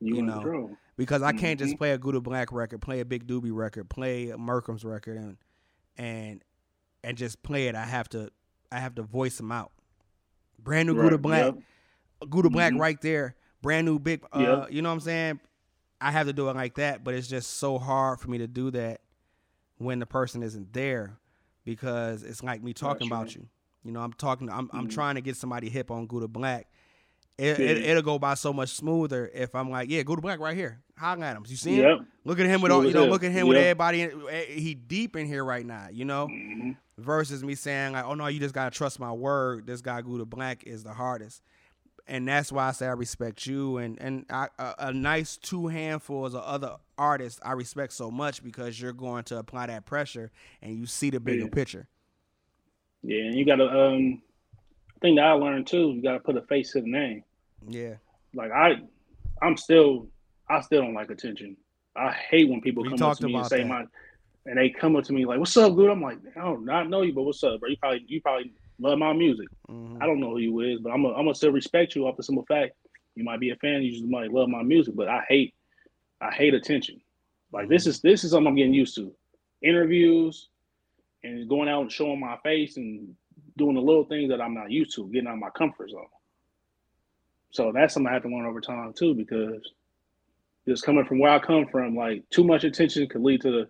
You, 0.00 0.16
you 0.16 0.22
know, 0.22 0.40
control. 0.40 0.70
because 0.96 1.20
I 1.20 1.32
can't 1.32 1.60
mm-hmm. 1.60 1.66
just 1.66 1.76
play 1.76 1.90
a 1.90 1.98
Gouda 1.98 2.22
Black 2.22 2.50
record, 2.50 2.80
play 2.80 3.00
a 3.00 3.04
Big 3.04 3.26
Doobie 3.26 3.54
record, 3.54 3.90
play 3.90 4.30
a 4.30 4.38
Merkham's 4.38 4.86
record, 4.86 5.18
and 5.18 5.36
and 5.98 6.42
and 7.02 7.18
just 7.18 7.42
play 7.42 7.68
it. 7.68 7.74
I 7.74 7.84
have 7.84 8.08
to 8.08 8.30
I 8.72 8.78
have 8.78 8.94
to 8.94 9.02
voice 9.02 9.36
them 9.36 9.52
out. 9.52 9.73
Brand 10.64 10.88
new 10.88 10.94
right. 10.94 11.02
Gouda 11.02 11.18
Black, 11.18 11.44
yep. 11.44 12.30
Gouda 12.30 12.50
Black 12.50 12.72
mm-hmm. 12.72 12.80
right 12.80 13.00
there. 13.00 13.36
Brand 13.62 13.86
new 13.86 13.98
big. 13.98 14.24
Uh, 14.32 14.40
yep. 14.40 14.72
You 14.72 14.82
know 14.82 14.88
what 14.88 14.94
I'm 14.94 15.00
saying? 15.00 15.40
I 16.00 16.10
have 16.10 16.26
to 16.26 16.32
do 16.32 16.48
it 16.48 16.56
like 16.56 16.74
that, 16.74 17.04
but 17.04 17.14
it's 17.14 17.28
just 17.28 17.58
so 17.58 17.78
hard 17.78 18.20
for 18.20 18.28
me 18.28 18.38
to 18.38 18.46
do 18.46 18.70
that 18.72 19.00
when 19.78 19.98
the 20.00 20.06
person 20.06 20.42
isn't 20.42 20.72
there 20.72 21.18
because 21.64 22.22
it's 22.22 22.42
like 22.42 22.62
me 22.62 22.72
talking 22.72 23.06
about 23.06 23.34
you. 23.34 23.46
You 23.84 23.92
know, 23.92 24.00
I'm 24.00 24.12
talking. 24.12 24.50
I'm 24.50 24.68
mm-hmm. 24.68 24.76
I'm 24.76 24.88
trying 24.88 25.14
to 25.14 25.20
get 25.20 25.36
somebody 25.36 25.68
hip 25.68 25.90
on 25.90 26.06
Gouda 26.06 26.28
Black. 26.28 26.68
It, 27.36 27.58
it, 27.58 27.94
will 27.94 28.02
go 28.02 28.18
by 28.18 28.34
so 28.34 28.52
much 28.52 28.70
smoother 28.70 29.28
if 29.34 29.54
I'm 29.56 29.68
like, 29.68 29.90
yeah, 29.90 30.02
Gouda 30.02 30.22
Black 30.22 30.38
right 30.38 30.56
here. 30.56 30.80
At 31.02 31.18
him. 31.18 31.44
You 31.48 31.56
see 31.56 31.76
him? 31.76 32.06
Look 32.24 32.38
at 32.38 32.46
him 32.46 32.60
with 32.60 32.70
all, 32.70 32.86
you 32.86 32.92
know, 32.92 33.06
look 33.06 33.24
at 33.24 33.32
him 33.32 33.38
yep. 33.38 33.46
with 33.48 33.58
everybody. 33.58 34.02
Eh, 34.02 34.44
he 34.46 34.74
deep 34.74 35.16
in 35.16 35.26
here 35.26 35.44
right 35.44 35.66
now, 35.66 35.88
you 35.90 36.04
know. 36.04 36.28
Mm-hmm. 36.28 36.70
Versus 36.96 37.42
me 37.42 37.56
saying 37.56 37.94
like, 37.94 38.04
oh 38.04 38.14
no, 38.14 38.28
you 38.28 38.38
just 38.38 38.54
gotta 38.54 38.70
trust 38.70 39.00
my 39.00 39.10
word. 39.10 39.66
This 39.66 39.80
guy 39.80 40.00
Gouda 40.00 40.24
Black 40.24 40.62
is 40.64 40.84
the 40.84 40.92
hardest 40.92 41.42
and 42.06 42.28
that's 42.28 42.52
why 42.52 42.68
I 42.68 42.72
say 42.72 42.86
I 42.86 42.92
respect 42.92 43.46
you 43.46 43.78
and 43.78 43.98
and 44.00 44.26
I, 44.28 44.48
a, 44.58 44.74
a, 44.78 44.92
nice 44.92 45.36
two 45.36 45.68
handfuls 45.68 46.34
of 46.34 46.42
other 46.42 46.76
artists 46.98 47.40
I 47.42 47.52
respect 47.52 47.92
so 47.92 48.10
much 48.10 48.42
because 48.42 48.80
you're 48.80 48.92
going 48.92 49.24
to 49.24 49.38
apply 49.38 49.66
that 49.66 49.86
pressure 49.86 50.30
and 50.62 50.76
you 50.76 50.86
see 50.86 51.10
the 51.10 51.20
bigger 51.20 51.44
yeah. 51.44 51.50
picture. 51.50 51.88
Yeah, 53.02 53.24
and 53.24 53.34
you 53.34 53.44
gotta 53.44 53.68
um 53.68 54.22
thing 55.04 55.16
that 55.16 55.26
I 55.26 55.32
learned 55.32 55.66
too, 55.66 55.92
you 55.92 56.02
gotta 56.02 56.18
put 56.18 56.36
a 56.36 56.40
face 56.42 56.72
to 56.72 56.80
the 56.80 56.90
name. 56.90 57.24
Yeah. 57.68 57.96
Like 58.34 58.50
I 58.52 58.76
I'm 59.42 59.56
still 59.58 60.08
I 60.48 60.62
still 60.62 60.80
don't 60.80 60.94
like 60.94 61.10
attention. 61.10 61.56
I 61.94 62.10
hate 62.10 62.48
when 62.48 62.62
people 62.62 62.82
We 62.82 62.88
come 62.96 63.02
up 63.08 63.18
to 63.18 63.26
me 63.26 63.34
and 63.34 63.46
say 63.46 63.58
that. 63.58 63.68
my 63.68 63.84
and 64.46 64.58
they 64.58 64.70
come 64.70 64.96
up 64.96 65.04
to 65.04 65.12
me 65.12 65.26
like, 65.26 65.38
What's 65.38 65.56
up, 65.58 65.74
good? 65.74 65.90
I'm 65.90 66.00
like, 66.02 66.18
I 66.36 66.40
don't 66.40 66.64
not 66.64 66.88
know 66.88 67.02
you, 67.02 67.12
but 67.12 67.22
what's 67.24 67.42
up, 67.44 67.60
bro? 67.60 67.68
You 67.68 67.76
probably 67.76 68.04
you 68.08 68.20
probably 68.22 68.52
love 68.80 68.98
my 68.98 69.12
music. 69.12 69.48
Mhm. 69.70 70.02
I 70.02 70.06
don't 70.06 70.20
know 70.20 70.30
who 70.30 70.38
you 70.38 70.60
is, 70.60 70.80
but 70.80 70.90
I'm 70.90 71.02
gonna 71.02 71.14
I'm 71.14 71.24
gonna 71.24 71.34
still 71.34 71.52
respect 71.52 71.94
you 71.94 72.06
off 72.06 72.16
the 72.16 72.22
simple 72.22 72.46
fact 72.46 72.72
you 73.14 73.24
might 73.24 73.40
be 73.40 73.50
a 73.50 73.56
fan, 73.56 73.82
you 73.82 73.92
just 73.92 74.04
might 74.06 74.32
love 74.32 74.48
my 74.48 74.62
music, 74.62 74.94
but 74.96 75.08
I 75.08 75.22
hate 75.28 75.52
I 76.22 76.30
hate 76.32 76.54
attention. 76.54 76.98
Like 77.52 77.68
this 77.68 77.86
is 77.86 78.00
this 78.00 78.24
is 78.24 78.30
something 78.30 78.48
I'm 78.48 78.56
getting 78.56 78.72
used 78.72 78.94
to. 78.96 79.12
Interviews 79.62 80.48
and 81.22 81.46
going 81.48 81.68
out 81.68 81.82
and 81.82 81.92
showing 81.92 82.20
my 82.20 82.36
face 82.42 82.76
and 82.78 83.14
doing 83.56 83.74
the 83.74 83.80
little 83.80 84.04
things 84.04 84.30
that 84.30 84.40
I'm 84.40 84.54
not 84.54 84.70
used 84.70 84.94
to, 84.96 85.08
getting 85.08 85.28
out 85.28 85.34
of 85.34 85.40
my 85.40 85.50
comfort 85.50 85.90
zone. 85.90 86.06
So 87.50 87.70
that's 87.72 87.94
something 87.94 88.10
I 88.10 88.14
have 88.14 88.22
to 88.24 88.28
learn 88.28 88.46
over 88.46 88.60
time 88.60 88.92
too, 88.92 89.14
because 89.14 89.72
just 90.66 90.84
coming 90.84 91.04
from 91.04 91.20
where 91.20 91.30
I 91.32 91.38
come 91.38 91.66
from, 91.70 91.94
like 91.96 92.28
too 92.30 92.44
much 92.44 92.64
attention 92.64 93.08
could 93.08 93.22
lead 93.22 93.42
to 93.42 93.50
the 93.50 93.68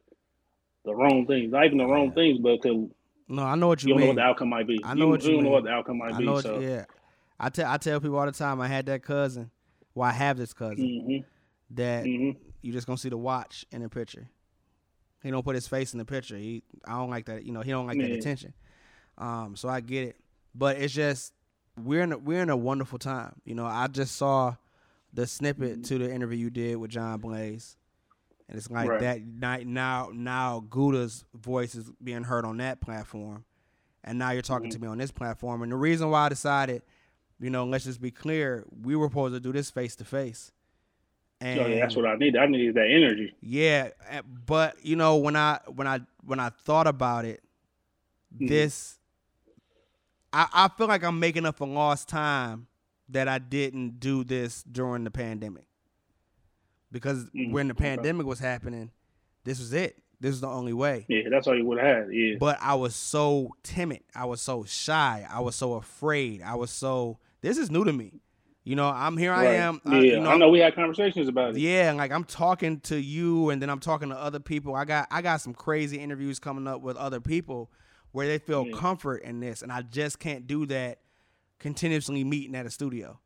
the 0.85 0.95
wrong 0.95 1.27
things. 1.27 1.51
Not 1.53 1.65
even 1.67 1.79
the 1.79 1.87
wrong 1.87 2.09
Yeah. 2.09 2.15
things, 2.15 2.39
but 2.39 2.61
could, 2.63 2.91
No, 3.29 3.43
I 3.45 3.55
know 3.55 3.69
what 3.69 3.83
you, 3.83 3.89
you 3.89 3.95
don't 3.95 4.01
know 4.01 4.07
what 4.09 4.17
the 4.17 4.23
outcome 4.23 4.49
might 4.51 4.67
be. 4.67 4.81
I 4.85 4.95
know 4.95 5.09
what 5.09 5.23
you 5.25 5.33
don't 5.33 5.45
know 5.45 5.51
what 5.51 5.65
the 5.65 5.71
outcome 5.71 5.99
might 5.99 6.15
I 6.15 6.19
be. 6.19 6.25
know. 6.27 6.33
What 6.35 6.45
so 6.45 6.59
you, 6.61 6.69
yeah. 6.69 6.85
I 7.41 7.49
tell 7.51 7.71
I 7.71 7.77
tell 7.79 8.01
people 8.01 8.19
all 8.19 8.27
the 8.27 8.33
time. 8.33 8.61
I 8.61 8.69
had 8.69 8.87
that 8.87 9.03
cousin. 9.03 9.51
Well, 9.95 10.09
I 10.09 10.13
have 10.13 10.37
this 10.37 10.53
cousin 10.53 11.03
hmm 11.07 11.17
that 11.71 12.05
hmm 12.05 12.31
you 12.63 12.73
just 12.73 12.87
gonna 12.87 12.99
see 12.99 13.09
the 13.09 13.17
watch 13.17 13.65
in 13.71 13.83
the 13.83 13.89
picture. 13.89 14.29
He 15.23 15.31
don't 15.31 15.43
put 15.43 15.55
his 15.55 15.67
face 15.67 15.93
in 15.95 15.99
the 15.99 16.05
picture. 16.05 16.37
He 16.37 16.63
I 16.87 16.93
don't 16.93 17.11
like 17.11 17.27
that. 17.27 17.45
You 17.45 17.53
know, 17.53 17.63
he 17.63 17.71
don't 17.71 17.87
like 17.87 17.99
that 17.99 18.13
attention. 18.13 18.53
Um, 19.19 19.57
so 19.57 19.69
I 19.69 19.81
get 19.81 20.09
it, 20.09 20.17
but 20.55 20.77
it's 20.77 20.93
just 20.95 21.33
we're 21.83 22.03
in 22.03 22.13
a, 22.13 22.19
we're 22.19 22.43
in 22.43 22.51
a 22.51 22.57
wonderful 22.57 22.99
time. 22.99 23.35
You 23.45 23.55
know, 23.55 23.67
I 23.67 23.87
just 23.89 24.17
saw 24.17 24.57
the 25.13 25.27
snippet 25.27 25.85
to 25.85 25.99
the 25.99 26.13
interview 26.13 26.39
you 26.39 26.51
did 26.51 26.77
with 26.77 26.91
John 26.91 27.21
Blaze, 27.21 27.77
and 28.49 28.57
it's 28.59 28.71
like 28.71 28.89
Right. 28.89 29.01
that 29.01 29.23
night 29.25 29.67
now 29.67 30.11
now 30.13 30.65
Gouda's 30.69 31.25
voice 31.35 31.75
is 31.75 31.91
being 32.03 32.25
heard 32.25 32.45
on 32.45 32.57
that 32.59 32.81
platform, 32.81 33.45
and 34.03 34.19
now 34.19 34.31
you're 34.33 34.43
talking 34.43 34.71
to 34.71 34.79
me 34.81 34.89
on 34.89 34.99
this 34.99 35.11
platform. 35.13 35.63
And 35.63 35.71
the 35.71 35.77
reason 35.77 36.11
why 36.11 36.27
I 36.27 36.29
decided, 36.29 36.83
you 37.41 37.51
know, 37.51 37.65
let's 37.65 37.85
just 37.85 38.01
be 38.01 38.11
clear, 38.11 38.65
we 38.83 38.97
were 38.97 39.07
supposed 39.09 39.35
to 39.35 39.41
do 39.41 39.53
this 39.53 39.71
face 39.71 39.95
to 39.97 40.05
face. 40.05 40.51
And 41.41 41.75
yeah, 41.75 41.81
that's 41.81 41.95
what 41.97 42.07
I 42.07 42.17
need. 42.17 42.37
I 42.37 42.47
need 42.47 42.75
that 42.75 42.87
energy. 42.91 43.35
yeah, 43.41 43.91
eh, 44.09 44.23
but 44.47 44.77
you 44.83 44.97
know 44.97 45.17
when 45.17 45.37
I 45.37 45.61
when 45.75 45.87
I 45.87 46.01
when 46.25 46.41
I 46.41 46.49
thought 46.51 46.87
about 46.87 47.25
it, 47.25 47.43
Mhm. 48.41 48.49
this 48.49 48.99
I, 50.35 50.49
I 50.53 50.69
feel 50.77 50.89
like 50.89 51.05
I'm 51.05 51.21
making 51.21 51.47
up 51.47 51.57
for 51.57 51.67
lost 51.67 52.09
time 52.09 52.67
that 53.11 53.29
I 53.29 53.39
didn't 53.39 54.01
do 54.01 54.25
this 54.25 54.63
during 54.65 55.05
the 55.05 55.11
pandemic. 55.11 55.67
Because 56.91 57.25
Mm, 57.31 57.53
when 57.53 57.69
the 57.69 57.75
pandemic 57.75 58.27
was 58.27 58.39
happening, 58.39 58.91
this 59.45 59.59
was 59.59 59.73
it. 59.73 59.97
This 60.21 60.35
is 60.35 60.41
the 60.41 60.49
only 60.49 60.73
way. 60.73 61.05
Yeah, 61.09 61.29
that's 61.31 61.47
all 61.47 61.57
you 61.57 61.67
would 61.67 61.79
have 61.79 62.07
had. 62.07 62.13
Yeah. 62.13 62.37
But 62.39 62.59
I 62.61 62.75
was 62.75 62.95
so 62.97 63.55
timid. 63.63 64.01
I 64.15 64.25
was 64.25 64.41
so 64.41 64.65
shy. 64.65 65.27
I 65.31 65.41
was 65.41 65.55
so 65.57 65.75
afraid. 65.75 66.41
I 66.43 66.55
was 66.55 66.71
so 66.71 67.19
this 67.41 67.59
is 67.59 67.71
new 67.71 67.85
to 67.85 67.93
me. 67.93 68.21
You 68.63 68.77
know, 68.77 68.89
I'm 68.89 69.19
here 69.19 69.33
I 69.33 69.57
am. 69.57 69.81
Yeah, 69.85 69.93
I, 69.93 70.01
you 70.01 70.21
know, 70.21 70.31
I 70.31 70.37
know 70.39 70.49
we 70.49 70.61
had 70.61 70.75
conversations 70.75 71.29
about 71.29 71.51
it. 71.55 71.59
yeah, 71.61 71.93
like 71.93 72.11
I'm 72.11 72.25
talking 72.25 72.81
to 72.81 72.97
you, 72.97 73.51
and 73.51 73.61
then 73.61 73.69
I'm 73.69 73.81
talking 73.81 74.09
to 74.09 74.17
other 74.17 74.41
people. 74.41 74.75
I 74.75 74.87
got 74.87 75.09
I 75.11 75.21
got 75.21 75.43
some 75.43 75.53
crazy 75.53 75.99
interviews 75.99 76.39
coming 76.39 76.67
up 76.67 76.81
with 76.81 76.97
other 76.97 77.21
people 77.21 77.71
where 78.15 78.29
they 78.29 78.39
feel 78.39 78.65
Yeah. 78.65 78.77
comfort 78.77 79.23
in 79.25 79.41
this, 79.41 79.61
and 79.61 79.73
I 79.73 79.83
just 79.83 80.21
can't 80.21 80.47
do 80.47 80.67
that 80.67 81.01
continuously 81.59 82.23
meeting 82.23 82.55
at 82.55 82.65
a 82.65 82.71
studio. 82.71 83.19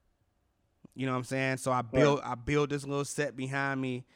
You 0.95 1.05
know 1.05 1.13
what 1.13 1.19
I'm 1.19 1.25
saying? 1.25 1.59
So 1.59 1.71
I 1.71 1.83
built 1.83 2.23
I 2.25 2.35
built 2.37 2.71
this 2.71 2.87
little 2.87 3.05
set 3.05 3.37
behind 3.37 3.83
me, 3.83 4.07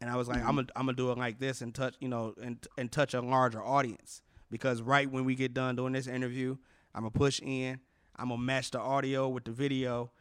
and 0.00 0.08
I 0.08 0.14
was 0.14 0.28
like, 0.28 0.38
I'm 0.38 0.54
gonna 0.54 0.62
mm-hmm. 0.62 0.78
I'm 0.78 0.86
gonna 0.86 0.96
do 0.96 1.10
it 1.10 1.18
like 1.18 1.40
this 1.40 1.62
and 1.62 1.74
touch 1.74 1.96
you 1.98 2.06
know 2.06 2.34
and 2.40 2.64
and 2.78 2.92
touch 2.92 3.12
a 3.12 3.20
larger 3.20 3.60
audience 3.60 4.22
because 4.52 4.82
right 4.82 5.10
when 5.10 5.24
we 5.24 5.34
get 5.34 5.52
done 5.52 5.74
doing 5.74 5.94
this 5.94 6.06
interview, 6.06 6.56
I'm 6.94 7.02
gonna 7.02 7.10
push 7.10 7.40
in, 7.40 7.80
I'm 8.14 8.28
gonna 8.28 8.40
match 8.40 8.70
the 8.70 8.78
audio 8.78 9.28
with 9.28 9.42
the 9.42 9.50
video. 9.50 10.12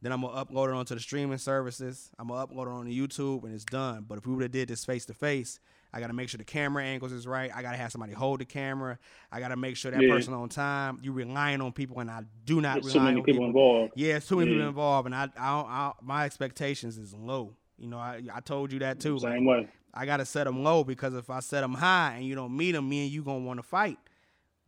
Then 0.00 0.12
I'm 0.12 0.22
gonna 0.22 0.42
upload 0.42 0.68
it 0.68 0.74
onto 0.76 0.94
the 0.94 1.00
streaming 1.00 1.36
services. 1.36 2.10
I'm 2.18 2.28
gonna 2.28 2.46
upload 2.46 2.68
it 2.68 2.72
on 2.72 2.86
the 2.86 2.98
YouTube, 2.98 3.44
and 3.44 3.52
it's 3.52 3.66
done. 3.66 4.06
But 4.08 4.16
if 4.16 4.26
we 4.26 4.32
would 4.32 4.44
have 4.44 4.52
did 4.52 4.68
this 4.70 4.86
face 4.86 5.04
to 5.06 5.12
face, 5.12 5.60
I 5.92 6.00
gotta 6.00 6.12
make 6.12 6.28
sure 6.28 6.38
the 6.38 6.44
camera 6.44 6.84
angles 6.84 7.12
is 7.12 7.26
right. 7.26 7.50
I 7.54 7.62
gotta 7.62 7.76
have 7.78 7.90
somebody 7.92 8.12
hold 8.12 8.40
the 8.40 8.44
camera. 8.44 8.98
I 9.32 9.40
gotta 9.40 9.56
make 9.56 9.76
sure 9.76 9.90
that 9.90 10.02
Yeah. 10.02 10.08
person 10.08 10.34
on 10.34 10.48
time. 10.48 10.98
You 11.02 11.12
relying 11.12 11.60
on 11.62 11.72
people, 11.72 12.00
and 12.00 12.10
I 12.10 12.22
do 12.44 12.60
not 12.60 12.74
There's 12.82 12.92
too 12.92 12.98
rely 12.98 13.04
many 13.06 13.18
on 13.20 13.24
people 13.24 13.44
involved. 13.46 13.92
Yeah, 13.96 14.16
it's 14.16 14.28
too 14.28 14.36
many 14.36 14.48
people 14.48 14.62
Yeah. 14.62 14.68
involved, 14.68 15.06
and 15.06 15.14
I, 15.14 15.22
I, 15.38 15.56
don't, 15.56 15.68
I 15.70 15.92
my 16.02 16.24
expectations 16.26 16.98
is 16.98 17.14
low. 17.14 17.54
You 17.78 17.86
know, 17.88 17.98
I, 17.98 18.20
I 18.34 18.40
told 18.40 18.72
you 18.72 18.80
that 18.80 19.00
too. 19.00 19.16
Like, 19.16 19.34
Same 19.34 19.44
way. 19.46 19.66
I 19.94 20.04
gotta 20.04 20.24
set 20.26 20.44
them 20.44 20.62
low 20.62 20.84
because 20.84 21.14
if 21.14 21.30
I 21.30 21.40
set 21.40 21.62
them 21.62 21.74
high 21.74 22.14
and 22.16 22.24
you 22.26 22.34
don't 22.34 22.54
meet 22.56 22.72
them, 22.72 22.88
me 22.88 23.04
and 23.04 23.10
you 23.10 23.22
gonna 23.22 23.44
want 23.44 23.58
to 23.58 23.62
fight. 23.62 23.98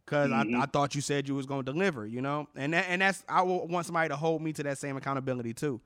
because 0.06 0.30
Mhm. 0.30 0.56
I, 0.56 0.62
I 0.62 0.66
thought 0.66 0.94
you 0.96 1.00
said 1.02 1.28
you 1.28 1.34
was 1.36 1.46
gonna 1.46 1.62
deliver, 1.62 2.04
you 2.06 2.20
know, 2.22 2.48
and 2.56 2.72
that, 2.74 2.86
and 2.88 3.02
that's 3.02 3.22
I 3.28 3.42
want 3.42 3.84
somebody 3.86 4.08
to 4.08 4.16
hold 4.16 4.42
me 4.42 4.52
to 4.54 4.62
that 4.64 4.78
same 4.78 4.96
accountability 4.96 5.52
too. 5.54 5.80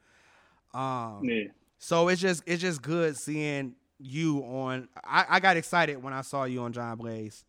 Um, 0.72 1.24
Yeah. 1.24 1.45
so 1.78 2.09
it's 2.09 2.20
just 2.20 2.43
it's 2.47 2.62
just 2.62 2.80
good 2.80 3.16
seeing 3.16 3.74
you 3.99 4.40
on. 4.40 4.88
I, 5.03 5.26
I 5.28 5.40
got 5.40 5.57
excited 5.57 6.03
when 6.03 6.12
I 6.12 6.22
saw 6.22 6.45
you 6.45 6.61
on 6.62 6.72
John 6.72 6.97
Blaze 6.97 7.45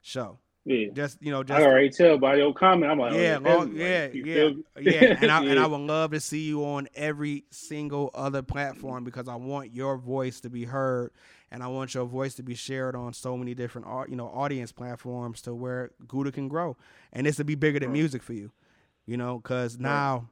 show. 0.00 0.38
Yeah. 0.64 0.88
Just 0.92 1.22
you 1.22 1.30
know, 1.32 1.40
I 1.40 1.42
just 1.42 1.66
already 1.66 1.88
tell 1.88 2.18
by 2.18 2.36
your 2.36 2.52
comment. 2.52 2.92
I'm 2.92 2.98
like, 2.98 3.12
oh, 3.12 3.16
yeah, 3.16 3.38
oh, 3.42 3.56
long, 3.58 3.74
yeah, 3.74 4.08
like, 4.12 4.26
yeah, 4.26 4.50
yeah. 4.78 5.18
And 5.22 5.30
I 5.30 5.44
and 5.46 5.58
I 5.58 5.66
would 5.66 5.80
love 5.80 6.10
to 6.10 6.20
see 6.20 6.42
you 6.42 6.64
on 6.64 6.86
every 6.94 7.44
single 7.50 8.10
other 8.14 8.42
platform 8.42 9.02
because 9.02 9.26
I 9.26 9.36
want 9.36 9.74
your 9.74 9.96
voice 9.96 10.38
to 10.40 10.50
be 10.50 10.64
heard, 10.66 11.12
and 11.50 11.62
I 11.62 11.68
want 11.68 11.94
your 11.94 12.04
voice 12.04 12.34
to 12.34 12.42
be 12.42 12.54
shared 12.54 12.94
on 12.94 13.14
so 13.14 13.38
many 13.38 13.54
different 13.54 13.86
you 14.10 14.16
know 14.16 14.26
audience 14.26 14.70
platforms 14.70 15.40
to 15.42 15.54
where 15.54 15.92
Gouda 16.06 16.30
can 16.30 16.48
grow, 16.48 16.76
and 17.10 17.26
this 17.26 17.36
to 17.36 17.44
be 17.44 17.54
bigger 17.54 17.80
than 17.80 17.88
Right. 17.88 17.98
music 17.98 18.22
for 18.22 18.34
you, 18.34 18.52
you 19.06 19.16
know, 19.16 19.38
because 19.38 19.78
now 19.78 20.28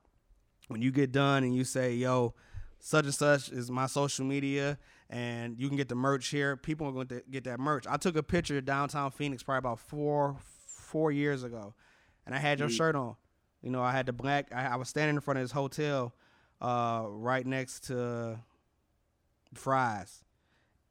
when 0.69 0.83
you 0.83 0.91
get 0.93 1.11
done 1.11 1.43
and 1.43 1.57
you 1.57 1.65
say, 1.65 1.95
yo, 1.95 2.35
such 2.79 3.05
and 3.05 3.15
such 3.15 3.51
is 3.51 3.71
my 3.71 3.87
social 3.87 4.25
media 4.25 4.79
and 5.11 5.59
you 5.59 5.69
can 5.69 5.77
get 5.77 5.89
the 5.89 5.95
merch 5.95 6.29
here, 6.29 6.57
people 6.57 6.87
are 6.87 6.93
going 6.93 7.09
to 7.09 7.23
get 7.31 7.45
that 7.45 7.59
merch. 7.59 7.87
I 7.89 7.97
took 7.97 8.17
a 8.17 8.23
picture 8.23 8.59
of 8.59 8.65
downtown 8.65 9.11
Phoenix 9.11 9.43
probably 9.43 9.59
about 9.59 9.81
four 9.81 10.37
four 10.67 11.13
years 11.13 11.43
ago, 11.43 11.75
and 12.27 12.35
I 12.35 12.39
had 12.39 12.59
your 12.59 12.69
shirt 12.69 12.95
on. 12.95 13.17
You 13.63 13.71
know, 13.71 13.83
I 13.83 13.93
had 13.93 14.07
the 14.07 14.13
black. 14.13 14.53
I, 14.55 14.69
I 14.69 14.77
was 14.77 14.89
standing 14.89 15.17
in 15.17 15.21
front 15.21 15.39
of 15.39 15.45
this 15.45 15.53
hotel, 15.53 16.15
uh, 16.61 17.05
right 17.07 17.47
next 17.47 17.85
to 17.85 18.39
Fry's, 19.55 20.25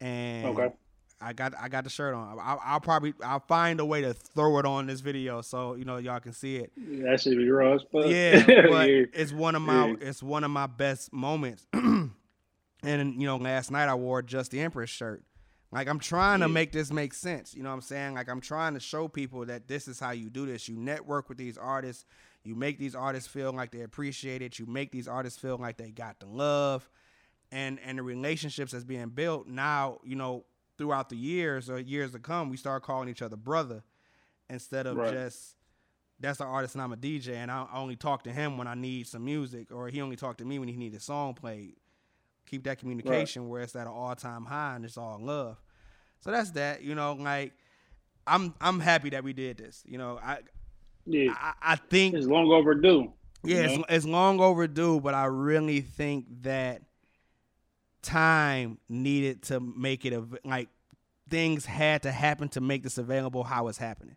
and 0.02 0.46
Okay. 0.46 0.74
I 1.20 1.34
got 1.34 1.54
I 1.60 1.68
got 1.68 1.84
the 1.84 1.90
shirt 1.90 2.14
on. 2.14 2.38
I, 2.40 2.58
I'll 2.64 2.80
probably 2.80 3.14
I'll 3.24 3.40
find 3.40 3.80
a 3.80 3.86
way 3.86 4.02
to 4.02 4.14
throw 4.14 4.60
it 4.60 4.66
on 4.66 4.86
this 4.88 5.00
video 5.00 5.42
so 5.42 5.74
you 5.76 5.84
know 5.86 5.98
y'all 5.98 6.20
can 6.20 6.34
see 6.34 6.58
it. 6.58 6.72
That 7.04 7.20
should 7.22 7.38
be 7.38 7.50
raw 7.50 7.74
as 7.74 7.82
fuck. 7.92 8.06
Yeah, 8.06 8.46
but 8.70 8.90
yeah. 8.90 9.06
it's 9.14 9.32
one 9.32 9.56
of 9.56 9.62
my 9.64 9.88
Yeah. 9.88 9.96
it's 10.02 10.22
one 10.22 10.44
of 10.44 10.52
my 10.52 10.68
best 10.68 11.12
moments. 11.12 11.66
and 11.74 12.12
you 12.84 13.26
know, 13.28 13.38
last 13.38 13.72
night 13.72 13.90
I 13.90 13.96
wore 13.96 14.22
just 14.22 14.52
the 14.52 14.60
Empress 14.62 14.90
shirt. 14.90 15.24
Like 15.72 15.88
I'm 15.88 16.00
trying 16.00 16.40
to 16.42 16.48
make 16.48 16.72
this 16.72 16.92
make 16.92 17.14
sense. 17.14 17.54
You 17.54 17.64
know 17.64 17.70
what 17.70 17.76
I'm 17.76 17.82
saying? 17.82 18.14
Like 18.14 18.30
I'm 18.30 18.40
trying 18.42 18.74
to 18.76 18.80
show 18.80 19.08
people 19.08 19.46
that 19.48 19.68
this 19.68 19.88
is 19.88 20.00
how 20.00 20.12
you 20.12 20.30
do 20.30 20.46
this. 20.46 20.70
You 20.70 20.78
network 20.78 21.30
with 21.30 21.38
these 21.38 21.58
artists. 21.58 22.06
You 22.44 22.56
make 22.56 22.80
these 22.80 22.96
artists 22.96 23.28
feel 23.28 23.52
like 23.52 23.72
they 23.72 23.82
appreciate 23.82 24.42
it. 24.42 24.60
You 24.60 24.66
make 24.66 24.92
these 24.92 25.08
artists 25.08 25.38
feel 25.40 25.58
like 25.58 25.78
they 25.78 25.90
got 25.92 26.20
the 26.20 26.28
love. 26.28 26.90
And 27.52 27.80
and 27.84 27.98
the 27.98 28.04
relationships 28.04 28.72
that's 28.72 28.84
being 28.86 29.10
built 29.10 29.48
now, 29.48 30.00
you 30.04 30.16
know, 30.16 30.46
throughout 30.78 31.10
the 31.10 31.16
years 31.18 31.70
or 31.70 31.80
years 31.80 32.12
to 32.12 32.20
come, 32.20 32.50
we 32.50 32.58
start 32.58 32.84
calling 32.84 33.10
each 33.10 33.22
other 33.22 33.36
brother 33.36 33.84
instead 34.50 34.86
of 34.88 34.98
Right. 34.98 35.14
just 35.14 35.56
that's 36.20 36.40
the 36.40 36.46
artist 36.46 36.74
and 36.74 36.82
I'm 36.82 36.94
a 36.94 36.98
DJ 36.98 37.36
and 37.36 37.52
I 37.52 37.68
only 37.74 37.96
talk 37.96 38.24
to 38.24 38.32
him 38.32 38.58
when 38.58 38.68
I 38.68 38.74
need 38.74 39.06
some 39.08 39.24
music 39.24 39.72
or 39.72 39.88
he 39.90 40.02
only 40.02 40.16
talk 40.16 40.38
to 40.38 40.46
me 40.46 40.58
when 40.58 40.68
he 40.68 40.76
need 40.76 40.94
a 40.96 41.00
song 41.00 41.34
played. 41.36 41.76
Keep 42.48 42.64
that 42.64 42.80
communication 42.80 43.50
where 43.50 43.62
it's 43.62 43.76
at 43.76 43.88
an 43.88 43.94
all 43.94 44.16
time 44.16 44.46
high 44.46 44.76
and 44.76 44.86
it's 44.86 44.98
all 44.98 45.20
love. 45.22 45.58
So 46.22 46.32
that's 46.32 46.52
that. 46.52 46.82
You 46.82 46.96
know, 46.96 47.14
like 47.14 47.54
I'm 48.26 48.54
I'm 48.62 48.80
happy 48.80 49.10
that 49.12 49.24
we 49.24 49.34
did 49.34 49.58
this. 49.58 49.84
You 49.86 49.98
know, 49.98 50.20
I 50.24 50.40
yeah. 51.06 51.34
I, 51.36 51.54
I 51.62 51.76
think 51.76 52.16
It's 52.16 52.26
long 52.26 52.52
overdue. 52.52 53.12
yeah, 53.44 53.62
it's, 53.70 53.84
it's 53.90 54.06
long 54.06 54.40
overdue, 54.40 55.00
but 55.00 55.14
I 55.14 55.26
really 55.26 55.82
think 55.82 56.26
that 56.44 56.82
time 58.02 58.78
needed 58.90 59.42
to 59.44 59.60
make 59.60 60.06
it 60.06 60.14
av- 60.14 60.38
like 60.46 60.70
things 61.30 61.66
had 61.66 62.04
to 62.04 62.12
happen 62.12 62.50
to 62.50 62.62
make 62.62 62.84
this 62.84 62.98
available 62.98 63.44
how 63.44 63.68
it's 63.68 63.78
happening. 63.78 64.16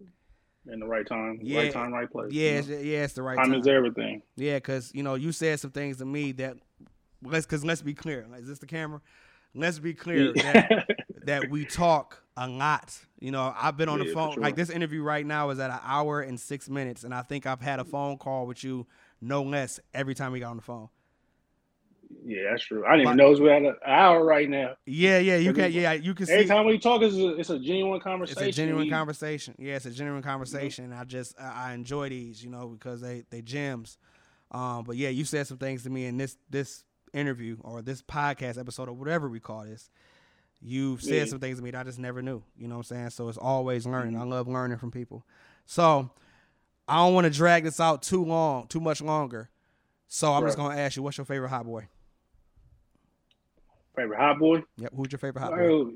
in 0.70 0.78
the 0.80 0.86
right 0.86 1.06
time. 1.06 1.38
Yeah. 1.42 1.58
Right 1.60 1.72
time, 1.72 1.92
right 1.92 2.10
place. 2.10 2.32
you 2.32 2.40
Yeah, 2.42 2.52
know? 2.52 2.58
it's, 2.58 2.68
yeah, 2.68 3.04
it's 3.04 3.12
the 3.14 3.22
right 3.22 3.36
time 3.36 3.50
time. 3.52 3.60
is 3.60 3.66
everything. 3.66 4.22
Yeah, 4.36 4.56
because 4.56 4.92
you 4.94 5.02
know 5.02 5.14
you 5.14 5.32
said 5.32 5.58
some 5.60 5.70
things 5.72 5.96
to 5.98 6.04
me 6.04 6.32
that 6.32 6.56
let's 7.22 7.46
because 7.46 7.64
let's 7.64 7.82
be 7.82 7.94
clear. 7.94 8.26
Is 8.36 8.46
this 8.46 8.58
the 8.58 8.66
camera? 8.66 9.00
Let's 9.52 9.80
be 9.80 9.94
clear 9.94 10.32
that, 10.34 10.86
that 11.24 11.50
we 11.50 11.64
talk 11.64 12.22
a 12.36 12.46
lot. 12.46 12.96
You 13.18 13.32
know, 13.32 13.52
I've 13.60 13.76
been 13.76 13.88
on 13.88 13.98
Yeah, 13.98 14.04
the 14.04 14.12
phone. 14.12 14.34
sure. 14.34 14.42
Like 14.44 14.54
this 14.54 14.70
interview 14.70 15.02
right 15.02 15.26
now 15.26 15.50
is 15.50 15.58
at 15.58 15.70
an 15.70 15.80
hour 15.82 16.20
and 16.20 16.38
six 16.38 16.68
minutes, 16.70 17.02
and 17.02 17.12
I 17.12 17.22
think 17.22 17.46
I've 17.46 17.60
had 17.60 17.80
a 17.80 17.84
phone 17.84 18.16
call 18.16 18.46
with 18.46 18.62
you 18.62 18.86
no 19.20 19.42
less 19.42 19.80
every 19.92 20.14
time 20.14 20.30
we 20.30 20.38
got 20.38 20.50
on 20.50 20.56
the 20.56 20.62
phone. 20.62 20.88
Yeah, 22.24 22.50
that's 22.50 22.64
true. 22.64 22.84
I 22.84 22.92
didn't 22.96 23.02
even 23.02 23.16
know 23.16 23.32
we're 23.40 23.52
at 23.52 23.62
an 23.62 23.76
hour 23.86 24.24
right 24.24 24.48
now. 24.48 24.74
Yeah, 24.84 25.18
yeah, 25.18 25.36
you 25.36 25.52
can. 25.52 25.72
Yeah, 25.72 25.92
you 25.92 26.12
can 26.14 26.28
Every 26.28 26.44
see. 26.44 26.48
time 26.48 26.66
we 26.66 26.78
talk, 26.78 27.02
it's 27.02 27.14
a, 27.16 27.36
it's 27.36 27.50
a 27.50 27.58
genuine 27.58 28.00
conversation. 28.00 28.42
It's 28.48 28.56
a 28.58 28.60
genuine 28.60 28.84
We- 28.84 28.90
conversation. 28.90 29.54
Yeah, 29.58 29.76
it's 29.76 29.86
a 29.86 29.90
genuine 29.90 30.22
conversation. 30.22 30.92
I 30.92 31.04
just 31.04 31.40
I 31.40 31.70
I 31.70 31.72
enjoy 31.74 32.08
these, 32.08 32.42
you 32.42 32.50
know, 32.50 32.68
because 32.68 33.00
they 33.00 33.24
they 33.30 33.42
gems. 33.42 33.96
Um, 34.50 34.82
but 34.84 34.96
yeah, 34.96 35.08
you 35.10 35.24
said 35.24 35.46
some 35.46 35.58
things 35.58 35.84
to 35.84 35.90
me 35.90 36.06
in 36.06 36.16
this 36.16 36.36
this 36.50 36.84
interview 37.12 37.56
or 37.62 37.80
this 37.82 38.02
podcast 38.02 38.58
episode 38.58 38.88
or 38.88 38.92
whatever 38.92 39.28
we 39.28 39.40
call 39.40 39.64
this. 39.64 39.88
You've 40.60 41.02
said 41.02 41.14
Yeah. 41.14 41.24
some 41.26 41.40
things 41.40 41.58
to 41.58 41.64
me 41.64 41.70
that 41.70 41.80
I 41.80 41.84
just 41.84 41.98
never 41.98 42.20
knew. 42.22 42.42
You 42.58 42.68
know 42.68 42.74
what 42.74 42.90
I'm 42.90 42.96
saying? 42.96 43.10
So 43.10 43.28
it's 43.28 43.38
always 43.38 43.86
learning. 43.86 44.16
I 44.18 44.24
love 44.24 44.46
learning 44.48 44.78
from 44.78 44.90
people. 44.90 45.24
So 45.64 46.10
I 46.88 46.96
don't 46.96 47.14
want 47.14 47.24
to 47.24 47.30
drag 47.30 47.64
this 47.64 47.80
out 47.80 48.02
too 48.02 48.24
long, 48.24 48.66
too 48.66 48.80
much 48.80 49.00
longer. 49.00 49.48
So 50.08 50.32
I'm 50.32 50.44
just 50.44 50.56
gonna 50.58 50.76
ask 50.76 50.96
you, 50.96 51.02
what's 51.04 51.16
your 51.16 51.24
favorite 51.24 51.48
hot 51.50 51.64
boy? 51.64 51.86
Favorite 53.96 54.18
hot 54.18 54.38
boy? 54.38 54.62
Yep, 54.76 54.92
who's 54.94 55.12
your 55.12 55.18
favorite 55.18 55.42
hot 55.42 55.50
boy? 55.50 55.62
Oh, 55.62 55.92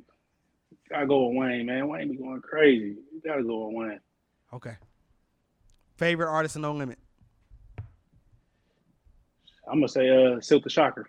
gotta 0.91 1.07
go 1.07 1.29
with 1.29 1.39
Wayne, 1.39 1.67
man. 1.67 1.89
Wayne 1.89 2.11
be 2.11 2.17
going 2.17 2.41
crazy. 2.41 2.97
You 3.13 3.21
gotta 3.25 3.43
go 3.43 3.69
with 3.69 3.77
Wayne. 3.77 4.01
Okay. 4.53 4.77
Favorite 5.97 6.29
artist 6.29 6.57
in 6.57 6.63
No 6.63 6.73
Limit. 6.73 6.99
I'm 9.67 9.79
gonna 9.79 9.89
say 9.89 10.11
uh 10.11 10.41
Silk 10.41 10.65
the 10.65 10.71
Shocker. 10.71 11.09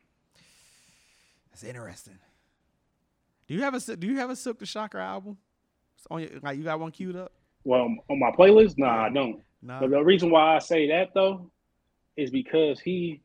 That's 1.52 1.64
interesting. 1.64 2.18
Do 3.48 3.54
you 3.54 3.62
have 3.62 3.74
a 3.74 3.96
Do 3.96 4.08
you 4.08 4.18
have 4.18 4.30
a 4.30 4.36
Silk 4.36 4.60
the 4.60 4.66
Shocker 4.66 5.00
album? 5.00 5.38
It's 5.98 6.08
on 6.10 6.22
your, 6.22 6.30
like 6.42 6.58
you 6.58 6.64
got 6.64 6.80
one 6.80 6.92
queued 6.92 7.16
up? 7.16 7.32
Well, 7.64 7.96
on 8.10 8.20
my 8.20 8.32
playlist, 8.32 8.78
nah, 8.78 9.06
I 9.06 9.10
don't. 9.10 9.42
Nah. 9.62 9.80
But 9.80 9.90
the 9.90 10.04
reason 10.04 10.30
why 10.30 10.56
I 10.56 10.60
say 10.60 10.88
that 10.90 11.14
though 11.14 11.50
is 12.16 12.30
because 12.30 12.80
he 12.80 13.22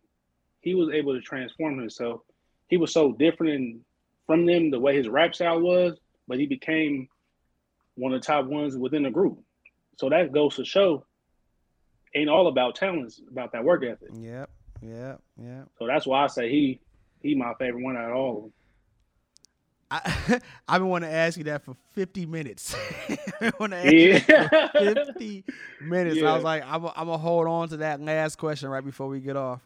he 0.60 0.74
was 0.74 0.90
able 0.92 1.14
to 1.14 1.20
transform 1.20 1.78
himself. 1.78 2.22
He 2.70 2.76
was 2.76 2.92
so 2.92 3.12
different 3.12 3.52
in, 3.52 3.80
from 4.26 4.46
them 4.46 4.70
the 4.70 4.80
way 4.80 4.96
his 4.96 5.08
rap 5.08 5.34
style 5.34 5.60
was, 5.60 5.98
but 6.26 6.38
he 6.38 6.46
became 6.46 7.08
one 7.96 8.14
of 8.14 8.20
the 8.20 8.26
top 8.26 8.46
ones 8.46 8.76
within 8.78 9.02
the 9.02 9.10
group. 9.10 9.42
So 9.98 10.08
that 10.08 10.32
goes 10.32 10.56
to 10.56 10.64
show 10.64 11.04
ain't 12.14 12.30
all 12.30 12.46
about 12.46 12.76
talents, 12.76 13.20
about 13.30 13.52
that 13.52 13.64
work 13.64 13.84
ethic. 13.84 14.08
Yep. 14.14 14.50
Yep. 14.82 15.20
Yep. 15.42 15.68
So 15.78 15.86
that's 15.86 16.06
why 16.06 16.24
I 16.24 16.26
say 16.28 16.48
he 16.48 16.80
he 17.22 17.34
my 17.34 17.52
favorite 17.58 17.82
one 17.82 17.96
out 17.96 18.10
of 18.10 18.16
all 18.16 18.36
of 18.36 18.42
them. 18.44 18.52
I 19.90 20.40
I've 20.68 20.80
been 20.80 20.88
wanting 20.88 21.10
to 21.10 21.14
ask 21.14 21.36
you 21.36 21.44
that 21.44 21.64
for 21.64 21.76
50 21.92 22.26
minutes. 22.26 22.74
I 23.40 23.50
want 23.58 23.72
to 23.72 23.78
ask 23.78 23.92
you 23.92 24.20
for 24.20 24.50
Yeah. 24.80 24.94
50 25.04 25.44
minutes. 25.80 26.22
I 26.22 26.34
was 26.34 26.44
like, 26.44 26.62
I'm 26.64 26.82
gonna 26.82 27.18
hold 27.18 27.46
on 27.48 27.68
to 27.70 27.78
that 27.78 28.00
last 28.00 28.36
question 28.36 28.68
right 28.70 28.84
before 28.84 29.08
we 29.08 29.20
get 29.20 29.36
off. 29.36 29.60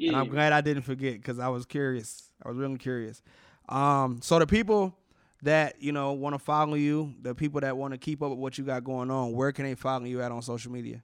and 0.00 0.16
I'm 0.16 0.28
glad 0.28 0.52
I 0.52 0.60
didn't 0.60 0.82
forget 0.82 1.14
because 1.14 1.38
I 1.38 1.48
was 1.48 1.64
curious. 1.64 2.27
I 2.48 2.52
was 2.52 2.58
really 2.58 2.78
curious. 2.78 3.22
Um, 3.68 4.20
so 4.22 4.38
the 4.38 4.46
people 4.46 4.96
that 5.42 5.80
you 5.80 5.92
know 5.92 6.12
want 6.12 6.34
to 6.34 6.38
follow 6.38 6.74
you, 6.74 7.14
the 7.20 7.34
people 7.34 7.60
that 7.60 7.76
want 7.76 7.92
to 7.92 7.98
keep 7.98 8.22
up 8.22 8.30
with 8.30 8.38
what 8.38 8.56
you 8.58 8.64
got 8.64 8.84
going 8.84 9.10
on, 9.10 9.32
where 9.32 9.52
can 9.52 9.66
they 9.66 9.74
follow 9.74 10.04
you 10.04 10.22
at 10.22 10.32
on 10.32 10.40
social 10.40 10.72
media? 10.72 11.02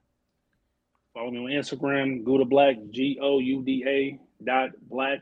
Follow 1.13 1.31
me 1.31 1.37
on 1.37 1.45
Instagram, 1.45 2.23
Gouda 2.23 2.45
Black, 2.45 2.75
G 2.91 3.19
O 3.21 3.39
U 3.39 3.61
D 3.63 3.85
A 3.87 4.19
dot 4.43 4.71
black. 4.89 5.21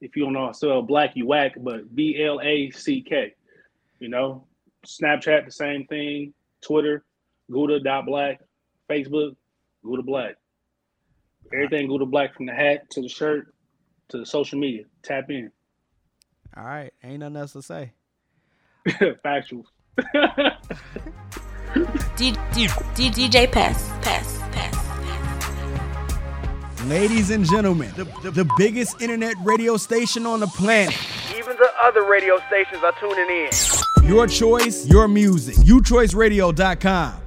If 0.00 0.16
you 0.16 0.24
don't 0.24 0.32
know 0.32 0.46
how 0.46 0.48
to 0.48 0.54
spell 0.54 0.82
black, 0.82 1.10
you 1.14 1.26
whack, 1.26 1.54
but 1.58 1.94
B 1.94 2.22
L 2.22 2.40
A 2.42 2.70
C 2.70 3.02
K. 3.02 3.34
You 3.98 4.08
know, 4.08 4.46
Snapchat, 4.86 5.44
the 5.46 5.50
same 5.50 5.84
thing. 5.86 6.32
Twitter, 6.62 7.04
Gouda 7.50 7.80
dot 7.80 8.06
black. 8.06 8.40
Facebook, 8.88 9.36
Gouda 9.84 10.02
Black. 10.02 10.34
Everything 11.52 11.88
Gouda 11.88 12.06
Black 12.06 12.34
from 12.34 12.46
the 12.46 12.52
hat 12.52 12.90
to 12.90 13.02
the 13.02 13.08
shirt 13.08 13.54
to 14.10 14.18
the 14.18 14.26
social 14.26 14.58
media. 14.58 14.84
Tap 15.02 15.30
in. 15.30 15.50
All 16.56 16.64
right, 16.64 16.92
ain't 17.02 17.20
nothing 17.20 17.36
else 17.36 17.52
to 17.52 17.62
say. 17.62 17.92
Factuals. 19.24 19.66
D- 22.16 22.32
D- 22.52 22.68
D- 22.94 23.10
DJ 23.10 23.50
Pest. 23.50 23.88
Pest. 24.02 24.40
Pest. 24.50 24.78
Ladies 26.86 27.30
and 27.30 27.44
gentlemen, 27.44 27.92
the, 27.96 28.04
the, 28.22 28.30
the 28.30 28.50
biggest 28.56 29.00
internet 29.00 29.34
radio 29.44 29.76
station 29.76 30.26
on 30.26 30.40
the 30.40 30.46
planet. 30.48 30.96
Even 31.36 31.56
the 31.56 31.68
other 31.82 32.04
radio 32.04 32.38
stations 32.48 32.82
are 32.82 32.94
tuning 32.98 33.28
in. 33.30 33.50
Your 34.08 34.26
choice, 34.26 34.86
your 34.86 35.06
music. 35.06 35.56
UChoiceradio.com. 35.56 37.20